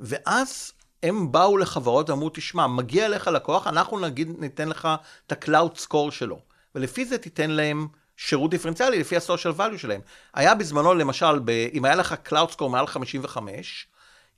ואז 0.00 0.72
הם 1.02 1.32
באו 1.32 1.56
לחברות 1.56 2.10
ואמרו, 2.10 2.30
תשמע, 2.34 2.66
מגיע 2.66 3.06
אליך 3.06 3.26
לקוח, 3.26 3.66
אנחנו 3.66 3.98
נגיד, 4.00 4.28
ניתן 4.38 4.68
לך 4.68 4.88
את 5.26 5.32
ה- 5.32 5.45
Klout 5.45 5.78
score 5.78 6.10
שלו, 6.10 6.38
ולפי 6.74 7.04
זה 7.04 7.18
תיתן 7.18 7.50
להם 7.50 7.88
שירות 8.16 8.50
דיפרנציאלי 8.50 8.98
לפי 8.98 9.16
ה-social 9.16 9.58
value 9.58 9.78
שלהם. 9.78 10.00
היה 10.34 10.54
בזמנו, 10.54 10.94
למשל, 10.94 11.38
ב, 11.44 11.50
אם 11.50 11.84
היה 11.84 11.94
לך 11.94 12.14
Klout 12.28 12.54
score 12.56 12.68
מעל 12.68 12.86
55, 12.86 13.86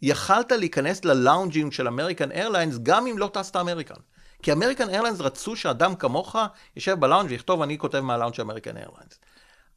יכלת 0.03 0.53
להיכנס 0.53 1.05
ללאונג'ים 1.05 1.73
של 1.73 1.89
אמריקן 1.89 2.33
איירליינס 2.33 2.79
גם 2.83 3.07
אם 3.07 3.19
לא 3.19 3.31
טסת 3.33 3.57
אמריקן. 3.57 3.95
כי 4.43 4.53
אמריקן 4.53 4.89
איירליינס 4.89 5.21
רצו 5.21 5.57
שאדם 5.57 5.95
כמוך 5.95 6.37
יישב 6.77 7.01
בלאונג' 7.01 7.31
ויכתוב, 7.31 7.63
אני 7.63 7.79
כותב 7.79 8.01
מהלאונג' 8.01 8.35
של 8.35 8.43
אמריקן 8.43 8.77
איירליינס. 8.77 9.19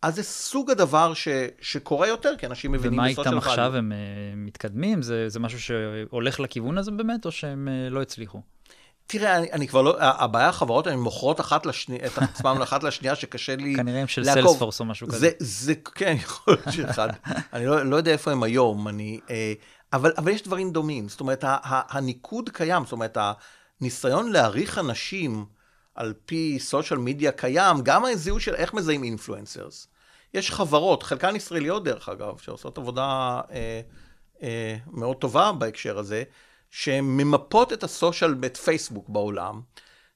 אז 0.01 0.15
זה 0.15 0.23
סוג 0.23 0.71
הדבר 0.71 1.13
ש, 1.13 1.27
שקורה 1.61 2.07
יותר, 2.07 2.33
כי 2.37 2.45
אנשים 2.45 2.71
מבינים 2.71 2.99
ומה 2.99 3.07
ב 3.09 3.13
social 3.13 3.35
איתם. 3.35 3.37
עכשיו, 3.37 3.75
הם 3.75 3.91
uh, 3.91 3.95
מתקדמים? 4.35 5.01
זה, 5.01 5.29
זה 5.29 5.39
משהו 5.39 5.61
שהולך 5.61 6.39
לכיוון 6.39 6.77
הזה 6.77 6.91
באמת, 6.91 7.25
או 7.25 7.31
שהם 7.31 7.67
uh, 7.67 7.93
לא 7.93 8.01
הצליחו? 8.01 8.41
תראה, 9.07 9.37
אני, 9.37 9.51
אני 9.51 9.67
כבר 9.67 9.81
לא, 9.81 9.95
הבעיה, 9.99 10.49
החברות, 10.49 10.87
הן 10.87 10.99
מוכרות 10.99 11.39
אחת 11.39 11.65
לשני, 11.65 11.97
את 12.05 12.17
עצמן 12.17 12.61
אחת 12.61 12.83
לשנייה, 12.83 13.15
שקשה 13.15 13.55
לי 13.55 13.75
כנראה 13.75 14.01
הם 14.01 14.07
של 14.07 14.21
לעקוב. 14.21 14.43
סיילספורס 14.43 14.79
או 14.79 14.85
משהו 14.85 15.07
כזה. 15.07 15.19
זה, 15.19 15.29
זה, 15.39 15.75
כן, 15.75 16.15
יכול 16.19 16.53
להיות 16.53 16.75
שאחד. 16.75 17.09
אני 17.53 17.65
לא, 17.65 17.85
לא 17.85 17.95
יודע 17.95 18.11
איפה 18.11 18.31
הם 18.31 18.43
היום, 18.43 18.87
אני, 18.87 19.19
אה, 19.29 19.53
אבל, 19.93 20.13
אבל 20.17 20.31
יש 20.31 20.43
דברים 20.43 20.71
דומים. 20.71 21.09
זאת 21.09 21.19
אומרת, 21.19 21.43
ה, 21.43 21.57
ה, 21.63 21.97
הניקוד 21.97 22.49
קיים, 22.49 22.83
זאת 22.83 22.91
אומרת, 22.91 23.17
הניסיון 23.81 24.31
להעריך 24.31 24.77
אנשים 24.77 25.45
על 25.97 26.13
פי 26.25 26.59
סושיאל 26.59 26.99
מדיה 26.99 27.31
קיים, 27.31 27.81
גם 27.83 28.05
הזיהוי 28.05 28.41
של 28.41 28.55
איך 28.55 28.73
מזהים 28.73 29.03
אינפלואנסרס. 29.03 29.87
יש 30.33 30.51
חברות, 30.51 31.03
חלקן 31.03 31.35
ישראליות 31.35 31.83
דרך 31.83 32.09
אגב, 32.09 32.37
שעושות 32.37 32.77
עבודה 32.77 33.41
אה, 33.51 33.81
אה, 34.43 34.77
מאוד 34.91 35.17
טובה 35.17 35.51
בהקשר 35.51 35.97
הזה, 35.97 36.23
שהן 36.69 37.03
ממפות 37.03 37.73
את 37.73 37.83
הסושיאל, 37.83 38.35
את 38.45 38.57
פייסבוק 38.57 39.09
בעולם, 39.09 39.61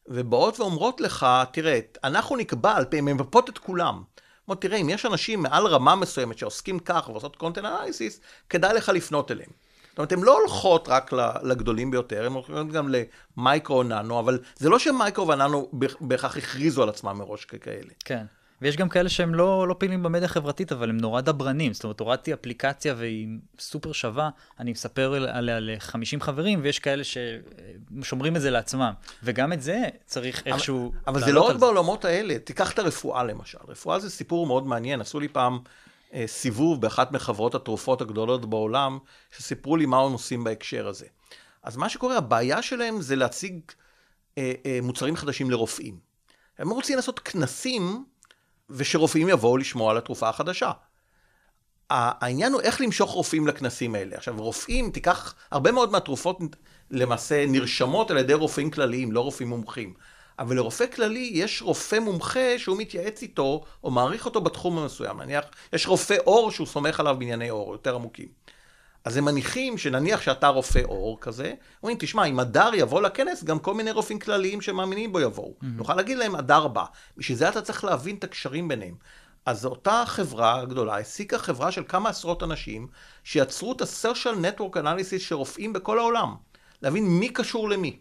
ובאות 0.07 0.59
ואומרות 0.59 1.01
לך, 1.01 1.25
תראה, 1.53 1.79
אנחנו 2.03 2.35
נקבע 2.35 2.75
על 2.75 2.85
פי, 2.85 2.97
הן 2.97 3.05
ממפות 3.05 3.49
את 3.49 3.57
כולם. 3.57 4.03
אומרות, 4.47 4.61
תראה, 4.61 4.77
אם 4.77 4.89
יש 4.89 5.05
אנשים 5.05 5.41
מעל 5.41 5.67
רמה 5.67 5.95
מסוימת 5.95 6.37
שעוסקים 6.37 6.79
כך 6.79 7.09
ועושות 7.09 7.35
קונטנט 7.35 7.65
אנליסיס, 7.65 8.19
כדאי 8.49 8.73
לך 8.73 8.89
לפנות 8.89 9.31
אליהם. 9.31 9.49
זאת 9.91 9.97
אומרת, 9.97 10.11
הן 10.11 10.21
לא 10.21 10.39
הולכות 10.39 10.89
רק 10.89 11.11
לגדולים 11.43 11.91
ביותר, 11.91 12.25
הן 12.25 12.31
הולכות 12.31 12.71
גם 12.71 12.89
למייקרו 13.37 13.77
או 13.77 13.83
ננו, 13.83 14.19
אבל 14.19 14.39
זה 14.55 14.69
לא 14.69 14.79
שמייקרו 14.79 15.27
וננו 15.27 15.69
בהכרח 16.01 16.37
הכריזו 16.37 16.83
על 16.83 16.89
עצמם 16.89 17.17
מראש 17.17 17.45
ככאלה. 17.45 17.91
כן. 18.05 18.25
ויש 18.61 18.77
גם 18.77 18.89
כאלה 18.89 19.09
שהם 19.09 19.35
לא, 19.35 19.67
לא 19.67 19.75
פעילים 19.77 20.03
במדיה 20.03 20.25
החברתית, 20.25 20.71
אבל 20.71 20.89
הם 20.89 20.97
נורא 20.97 21.21
דברנים. 21.21 21.73
זאת 21.73 21.83
אומרת, 21.83 21.99
הורדתי 21.99 22.33
אפליקציה 22.33 22.93
והיא 22.97 23.27
סופר 23.59 23.91
שווה, 23.91 24.29
אני 24.59 24.71
מספר 24.71 25.13
עליה 25.13 25.59
ל-50 25.59 26.19
חברים, 26.19 26.59
ויש 26.63 26.79
כאלה 26.79 27.03
ששומרים 27.03 28.35
את 28.35 28.41
זה 28.41 28.49
לעצמם. 28.49 28.93
וגם 29.23 29.53
את 29.53 29.61
זה 29.61 29.79
צריך 30.05 30.43
איכשהו... 30.45 30.91
אבל, 31.07 31.17
אבל 31.17 31.25
זה 31.25 31.31
לא 31.31 31.41
רק 31.41 31.55
בעולמות 31.55 32.05
האלה. 32.05 32.39
תיקח 32.39 32.71
את 32.71 32.79
הרפואה 32.79 33.23
למשל. 33.23 33.57
רפואה 33.67 33.99
זה 33.99 34.09
סיפור 34.09 34.47
מאוד 34.47 34.67
מעניין. 34.67 35.01
עשו 35.01 35.19
לי 35.19 35.27
פעם 35.27 35.59
סיבוב 36.25 36.81
באחת 36.81 37.11
מחברות 37.11 37.55
התרופות 37.55 38.01
הגדולות 38.01 38.49
בעולם, 38.49 38.99
שסיפרו 39.37 39.77
לי 39.77 39.85
מה 39.85 40.01
הם 40.01 40.11
עושים 40.11 40.43
בהקשר 40.43 40.87
הזה. 40.87 41.05
אז 41.63 41.77
מה 41.77 41.89
שקורה, 41.89 42.17
הבעיה 42.17 42.61
שלהם 42.61 43.01
זה 43.01 43.15
להציג 43.15 43.59
אה, 44.37 44.53
אה, 44.65 44.79
מוצרים 44.81 45.15
חדשים 45.15 45.51
לרופאים. 45.51 45.99
הם 46.57 46.69
רוצים 46.69 46.95
לעשות 46.95 47.19
כנסים 47.19 48.05
ושרופאים 48.69 49.29
יבואו 49.29 49.57
לשמוע 49.57 49.91
על 49.91 49.97
התרופה 49.97 50.29
החדשה. 50.29 50.71
העניין 51.89 52.53
הוא 52.53 52.61
איך 52.61 52.81
למשוך 52.81 53.11
רופאים 53.11 53.47
לכנסים 53.47 53.95
האלה. 53.95 54.15
עכשיו, 54.15 54.35
רופאים, 54.37 54.91
תיקח, 54.91 55.35
הרבה 55.51 55.71
מאוד 55.71 55.91
מהתרופות 55.91 56.37
למעשה 56.91 57.45
נרשמות 57.47 58.11
על 58.11 58.17
ידי 58.17 58.33
רופאים 58.33 58.71
כלליים, 58.71 59.11
לא 59.11 59.19
רופאים 59.19 59.49
מומחים. 59.49 59.93
אבל 60.41 60.55
לרופא 60.55 60.85
כללי 60.87 61.29
יש 61.33 61.61
רופא 61.61 61.99
מומחה 61.99 62.57
שהוא 62.57 62.77
מתייעץ 62.77 63.21
איתו, 63.21 63.63
או 63.83 63.91
מעריך 63.91 64.25
אותו 64.25 64.41
בתחום 64.41 64.77
המסוים. 64.77 65.21
נניח, 65.21 65.45
יש 65.73 65.87
רופא 65.87 66.17
עור 66.23 66.51
שהוא 66.51 66.67
סומך 66.67 66.99
עליו 66.99 67.15
בענייני 67.19 67.49
עור, 67.49 67.71
יותר 67.71 67.95
עמוקים. 67.95 68.27
אז 69.05 69.17
הם 69.17 69.25
מניחים 69.25 69.77
שנניח 69.77 70.21
שאתה 70.21 70.47
רופא 70.47 70.81
עור 70.85 71.17
כזה, 71.21 71.53
אומרים, 71.83 71.97
תשמע, 71.99 72.25
אם 72.25 72.39
הדר 72.39 72.71
יבוא 72.73 73.01
לכנס, 73.01 73.43
גם 73.43 73.59
כל 73.59 73.73
מיני 73.73 73.91
רופאים 73.91 74.19
כלליים 74.19 74.61
שמאמינים 74.61 75.11
בו 75.11 75.19
יבואו. 75.19 75.47
Mm-hmm. 75.49 75.65
נוכל 75.65 75.95
להגיד 75.95 76.17
להם, 76.17 76.35
הדר 76.35 76.67
בא. 76.67 76.85
בשביל 77.17 77.37
זה 77.37 77.49
אתה 77.49 77.61
צריך 77.61 77.83
להבין 77.83 78.15
את 78.15 78.23
הקשרים 78.23 78.67
ביניהם. 78.67 78.95
אז 79.45 79.65
אותה 79.65 80.03
חברה 80.07 80.65
גדולה 80.65 80.95
העסיקה 80.95 81.37
חברה 81.37 81.71
של 81.71 81.83
כמה 81.87 82.09
עשרות 82.09 82.43
אנשים, 82.43 82.87
שיצרו 83.23 83.71
את 83.71 83.81
ה-social 83.81 84.59
network 84.59 84.75
analysis 84.75 85.19
של 85.19 85.35
רופאים 85.35 85.73
בכל 85.73 85.99
העולם. 85.99 86.35
להבין 86.81 87.07
מי 87.07 87.29
קשור 87.29 87.69
למי. 87.69 87.99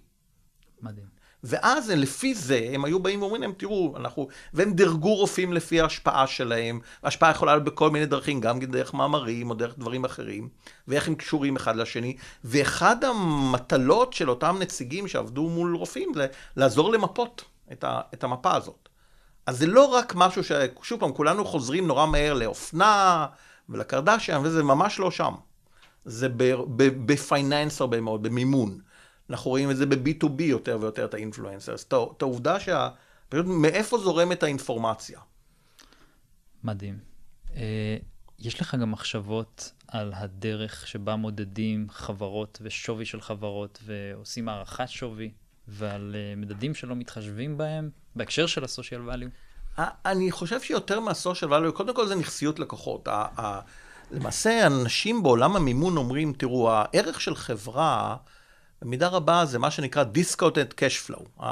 מדהים. 0.83 1.20
ואז 1.45 1.91
לפי 1.91 2.35
זה 2.35 2.71
הם 2.73 2.85
היו 2.85 3.01
באים 3.01 3.23
ואומרים 3.23 3.43
להם, 3.43 3.53
תראו, 3.57 3.95
אנחנו... 3.97 4.29
והם 4.55 4.73
דירגו 4.73 5.15
רופאים 5.15 5.53
לפי 5.53 5.81
ההשפעה 5.81 6.27
שלהם. 6.27 6.81
ההשפעה 7.03 7.31
יכולה 7.31 7.53
להיות 7.53 7.65
בכל 7.65 7.91
מיני 7.91 8.07
דרכים, 8.07 8.41
גם 8.41 8.61
דרך 8.61 8.95
מאמרים 8.95 9.51
או 9.51 9.55
דרך 9.55 9.79
דברים 9.79 10.05
אחרים, 10.05 10.49
ואיך 10.89 11.09
הם 11.09 11.15
קשורים 11.15 11.57
אחד 11.57 11.77
לשני. 11.77 12.17
ואחד 12.45 13.05
המטלות 13.05 14.13
של 14.13 14.31
אותם 14.31 14.57
נציגים 14.61 15.09
שעבדו 15.09 15.49
מול 15.49 15.77
רופאים 15.77 16.13
זה 16.15 16.27
לעזור 16.57 16.93
למפות 16.93 17.45
את, 17.73 17.85
ה... 17.85 18.01
את 18.15 18.25
המפה 18.25 18.57
הזאת. 18.57 18.89
אז 19.47 19.59
זה 19.59 19.67
לא 19.67 19.85
רק 19.85 20.13
משהו 20.17 20.45
ש... 20.45 20.53
שוב 20.83 21.01
פעם, 21.01 21.13
כולנו 21.13 21.45
חוזרים 21.45 21.87
נורא 21.87 22.07
מהר 22.07 22.35
לאופנה 22.35 23.27
ולקרדשיאן, 23.69 24.41
וזה 24.45 24.63
ממש 24.63 24.99
לא 24.99 25.11
שם. 25.11 25.35
זה 26.05 26.29
בפייננס 27.07 27.81
הרבה 27.81 28.01
מאוד, 28.01 28.23
במימון. 28.23 28.79
אנחנו 29.31 29.51
רואים 29.51 29.71
את 29.71 29.77
זה 29.77 29.87
ב-B2B 29.87 30.43
יותר 30.43 30.79
ויותר, 30.81 31.05
את 31.05 31.15
האינפלואנסרס. 31.15 31.85
את 31.87 32.23
העובדה 32.23 32.61
שה... 32.61 32.89
פשוט 33.29 33.47
מאיפה 33.47 33.99
זורמת 33.99 34.43
האינפורמציה. 34.43 35.21
מדהים. 36.65 36.99
אה, 37.57 37.97
יש 38.39 38.61
לך 38.61 38.75
גם 38.75 38.91
מחשבות 38.91 39.73
על 39.89 40.13
הדרך 40.17 40.87
שבה 40.87 41.17
מודדים 41.17 41.87
חברות 41.91 42.59
ושווי 42.63 43.05
של 43.05 43.21
חברות 43.21 43.79
ועושים 43.85 44.49
הערכת 44.49 44.89
שווי, 44.89 45.31
ועל 45.69 46.17
אה, 46.19 46.37
מדדים 46.37 46.75
שלא 46.75 46.97
מתחשבים 46.97 47.59
בהם, 47.59 47.91
בהקשר 48.17 48.47
של 48.47 48.65
ה-social 48.65 49.11
value? 49.13 49.83
אני 50.07 50.31
חושב 50.31 50.61
שיותר 50.61 51.01
מה-social 51.01 51.51
value, 51.51 51.73
קודם 51.73 51.95
כל 51.95 52.07
זה 52.07 52.15
נכסיות 52.15 52.59
לקוחות. 52.59 53.09
למעשה, 54.11 54.67
אנשים 54.67 55.23
בעולם 55.23 55.57
המימון 55.57 55.97
אומרים, 55.97 56.33
תראו, 56.33 56.71
הערך 56.73 57.21
של 57.21 57.35
חברה... 57.35 58.17
במידה 58.83 59.09
רבה 59.09 59.45
זה 59.47 59.59
מה 59.59 59.71
שנקרא 59.71 60.05
Discounted 60.15 60.75
Cash 60.75 61.11
Flow, 61.11 61.45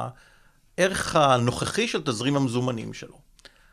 הערך 0.78 1.16
הנוכחי 1.16 1.88
של 1.88 2.02
תזרים 2.02 2.36
המזומנים 2.36 2.92
שלו, 2.92 3.18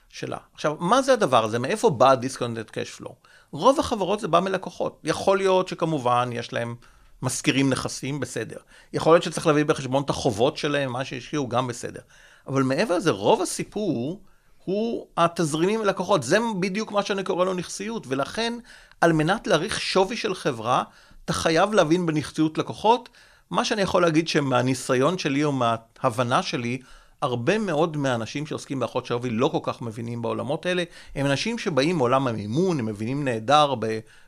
שלה. 0.09 0.37
עכשיו, 0.53 0.75
מה 0.79 1.01
זה 1.01 1.13
הדבר 1.13 1.43
הזה? 1.43 1.59
מאיפה 1.59 1.89
בא 1.89 2.15
Discounted 2.21 2.71
Cash 2.71 3.01
Flow? 3.01 3.13
רוב 3.51 3.79
החברות 3.79 4.19
זה 4.19 4.27
בא 4.27 4.39
מלקוחות. 4.39 4.99
יכול 5.03 5.37
להיות 5.37 5.67
שכמובן 5.67 6.29
יש 6.33 6.53
להם 6.53 6.75
משכירים 7.21 7.69
נכסים, 7.69 8.19
בסדר. 8.19 8.57
יכול 8.93 9.13
להיות 9.13 9.23
שצריך 9.23 9.47
להביא 9.47 9.65
בחשבון 9.65 10.03
את 10.03 10.09
החובות 10.09 10.57
שלהם, 10.57 10.91
מה 10.91 11.05
שהשקיעו, 11.05 11.49
גם 11.49 11.67
בסדר. 11.67 12.01
אבל 12.47 12.63
מעבר 12.63 12.97
לזה, 12.97 13.11
רוב 13.11 13.41
הסיפור 13.41 14.21
הוא 14.65 15.07
התזרימים 15.17 15.81
ללקוחות. 15.81 16.23
זה 16.23 16.37
בדיוק 16.59 16.91
מה 16.91 17.03
שאני 17.03 17.23
קורא 17.23 17.45
לו 17.45 17.53
נכסיות, 17.53 18.07
ולכן, 18.07 18.53
על 19.01 19.13
מנת 19.13 19.47
להעריך 19.47 19.81
שווי 19.81 20.17
של 20.17 20.35
חברה, 20.35 20.83
אתה 21.25 21.33
חייב 21.33 21.73
להבין 21.73 22.05
בנכסיות 22.05 22.57
לקוחות, 22.57 23.09
מה 23.55 23.65
שאני 23.65 23.81
יכול 23.81 24.01
להגיד 24.01 24.27
שמהניסיון 24.27 25.17
שלי 25.17 25.43
או 25.43 25.51
מההבנה 25.51 26.43
שלי, 26.43 26.79
הרבה 27.21 27.57
מאוד 27.57 27.97
מהאנשים 27.97 28.45
שעוסקים 28.45 28.79
באחות 28.79 29.05
שווי 29.05 29.29
לא 29.29 29.47
כל 29.47 29.59
כך 29.63 29.81
מבינים 29.81 30.21
בעולמות 30.21 30.65
האלה. 30.65 30.83
הם 31.15 31.25
אנשים 31.25 31.57
שבאים 31.57 31.97
מעולם 31.97 32.27
המימון, 32.27 32.79
הם 32.79 32.85
מבינים 32.85 33.25
נהדר 33.25 33.75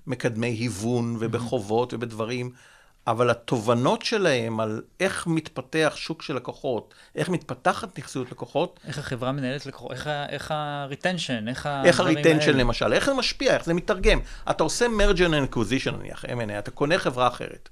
במקדמי 0.07 0.47
היוון 0.47 1.15
ובחובות 1.19 1.93
ובדברים, 1.93 2.51
אבל 3.07 3.29
התובנות 3.29 4.01
שלהם 4.01 4.59
על 4.59 4.81
איך 4.99 5.27
מתפתח 5.27 5.93
שוק 5.95 6.21
של 6.21 6.35
לקוחות, 6.35 6.93
איך 7.15 7.29
מתפתחת 7.29 7.99
נכסיות 7.99 8.31
לקוחות. 8.31 8.79
איך 8.87 8.97
החברה 8.97 9.31
מנהלת 9.31 9.65
לקוחות, 9.65 9.91
איך, 9.91 10.09
איך 10.29 10.51
ה-retension, 10.51 11.49
איך 11.49 11.65
ה... 11.65 11.83
איך 11.85 11.99
ה-retension 11.99 12.51
למשל, 12.51 12.93
איך 12.93 13.05
זה 13.05 13.13
משפיע, 13.13 13.53
איך 13.53 13.65
זה 13.65 13.73
מתרגם. 13.73 14.19
אתה 14.49 14.63
עושה 14.63 14.85
merger 14.85 15.29
and 15.29 15.53
acquisition 15.53 15.91
נניח, 15.91 16.25
M&A, 16.25 16.59
אתה 16.59 16.71
קונה 16.71 16.97
חברה 16.97 17.27
אחרת. 17.27 17.69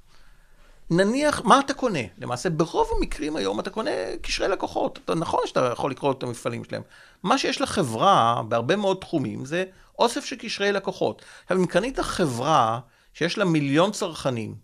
נניח, 0.90 1.42
מה 1.46 1.60
אתה 1.60 1.74
קונה? 1.74 2.00
למעשה, 2.18 2.50
ברוב 2.50 2.90
המקרים 2.98 3.36
היום 3.36 3.60
אתה 3.60 3.70
קונה 3.70 3.92
קשרי 4.22 4.48
לקוחות. 4.48 5.00
אתה, 5.06 5.16
נכון 5.16 5.40
שאתה 5.46 5.70
יכול 5.74 5.92
לקרוא 5.92 6.12
את 6.12 6.24
המפעלים 6.24 6.64
שלהם. 6.64 6.82
מה 7.24 7.38
שיש 7.38 7.62
לחברה, 7.62 8.42
בהרבה 8.48 8.76
מאוד 8.76 8.98
תחומים, 9.02 9.46
זה 9.46 9.64
אוסף 10.00 10.26
של 10.26 10.36
קשרי 10.36 10.72
לקוחות. 10.72 11.22
עכשיו, 11.44 11.58
אם 11.58 11.66
קנית 11.66 12.00
חברה 12.00 12.80
שיש 13.14 13.38
לה 13.38 13.46
מיליון 13.46 13.92
צרכנים, 13.92 14.56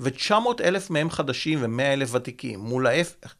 ו-900 0.00 0.62
אלף 0.64 0.90
מהם 0.90 1.10
חדשים 1.10 1.58
ו-100 1.62 1.82
אלף 1.82 2.14
ותיקים, 2.14 2.60
מול 2.60 2.86
ההפך, 2.86 3.34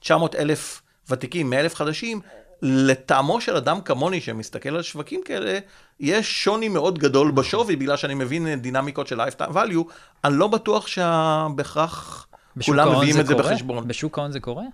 900 0.00 0.34
אלף 0.34 0.82
ותיקים, 1.08 1.50
100 1.50 1.60
אלף 1.60 1.74
חדשים, 1.74 2.20
לטעמו 2.62 3.40
של 3.40 3.56
אדם 3.56 3.80
כמוני 3.80 4.20
שמסתכל 4.20 4.68
על 4.68 4.82
שווקים 4.82 5.20
כאלה, 5.24 5.58
יש 6.00 6.44
שוני 6.44 6.68
מאוד 6.68 6.98
גדול 6.98 7.30
בשווי, 7.30 7.76
בגלל 7.76 7.96
שאני 7.96 8.14
מבין 8.14 8.54
דינמיקות 8.54 9.06
של 9.06 9.20
lifetime 9.20 9.54
value, 9.54 9.92
אני 10.24 10.38
לא 10.38 10.46
בטוח 10.46 10.86
שבהכרח 10.86 12.26
כולם 12.64 12.96
מביאים 12.96 13.20
את 13.20 13.26
זה 13.26 13.34
קורה? 13.34 13.50
בחשבון. 13.50 13.88
בשוק 13.88 14.18
ההון 14.18 14.32
זה 14.32 14.40
קורה? 14.40 14.64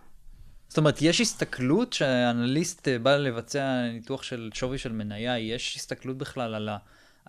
זאת 0.69 0.79
אומרת, 0.79 1.03
יש 1.03 1.21
הסתכלות 1.21 1.93
שהאנליסט 1.93 2.89
בא 3.03 3.17
לבצע 3.17 3.83
ניתוח 3.93 4.23
של 4.23 4.51
שווי 4.55 4.79
של 4.79 4.93
מניה, 4.93 5.39
יש 5.39 5.77
הסתכלות 5.77 6.19
בכלל 6.19 6.55
על 6.55 6.69
ה... 6.69 6.77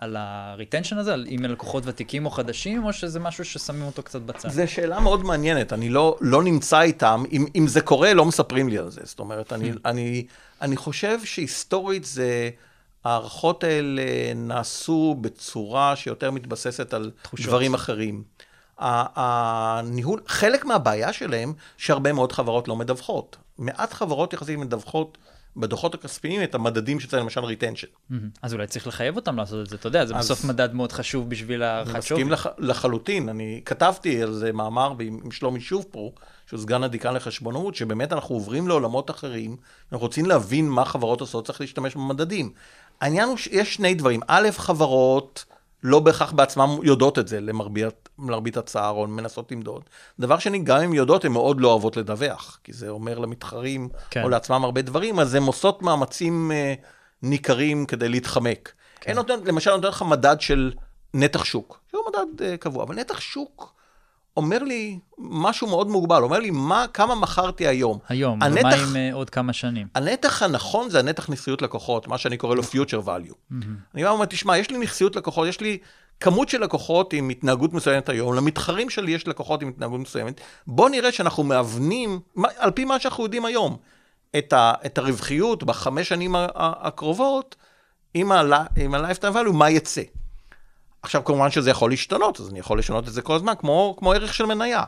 על 0.00 0.16
הריטנשן 0.18 0.98
הזה, 0.98 1.12
על 1.12 1.26
אם 1.30 1.44
לקוחות 1.44 1.82
ותיקים 1.86 2.26
או 2.26 2.30
חדשים, 2.30 2.84
או 2.84 2.92
שזה 2.92 3.20
משהו 3.20 3.44
ששמים 3.44 3.82
אותו 3.82 4.02
קצת 4.02 4.20
בצד? 4.20 4.48
זו 4.48 4.62
שאלה 4.66 5.00
מאוד 5.00 5.24
מעניינת, 5.24 5.72
אני 5.72 5.88
לא, 5.88 6.16
לא 6.20 6.42
נמצא 6.42 6.80
איתם, 6.80 7.24
אם, 7.32 7.46
אם 7.56 7.66
זה 7.66 7.80
קורה, 7.80 8.14
לא 8.14 8.24
מספרים 8.24 8.68
לי 8.68 8.78
על 8.78 8.90
זה. 8.90 9.00
זאת 9.04 9.18
אומרת, 9.18 9.52
אני, 9.52 9.72
hmm. 9.72 9.76
אני, 9.84 10.26
אני 10.62 10.76
חושב 10.76 11.24
שהיסטורית 11.24 12.04
זה, 12.04 12.50
ההערכות 13.04 13.64
האלה 13.64 14.02
נעשו 14.36 15.16
בצורה 15.20 15.96
שיותר 15.96 16.30
מתבססת 16.30 16.94
על 16.94 17.10
תחושות. 17.22 17.46
דברים 17.46 17.74
אחרים. 17.74 18.22
הניהול, 18.78 20.20
חלק 20.26 20.64
מהבעיה 20.64 21.12
שלהם, 21.12 21.52
שהרבה 21.76 22.12
מאוד 22.12 22.32
חברות 22.32 22.68
לא 22.68 22.76
מדווחות. 22.76 23.36
מעט 23.58 23.92
חברות 23.92 24.32
יחסית 24.32 24.58
מדווחות 24.58 25.18
בדוחות 25.56 25.94
הכספיים 25.94 26.42
את 26.42 26.54
המדדים 26.54 27.00
שצריך, 27.00 27.22
למשל 27.22 27.44
retention. 27.44 27.86
Mm-hmm. 28.10 28.28
אז 28.42 28.54
אולי 28.54 28.66
צריך 28.66 28.86
לחייב 28.86 29.16
אותם 29.16 29.36
לעשות 29.36 29.64
את 29.64 29.70
זה, 29.70 29.76
אתה 29.76 29.86
יודע, 29.88 30.06
זה 30.06 30.14
אז- 30.16 30.24
בסוף 30.24 30.44
מדד 30.44 30.74
מאוד 30.74 30.92
חשוב 30.92 31.30
בשביל 31.30 31.62
אני 31.62 31.72
הערכת 31.72 32.02
שווי. 32.02 32.22
מסכים 32.24 32.32
לח, 32.32 32.46
לחלוטין, 32.58 33.28
אני 33.28 33.62
כתבתי 33.64 34.22
על 34.22 34.32
זה 34.32 34.52
מאמר 34.52 34.92
עם, 35.00 35.20
עם 35.24 35.30
שלומי 35.30 35.60
שוב 35.60 35.86
פה, 35.90 36.12
שהוא 36.50 36.60
סגן 36.60 36.82
הדיקן 36.82 37.14
לחשבונאות, 37.14 37.74
שבאמת 37.74 38.12
אנחנו 38.12 38.34
עוברים 38.34 38.68
לעולמות 38.68 39.10
אחרים, 39.10 39.56
אנחנו 39.92 40.06
רוצים 40.06 40.26
להבין 40.26 40.68
מה 40.68 40.84
חברות 40.84 41.20
עושות, 41.20 41.46
צריך 41.46 41.60
להשתמש 41.60 41.94
במדדים. 41.94 42.52
העניין 43.00 43.28
הוא 43.28 43.36
שיש 43.36 43.74
שני 43.74 43.94
דברים, 43.94 44.20
א', 44.28 44.48
חברות 44.52 45.44
לא 45.82 46.00
בהכרח 46.00 46.32
בעצמן 46.32 46.66
יודעות 46.82 47.18
את 47.18 47.28
זה, 47.28 47.40
למרבית, 47.40 48.08
למרבית 48.18 48.56
הצער, 48.56 48.90
או 48.90 49.06
מנסות 49.06 49.52
למדוד. 49.52 49.82
דבר 50.20 50.38
שני, 50.38 50.58
גם 50.58 50.80
אם 50.80 50.94
יודעות, 50.94 51.24
הן 51.24 51.32
מאוד 51.32 51.60
לא 51.60 51.68
אוהבות 51.68 51.96
לדווח, 51.96 52.58
כי 52.64 52.72
זה 52.72 52.88
אומר 52.88 53.18
למתחרים, 53.18 53.88
כן. 54.10 54.22
או 54.22 54.28
לעצמם 54.28 54.64
הרבה 54.64 54.82
דברים, 54.82 55.18
אז 55.20 55.34
הן 55.34 55.42
עושות 55.42 55.82
מאמצים 55.82 56.52
אה, 56.52 56.74
ניכרים 57.22 57.86
כדי 57.86 58.08
להתחמק. 58.08 58.72
כן. 59.00 59.14
נותן, 59.14 59.34
למשל, 59.44 59.76
נותן 59.76 59.88
לך 59.88 60.02
מדד 60.02 60.40
של 60.40 60.72
נתח 61.14 61.44
שוק, 61.44 61.80
שהוא 61.90 62.02
מדד 62.08 62.42
אה, 62.42 62.56
קבוע, 62.56 62.84
אבל 62.84 62.94
נתח 62.94 63.20
שוק 63.20 63.79
אומר 64.40 64.62
לי 64.62 64.98
משהו 65.18 65.66
מאוד 65.66 65.88
מוגבל, 65.88 66.22
אומר 66.22 66.38
לי 66.38 66.50
מה, 66.50 66.84
כמה 66.94 67.14
מכרתי 67.14 67.66
היום. 67.66 67.98
היום, 68.08 68.42
הנתח- 68.42 68.60
ומה 68.60 68.74
עם 68.74 68.96
אה, 68.96 69.10
עוד 69.12 69.30
כמה 69.30 69.52
שנים? 69.52 69.86
הנתח 69.94 70.42
הנכון 70.42 70.90
זה 70.90 70.98
הנתח 70.98 71.30
נכסיות 71.30 71.62
לקוחות, 71.62 72.08
מה 72.08 72.18
שאני 72.18 72.36
קורא 72.36 72.54
לו 72.54 72.62
future 72.62 73.06
value. 73.06 73.34
אני 73.94 74.04
בא 74.04 74.08
ואומר, 74.08 74.24
תשמע, 74.24 74.58
יש 74.58 74.70
לי 74.70 74.78
נכסיות 74.78 75.16
לקוחות, 75.16 75.48
יש 75.48 75.60
לי 75.60 75.78
כמות 76.20 76.48
של 76.48 76.60
לקוחות 76.62 77.12
עם 77.12 77.28
התנהגות 77.28 77.72
מסוימת 77.72 78.08
היום, 78.08 78.34
למתחרים 78.34 78.90
שלי 78.90 79.12
יש 79.12 79.28
לקוחות 79.28 79.62
עם 79.62 79.68
התנהגות 79.68 80.00
מסוימת. 80.00 80.40
בוא 80.66 80.88
נראה 80.90 81.12
שאנחנו 81.12 81.42
מאבנים, 81.44 82.20
על 82.58 82.70
פי 82.70 82.84
מה 82.84 83.00
שאנחנו 83.00 83.24
יודעים 83.24 83.44
היום, 83.44 83.76
את, 84.38 84.52
ה, 84.52 84.72
את 84.86 84.98
הרווחיות 84.98 85.64
בחמש 85.64 86.08
שנים 86.08 86.34
הקרובות, 86.56 87.56
עם 88.14 88.32
ה-lifetime 88.32 89.34
value, 89.34 89.52
מה 89.52 89.70
יצא. 89.70 90.02
עכשיו, 91.02 91.24
כמובן 91.24 91.50
שזה 91.50 91.70
יכול 91.70 91.90
להשתנות, 91.90 92.40
אז 92.40 92.50
אני 92.50 92.58
יכול 92.58 92.78
לשנות 92.78 93.08
את 93.08 93.12
זה 93.12 93.22
כל 93.22 93.34
הזמן, 93.34 93.52
כמו, 93.58 93.96
כמו 93.98 94.12
ערך 94.12 94.34
של 94.34 94.46
מניה. 94.46 94.84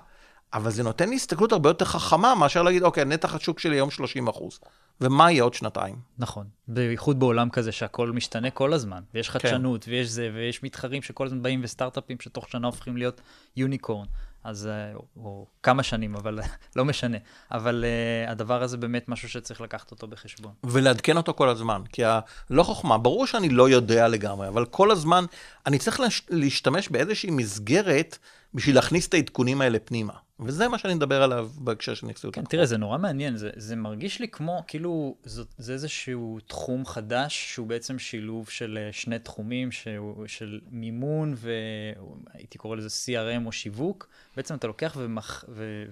אבל 0.55 0.71
זה 0.71 0.83
נותן 0.83 1.09
לי 1.09 1.17
הסתכלות 1.17 1.53
הרבה 1.53 1.71
יותר 1.71 1.85
חכמה 1.85 2.35
מאשר 2.35 2.63
להגיד, 2.63 2.83
אוקיי, 2.83 3.05
נתח 3.05 3.35
השוק 3.35 3.59
שלי 3.59 3.77
היום 3.77 3.91
30 3.91 4.29
אחוז, 4.29 4.61
ומה 5.01 5.31
יהיה 5.31 5.43
עוד 5.43 5.55
שנתיים? 5.55 5.97
נכון. 6.19 6.47
בייחוד 6.69 7.21
בעולם 7.21 7.51
כזה 7.51 7.73
שהכל 7.73 8.13
משתנה 8.13 8.51
כל 8.51 8.73
הזמן, 8.73 9.03
ויש 9.15 9.29
כן. 9.29 9.39
חדשנות, 9.39 9.85
ויש 9.89 10.09
זה, 10.09 10.31
ויש 10.35 10.63
מתחרים 10.63 11.03
שכל 11.03 11.27
הזמן 11.27 11.43
באים 11.43 11.61
וסטארט-אפים 11.65 12.17
שתוך 12.21 12.49
שנה 12.49 12.67
הופכים 12.67 12.97
להיות 12.97 13.21
יוניקורן. 13.57 14.07
אז, 14.45 14.67
אה, 14.67 14.95
או, 14.95 15.05
או 15.17 15.47
כמה 15.63 15.83
שנים, 15.83 16.17
אבל 16.17 16.41
לא 16.77 16.85
משנה. 16.85 17.19
אבל 17.51 17.85
uh, 17.85 18.31
הדבר 18.31 18.63
הזה 18.63 18.77
באמת 18.77 19.09
משהו 19.09 19.29
שצריך 19.29 19.61
לקחת 19.61 19.91
אותו 19.91 20.07
בחשבון. 20.07 20.53
ולעדכן 20.65 21.17
אותו 21.17 21.35
כל 21.35 21.49
הזמן, 21.49 21.83
כי 21.93 22.05
ה... 22.05 22.21
לא 22.51 22.63
חוכמה, 22.63 22.99
ברור 22.99 23.27
שאני 23.27 23.49
לא 23.49 23.69
יודע 23.69 24.09
לגמרי, 24.09 24.49
אבל 24.49 24.65
כל 24.65 24.91
הזמן 24.91 25.25
אני 25.67 25.79
צריך 25.79 26.01
להש... 26.01 26.23
להשתמש 26.31 26.89
באיזושהי 26.89 27.31
מסגרת 27.31 28.19
בשביל 28.55 28.75
להכניס 28.75 29.09
את 29.09 29.15
העדכונים 29.15 29.61
האלה 29.61 29.79
פנימה. 29.79 30.13
וזה 30.41 30.69
מה 30.69 30.79
שאני 30.79 30.95
מדבר 30.95 31.23
עליו 31.23 31.51
בהקשר 31.59 31.95
של 31.95 32.07
נכסיות. 32.07 32.35
כן. 32.35 32.45
תראה, 32.45 32.67
זה 32.67 32.77
נורא 32.77 32.99
מעניין, 32.99 33.37
זה, 33.37 33.51
זה 33.57 33.77
מרגיש 33.77 34.21
לי 34.21 34.29
כמו, 34.29 34.65
כאילו, 34.67 35.17
זאת, 35.25 35.49
זה 35.59 35.73
איזשהו 35.73 36.39
תחום 36.47 36.87
חדש, 36.87 37.53
שהוא 37.55 37.67
בעצם 37.67 37.99
שילוב 37.99 38.49
של 38.49 38.79
אה, 38.81 38.93
שני 38.93 39.19
תחומים, 39.19 39.73
שהוא, 39.73 40.27
של 40.27 40.61
מימון 40.71 41.35
והייתי 41.37 42.59
קורא 42.59 42.77
לזה 42.77 42.89
CRM 42.89 43.47
או 43.47 43.53
שיווק. 43.53 44.09
בעצם 44.37 44.55
אתה 44.55 44.67
לוקח 44.67 44.97
ומכ, 44.99 45.45
ו, 45.49 45.87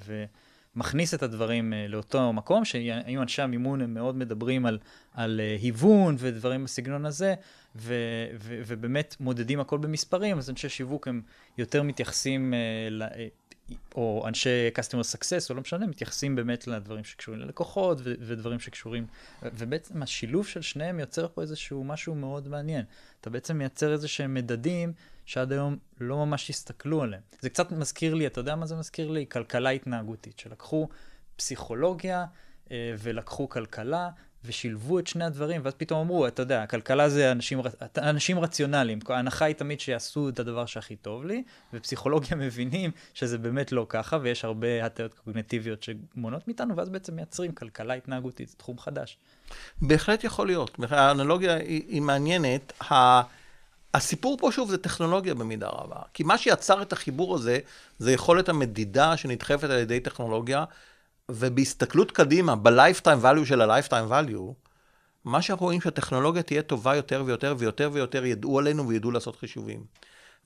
ומכניס 0.76 1.14
את 1.14 1.22
הדברים 1.22 1.72
אה, 1.72 1.86
לאותו 1.88 2.32
מקום, 2.32 2.64
שהיום 2.64 3.22
אנשי 3.22 3.42
המימון 3.42 3.80
הם 3.80 3.94
מאוד 3.94 4.16
מדברים 4.16 4.66
על, 4.66 4.78
על 5.14 5.40
אה, 5.40 5.56
היוון 5.62 6.16
ודברים 6.18 6.64
בסגנון 6.64 7.06
הזה, 7.06 7.34
ו, 7.76 7.94
ו, 8.38 8.62
ובאמת 8.66 9.16
מודדים 9.20 9.60
הכל 9.60 9.78
במספרים, 9.78 10.38
אז 10.38 10.50
אנשי 10.50 10.68
שיווק 10.68 11.08
הם 11.08 11.22
יותר 11.58 11.82
מתייחסים, 11.82 12.54
אה, 12.54 13.26
או 13.94 14.24
אנשי 14.28 14.68
customer 14.74 15.16
success, 15.16 15.50
או 15.50 15.54
לא 15.54 15.60
משנה, 15.60 15.86
מתייחסים 15.86 16.36
באמת 16.36 16.66
לדברים 16.66 17.04
שקשורים 17.04 17.40
ללקוחות 17.40 17.98
ו- 18.04 18.14
ודברים 18.20 18.60
שקשורים, 18.60 19.06
ובעצם 19.42 20.02
השילוב 20.02 20.46
של 20.46 20.62
שניהם 20.62 21.00
יוצר 21.00 21.28
פה 21.28 21.42
איזשהו 21.42 21.84
משהו 21.84 22.14
מאוד 22.14 22.48
מעניין. 22.48 22.84
אתה 23.20 23.30
בעצם 23.30 23.58
מייצר 23.58 23.92
איזה 23.92 24.08
שהם 24.08 24.34
מדדים 24.34 24.92
שעד 25.30 25.52
היום 25.52 25.76
לא 26.00 26.16
ממש 26.16 26.50
הסתכלו 26.50 27.02
עליהם. 27.02 27.22
זה 27.40 27.50
קצת 27.50 27.72
מזכיר 27.72 28.14
לי, 28.14 28.26
אתה 28.26 28.40
יודע 28.40 28.56
מה 28.56 28.66
זה 28.66 28.76
מזכיר 28.76 29.10
לי? 29.10 29.26
כלכלה 29.28 29.70
התנהגותית, 29.70 30.38
שלקחו 30.38 30.88
פסיכולוגיה 31.36 32.24
אה, 32.70 32.94
ולקחו 32.98 33.48
כלכלה. 33.48 34.10
ושילבו 34.44 34.98
את 34.98 35.06
שני 35.06 35.24
הדברים, 35.24 35.60
ואז 35.64 35.74
פתאום 35.76 36.00
אמרו, 36.00 36.26
אתה 36.26 36.42
יודע, 36.42 36.62
הכלכלה 36.62 37.08
זה 37.08 37.32
אנשים, 37.32 37.60
אנשים 37.98 38.38
רציונליים, 38.38 38.98
ההנחה 39.08 39.44
היא 39.44 39.54
תמיד 39.54 39.80
שיעשו 39.80 40.28
את 40.28 40.38
הדבר 40.38 40.66
שהכי 40.66 40.96
טוב 40.96 41.24
לי, 41.24 41.42
ופסיכולוגיה 41.74 42.36
מבינים 42.46 42.90
שזה 43.14 43.38
באמת 43.38 43.72
לא 43.72 43.86
ככה, 43.88 44.18
ויש 44.22 44.44
הרבה 44.44 44.86
הטיות 44.86 45.14
קוגנטיביות 45.14 45.82
שמונעות 45.82 46.48
מאיתנו, 46.48 46.76
ואז 46.76 46.88
בעצם 46.88 47.16
מייצרים 47.16 47.52
כלכלה 47.52 47.94
התנהגותית, 47.94 48.48
זה 48.48 48.56
תחום 48.56 48.78
חדש. 48.78 49.18
בהחלט 49.82 50.24
יכול 50.24 50.46
להיות. 50.46 50.78
האנלוגיה 50.90 51.54
היא, 51.54 51.82
היא 51.88 52.02
מעניינת. 52.02 52.82
ה... 52.92 53.20
הסיפור 53.94 54.36
פה 54.40 54.52
שוב 54.52 54.70
זה 54.70 54.78
טכנולוגיה 54.78 55.34
במידה 55.34 55.68
רבה. 55.68 56.02
כי 56.14 56.22
מה 56.22 56.38
שיצר 56.38 56.82
את 56.82 56.92
החיבור 56.92 57.34
הזה, 57.34 57.58
זה 57.98 58.12
יכולת 58.12 58.48
המדידה 58.48 59.16
שנדחפת 59.16 59.64
על 59.64 59.78
ידי 59.78 60.00
טכנולוגיה, 60.00 60.64
ובהסתכלות 61.28 62.10
קדימה, 62.10 62.56
ב-lifetime 62.56 63.24
value 63.24 63.44
של 63.44 63.60
ה-lifetime 63.60 64.10
value, 64.10 64.52
מה 65.24 65.42
שאנחנו 65.42 65.66
רואים 65.66 65.80
שהטכנולוגיה 65.80 66.42
תהיה 66.42 66.62
טובה 66.62 66.96
יותר 66.96 67.22
ויותר 67.26 67.54
ויותר 67.58 67.90
ויותר 67.92 68.24
ידעו 68.24 68.58
עלינו 68.58 68.88
וידעו 68.88 69.10
לעשות 69.10 69.36
חישובים. 69.36 69.84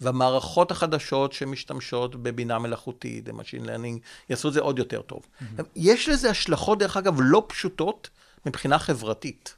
והמערכות 0.00 0.70
החדשות 0.70 1.32
שמשתמשות 1.32 2.16
בבינה 2.16 2.58
מלאכותית, 2.58 3.24
ב-machine 3.24 3.66
learning, 3.66 3.98
יעשו 4.30 4.48
את 4.48 4.52
זה 4.52 4.60
עוד 4.60 4.78
יותר 4.78 5.02
טוב. 5.02 5.20
Mm-hmm. 5.22 5.62
יש 5.76 6.08
לזה 6.08 6.30
השלכות, 6.30 6.78
דרך 6.78 6.96
אגב, 6.96 7.14
לא 7.20 7.44
פשוטות 7.48 8.10
מבחינה 8.46 8.78
חברתית. 8.78 9.56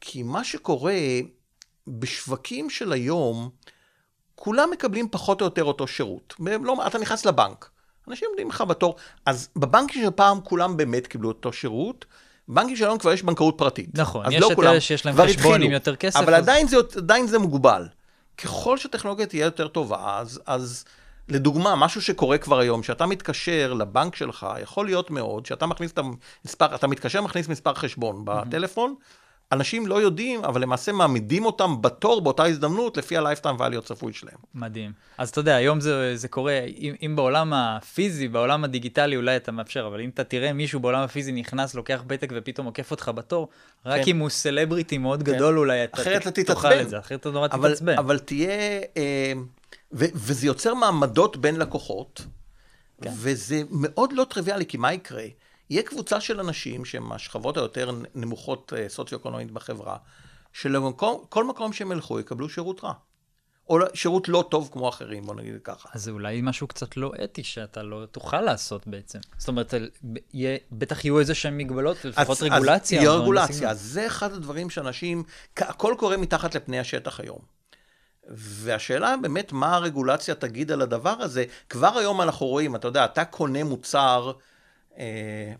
כי 0.00 0.22
מה 0.22 0.44
שקורה 0.44 0.94
בשווקים 1.88 2.70
של 2.70 2.92
היום, 2.92 3.50
כולם 4.34 4.68
מקבלים 4.72 5.08
פחות 5.10 5.40
או 5.40 5.46
יותר 5.46 5.64
אותו 5.64 5.86
שירות. 5.86 6.34
לא, 6.38 6.86
אתה 6.86 6.98
נכנס 6.98 7.26
לבנק, 7.26 7.70
אנשים 8.08 8.28
עומדים 8.28 8.48
לך 8.48 8.60
בתור, 8.60 8.96
אז 9.26 9.48
בבנקים 9.56 10.02
של 10.02 10.10
פעם 10.10 10.40
כולם 10.40 10.76
באמת 10.76 11.06
קיבלו 11.06 11.28
אותו 11.28 11.52
שירות, 11.52 12.04
בנקים 12.48 12.76
של 12.76 12.84
היום 12.84 12.98
כבר 12.98 13.12
יש 13.12 13.22
בנקאות 13.22 13.54
פרטית. 13.58 13.90
נכון, 13.94 14.26
אז 14.26 14.32
יש 14.32 14.40
לא 14.40 14.48
את 14.50 14.56
כולם, 14.56 14.70
אלה 14.72 14.80
שיש 14.80 15.06
להם 15.06 15.16
חשבון 15.16 15.62
עם. 15.62 15.70
יותר 15.70 15.96
כסף. 15.96 16.18
אבל 16.20 16.34
אז- 16.34 16.42
עדיין, 16.42 16.68
זה, 16.68 16.76
עדיין 16.96 17.26
זה 17.26 17.38
מוגבל. 17.38 17.88
ככל 18.38 18.78
שהטכנולוגיה 18.78 19.26
תהיה 19.26 19.44
יותר 19.44 19.68
טובה, 19.68 20.18
אז, 20.18 20.40
אז 20.46 20.84
לדוגמה, 21.28 21.76
משהו 21.76 22.02
שקורה 22.02 22.38
כבר 22.38 22.58
היום, 22.58 22.82
שאתה 22.82 23.06
מתקשר 23.06 23.72
לבנק 23.72 24.16
שלך, 24.16 24.46
יכול 24.62 24.86
להיות 24.86 25.10
מאוד 25.10 25.46
שאתה 25.46 25.66
מכניס 25.66 25.92
את 25.92 25.98
המספר, 26.44 26.74
אתה 26.74 26.86
מתקשר, 26.86 27.20
מכניס 27.22 27.48
מספר 27.48 27.74
חשבון 27.74 28.24
בטלפון, 28.24 28.94
אנשים 29.52 29.86
לא 29.86 30.02
יודעים, 30.02 30.44
אבל 30.44 30.62
למעשה 30.62 30.92
מעמידים 30.92 31.44
אותם 31.44 31.82
בתור 31.82 32.20
באותה 32.20 32.44
הזדמנות, 32.44 32.96
לפי 32.96 33.16
ה-lifetime 33.16 33.58
value 33.58 33.78
הצפוי 33.78 34.12
שלהם. 34.12 34.36
מדהים. 34.54 34.92
אז 35.18 35.28
אתה 35.28 35.40
יודע, 35.40 35.54
היום 35.54 35.80
זה, 35.80 36.16
זה 36.16 36.28
קורה, 36.28 36.60
אם, 36.60 36.94
אם 37.06 37.16
בעולם 37.16 37.52
הפיזי, 37.52 38.28
בעולם 38.28 38.64
הדיגיטלי 38.64 39.16
אולי 39.16 39.36
אתה 39.36 39.52
מאפשר, 39.52 39.86
אבל 39.86 40.00
אם 40.00 40.08
אתה 40.08 40.24
תראה 40.24 40.52
מישהו 40.52 40.80
בעולם 40.80 41.00
הפיזי 41.00 41.32
נכנס, 41.32 41.74
לוקח 41.74 42.02
פתק 42.06 42.30
ופתאום 42.34 42.66
עוקף 42.66 42.90
אותך 42.90 43.10
בתור, 43.14 43.48
רק 43.86 44.04
כן. 44.04 44.10
אם 44.10 44.18
הוא 44.18 44.28
סלבריטי 44.28 44.98
מאוד 44.98 45.22
גדול 45.22 45.58
אולי, 45.58 45.84
אתה 45.84 46.02
אחרת 46.02 46.26
אתה 46.26 46.44
תאכל. 46.44 46.80
את 46.80 46.88
זה, 46.88 46.98
אחרת 46.98 47.20
אתה 47.20 47.30
נורא 47.30 47.48
אבל, 47.52 47.68
תתעצבן. 47.68 47.98
אבל 47.98 48.18
תהיה, 48.18 48.80
אה, 48.96 49.32
ו, 49.92 50.04
וזה 50.14 50.46
יוצר 50.46 50.74
מעמדות 50.74 51.36
בין 51.36 51.56
לקוחות, 51.56 52.26
כן. 53.02 53.10
וזה 53.16 53.62
מאוד 53.70 54.12
לא 54.12 54.24
טריוויאלי, 54.24 54.66
כי 54.66 54.76
מה 54.76 54.92
יקרה? 54.92 55.24
יהיה 55.72 55.82
קבוצה 55.82 56.20
של 56.20 56.40
אנשים 56.40 56.84
שהם 56.84 57.08
מהשכבות 57.08 57.56
היותר 57.56 57.90
נמוכות 58.14 58.72
אה, 58.76 58.88
סוציו-אקונומית 58.88 59.50
בחברה, 59.50 59.96
שלכל 60.52 61.44
מקום 61.48 61.72
שהם 61.72 61.92
ילכו 61.92 62.20
יקבלו 62.20 62.48
שירות 62.48 62.84
רע. 62.84 62.92
או 63.68 63.78
לא- 63.78 63.86
שירות 63.94 64.28
לא 64.28 64.44
טוב 64.50 64.70
כמו 64.72 64.88
אחרים, 64.88 65.26
בוא 65.26 65.34
נגיד 65.34 65.54
ככה. 65.64 65.88
אז 65.92 66.04
זה 66.04 66.10
אולי 66.10 66.40
משהו 66.42 66.66
קצת 66.66 66.96
לא 66.96 67.12
אתי 67.24 67.44
שאתה 67.44 67.82
לא 67.82 68.06
תוכל 68.10 68.40
לעשות 68.40 68.86
בעצם. 68.86 69.18
זאת 69.38 69.48
אומרת, 69.48 69.74
יהיה, 70.34 70.58
בטח 70.72 71.04
יהיו 71.04 71.18
איזה 71.18 71.34
שהן 71.34 71.56
מגבלות, 71.56 72.04
לפחות 72.04 72.36
אז- 72.36 72.42
רגולציה. 72.42 72.98
אז 73.00 73.04
יהיה 73.04 73.14
רגולציה. 73.16 73.70
אז 73.70 73.80
זה 73.80 74.06
אחד 74.06 74.32
הדברים 74.32 74.70
שאנשים, 74.70 75.22
הכל 75.56 75.94
קורה 75.98 76.16
מתחת 76.16 76.54
לפני 76.54 76.78
השטח 76.80 77.20
היום. 77.20 77.38
והשאלה 78.28 79.14
באמת, 79.22 79.52
מה 79.52 79.74
הרגולציה 79.76 80.34
תגיד 80.34 80.72
על 80.72 80.82
הדבר 80.82 81.14
הזה? 81.20 81.44
כבר 81.68 81.98
היום 81.98 82.20
אנחנו 82.20 82.46
רואים, 82.46 82.76
אתה 82.76 82.88
יודע, 82.88 83.04
אתה 83.04 83.24
קונה 83.24 83.64
מוצר 83.64 84.32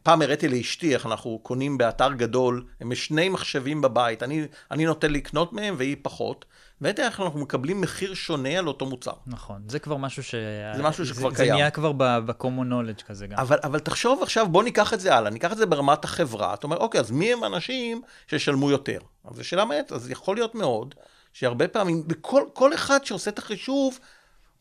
פעם 0.02 0.22
הראיתי 0.22 0.48
לאשתי 0.48 0.94
איך 0.94 1.06
אנחנו 1.06 1.38
קונים 1.42 1.78
באתר 1.78 2.12
גדול, 2.12 2.64
הם 2.80 2.94
שני 2.94 3.28
מחשבים 3.28 3.80
בבית, 3.80 4.22
אני, 4.22 4.46
אני 4.70 4.84
נוטה 4.84 5.08
לקנות 5.08 5.52
מהם 5.52 5.74
והיא 5.78 5.96
פחות, 6.02 6.44
והראיתי 6.80 7.02
איך 7.02 7.20
אנחנו 7.20 7.40
מקבלים 7.40 7.80
מחיר 7.80 8.14
שונה 8.14 8.58
על 8.58 8.68
אותו 8.68 8.86
מוצר. 8.86 9.12
נכון, 9.26 9.62
זה 9.68 9.78
כבר 9.78 9.96
משהו 9.96 10.22
ש... 10.22 10.34
זה 10.76 10.82
משהו 10.82 11.06
שכבר 11.06 11.30
זה, 11.30 11.36
קיים. 11.36 11.48
זה 11.48 11.54
נהיה 11.54 11.70
כבר 11.70 11.92
ב-common 11.96 12.44
knowledge 12.70 13.02
כזה 13.02 13.26
גם. 13.26 13.38
אבל, 13.38 13.58
אבל 13.62 13.78
תחשוב 13.78 14.22
עכשיו, 14.22 14.48
בוא 14.48 14.62
ניקח 14.62 14.94
את 14.94 15.00
זה 15.00 15.14
הלאה, 15.14 15.30
ניקח 15.30 15.52
את 15.52 15.56
זה 15.56 15.66
ברמת 15.66 16.04
החברה. 16.04 16.54
אתה 16.54 16.66
אומר, 16.66 16.76
אוקיי, 16.76 17.00
אז 17.00 17.10
מי 17.10 17.32
הם 17.32 17.44
האנשים 17.44 18.02
שישלמו 18.26 18.70
יותר? 18.70 18.98
אז 19.24 19.36
זו 19.36 19.44
שאלה 19.44 19.64
מעט, 19.64 19.92
אז 19.92 20.10
יכול 20.10 20.36
להיות 20.36 20.54
מאוד 20.54 20.94
שהרבה 21.32 21.68
פעמים, 21.68 22.08
בכל 22.08 22.42
כל 22.52 22.74
אחד 22.74 23.04
שעושה 23.04 23.30
את 23.30 23.38
החישוב, 23.38 23.98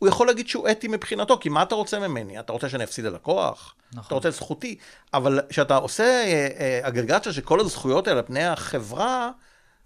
הוא 0.01 0.09
יכול 0.09 0.27
להגיד 0.27 0.47
שהוא 0.47 0.69
אתי 0.71 0.87
מבחינתו, 0.87 1.37
כי 1.37 1.49
מה 1.49 1.63
אתה 1.63 1.75
רוצה 1.75 1.99
ממני? 1.99 2.39
אתה 2.39 2.53
רוצה 2.53 2.69
שאני 2.69 2.83
אפסיד 2.83 3.05
ללקוח? 3.05 3.75
נכון. 3.93 4.03
אתה 4.05 4.15
רוצה 4.15 4.31
זכותי? 4.31 4.77
אבל 5.13 5.39
כשאתה 5.49 5.75
עושה 5.75 6.03
אה, 6.03 6.47
אה, 6.59 6.79
אגרגציה 6.87 7.33
של 7.33 7.41
כל 7.41 7.59
הזכויות 7.59 8.07
האלה 8.07 8.19
על 8.19 8.25
פני 8.25 8.43
החברה, 8.43 9.31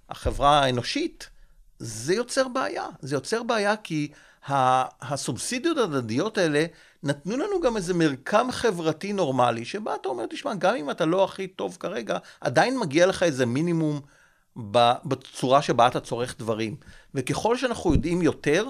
החברה 0.10 0.60
האנושית, 0.60 1.30
זה 1.80 2.14
יוצר 2.14 2.48
בעיה. 2.48 2.86
זה 3.02 3.16
יוצר 3.16 3.44
בעיה 3.44 3.76
כי 3.76 4.12
הסובסידיות 5.02 5.78
ההדדיות 5.78 6.38
האלה 6.38 6.66
נתנו 7.04 7.38
לנו 7.38 7.62
גם 7.62 7.78
איזה 7.78 7.94
מרקם 7.94 8.48
חברתי 8.52 9.14
נורמלי, 9.14 9.66
שבה 9.66 9.96
אתה 9.96 10.10
אומר, 10.10 10.26
תשמע, 10.30 10.54
גם 10.54 10.76
אם 10.76 10.92
אתה 10.92 11.06
לא 11.06 11.24
הכי 11.24 11.48
טוב 11.48 11.78
כרגע, 11.80 12.18
עדיין 12.42 12.80
מגיע 12.80 13.06
לך 13.06 13.24
איזה 13.24 13.46
מינימום 13.46 14.02
בצורה 15.06 15.62
שבה 15.62 15.88
אתה 15.88 16.00
צורך 16.00 16.36
דברים. 16.40 16.76
וככל 17.16 17.58
שאנחנו 17.58 17.94
יודעים 17.94 18.22
יותר, 18.22 18.66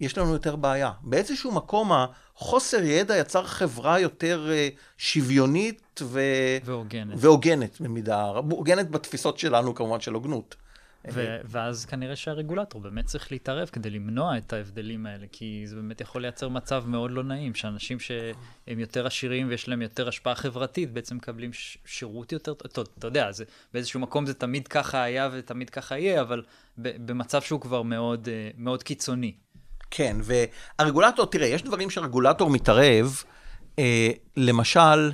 יש 0.00 0.18
לנו 0.18 0.32
יותר 0.32 0.56
בעיה. 0.56 0.92
באיזשהו 1.02 1.52
מקום 1.52 1.90
החוסר 1.92 2.82
ידע 2.82 3.16
יצר 3.16 3.44
חברה 3.44 4.00
יותר 4.00 4.48
אה, 4.50 4.68
שוויונית 4.98 6.00
ו... 6.02 6.20
והוגנת. 6.64 7.14
והוגנת 7.16 7.80
במידה, 7.80 8.22
הוגנת 8.50 8.90
בתפיסות 8.90 9.38
שלנו 9.38 9.74
כמובן 9.74 10.00
של 10.00 10.12
הוגנות. 10.14 10.56
ו- 11.12 11.36
ואז 11.44 11.84
כנראה 11.84 12.16
שהרגולטור 12.16 12.80
באמת 12.80 13.04
צריך 13.04 13.32
להתערב 13.32 13.68
כדי 13.68 13.90
למנוע 13.90 14.38
את 14.38 14.52
ההבדלים 14.52 15.06
האלה, 15.06 15.26
כי 15.32 15.62
זה 15.66 15.76
באמת 15.76 16.00
יכול 16.00 16.22
לייצר 16.22 16.48
מצב 16.48 16.84
מאוד 16.86 17.10
לא 17.10 17.22
נעים, 17.22 17.54
שאנשים 17.54 18.00
שהם 18.00 18.78
יותר 18.78 19.06
עשירים 19.06 19.48
ויש 19.48 19.68
להם 19.68 19.82
יותר 19.82 20.08
השפעה 20.08 20.34
חברתית, 20.34 20.92
בעצם 20.92 21.16
מקבלים 21.16 21.52
ש- 21.52 21.78
שירות 21.84 22.32
יותר 22.32 22.54
טוב. 22.54 22.86
אתה 22.98 23.06
יודע, 23.06 23.32
זה, 23.32 23.44
באיזשהו 23.74 24.00
מקום 24.00 24.26
זה 24.26 24.34
תמיד 24.34 24.68
ככה 24.68 25.02
היה 25.02 25.28
ותמיד 25.32 25.70
ככה 25.70 25.98
יהיה, 25.98 26.20
אבל 26.20 26.42
ב- 26.78 27.06
במצב 27.10 27.42
שהוא 27.42 27.60
כבר 27.60 27.82
מאוד, 27.82 28.28
אה, 28.28 28.50
מאוד 28.56 28.82
קיצוני. 28.82 29.32
כן, 29.90 30.16
והרגולטור, 30.22 31.26
תראה, 31.26 31.46
יש 31.46 31.62
דברים 31.62 31.90
שהרגולטור 31.90 32.50
מתערב, 32.50 33.22
אה, 33.78 34.10
למשל, 34.36 35.12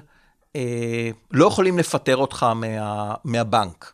אה, 0.56 1.10
לא 1.30 1.46
יכולים 1.46 1.78
לפטר 1.78 2.16
אותך 2.16 2.42
מה, 2.42 3.14
מהבנק. 3.24 3.92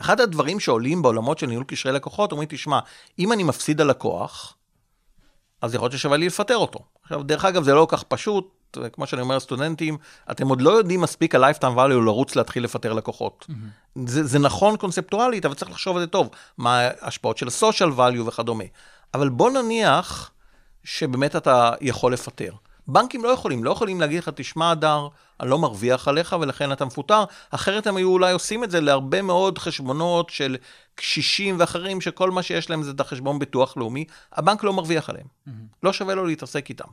אחד 0.00 0.20
הדברים 0.20 0.60
שעולים 0.60 1.02
בעולמות 1.02 1.38
של 1.38 1.46
ניהול 1.46 1.64
קשרי 1.64 1.92
לקוחות, 1.92 2.32
אומרים, 2.32 2.48
תשמע, 2.50 2.78
אם 3.18 3.32
אני 3.32 3.42
מפסיד 3.42 3.80
הלקוח, 3.80 4.56
אז 5.62 5.74
יכול 5.74 5.84
להיות 5.84 5.92
ששווה 5.92 6.16
לי 6.16 6.26
לפטר 6.26 6.56
אותו. 6.56 6.80
עכשיו, 7.02 7.22
דרך 7.22 7.44
אגב, 7.44 7.64
זה 7.64 7.74
לא 7.74 7.86
כל 7.90 7.96
כך 7.96 8.02
פשוט, 8.02 8.78
כמו 8.92 9.06
שאני 9.06 9.22
אומר 9.22 9.36
לסטודנטים, 9.36 9.98
אתם 10.30 10.48
עוד 10.48 10.62
לא 10.62 10.70
יודעים 10.70 11.00
מספיק 11.00 11.34
על 11.34 11.44
lifetime 11.44 11.76
value 11.76 12.04
לרוץ 12.04 12.36
להתחיל 12.36 12.64
לפטר 12.64 12.92
לקוחות. 12.92 13.46
Mm-hmm. 13.48 14.00
זה, 14.06 14.24
זה 14.24 14.38
נכון 14.38 14.76
קונספטואלית, 14.76 15.46
אבל 15.46 15.54
צריך 15.54 15.70
לחשוב 15.70 15.96
על 15.96 16.02
זה 16.02 16.06
טוב, 16.06 16.30
מה 16.58 16.80
ההשפעות 17.00 17.38
של 17.38 17.48
ה-social 17.48 17.98
value 17.98 18.22
וכדומה. 18.26 18.64
אבל 19.14 19.28
בוא 19.28 19.50
נניח 19.50 20.30
שבאמת 20.84 21.36
אתה 21.36 21.72
יכול 21.80 22.12
לפטר. 22.12 22.52
בנקים 22.86 23.24
לא 23.24 23.28
יכולים, 23.28 23.64
לא 23.64 23.70
יכולים 23.70 24.00
להגיד 24.00 24.18
לך, 24.18 24.30
תשמע, 24.34 24.70
הדר, 24.70 25.08
אני 25.40 25.50
לא 25.50 25.58
מרוויח 25.58 26.08
עליך 26.08 26.36
ולכן 26.40 26.72
אתה 26.72 26.84
מפוטר, 26.84 27.24
אחרת 27.50 27.86
הם 27.86 27.96
היו 27.96 28.08
אולי 28.08 28.32
עושים 28.32 28.64
את 28.64 28.70
זה 28.70 28.80
להרבה 28.80 29.22
מאוד 29.22 29.58
חשבונות 29.58 30.30
של 30.30 30.56
קשישים 30.94 31.56
ואחרים, 31.58 32.00
שכל 32.00 32.30
מה 32.30 32.42
שיש 32.42 32.70
להם 32.70 32.82
זה 32.82 32.90
את 32.90 33.00
החשבון 33.00 33.38
ביטוח 33.38 33.76
לאומי, 33.76 34.04
הבנק 34.32 34.64
לא 34.64 34.72
מרוויח 34.72 35.10
עליהם. 35.10 35.26
Mm-hmm. 35.26 35.50
לא 35.82 35.92
שווה 35.92 36.14
לו 36.14 36.26
להתעסק 36.26 36.68
איתם. 36.68 36.88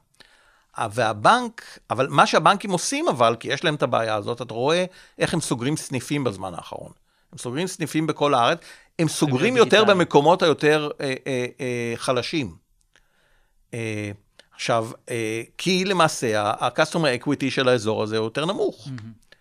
והבנק, 0.92 1.80
אבל 1.90 2.08
מה 2.10 2.28
שהבנקים 2.28 2.72
עושים 2.72 3.08
אבל, 3.08 3.36
כי 3.40 3.48
יש 3.48 3.64
להם 3.64 3.76
את 3.76 3.84
הבעיה 3.84 4.16
הזאת, 4.16 4.42
אתה 4.42 4.54
רואה 4.54 4.86
איך 5.18 5.34
הם 5.34 5.42
סוגרים 5.42 5.78
סניפים 5.78 6.24
בזמן 6.24 6.54
האחרון. 6.54 6.92
הם 7.32 7.38
סוגרים 7.38 7.68
סניפים 7.68 8.08
בכל 8.08 8.34
הארץ, 8.34 8.60
הם 9.00 9.08
סוגרים 9.08 9.58
יותר 9.58 9.84
במקומות 9.86 10.42
היותר 10.42 10.90
אה, 11.02 11.14
אה, 11.28 11.46
אה, 11.60 11.94
חלשים. 11.96 12.56
אה, 13.74 14.12
עכשיו, 14.56 14.90
אה, 15.10 15.42
כי 15.58 15.86
למעשה 15.86 16.42
ה-customer 16.42 17.24
equity 17.24 17.50
של 17.50 17.70
האזור 17.70 18.04
הזה 18.04 18.18
הוא 18.18 18.26
יותר 18.26 18.46
נמוך. 18.46 18.88
Mm-hmm. 18.88 19.36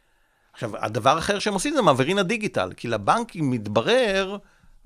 עכשיו, 0.52 0.76
הדבר 0.76 1.16
האחר 1.16 1.38
שהם 1.38 1.54
עושים 1.54 1.74
זה 1.74 1.82
מעבירים 1.82 2.18
לדיגיטל, 2.18 2.72
כי 2.76 2.88
לבנקים 2.88 3.50
מתברר, 3.50 4.36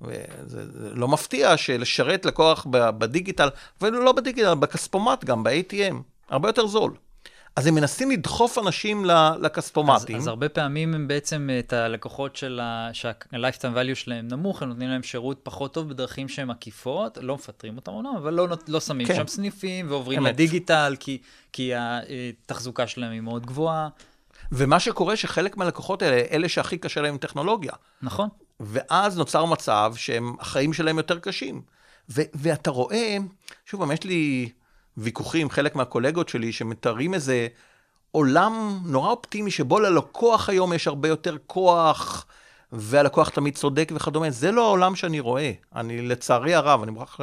וזה 0.00 0.60
לא 0.94 1.08
מפתיע, 1.08 1.56
שלשרת 1.56 2.24
לקוח 2.24 2.66
בדיגיטל, 2.70 3.48
אפילו 3.78 4.04
לא 4.04 4.12
בדיגיטל, 4.12 4.54
בכספומט 4.54 5.24
גם, 5.24 5.42
ב-ATM, 5.42 5.94
הרבה 6.28 6.48
יותר 6.48 6.66
זול. 6.66 6.94
אז 7.56 7.66
הם 7.66 7.74
מנסים 7.74 8.10
לדחוף 8.10 8.58
אנשים 8.58 9.04
לכספומטים. 9.40 10.16
אז, 10.16 10.22
אז 10.22 10.26
הרבה 10.26 10.48
פעמים 10.48 10.94
הם 10.94 11.08
בעצם, 11.08 11.50
את 11.58 11.72
הלקוחות 11.72 12.36
של 12.36 12.60
ה... 12.62 12.90
שה-lifetime 12.92 13.76
value 13.76 13.94
שלהם 13.94 14.28
נמוך, 14.28 14.62
הם 14.62 14.68
נותנים 14.68 14.88
להם 14.88 15.02
שירות 15.02 15.40
פחות 15.42 15.74
טוב 15.74 15.88
בדרכים 15.88 16.28
שהן 16.28 16.50
עקיפות, 16.50 17.18
לא 17.20 17.34
מפטרים 17.34 17.76
אותם 17.76 17.92
אומנם, 17.92 18.16
אבל 18.16 18.34
לא, 18.34 18.48
לא 18.68 18.80
שמים 18.80 19.06
כן. 19.06 19.14
שם 19.14 19.26
סניפים 19.26 19.90
ועוברים 19.90 20.18
אמת. 20.18 20.32
לדיגיטל, 20.32 20.96
כי, 21.00 21.18
כי 21.52 21.72
התחזוקה 21.74 22.86
שלהם 22.86 23.12
היא 23.12 23.20
מאוד 23.20 23.46
גבוהה. 23.46 23.88
ומה 24.52 24.80
שקורה 24.80 25.16
שחלק 25.16 25.56
מהלקוחות 25.56 26.02
האלה, 26.02 26.22
אלה 26.30 26.48
שהכי 26.48 26.78
קשה 26.78 27.00
להם 27.00 27.18
טכנולוגיה. 27.18 27.72
נכון. 28.02 28.28
ואז 28.60 29.18
נוצר 29.18 29.44
מצב 29.44 29.92
שהחיים 29.96 30.72
שלהם 30.72 30.96
יותר 30.96 31.18
קשים. 31.18 31.62
ו- 32.10 32.22
ואתה 32.34 32.70
רואה, 32.70 33.16
שוב 33.66 33.92
יש 33.92 34.04
לי 34.04 34.48
ויכוחים, 34.96 35.50
חלק 35.50 35.76
מהקולגות 35.76 36.28
שלי, 36.28 36.52
שמתארים 36.52 37.14
איזה 37.14 37.48
עולם 38.10 38.78
נורא 38.84 39.10
אופטימי, 39.10 39.50
שבו 39.50 39.80
ללקוח 39.80 40.48
היום 40.48 40.72
יש 40.72 40.86
הרבה 40.86 41.08
יותר 41.08 41.36
כוח, 41.46 42.26
והלקוח 42.72 43.28
תמיד 43.28 43.56
צודק 43.56 43.92
וכדומה. 43.94 44.30
זה 44.30 44.52
לא 44.52 44.66
העולם 44.66 44.96
שאני 44.96 45.20
רואה. 45.20 45.52
אני, 45.76 46.02
לצערי 46.02 46.54
הרב, 46.54 46.82
אני 46.82 46.90
מוכרח 46.90 47.20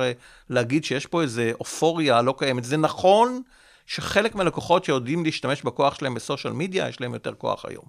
להגיד 0.49 0.83
שיש 0.85 1.05
פה 1.05 1.21
איזה 1.21 1.51
אופוריה 1.59 2.21
לא 2.21 2.35
קיימת. 2.37 2.63
זה 2.63 2.77
נכון 2.77 3.41
שחלק 3.85 4.35
מהלקוחות 4.35 4.85
שיודעים 4.85 5.25
להשתמש 5.25 5.61
בכוח 5.61 5.95
שלהם 5.95 6.13
בסושיאל 6.13 6.53
מדיה, 6.53 6.89
יש 6.89 7.01
להם 7.01 7.13
יותר 7.13 7.33
כוח 7.33 7.65
היום. 7.65 7.85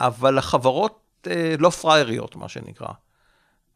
אבל 0.00 0.38
החברות 0.38 0.98
אה, 1.26 1.54
לא 1.58 1.70
פראייריות, 1.70 2.36
מה 2.36 2.48
שנקרא. 2.48 2.88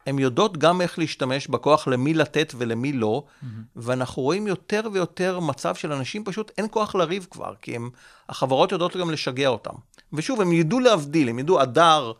הן 0.07 0.19
יודעות 0.19 0.57
גם 0.57 0.81
איך 0.81 0.99
להשתמש 0.99 1.47
בכוח, 1.47 1.87
למי 1.87 2.13
לתת 2.13 2.53
ולמי 2.57 2.93
לא, 2.93 3.23
mm-hmm. 3.25 3.45
ואנחנו 3.75 4.21
רואים 4.21 4.47
יותר 4.47 4.81
ויותר 4.93 5.39
מצב 5.39 5.75
של 5.75 5.91
אנשים 5.91 6.23
פשוט 6.23 6.51
אין 6.57 6.67
כוח 6.71 6.95
לריב 6.95 7.27
כבר, 7.31 7.53
כי 7.61 7.75
הם, 7.75 7.89
החברות 8.29 8.71
יודעות 8.71 8.97
גם 8.97 9.11
לשגע 9.11 9.47
אותם. 9.47 9.73
ושוב, 10.13 10.41
הם 10.41 10.53
ידעו 10.53 10.79
להבדיל, 10.79 11.29
הם 11.29 11.39
ידעו 11.39 11.61
הדר, 11.61 12.11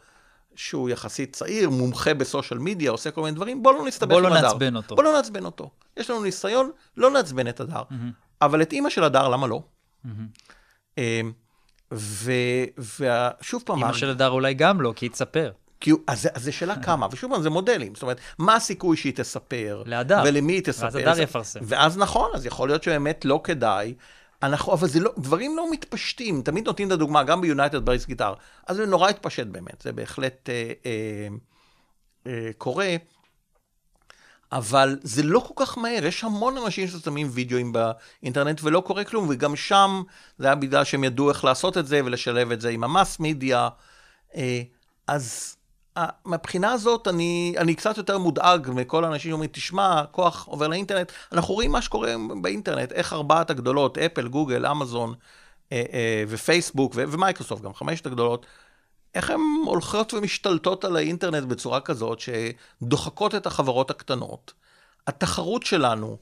שהוא 0.55 0.89
יחסית 0.89 1.35
צעיר, 1.35 1.69
מומחה 1.69 2.13
בסושיאל 2.13 2.59
מדיה, 2.59 2.91
עושה 2.91 3.11
כל 3.11 3.21
מיני 3.21 3.35
דברים, 3.35 3.63
בואו 3.63 3.75
לא 3.75 3.85
נסתבך 3.85 4.17
עם 4.17 4.25
הדר. 4.25 4.29
בואו 4.29 4.41
לא 4.41 4.41
נעצבן 4.41 4.75
אותו. 4.75 4.95
בואו 4.95 5.07
לא 5.07 5.13
נעצבן 5.13 5.45
אותו. 5.45 5.69
יש 5.97 6.09
לנו 6.09 6.23
ניסיון 6.23 6.71
לא 6.97 7.11
לעצבן 7.11 7.47
את 7.47 7.59
הדר. 7.59 7.83
Mm-hmm. 7.89 8.41
אבל 8.41 8.61
את 8.61 8.73
אימא 8.73 8.89
של 8.89 9.03
הדר, 9.03 9.27
למה 9.27 9.47
לא? 9.47 9.63
Mm-hmm. 10.05 10.99
ושוב 12.79 13.63
פעם... 13.65 13.77
אימא 13.77 13.93
של 13.93 14.09
הדר 14.09 14.29
אולי 14.29 14.53
גם 14.53 14.81
לא, 14.81 14.93
כי 14.95 15.05
היא 15.05 15.11
תספר. 15.11 15.51
כי, 15.79 15.91
אז, 16.07 16.29
אז 16.33 16.43
זה 16.43 16.51
שאלה 16.51 16.75
כמה, 16.85 17.07
ושוב 17.11 17.31
פעם, 17.31 17.41
זה 17.41 17.49
מודלים. 17.49 17.95
זאת 17.95 18.01
אומרת, 18.01 18.19
מה 18.37 18.55
הסיכוי 18.55 18.97
שהיא 18.97 19.13
תספר? 19.15 19.83
להדר. 19.85 20.21
ולמי 20.25 20.53
היא 20.53 20.63
תספר? 20.63 20.85
ואז 20.85 20.95
הדר 20.95 21.21
יפרסם. 21.21 21.59
ואז 21.63 21.97
נכון, 21.97 22.31
אז 22.33 22.45
יכול 22.45 22.69
להיות 22.69 22.83
שבאמת 22.83 23.25
לא 23.25 23.41
כדאי. 23.43 23.93
אנחנו, 24.43 24.73
אבל 24.73 24.87
זה 24.87 24.99
לא, 24.99 25.11
דברים 25.17 25.57
לא 25.57 25.71
מתפשטים. 25.71 26.41
תמיד 26.41 26.65
נותנים 26.65 26.87
את 26.87 26.93
הדוגמה, 26.93 27.23
גם 27.23 27.41
ב 27.41 27.48
United 27.48 27.85
Breaks 27.85 28.05
Guitars. 28.05 28.33
אז 28.67 28.75
זה 28.75 28.85
נורא 28.85 29.09
התפשט 29.09 29.47
באמת, 29.47 29.81
זה 29.81 29.91
בהחלט 29.91 30.49
אה, 30.49 30.71
אה, 30.85 31.27
אה, 32.27 32.49
קורה. 32.57 32.95
אבל 34.51 34.99
זה 35.03 35.23
לא 35.23 35.39
כל 35.39 35.65
כך 35.65 35.77
מהר, 35.77 36.05
יש 36.05 36.23
המון 36.23 36.57
אנשים 36.57 36.87
ששמים 36.87 37.27
וידאוים 37.31 37.73
באינטרנט 37.73 38.59
ולא 38.63 38.81
קורה 38.81 39.03
כלום, 39.03 39.27
וגם 39.29 39.55
שם 39.55 40.03
זה 40.37 40.45
היה 40.45 40.55
בגלל 40.55 40.83
שהם 40.83 41.03
ידעו 41.03 41.29
איך 41.29 41.43
לעשות 41.43 41.77
את 41.77 41.87
זה 41.87 42.01
ולשלב 42.05 42.51
את 42.51 42.61
זה 42.61 42.69
עם 42.69 42.83
ה 42.83 42.90
mass 42.90 43.19
media. 43.19 43.69
אז 45.07 45.56
מבחינה 46.25 46.71
הזאת 46.71 47.07
אני, 47.07 47.55
אני 47.57 47.75
קצת 47.75 47.97
יותר 47.97 48.17
מודאג 48.17 48.69
מכל 48.73 49.05
האנשים 49.05 49.31
שאומרים, 49.31 49.49
תשמע, 49.53 50.03
כוח 50.11 50.45
עובר 50.45 50.67
לאינטרנט. 50.67 51.11
אנחנו 51.31 51.53
רואים 51.53 51.71
מה 51.71 51.81
שקורה 51.81 52.15
באינטרנט, 52.41 52.91
איך 52.91 53.13
ארבעת 53.13 53.49
הגדולות, 53.49 53.97
אפל, 53.97 54.27
גוגל, 54.27 54.65
אמזון 54.65 55.13
ופייסבוק 56.27 56.93
ומייקרוסופט, 56.95 57.61
גם 57.61 57.73
חמשת 57.73 58.05
הגדולות, 58.05 58.45
איך 59.15 59.29
הן 59.29 59.39
הולכות 59.65 60.13
ומשתלטות 60.13 60.85
על 60.85 60.95
האינטרנט 60.95 61.47
בצורה 61.47 61.81
כזאת 61.81 62.19
שדוחקות 62.19 63.35
את 63.35 63.45
החברות 63.45 63.91
הקטנות. 63.91 64.53
התחרות 65.07 65.63
שלנו 65.63 66.17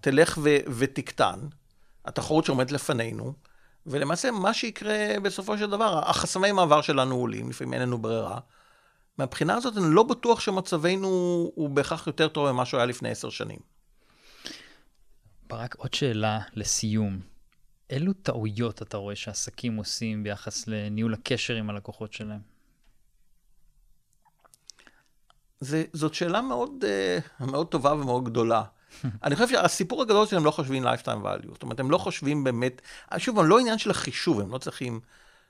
תלך 0.00 0.38
ו- 0.42 0.56
ותקטן, 0.68 1.40
התחרות 2.04 2.44
שעומדת 2.44 2.72
לפנינו, 2.72 3.32
ולמעשה, 3.86 4.30
מה 4.30 4.54
שיקרה 4.54 5.20
בסופו 5.22 5.58
של 5.58 5.70
דבר, 5.70 5.98
החסמי 5.98 6.52
מעבר 6.52 6.80
שלנו 6.80 7.14
עולים, 7.14 7.50
לפעמים 7.50 7.74
אין 7.74 7.82
לנו 7.82 7.98
ברירה. 7.98 8.38
מהבחינה 9.18 9.54
הזאת, 9.54 9.76
אני 9.76 9.94
לא 9.94 10.02
בטוח 10.02 10.40
שמצבנו 10.40 11.08
הוא 11.54 11.70
בהכרח 11.70 12.06
יותר 12.06 12.28
טוב 12.28 12.52
ממה 12.52 12.64
שהוא 12.64 12.78
היה 12.78 12.86
לפני 12.86 13.10
עשר 13.10 13.30
שנים. 13.30 13.58
ברק, 15.46 15.74
עוד 15.74 15.94
שאלה 15.94 16.40
לסיום. 16.54 17.20
אילו 17.90 18.12
טעויות 18.12 18.82
אתה 18.82 18.96
רואה 18.96 19.16
שעסקים 19.16 19.76
עושים 19.76 20.22
ביחס 20.22 20.68
לניהול 20.68 21.14
הקשר 21.14 21.54
עם 21.54 21.70
הלקוחות 21.70 22.12
שלהם? 22.12 22.40
זה, 25.60 25.84
זאת 25.92 26.14
שאלה 26.14 26.40
מאוד, 26.40 26.84
uh, 27.40 27.44
מאוד 27.44 27.66
טובה 27.66 27.92
ומאוד 27.92 28.24
גדולה. 28.24 28.62
אני 29.24 29.36
חושב 29.36 29.48
שהסיפור 29.48 30.02
הגדול 30.02 30.26
שהם 30.26 30.44
לא 30.44 30.50
חושבים 30.50 30.84
lifetime 30.84 31.24
value. 31.24 31.52
זאת 31.52 31.62
אומרת, 31.62 31.80
הם 31.80 31.90
לא 31.90 31.98
חושבים 31.98 32.44
באמת, 32.44 32.82
שוב, 33.18 33.38
הם 33.38 33.46
לא 33.46 33.58
עניין 33.58 33.78
של 33.78 33.90
החישוב, 33.90 34.40
הם 34.40 34.50
לא 34.50 34.58
צריכים, 34.58 35.00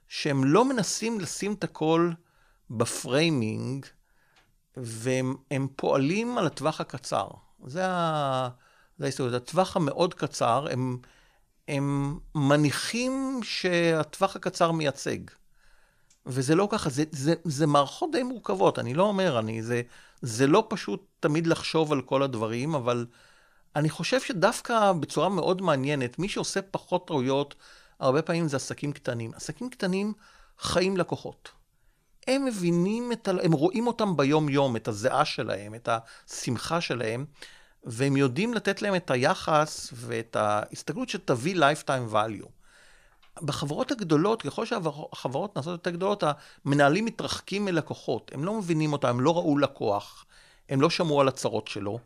שהם 0.09 0.44
לא 0.44 0.64
מנסים 0.64 1.20
לשים 1.20 1.52
את 1.52 1.64
הכל 1.64 2.10
בפריימינג, 2.76 3.86
והם 4.76 5.66
פועלים 5.76 6.38
על 6.38 6.46
הטווח 6.46 6.80
הקצר. 6.80 7.28
זה, 7.66 7.86
ה, 7.86 8.48
זה 8.98 9.04
ההסתכלות. 9.04 9.34
הטווח 9.34 9.76
המאוד 9.76 10.14
קצר, 10.14 10.66
הם, 10.70 10.98
הם 11.68 12.18
מניחים 12.34 13.40
שהטווח 13.42 14.36
הקצר 14.36 14.72
מייצג. 14.72 15.18
וזה 16.26 16.54
לא 16.54 16.68
ככה, 16.70 16.90
זה, 16.90 17.04
זה, 17.10 17.34
זה 17.44 17.66
מערכות 17.66 18.10
די 18.12 18.22
מורכבות, 18.22 18.78
אני 18.78 18.94
לא 18.94 19.02
אומר, 19.02 19.38
אני, 19.38 19.62
זה, 19.62 19.82
זה 20.22 20.46
לא 20.46 20.66
פשוט 20.70 21.06
תמיד 21.20 21.46
לחשוב 21.46 21.92
על 21.92 22.02
כל 22.02 22.22
הדברים, 22.22 22.74
אבל 22.74 23.06
אני 23.76 23.90
חושב 23.90 24.20
שדווקא 24.20 24.92
בצורה 24.92 25.28
מאוד 25.28 25.62
מעניינת, 25.62 26.18
מי 26.18 26.28
שעושה 26.28 26.62
פחות 26.62 27.06
טעויות, 27.06 27.54
הרבה 28.00 28.22
פעמים 28.22 28.48
זה 28.48 28.56
עסקים 28.56 28.92
קטנים. 28.92 29.30
עסקים 29.34 29.70
קטנים 29.70 30.12
חיים 30.58 30.96
לקוחות. 30.96 31.61
הם 32.26 32.44
מבינים, 32.44 33.12
את 33.12 33.28
ה... 33.28 33.30
הם 33.42 33.52
רואים 33.52 33.86
אותם 33.86 34.16
ביום-יום, 34.16 34.76
את 34.76 34.88
הזיעה 34.88 35.24
שלהם, 35.24 35.74
את 35.74 35.88
השמחה 36.28 36.80
שלהם, 36.80 37.24
והם 37.84 38.16
יודעים 38.16 38.54
לתת 38.54 38.82
להם 38.82 38.94
את 38.94 39.10
היחס 39.10 39.90
ואת 39.94 40.36
ההסתכלות 40.36 41.08
שתביא 41.08 41.56
lifetime 41.56 42.14
value. 42.14 42.48
בחברות 43.42 43.92
הגדולות, 43.92 44.42
ככל 44.42 44.66
שהחברות 44.66 45.56
נעשות 45.56 45.72
יותר 45.72 45.90
גדולות, 45.90 46.24
המנהלים 46.64 47.04
מתרחקים 47.04 47.64
מלקוחות. 47.64 48.30
הם 48.34 48.44
לא 48.44 48.54
מבינים 48.54 48.92
אותם, 48.92 49.08
הם 49.08 49.20
לא 49.20 49.36
ראו 49.36 49.58
לקוח, 49.58 50.24
הם 50.68 50.80
לא 50.80 50.90
שמעו 50.90 51.20
על 51.20 51.28
הצרות 51.28 51.68
שלו, 51.68 51.98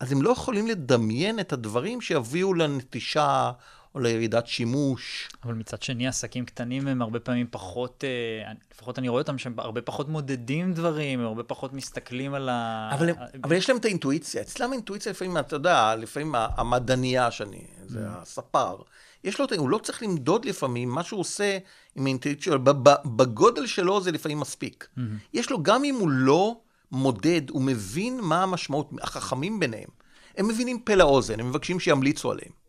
אז 0.00 0.12
הם 0.12 0.22
לא 0.22 0.30
יכולים 0.30 0.66
לדמיין 0.66 1.40
את 1.40 1.52
הדברים 1.52 2.00
שיביאו 2.00 2.54
לנטישה 2.54 3.52
או 3.94 4.00
לירידת 4.00 4.46
שימוש. 4.46 5.28
אבל 5.44 5.54
מצד 5.54 5.82
שני, 5.82 6.08
עסקים 6.08 6.44
קטנים 6.44 6.88
הם 6.88 7.02
הרבה 7.02 7.20
פעמים 7.20 7.46
פחות, 7.50 8.04
אה, 8.04 8.52
לפחות 8.74 8.98
אני 8.98 9.08
רואה 9.08 9.22
אותם 9.22 9.38
שהם 9.38 9.54
הרבה 9.58 9.82
פחות 9.82 10.08
מודדים 10.08 10.72
דברים, 10.72 11.20
הם 11.20 11.26
הרבה 11.26 11.42
פחות 11.42 11.72
מסתכלים 11.72 12.34
על 12.34 12.48
ה... 12.48 12.90
אבל, 12.94 13.08
הם, 13.08 13.16
אבל 13.44 13.56
יש 13.56 13.68
להם 13.68 13.78
את 13.78 13.84
האינטואיציה. 13.84 14.42
אצלם 14.42 14.70
האינטואיציה 14.70 15.12
לפעמים, 15.12 15.38
אתה 15.38 15.56
יודע, 15.56 15.94
לפעמים 15.96 16.34
המדענייה 16.34 17.30
שאני, 17.30 17.64
זה 17.86 17.98
mm. 17.98 18.08
הספר. 18.08 18.76
יש 19.24 19.40
לו, 19.40 19.46
הוא 19.56 19.68
לא 19.68 19.78
צריך 19.78 20.02
למדוד 20.02 20.44
לפעמים, 20.44 20.88
מה 20.88 21.02
שהוא 21.02 21.20
עושה 21.20 21.58
עם 21.96 22.06
האינטואיציה, 22.06 22.58
בגודל 23.04 23.66
שלו 23.66 24.00
זה 24.00 24.12
לפעמים 24.12 24.40
מספיק. 24.40 24.88
Mm-hmm. 24.96 25.00
יש 25.34 25.50
לו, 25.50 25.62
גם 25.62 25.84
אם 25.84 25.94
הוא 25.94 26.10
לא 26.10 26.56
מודד, 26.92 27.50
הוא 27.50 27.62
מבין 27.62 28.20
מה 28.20 28.42
המשמעות, 28.42 28.90
החכמים 29.00 29.60
ביניהם, 29.60 29.88
הם 30.36 30.48
מבינים 30.48 30.78
פה 30.78 30.94
לאוזן, 30.94 31.40
הם 31.40 31.48
מבקשים 31.48 31.80
שימליצו 31.80 32.30
עליהם. 32.30 32.63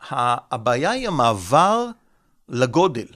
הבעיה 0.00 0.90
היא 0.90 1.08
המעבר 1.08 1.86
לגודל. 2.48 3.06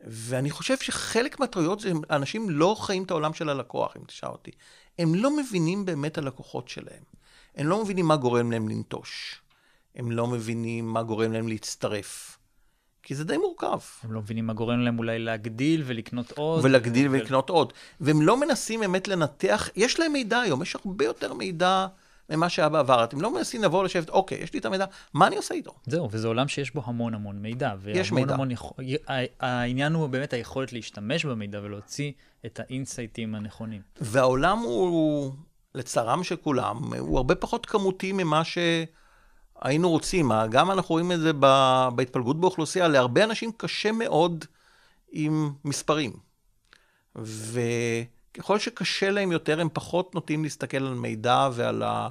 ואני 0.00 0.50
חושב 0.50 0.76
שחלק 0.78 1.40
מהטעויות 1.40 1.80
זה 1.80 1.92
אנשים 2.10 2.50
לא 2.50 2.76
חיים 2.80 3.02
את 3.02 3.10
העולם 3.10 3.34
של 3.34 3.48
הלקוח, 3.48 3.96
אם 3.96 4.02
תשאל 4.06 4.28
אותי. 4.28 4.50
הם 4.98 5.14
לא 5.14 5.36
מבינים 5.36 5.84
באמת 5.84 6.18
הלקוחות 6.18 6.68
שלהם. 6.68 7.02
הם 7.56 7.66
לא 7.66 7.82
מבינים 7.82 8.06
מה 8.06 8.16
גורם 8.16 8.52
להם 8.52 8.68
לנטוש. 8.68 9.42
הם 9.94 10.10
לא 10.10 10.26
מבינים 10.26 10.92
מה 10.92 11.02
גורם 11.02 11.32
להם 11.32 11.48
להצטרף. 11.48 12.38
כי 13.02 13.14
זה 13.14 13.24
די 13.24 13.36
מורכב. 13.36 13.78
הם 14.02 14.12
לא 14.12 14.20
מבינים 14.20 14.46
מה 14.46 14.52
גורם 14.52 14.80
להם 14.80 14.98
אולי 14.98 15.18
להגדיל 15.18 15.82
ולקנות 15.86 16.32
עוד. 16.32 16.64
ולהגדיל 16.64 17.08
ו... 17.08 17.10
ולקנות 17.12 17.50
עוד. 17.50 17.72
והם 18.00 18.22
לא 18.22 18.40
מנסים 18.40 18.80
באמת 18.80 19.08
לנתח, 19.08 19.68
יש 19.76 20.00
להם 20.00 20.12
מידע 20.12 20.40
היום, 20.40 20.62
יש 20.62 20.76
הרבה 20.76 21.04
יותר 21.04 21.34
מידע 21.34 21.86
ממה 22.30 22.48
שהיה 22.48 22.68
בעבר. 22.68 23.04
אתם 23.04 23.20
לא 23.20 23.34
מנסים 23.34 23.62
לבוא 23.62 23.84
לשבת, 23.84 24.08
אוקיי, 24.10 24.38
יש 24.38 24.52
לי 24.52 24.58
את 24.58 24.64
המידע, 24.64 24.84
מה 25.14 25.26
אני 25.26 25.36
עושה 25.36 25.54
איתו? 25.54 25.74
זהו, 25.86 26.08
וזה 26.10 26.28
עולם 26.28 26.48
שיש 26.48 26.74
בו 26.74 26.82
המון 26.84 27.14
המון 27.14 27.42
מידע. 27.42 27.74
יש 27.86 28.12
מידע. 28.12 28.34
המון. 28.34 28.48
העניין 29.40 29.94
הוא 29.94 30.06
באמת 30.06 30.32
היכולת 30.32 30.72
להשתמש 30.72 31.24
במידע 31.24 31.60
ולהוציא 31.62 32.12
את 32.46 32.60
האינסייטים 32.60 33.34
הנכונים. 33.34 33.80
והעולם 34.00 34.58
הוא, 34.58 35.32
לצערם 35.74 36.24
של 36.24 36.36
כולם, 36.36 36.94
הוא 36.98 37.16
הרבה 37.16 37.34
פחות 37.34 37.66
כמותי 37.66 38.12
ממה 38.12 38.44
ש... 38.44 38.58
היינו 39.62 39.90
רוצים, 39.90 40.30
גם 40.50 40.70
אנחנו 40.70 40.92
רואים 40.92 41.12
את 41.12 41.20
זה 41.20 41.32
בהתפלגות 41.94 42.40
באוכלוסייה, 42.40 42.88
להרבה 42.88 43.24
אנשים 43.24 43.50
קשה 43.56 43.92
מאוד 43.92 44.44
עם 45.12 45.52
מספרים. 45.64 46.12
וככל 48.38 48.58
שקשה 48.58 49.10
להם 49.10 49.32
יותר, 49.32 49.60
הם 49.60 49.68
פחות 49.72 50.14
נוטים 50.14 50.42
להסתכל 50.42 50.76
על 50.76 50.94
מידע 50.94 51.48
ועל, 51.52 51.82
ה, 51.82 52.08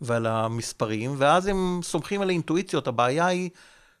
ועל 0.00 0.26
המספרים, 0.26 1.14
ואז 1.18 1.46
הם 1.46 1.80
סומכים 1.82 2.22
על 2.22 2.28
האינטואיציות. 2.28 2.88
הבעיה 2.88 3.26
היא 3.26 3.50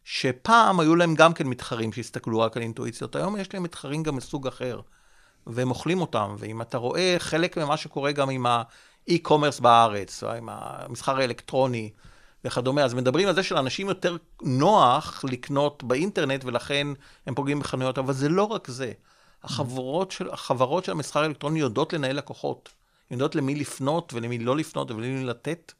שפעם 0.04 0.80
היו 0.80 0.96
להם 0.96 1.14
גם 1.14 1.32
כן 1.32 1.46
מתחרים 1.46 1.92
שהסתכלו 1.92 2.40
רק 2.40 2.56
על 2.56 2.62
אינטואיציות, 2.62 3.16
היום 3.16 3.36
יש 3.36 3.54
להם 3.54 3.62
מתחרים 3.62 4.02
גם 4.02 4.16
מסוג 4.16 4.46
אחר, 4.46 4.80
והם 5.46 5.70
אוכלים 5.70 6.00
אותם. 6.00 6.36
ואם 6.38 6.62
אתה 6.62 6.78
רואה 6.78 7.16
חלק 7.18 7.58
ממה 7.58 7.76
שקורה 7.76 8.12
גם 8.12 8.30
עם 8.30 8.46
האי-קומרס 8.46 9.60
בארץ, 9.60 10.24
או 10.24 10.32
עם 10.32 10.48
המסחר 10.52 11.16
האלקטרוני, 11.16 11.90
וכדומה. 12.44 12.84
אז 12.84 12.94
מדברים 12.94 13.28
על 13.28 13.34
זה 13.34 13.42
שלאנשים 13.42 13.88
יותר 13.88 14.16
נוח 14.42 15.24
לקנות 15.28 15.84
באינטרנט, 15.84 16.44
ולכן 16.44 16.86
הם 17.26 17.34
פוגעים 17.34 17.60
בחנויות, 17.60 17.98
אבל 17.98 18.12
זה 18.12 18.28
לא 18.28 18.44
רק 18.44 18.68
זה. 18.68 18.92
החברות 19.42 20.10
של, 20.10 20.30
החברות 20.30 20.84
של 20.84 20.92
המסחר 20.92 21.20
האלקטרוני 21.20 21.60
יודעות 21.60 21.92
לנהל 21.92 22.16
לקוחות. 22.16 22.68
יודעות 23.10 23.34
למי 23.34 23.54
לפנות 23.54 24.14
ולמי 24.14 24.38
לא 24.38 24.56
לפנות 24.56 24.90
ולמי 24.90 25.24
לתת, 25.24 25.72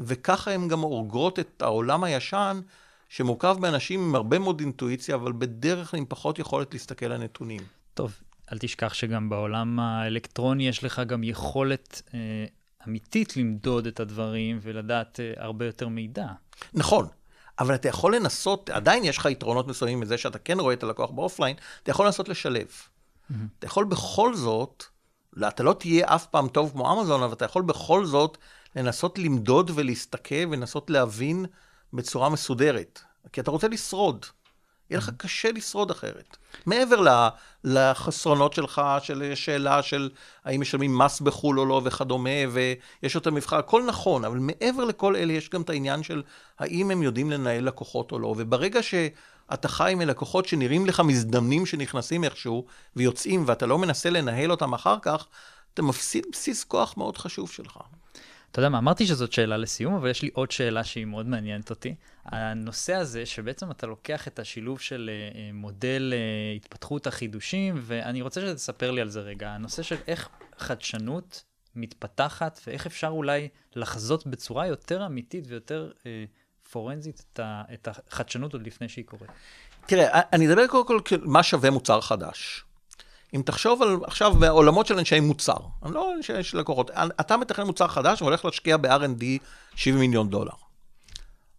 וככה 0.00 0.50
הן 0.50 0.68
גם 0.68 0.82
אורגרות 0.82 1.38
את 1.38 1.62
העולם 1.62 2.04
הישן, 2.04 2.60
שמורכב 3.08 3.56
באנשים 3.60 4.00
עם 4.00 4.14
הרבה 4.14 4.38
מאוד 4.38 4.60
אינטואיציה, 4.60 5.14
אבל 5.14 5.32
בדרך 5.32 5.90
כלל 5.90 5.98
עם 5.98 6.06
פחות 6.08 6.38
יכולת 6.38 6.72
להסתכל 6.72 7.06
על 7.06 7.22
נתונים. 7.22 7.60
טוב, 7.94 8.20
אל 8.52 8.58
תשכח 8.58 8.94
שגם 8.94 9.28
בעולם 9.28 9.80
האלקטרוני 9.80 10.68
יש 10.68 10.84
לך 10.84 11.02
גם 11.06 11.24
יכולת 11.24 12.02
אה, 12.14 12.46
אמיתית 12.88 13.36
למדוד 13.36 13.86
את 13.86 14.00
הדברים 14.00 14.58
ולדעת 14.62 15.20
uh, 15.20 15.42
הרבה 15.42 15.66
יותר 15.66 15.88
מידע. 15.88 16.26
נכון, 16.74 17.06
אבל 17.58 17.74
אתה 17.74 17.88
יכול 17.88 18.16
לנסות, 18.16 18.70
עדיין 18.70 19.04
יש 19.04 19.18
לך 19.18 19.26
יתרונות 19.30 19.66
מסוימים 19.66 20.00
מזה 20.00 20.18
שאתה 20.18 20.38
כן 20.38 20.60
רואה 20.60 20.74
את 20.74 20.82
הלקוח 20.82 21.10
באופליין, 21.10 21.56
אתה 21.82 21.90
יכול 21.90 22.06
לנסות 22.06 22.28
לשלב. 22.28 22.66
Mm-hmm. 23.30 23.34
אתה 23.58 23.66
יכול 23.66 23.84
בכל 23.84 24.34
זאת, 24.34 24.84
לא, 25.32 25.48
אתה 25.48 25.62
לא 25.62 25.72
תהיה 25.72 26.14
אף 26.14 26.26
פעם 26.26 26.48
טוב 26.48 26.70
כמו 26.72 27.00
אמזון, 27.00 27.22
אבל 27.22 27.32
אתה 27.32 27.44
יכול 27.44 27.62
בכל 27.62 28.04
זאת 28.04 28.38
לנסות 28.76 29.18
למדוד 29.18 29.70
ולהסתכל 29.74 30.44
ולנסות 30.50 30.90
להבין 30.90 31.46
בצורה 31.92 32.28
מסודרת. 32.28 33.00
כי 33.32 33.40
אתה 33.40 33.50
רוצה 33.50 33.68
לשרוד. 33.68 34.26
יהיה 34.90 34.98
לך 34.98 35.10
קשה 35.16 35.52
לשרוד 35.52 35.90
אחרת. 35.90 36.36
מעבר 36.66 37.26
לחסרונות 37.64 38.52
שלך, 38.52 38.82
של 39.02 39.32
שאלה 39.34 39.82
של 39.82 40.10
האם 40.44 40.60
משלמים 40.60 40.98
מס 40.98 41.20
בחו"ל 41.20 41.60
או 41.60 41.64
לא 41.64 41.80
וכדומה, 41.84 42.30
ויש 42.52 43.14
יותר 43.14 43.30
מבחר, 43.30 43.56
הכל 43.56 43.84
נכון, 43.86 44.24
אבל 44.24 44.38
מעבר 44.38 44.84
לכל 44.84 45.16
אלה 45.16 45.32
יש 45.32 45.50
גם 45.50 45.62
את 45.62 45.70
העניין 45.70 46.02
של 46.02 46.22
האם 46.58 46.90
הם 46.90 47.02
יודעים 47.02 47.30
לנהל 47.30 47.64
לקוחות 47.64 48.12
או 48.12 48.18
לא, 48.18 48.34
וברגע 48.38 48.82
שאתה 49.50 49.68
חי 49.68 49.92
עם 49.92 50.00
לקוחות 50.00 50.48
שנראים 50.48 50.86
לך 50.86 51.00
מזדמנים 51.00 51.66
שנכנסים 51.66 52.24
איכשהו 52.24 52.66
ויוצאים, 52.96 53.44
ואתה 53.46 53.66
לא 53.66 53.78
מנסה 53.78 54.10
לנהל 54.10 54.50
אותם 54.50 54.74
אחר 54.74 54.96
כך, 55.02 55.26
אתה 55.74 55.82
מפסיד 55.82 56.26
בסיס 56.32 56.64
כוח 56.64 56.96
מאוד 56.96 57.18
חשוב 57.18 57.50
שלך. 57.50 57.78
אתה 58.54 58.60
יודע 58.60 58.68
מה, 58.68 58.78
אמרתי 58.78 59.06
שזאת 59.06 59.32
שאלה 59.32 59.56
לסיום, 59.56 59.94
אבל 59.94 60.10
יש 60.10 60.22
לי 60.22 60.30
עוד 60.32 60.50
שאלה 60.50 60.84
שהיא 60.84 61.04
מאוד 61.04 61.26
מעניינת 61.26 61.70
אותי. 61.70 61.94
הנושא 62.24 62.94
הזה, 62.94 63.26
שבעצם 63.26 63.70
אתה 63.70 63.86
לוקח 63.86 64.28
את 64.28 64.38
השילוב 64.38 64.80
של 64.80 65.10
uh, 65.10 65.36
מודל 65.54 66.12
uh, 66.12 66.56
התפתחות 66.56 67.06
החידושים, 67.06 67.74
ואני 67.82 68.22
רוצה 68.22 68.40
שתספר 68.40 68.90
לי 68.90 69.00
על 69.00 69.08
זה 69.08 69.20
רגע. 69.20 69.50
הנושא 69.50 69.82
של 69.82 69.96
איך 70.06 70.28
חדשנות 70.58 71.44
מתפתחת, 71.76 72.60
ואיך 72.66 72.86
אפשר 72.86 73.08
אולי 73.08 73.48
לחזות 73.76 74.26
בצורה 74.26 74.66
יותר 74.66 75.06
אמיתית 75.06 75.44
ויותר 75.48 75.90
uh, 75.98 76.04
פורנזית 76.74 77.24
את, 77.32 77.40
ה, 77.40 77.62
את 77.74 77.88
החדשנות 77.88 78.52
עוד 78.52 78.66
לפני 78.66 78.88
שהיא 78.88 79.04
קורית. 79.04 79.30
תראה, 79.86 80.20
אני 80.32 80.48
אדבר 80.48 80.66
קודם 80.66 80.86
כל 80.86 81.16
מה 81.22 81.42
שווה 81.42 81.70
מוצר 81.70 82.00
חדש. 82.00 82.64
אם 83.34 83.42
תחשוב 83.44 83.82
על 83.82 83.96
עכשיו 84.06 84.34
בעולמות 84.34 84.86
של 84.86 84.98
אנשי 84.98 85.20
מוצר, 85.20 85.56
אני 85.82 85.94
לא 85.94 86.12
אנשי 86.16 86.56
לקוחות, 86.56 86.90
אתה 87.20 87.36
מתכנן 87.36 87.66
מוצר 87.66 87.88
חדש 87.88 88.22
והולך 88.22 88.44
להשקיע 88.44 88.76
ב-R&D 88.76 89.24
70 89.74 90.00
מיליון 90.00 90.30
דולר. 90.30 90.52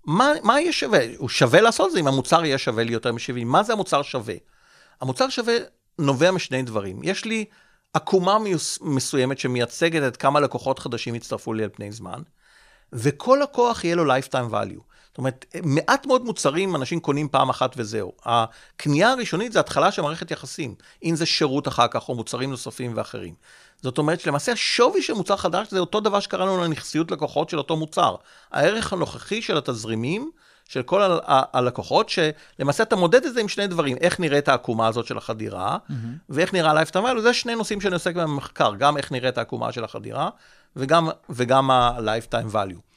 מה, 0.05 0.31
מה 0.43 0.59
יהיה 0.59 0.73
שווה? 0.73 0.99
הוא 1.17 1.29
שווה 1.29 1.61
לעשות 1.61 1.91
זה 1.91 1.99
אם 1.99 2.07
המוצר 2.07 2.45
יהיה 2.45 2.57
שווה 2.57 2.83
לי 2.83 2.93
יותר 2.93 3.11
מ-70. 3.11 3.45
מה 3.45 3.63
זה 3.63 3.73
המוצר 3.73 4.01
שווה? 4.01 4.35
המוצר 5.01 5.29
שווה 5.29 5.53
נובע 5.99 6.31
משני 6.31 6.63
דברים. 6.63 6.99
יש 7.03 7.25
לי 7.25 7.45
עקומה 7.93 8.37
מסוימת 8.81 9.39
שמייצגת 9.39 10.07
את 10.07 10.17
כמה 10.17 10.39
לקוחות 10.39 10.79
חדשים 10.79 11.15
יצטרפו 11.15 11.53
לי 11.53 11.63
על 11.63 11.69
פני 11.73 11.91
זמן, 11.91 12.21
וכל 12.93 13.39
לקוח 13.43 13.83
יהיה 13.83 13.95
לו 13.95 14.15
lifetime 14.15 14.51
value. 14.51 14.94
זאת 15.15 15.17
אומרת, 15.17 15.45
מעט 15.63 16.05
מאוד 16.05 16.25
מוצרים 16.25 16.75
אנשים 16.75 16.99
קונים 16.99 17.29
פעם 17.29 17.49
אחת 17.49 17.73
וזהו. 17.77 18.11
הקנייה 18.25 19.11
הראשונית 19.11 19.51
זה 19.51 19.59
התחלה 19.59 19.91
של 19.91 20.01
מערכת 20.01 20.31
יחסים, 20.31 20.75
אם 21.03 21.15
זה 21.15 21.25
שירות 21.25 21.67
אחר 21.67 21.87
כך 21.87 22.09
או 22.09 22.15
מוצרים 22.15 22.51
נוספים 22.51 22.93
ואחרים. 22.95 23.33
זאת 23.81 23.97
אומרת 23.97 24.19
שלמעשה 24.19 24.51
השווי 24.51 25.01
של 25.01 25.13
מוצר 25.13 25.35
חדש 25.35 25.67
זה 25.71 25.79
אותו 25.79 25.99
דבר 25.99 26.19
שקראנו 26.19 26.63
לנכסיות 26.63 27.11
לקוחות 27.11 27.49
של 27.49 27.57
אותו 27.57 27.77
מוצר. 27.77 28.15
הערך 28.51 28.93
הנוכחי 28.93 29.41
של 29.41 29.57
התזרימים 29.57 30.31
של 30.67 30.83
כל 30.83 31.01
ה- 31.01 31.19
ה- 31.25 31.57
הלקוחות, 31.57 32.09
שלמעשה 32.09 32.83
אתה 32.83 32.95
מודד 32.95 33.25
את 33.25 33.33
זה 33.33 33.41
עם 33.41 33.47
שני 33.47 33.67
דברים, 33.67 33.97
איך 33.97 34.19
נראית 34.19 34.49
העקומה 34.49 34.87
הזאת 34.87 35.05
של 35.05 35.17
החדירה, 35.17 35.77
mm-hmm. 35.77 35.93
ואיך 36.29 36.53
נראה 36.53 36.71
ה-lifetime 36.71 37.05
value, 37.05 37.21
זה 37.21 37.33
שני 37.33 37.55
נושאים 37.55 37.81
שאני 37.81 37.93
עוסק 37.93 38.15
בהם 38.15 38.29
במחקר, 38.29 38.75
גם 38.75 38.97
איך 38.97 39.11
נראית 39.11 39.37
העקומה 39.37 39.71
של 39.71 39.83
החדירה, 39.83 40.29
וגם, 40.75 41.09
וגם 41.29 41.71
ה-lifetime 41.71 42.53
value. 42.53 42.94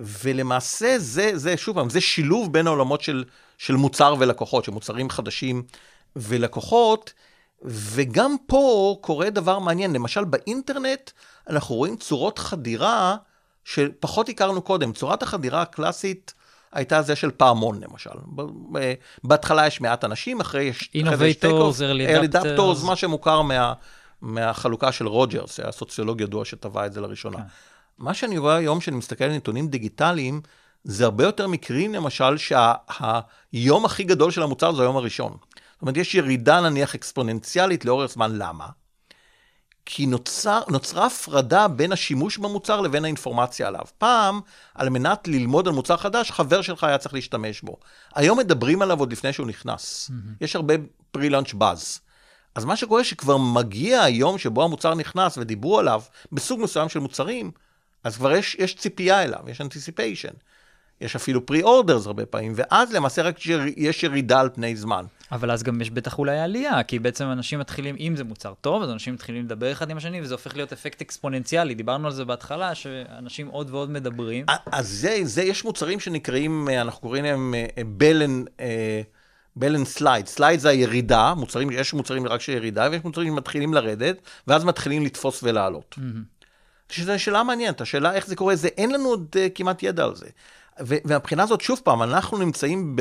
ולמעשה 0.00 0.94
זה, 0.98 1.30
זה, 1.34 1.56
שוב 1.56 1.76
פעם, 1.76 1.90
זה 1.90 2.00
שילוב 2.00 2.52
בין 2.52 2.66
העולמות 2.66 3.00
של, 3.00 3.24
של 3.58 3.76
מוצר 3.76 4.14
ולקוחות, 4.18 4.64
של 4.64 4.72
מוצרים 4.72 5.10
חדשים 5.10 5.62
ולקוחות, 6.16 7.12
וגם 7.64 8.36
פה 8.46 8.96
קורה 9.00 9.30
דבר 9.30 9.58
מעניין, 9.58 9.92
למשל 9.92 10.24
באינטרנט 10.24 11.10
אנחנו 11.50 11.74
רואים 11.74 11.96
צורות 11.96 12.38
חדירה 12.38 13.16
שפחות 13.64 14.28
הכרנו 14.28 14.62
קודם. 14.62 14.92
צורת 14.92 15.22
החדירה 15.22 15.62
הקלאסית 15.62 16.34
הייתה 16.72 17.02
זה 17.02 17.16
של 17.16 17.30
פעמון 17.30 17.80
למשל. 17.82 18.10
בהתחלה 19.24 19.66
יש 19.66 19.80
מעט 19.80 20.04
אנשים, 20.04 20.40
אחרי 20.40 20.62
יש... 20.62 20.90
innovators, 20.94 21.80
early 21.80 22.34
adapters. 22.34 22.86
מה 22.86 22.96
שמוכר 22.96 23.42
מה, 23.42 23.72
מהחלוקה 24.22 24.92
של 24.92 25.06
רוג'רס, 25.06 25.56
שהיה 25.56 25.72
סוציולוג 25.72 26.20
ידוע 26.20 26.44
שטבע 26.44 26.86
את 26.86 26.92
זה 26.92 27.00
לראשונה. 27.00 27.36
כן. 27.36 27.44
מה 28.00 28.14
שאני 28.14 28.38
רואה 28.38 28.56
היום, 28.56 28.78
כשאני 28.78 28.96
מסתכל 28.96 29.24
על 29.24 29.36
נתונים 29.36 29.68
דיגיטליים, 29.68 30.40
זה 30.84 31.04
הרבה 31.04 31.24
יותר 31.24 31.46
מקרים, 31.46 31.94
למשל, 31.94 32.36
שהיום 32.38 33.80
שה, 33.80 33.86
הכי 33.86 34.04
גדול 34.04 34.30
של 34.30 34.42
המוצר 34.42 34.72
זה 34.72 34.82
היום 34.82 34.96
הראשון. 34.96 35.36
זאת 35.72 35.82
אומרת, 35.82 35.96
יש 35.96 36.14
ירידה 36.14 36.60
נניח 36.60 36.94
אקספוננציאלית 36.94 37.84
לאורך 37.84 38.10
זמן, 38.10 38.30
למה? 38.34 38.66
כי 39.86 40.06
נוצר, 40.06 40.60
נוצרה 40.68 41.06
הפרדה 41.06 41.68
בין 41.68 41.92
השימוש 41.92 42.38
במוצר 42.38 42.80
לבין 42.80 43.04
האינפורמציה 43.04 43.68
עליו. 43.68 43.84
פעם, 43.98 44.40
על 44.74 44.88
מנת 44.88 45.28
ללמוד 45.28 45.68
על 45.68 45.74
מוצר 45.74 45.96
חדש, 45.96 46.30
חבר 46.30 46.62
שלך 46.62 46.84
היה 46.84 46.98
צריך 46.98 47.14
להשתמש 47.14 47.60
בו. 47.60 47.76
היום 48.14 48.38
מדברים 48.38 48.82
עליו 48.82 49.00
עוד 49.00 49.12
לפני 49.12 49.32
שהוא 49.32 49.46
נכנס. 49.46 50.10
Mm-hmm. 50.10 50.44
יש 50.44 50.56
הרבה 50.56 50.74
פרי-לאנץ' 51.10 51.52
באז. 51.52 52.00
אז 52.54 52.64
מה 52.64 52.76
שקורה 52.76 53.04
שכבר 53.04 53.36
מגיע 53.36 54.02
היום 54.02 54.38
שבו 54.38 54.64
המוצר 54.64 54.94
נכנס 54.94 55.38
ודיברו 55.38 55.78
עליו 55.78 56.02
בסוג 56.32 56.60
מסוים 56.60 56.88
של 56.88 56.98
מוצרים, 56.98 57.50
אז 58.04 58.16
כבר 58.16 58.32
יש, 58.32 58.56
יש 58.58 58.74
ציפייה 58.74 59.22
אליו, 59.22 59.40
יש 59.48 59.60
anticipation. 59.60 60.34
יש 61.00 61.16
אפילו 61.16 61.40
pre-orders 61.50 62.06
הרבה 62.06 62.26
פעמים, 62.26 62.52
ואז 62.56 62.92
למעשה 62.92 63.22
רק 63.22 63.36
יש 63.76 64.02
ירידה 64.02 64.40
על 64.40 64.48
פני 64.54 64.76
זמן. 64.76 65.04
אבל 65.32 65.50
אז 65.50 65.62
גם 65.62 65.80
יש 65.80 65.90
בטח 65.90 66.18
אולי 66.18 66.38
עלייה, 66.38 66.82
כי 66.82 66.98
בעצם 66.98 67.24
אנשים 67.24 67.58
מתחילים, 67.58 67.96
אם 68.00 68.16
זה 68.16 68.24
מוצר 68.24 68.54
טוב, 68.60 68.82
אז 68.82 68.90
אנשים 68.90 69.14
מתחילים 69.14 69.44
לדבר 69.44 69.72
אחד 69.72 69.90
עם 69.90 69.96
השני, 69.96 70.20
וזה 70.20 70.34
הופך 70.34 70.56
להיות 70.56 70.72
אפקט 70.72 71.00
אקספוננציאלי. 71.00 71.74
דיברנו 71.74 72.06
על 72.06 72.12
זה 72.12 72.24
בהתחלה, 72.24 72.74
שאנשים 72.74 73.46
עוד 73.46 73.70
ועוד 73.70 73.90
מדברים. 73.90 74.46
אז 74.72 74.88
זה, 74.88 75.18
זה 75.22 75.42
יש 75.42 75.64
מוצרים 75.64 76.00
שנקראים, 76.00 76.68
אנחנו 76.68 77.00
קוראים 77.00 77.24
להם 77.24 77.54
בלן, 77.86 78.44
בלן 79.56 79.84
slide. 79.84 80.26
slide 80.26 80.60
זה 80.60 80.68
הירידה, 80.68 81.34
מוצרים, 81.34 81.70
יש 81.70 81.94
מוצרים 81.94 82.26
רק 82.26 82.40
של 82.40 82.52
ירידה, 82.52 82.88
ויש 82.90 83.04
מוצרים 83.04 83.28
שמתחילים 83.28 83.74
לרדת, 83.74 84.16
ואז 84.46 84.64
מתחילים 84.64 85.04
לתפוס 85.04 85.42
ולעלות. 85.42 85.94
Mm-hmm. 85.98 86.39
שזו 86.90 87.18
שאלה 87.18 87.42
מעניינת, 87.42 87.80
השאלה 87.80 88.14
איך 88.14 88.26
זה 88.26 88.36
קורה, 88.36 88.56
זה 88.56 88.68
אין 88.68 88.92
לנו 88.92 89.08
עוד 89.08 89.26
uh, 89.32 89.50
כמעט 89.54 89.82
ידע 89.82 90.04
על 90.04 90.14
זה. 90.14 90.26
ומהבחינה 90.80 91.42
הזאת, 91.42 91.60
שוב 91.60 91.80
פעם, 91.84 92.02
אנחנו 92.02 92.38
נמצאים 92.38 92.96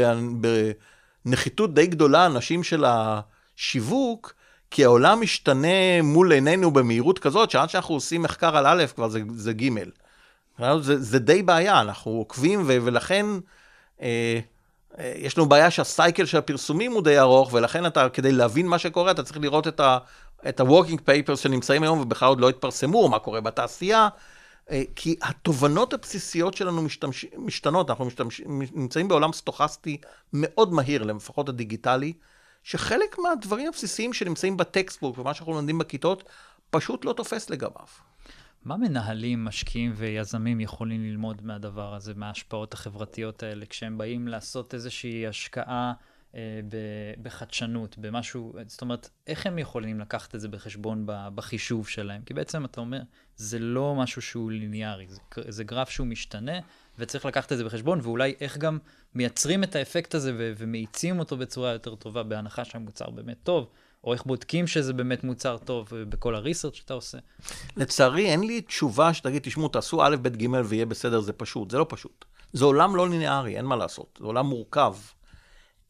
בנחיתות 1.26 1.74
די 1.74 1.88
גדולה, 1.88 2.26
אנשים 2.26 2.64
של 2.64 2.86
השיווק, 2.88 4.34
כי 4.72 4.86
העולם 4.86 5.22
משתנה 5.22 6.02
מול 6.04 6.32
עינינו 6.32 6.72
במהירות 6.72 7.20
כזאת, 7.20 7.52
שעד 7.52 7.70
שאנחנו 7.70 7.96
עושים 7.96 8.22
מחקר 8.22 8.58
על 8.58 8.68
א', 8.68 8.86
כבר 8.96 9.10
זה, 9.10 9.22
זה 9.36 9.54
ג'. 9.54 9.70
זה, 10.80 11.00
זה 11.00 11.20
די 11.20 11.44
בעיה, 11.44 11.82
אנחנו 11.82 12.12
עוקבים, 12.12 12.64
ו, 12.68 12.78
ולכן 12.84 13.26
אה, 14.02 14.40
אה, 15.00 15.14
יש 15.16 15.38
לנו 15.38 15.50
בעיה 15.50 15.72
שהסייקל 15.72 16.26
של 16.26 16.38
הפרסומים 16.38 16.92
הוא 16.92 17.04
די 17.04 17.20
ארוך, 17.20 17.54
ולכן 17.54 17.86
אתה, 17.86 18.10
כדי 18.10 18.32
להבין 18.32 18.68
מה 18.68 18.80
שקורה, 18.80 19.12
אתה 19.12 19.24
צריך 19.24 19.38
לראות 19.38 19.68
את. 19.68 19.82
את 20.50 20.60
ה-working 20.60 21.00
papers 21.10 21.36
שנמצאים 21.36 21.84
היום 21.84 22.00
ובכלל 22.00 22.30
עוד 22.30 22.40
לא 22.40 22.50
התפרסמו, 22.50 23.10
מה 23.10 23.20
קורה 23.20 23.42
בתעשייה, 23.42 24.10
אה, 24.72 24.84
כי 24.96 25.16
התובנות 25.22 25.94
הבסיסיות 25.94 26.54
שלנו 26.54 26.82
משתמש, 26.82 27.26
משתנות, 27.38 27.90
אנחנו 27.90 28.06
משתמש, 28.06 28.42
נמצאים 28.74 29.08
בעולם 29.08 29.34
סטוכסטי 29.34 29.98
מאוד 30.34 30.74
מהיר, 30.74 31.04
לפחות 31.04 31.50
הדיגיטלי, 31.50 32.14
שחלק 32.64 33.20
מהדברים 33.20 33.68
הבסיסיים 33.68 34.14
שנמצאים 34.14 34.58
בטקסטבוק 34.58 35.18
ומה 35.18 35.34
שאנחנו 35.34 35.54
לומדים 35.54 35.78
בכיתות, 35.78 36.24
פשוט 36.70 37.06
לא 37.06 37.14
תופס 37.14 37.50
לגביו. 37.50 37.86
מה 38.66 38.78
מנהלים, 38.78 39.46
משקיעים 39.46 39.94
ויזמים 39.96 40.60
יכולים 40.60 41.04
ללמוד 41.04 41.46
מהדבר 41.46 41.96
הזה, 41.96 42.14
מההשפעות 42.16 42.74
החברתיות 42.74 43.44
האלה, 43.44 43.66
כשהם 43.66 43.98
באים 43.98 44.28
לעשות 44.28 44.74
איזושהי 44.74 45.28
השקעה 45.28 45.94
בחדשנות, 47.22 47.98
במשהו, 47.98 48.54
זאת 48.68 48.82
אומרת, 48.82 49.10
איך 49.28 49.46
הם 49.46 49.60
יכולים 49.60 50.00
לקחת 50.00 50.36
את 50.36 50.42
זה 50.42 50.48
בחשבון 50.48 51.04
בחישוב 51.08 51.88
שלהם? 51.88 52.22
כי 52.22 52.34
בעצם 52.34 52.66
אתה 52.66 52.82
אומר, 52.82 53.02
זה 53.36 53.60
לא 53.60 53.96
משהו 53.96 54.22
שהוא 54.22 54.52
ליניארי, 54.52 55.08
זה, 55.08 55.20
זה 55.48 55.64
גרף 55.64 55.90
שהוא 55.90 56.08
משתנה, 56.08 56.60
וצריך 56.98 57.26
לקחת 57.26 57.52
את 57.52 57.58
זה 57.58 57.64
בחשבון, 57.64 58.00
ואולי 58.04 58.36
איך 58.42 58.58
גם 58.58 58.78
מייצרים 59.16 59.64
את 59.64 59.76
האפקט 59.76 60.16
הזה 60.16 60.34
ו- 60.38 60.54
ומאיצים 60.58 61.20
אותו 61.20 61.38
בצורה 61.38 61.72
יותר 61.72 61.96
טובה, 61.96 62.24
בהנחה 62.24 62.66
שהמוצר 62.66 63.10
באמת 63.10 63.38
טוב, 63.44 63.70
או 64.04 64.14
איך 64.14 64.26
בודקים 64.26 64.68
שזה 64.68 64.94
באמת 64.94 65.24
מוצר 65.24 65.58
טוב 65.58 65.94
אה, 65.94 66.06
בכל 66.06 66.36
הריסרצ' 66.36 66.76
שאתה 66.76 66.94
עושה? 66.94 67.18
לצערי, 67.78 68.26
אין 68.26 68.44
לי 68.44 68.62
תשובה 68.62 69.14
שתגיד, 69.14 69.42
תשמעו, 69.42 69.68
תעשו 69.68 70.04
א', 70.04 70.16
ב', 70.22 70.28
ג' 70.28 70.48
ויהיה 70.66 70.86
בסדר, 70.86 71.20
זה 71.20 71.34
פשוט. 71.34 71.72
זה 71.72 71.78
לא 71.78 71.86
פשוט. 71.90 72.26
זה 72.54 72.66
עולם 72.66 72.96
לא 72.96 73.10
ליניארי, 73.10 73.58
אין 73.58 73.66
מה 73.66 73.76
לעשות. 73.76 74.18
זה 74.20 74.26
עולם 74.26 74.46
מורכב. 74.46 74.94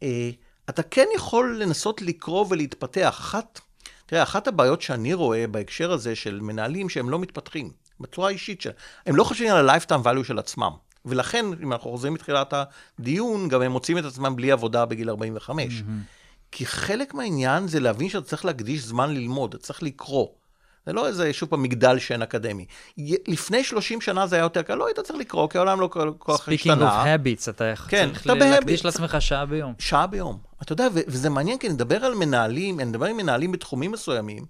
אה, 0.04 0.30
אתה 0.70 0.84
כן 0.84 1.06
יכול 1.16 1.62
לנסות 1.62 2.02
לקרוא 2.02 2.46
ולהתפתח. 2.50 3.16
אחת, 3.20 3.60
תראה, 4.06 4.24
אחת 4.24 4.48
הבעיות 4.48 4.82
שאני 4.82 5.14
רואה 5.14 5.48
בהקשר 5.48 5.92
הזה 5.92 6.16
של 6.16 6.40
מנהלים 6.42 6.90
שהם 6.90 7.10
לא 7.10 7.20
מתפתחים, 7.20 7.72
בצורה 8.00 8.30
אישית, 8.30 8.64
הם 9.06 9.16
לא 9.16 9.24
חושבים 9.24 9.52
על 9.52 9.70
ה-lifetime 9.70 10.06
value 10.06 10.24
של 10.24 10.40
עצמם. 10.40 10.72
ולכן, 11.06 11.46
אם 11.64 11.74
אנחנו 11.74 11.92
חוזרים 11.92 12.14
מתחילת 12.14 12.54
הדיון, 13.00 13.48
גם 13.48 13.62
הם 13.62 13.72
מוצאים 13.72 13.98
את 13.98 14.06
עצמם 14.06 14.36
בלי 14.36 14.52
עבודה 14.52 14.86
בגיל 14.86 15.10
45. 15.10 15.80
Mm-hmm. 15.80 15.84
כי 16.52 16.66
חלק 16.66 17.14
מהעניין 17.14 17.68
זה 17.68 17.80
להבין 17.80 18.10
שאתה 18.10 18.26
צריך 18.26 18.46
להקדיש 18.46 18.82
זמן 18.82 19.14
ללמוד, 19.14 19.54
אתה 19.54 19.64
צריך 19.64 19.84
לקרוא. 19.84 20.28
זה 20.86 20.94
לא 20.94 21.08
איזה, 21.08 21.34
שוב 21.34 21.50
פעם, 21.50 21.64
מגדל 21.64 22.00
שן 22.00 22.22
אקדמי. 22.22 22.66
לפני 23.28 23.64
30 23.64 24.02
שנה 24.02 24.28
זה 24.28 24.36
היה 24.36 24.44
יותר 24.44 24.62
קל, 24.62 24.76
לא 24.76 24.88
היית 24.88 25.00
צריך 25.00 25.20
לקרוא, 25.20 25.50
כי 25.50 25.58
העולם 25.58 25.80
לא 25.80 25.88
כל 25.88 26.12
כך 26.20 26.50
השתנה. 26.50 27.04
Speaking 27.04 27.06
of 27.06 27.26
habits, 27.26 27.50
אתה 27.50 27.74
כן, 27.88 28.10
צריך 28.14 28.28
להקדיש 28.28 28.86
לעצמך 28.86 29.18
שעה 29.20 29.46
ביום. 29.46 29.74
שעה 29.80 30.08
ביום. 30.08 30.38
אתה 30.62 30.74
יודע, 30.74 30.88
וזה 30.94 31.30
מעניין, 31.30 31.58
כי 31.58 31.70
נדבר 31.70 32.06
על 32.06 32.16
מנהלים, 32.16 32.80
אני 32.80 32.90
מדבר 32.90 33.06
עם 33.06 33.18
מנהלים 33.18 33.52
בתחומים 33.52 33.92
מסוימים, 33.92 34.46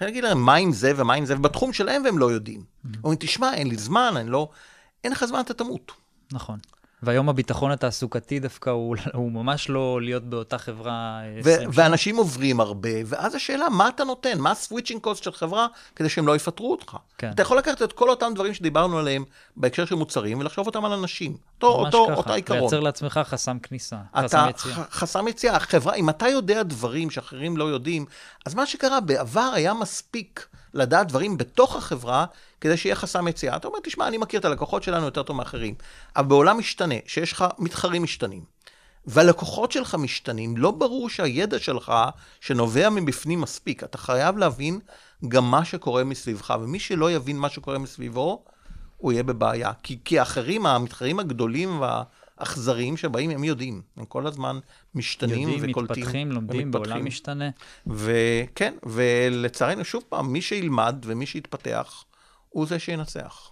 אני 0.00 0.10
אגיד 0.10 0.24
להם 0.24 0.38
מה 0.38 0.54
עם 0.54 0.72
זה 0.72 0.92
ומה 0.96 1.14
עם 1.14 1.26
זה, 1.26 1.36
ובתחום 1.36 1.72
שלהם 1.72 2.02
והם 2.04 2.18
לא 2.18 2.32
יודעים. 2.32 2.60
Mm-hmm. 2.60 2.96
אומרים, 3.04 3.18
תשמע, 3.20 3.54
אין 3.54 3.68
לי 3.68 3.76
זמן, 3.76 4.14
אני 4.16 4.30
לא... 4.30 4.48
אין 5.04 5.12
לך 5.12 5.24
זמן, 5.24 5.40
אתה 5.40 5.54
תמות. 5.54 5.92
נכון. 6.32 6.58
והיום 7.04 7.28
הביטחון 7.28 7.70
התעסוקתי 7.70 8.40
דווקא 8.40 8.70
הוא, 8.70 8.96
הוא 9.14 9.32
ממש 9.32 9.68
לא 9.68 10.02
להיות 10.02 10.22
באותה 10.22 10.58
חברה 10.58 11.20
אה, 11.22 11.40
ו- 11.44 11.64
ואנשים 11.72 12.16
עוברים 12.16 12.60
הרבה, 12.60 12.90
ואז 13.06 13.34
השאלה, 13.34 13.68
מה 13.68 13.88
אתה 13.88 14.04
נותן? 14.04 14.38
מה 14.38 14.50
הסוויצ'ינג 14.50 15.00
קוסט 15.00 15.22
של 15.22 15.32
חברה 15.32 15.66
כדי 15.96 16.08
שהם 16.08 16.26
לא 16.26 16.36
יפטרו 16.36 16.70
אותך? 16.70 16.96
כן. 17.18 17.30
אתה 17.30 17.42
יכול 17.42 17.58
לקחת 17.58 17.82
את 17.82 17.92
כל 17.92 18.10
אותם 18.10 18.32
דברים 18.34 18.54
שדיברנו 18.54 18.98
עליהם 18.98 19.24
בהקשר 19.56 19.84
של 19.84 19.94
מוצרים, 19.94 20.38
ולחשוב 20.38 20.66
אותם 20.66 20.84
על 20.84 20.92
אנשים. 20.92 21.36
אותו, 21.54 21.82
ממש 21.82 21.94
אותו, 21.94 22.06
ככה, 22.06 22.16
אותה 22.16 22.34
עיקרון. 22.34 22.60
לייצר 22.60 22.80
לעצמך 22.80 23.20
חסם 23.24 23.58
כניסה, 23.58 23.96
אתה, 24.18 24.22
חסם 24.28 24.46
יציאה. 24.50 24.84
חסם 24.90 25.28
יציאה. 25.28 25.56
החברה, 25.56 25.94
אם 25.94 26.10
אתה 26.10 26.28
יודע 26.28 26.62
דברים 26.62 27.10
שאחרים 27.10 27.56
לא 27.56 27.64
יודעים, 27.64 28.06
אז 28.46 28.54
מה 28.54 28.66
שקרה, 28.66 29.00
בעבר 29.00 29.50
היה 29.54 29.74
מספיק 29.74 30.46
לדעת 30.74 31.08
דברים 31.08 31.36
בתוך 31.36 31.76
החברה, 31.76 32.26
כדי 32.60 32.76
שיהיה 32.76 32.94
חסם 32.94 33.28
יציאה. 33.28 33.56
אתה 33.56 33.68
אומר, 33.68 33.78
תשמע, 33.84 34.08
אני 34.08 34.18
מכיר 34.18 34.40
את 34.40 34.44
הלקוחות 34.44 34.82
שלנו 34.82 35.04
יותר 35.04 35.22
טוב 35.22 35.36
מאחרים. 35.36 35.74
אבל 36.16 36.26
בעולם 36.26 36.58
משתנה, 36.58 36.94
שיש 37.06 37.32
לך 37.32 37.44
מתחרים 37.58 38.02
משתנים, 38.02 38.42
והלקוחות 39.06 39.72
שלך 39.72 39.94
משתנים, 39.94 40.56
לא 40.56 40.70
ברור 40.70 41.08
שהידע 41.08 41.58
שלך, 41.58 41.92
שנובע 42.40 42.90
מבפנים 42.90 43.40
מספיק. 43.40 43.84
אתה 43.84 43.98
חייב 43.98 44.38
להבין 44.38 44.80
גם 45.28 45.50
מה 45.50 45.64
שקורה 45.64 46.04
מסביבך, 46.04 46.54
ומי 46.60 46.78
שלא 46.78 47.10
יבין 47.10 47.38
מה 47.38 47.48
שקורה 47.48 47.78
מסביבו, 47.78 48.44
הוא 48.96 49.12
יהיה 49.12 49.22
בבעיה. 49.22 49.72
כי, 49.82 49.98
כי 50.04 50.18
האחרים, 50.18 50.66
המתחרים 50.66 51.18
הגדולים 51.18 51.80
וה, 51.80 52.02
אכזריים 52.36 52.96
שבאים, 52.96 53.30
הם 53.30 53.44
יודעים. 53.44 53.82
הם 53.96 54.04
כל 54.04 54.26
הזמן 54.26 54.58
משתנים 54.94 55.48
יודעים, 55.48 55.70
וקולטים. 55.70 56.02
מתפתחים, 56.02 56.32
לומדים, 56.32 56.62
ומתפתחים. 56.62 56.92
בעולם 56.92 57.06
משתנה. 57.06 57.50
וכן, 57.86 58.74
ולצערנו, 58.86 59.84
שוב 59.84 60.02
פעם, 60.08 60.32
מי 60.32 60.42
שילמד 60.42 60.96
ומי 61.04 61.26
שיתפתח, 61.26 62.04
הוא 62.48 62.66
זה 62.66 62.78
שינצח. 62.78 63.50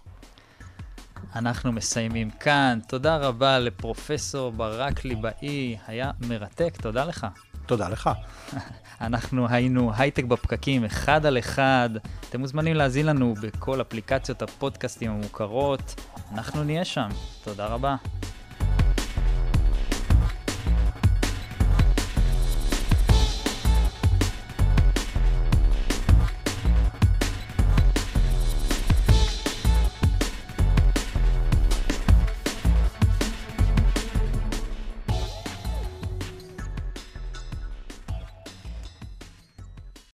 אנחנו 1.35 1.71
מסיימים 1.71 2.29
כאן. 2.29 2.79
תודה 2.87 3.17
רבה 3.17 3.59
לפרופסור 3.59 4.51
ברק 4.51 5.05
ליבאי, 5.05 5.77
היה 5.87 6.11
מרתק, 6.27 6.77
תודה 6.81 7.05
לך. 7.05 7.27
תודה 7.65 7.89
לך. 7.89 8.09
אנחנו 9.01 9.47
היינו 9.49 9.91
הייטק 9.97 10.23
בפקקים, 10.23 10.85
אחד 10.85 11.25
על 11.25 11.39
אחד. 11.39 11.89
אתם 12.29 12.39
מוזמנים 12.39 12.75
להזין 12.75 13.05
לנו 13.05 13.33
בכל 13.41 13.81
אפליקציות 13.81 14.41
הפודקאסטים 14.41 15.11
המוכרות. 15.11 16.01
אנחנו 16.31 16.63
נהיה 16.63 16.85
שם. 16.85 17.09
תודה 17.43 17.65
רבה. 17.65 17.95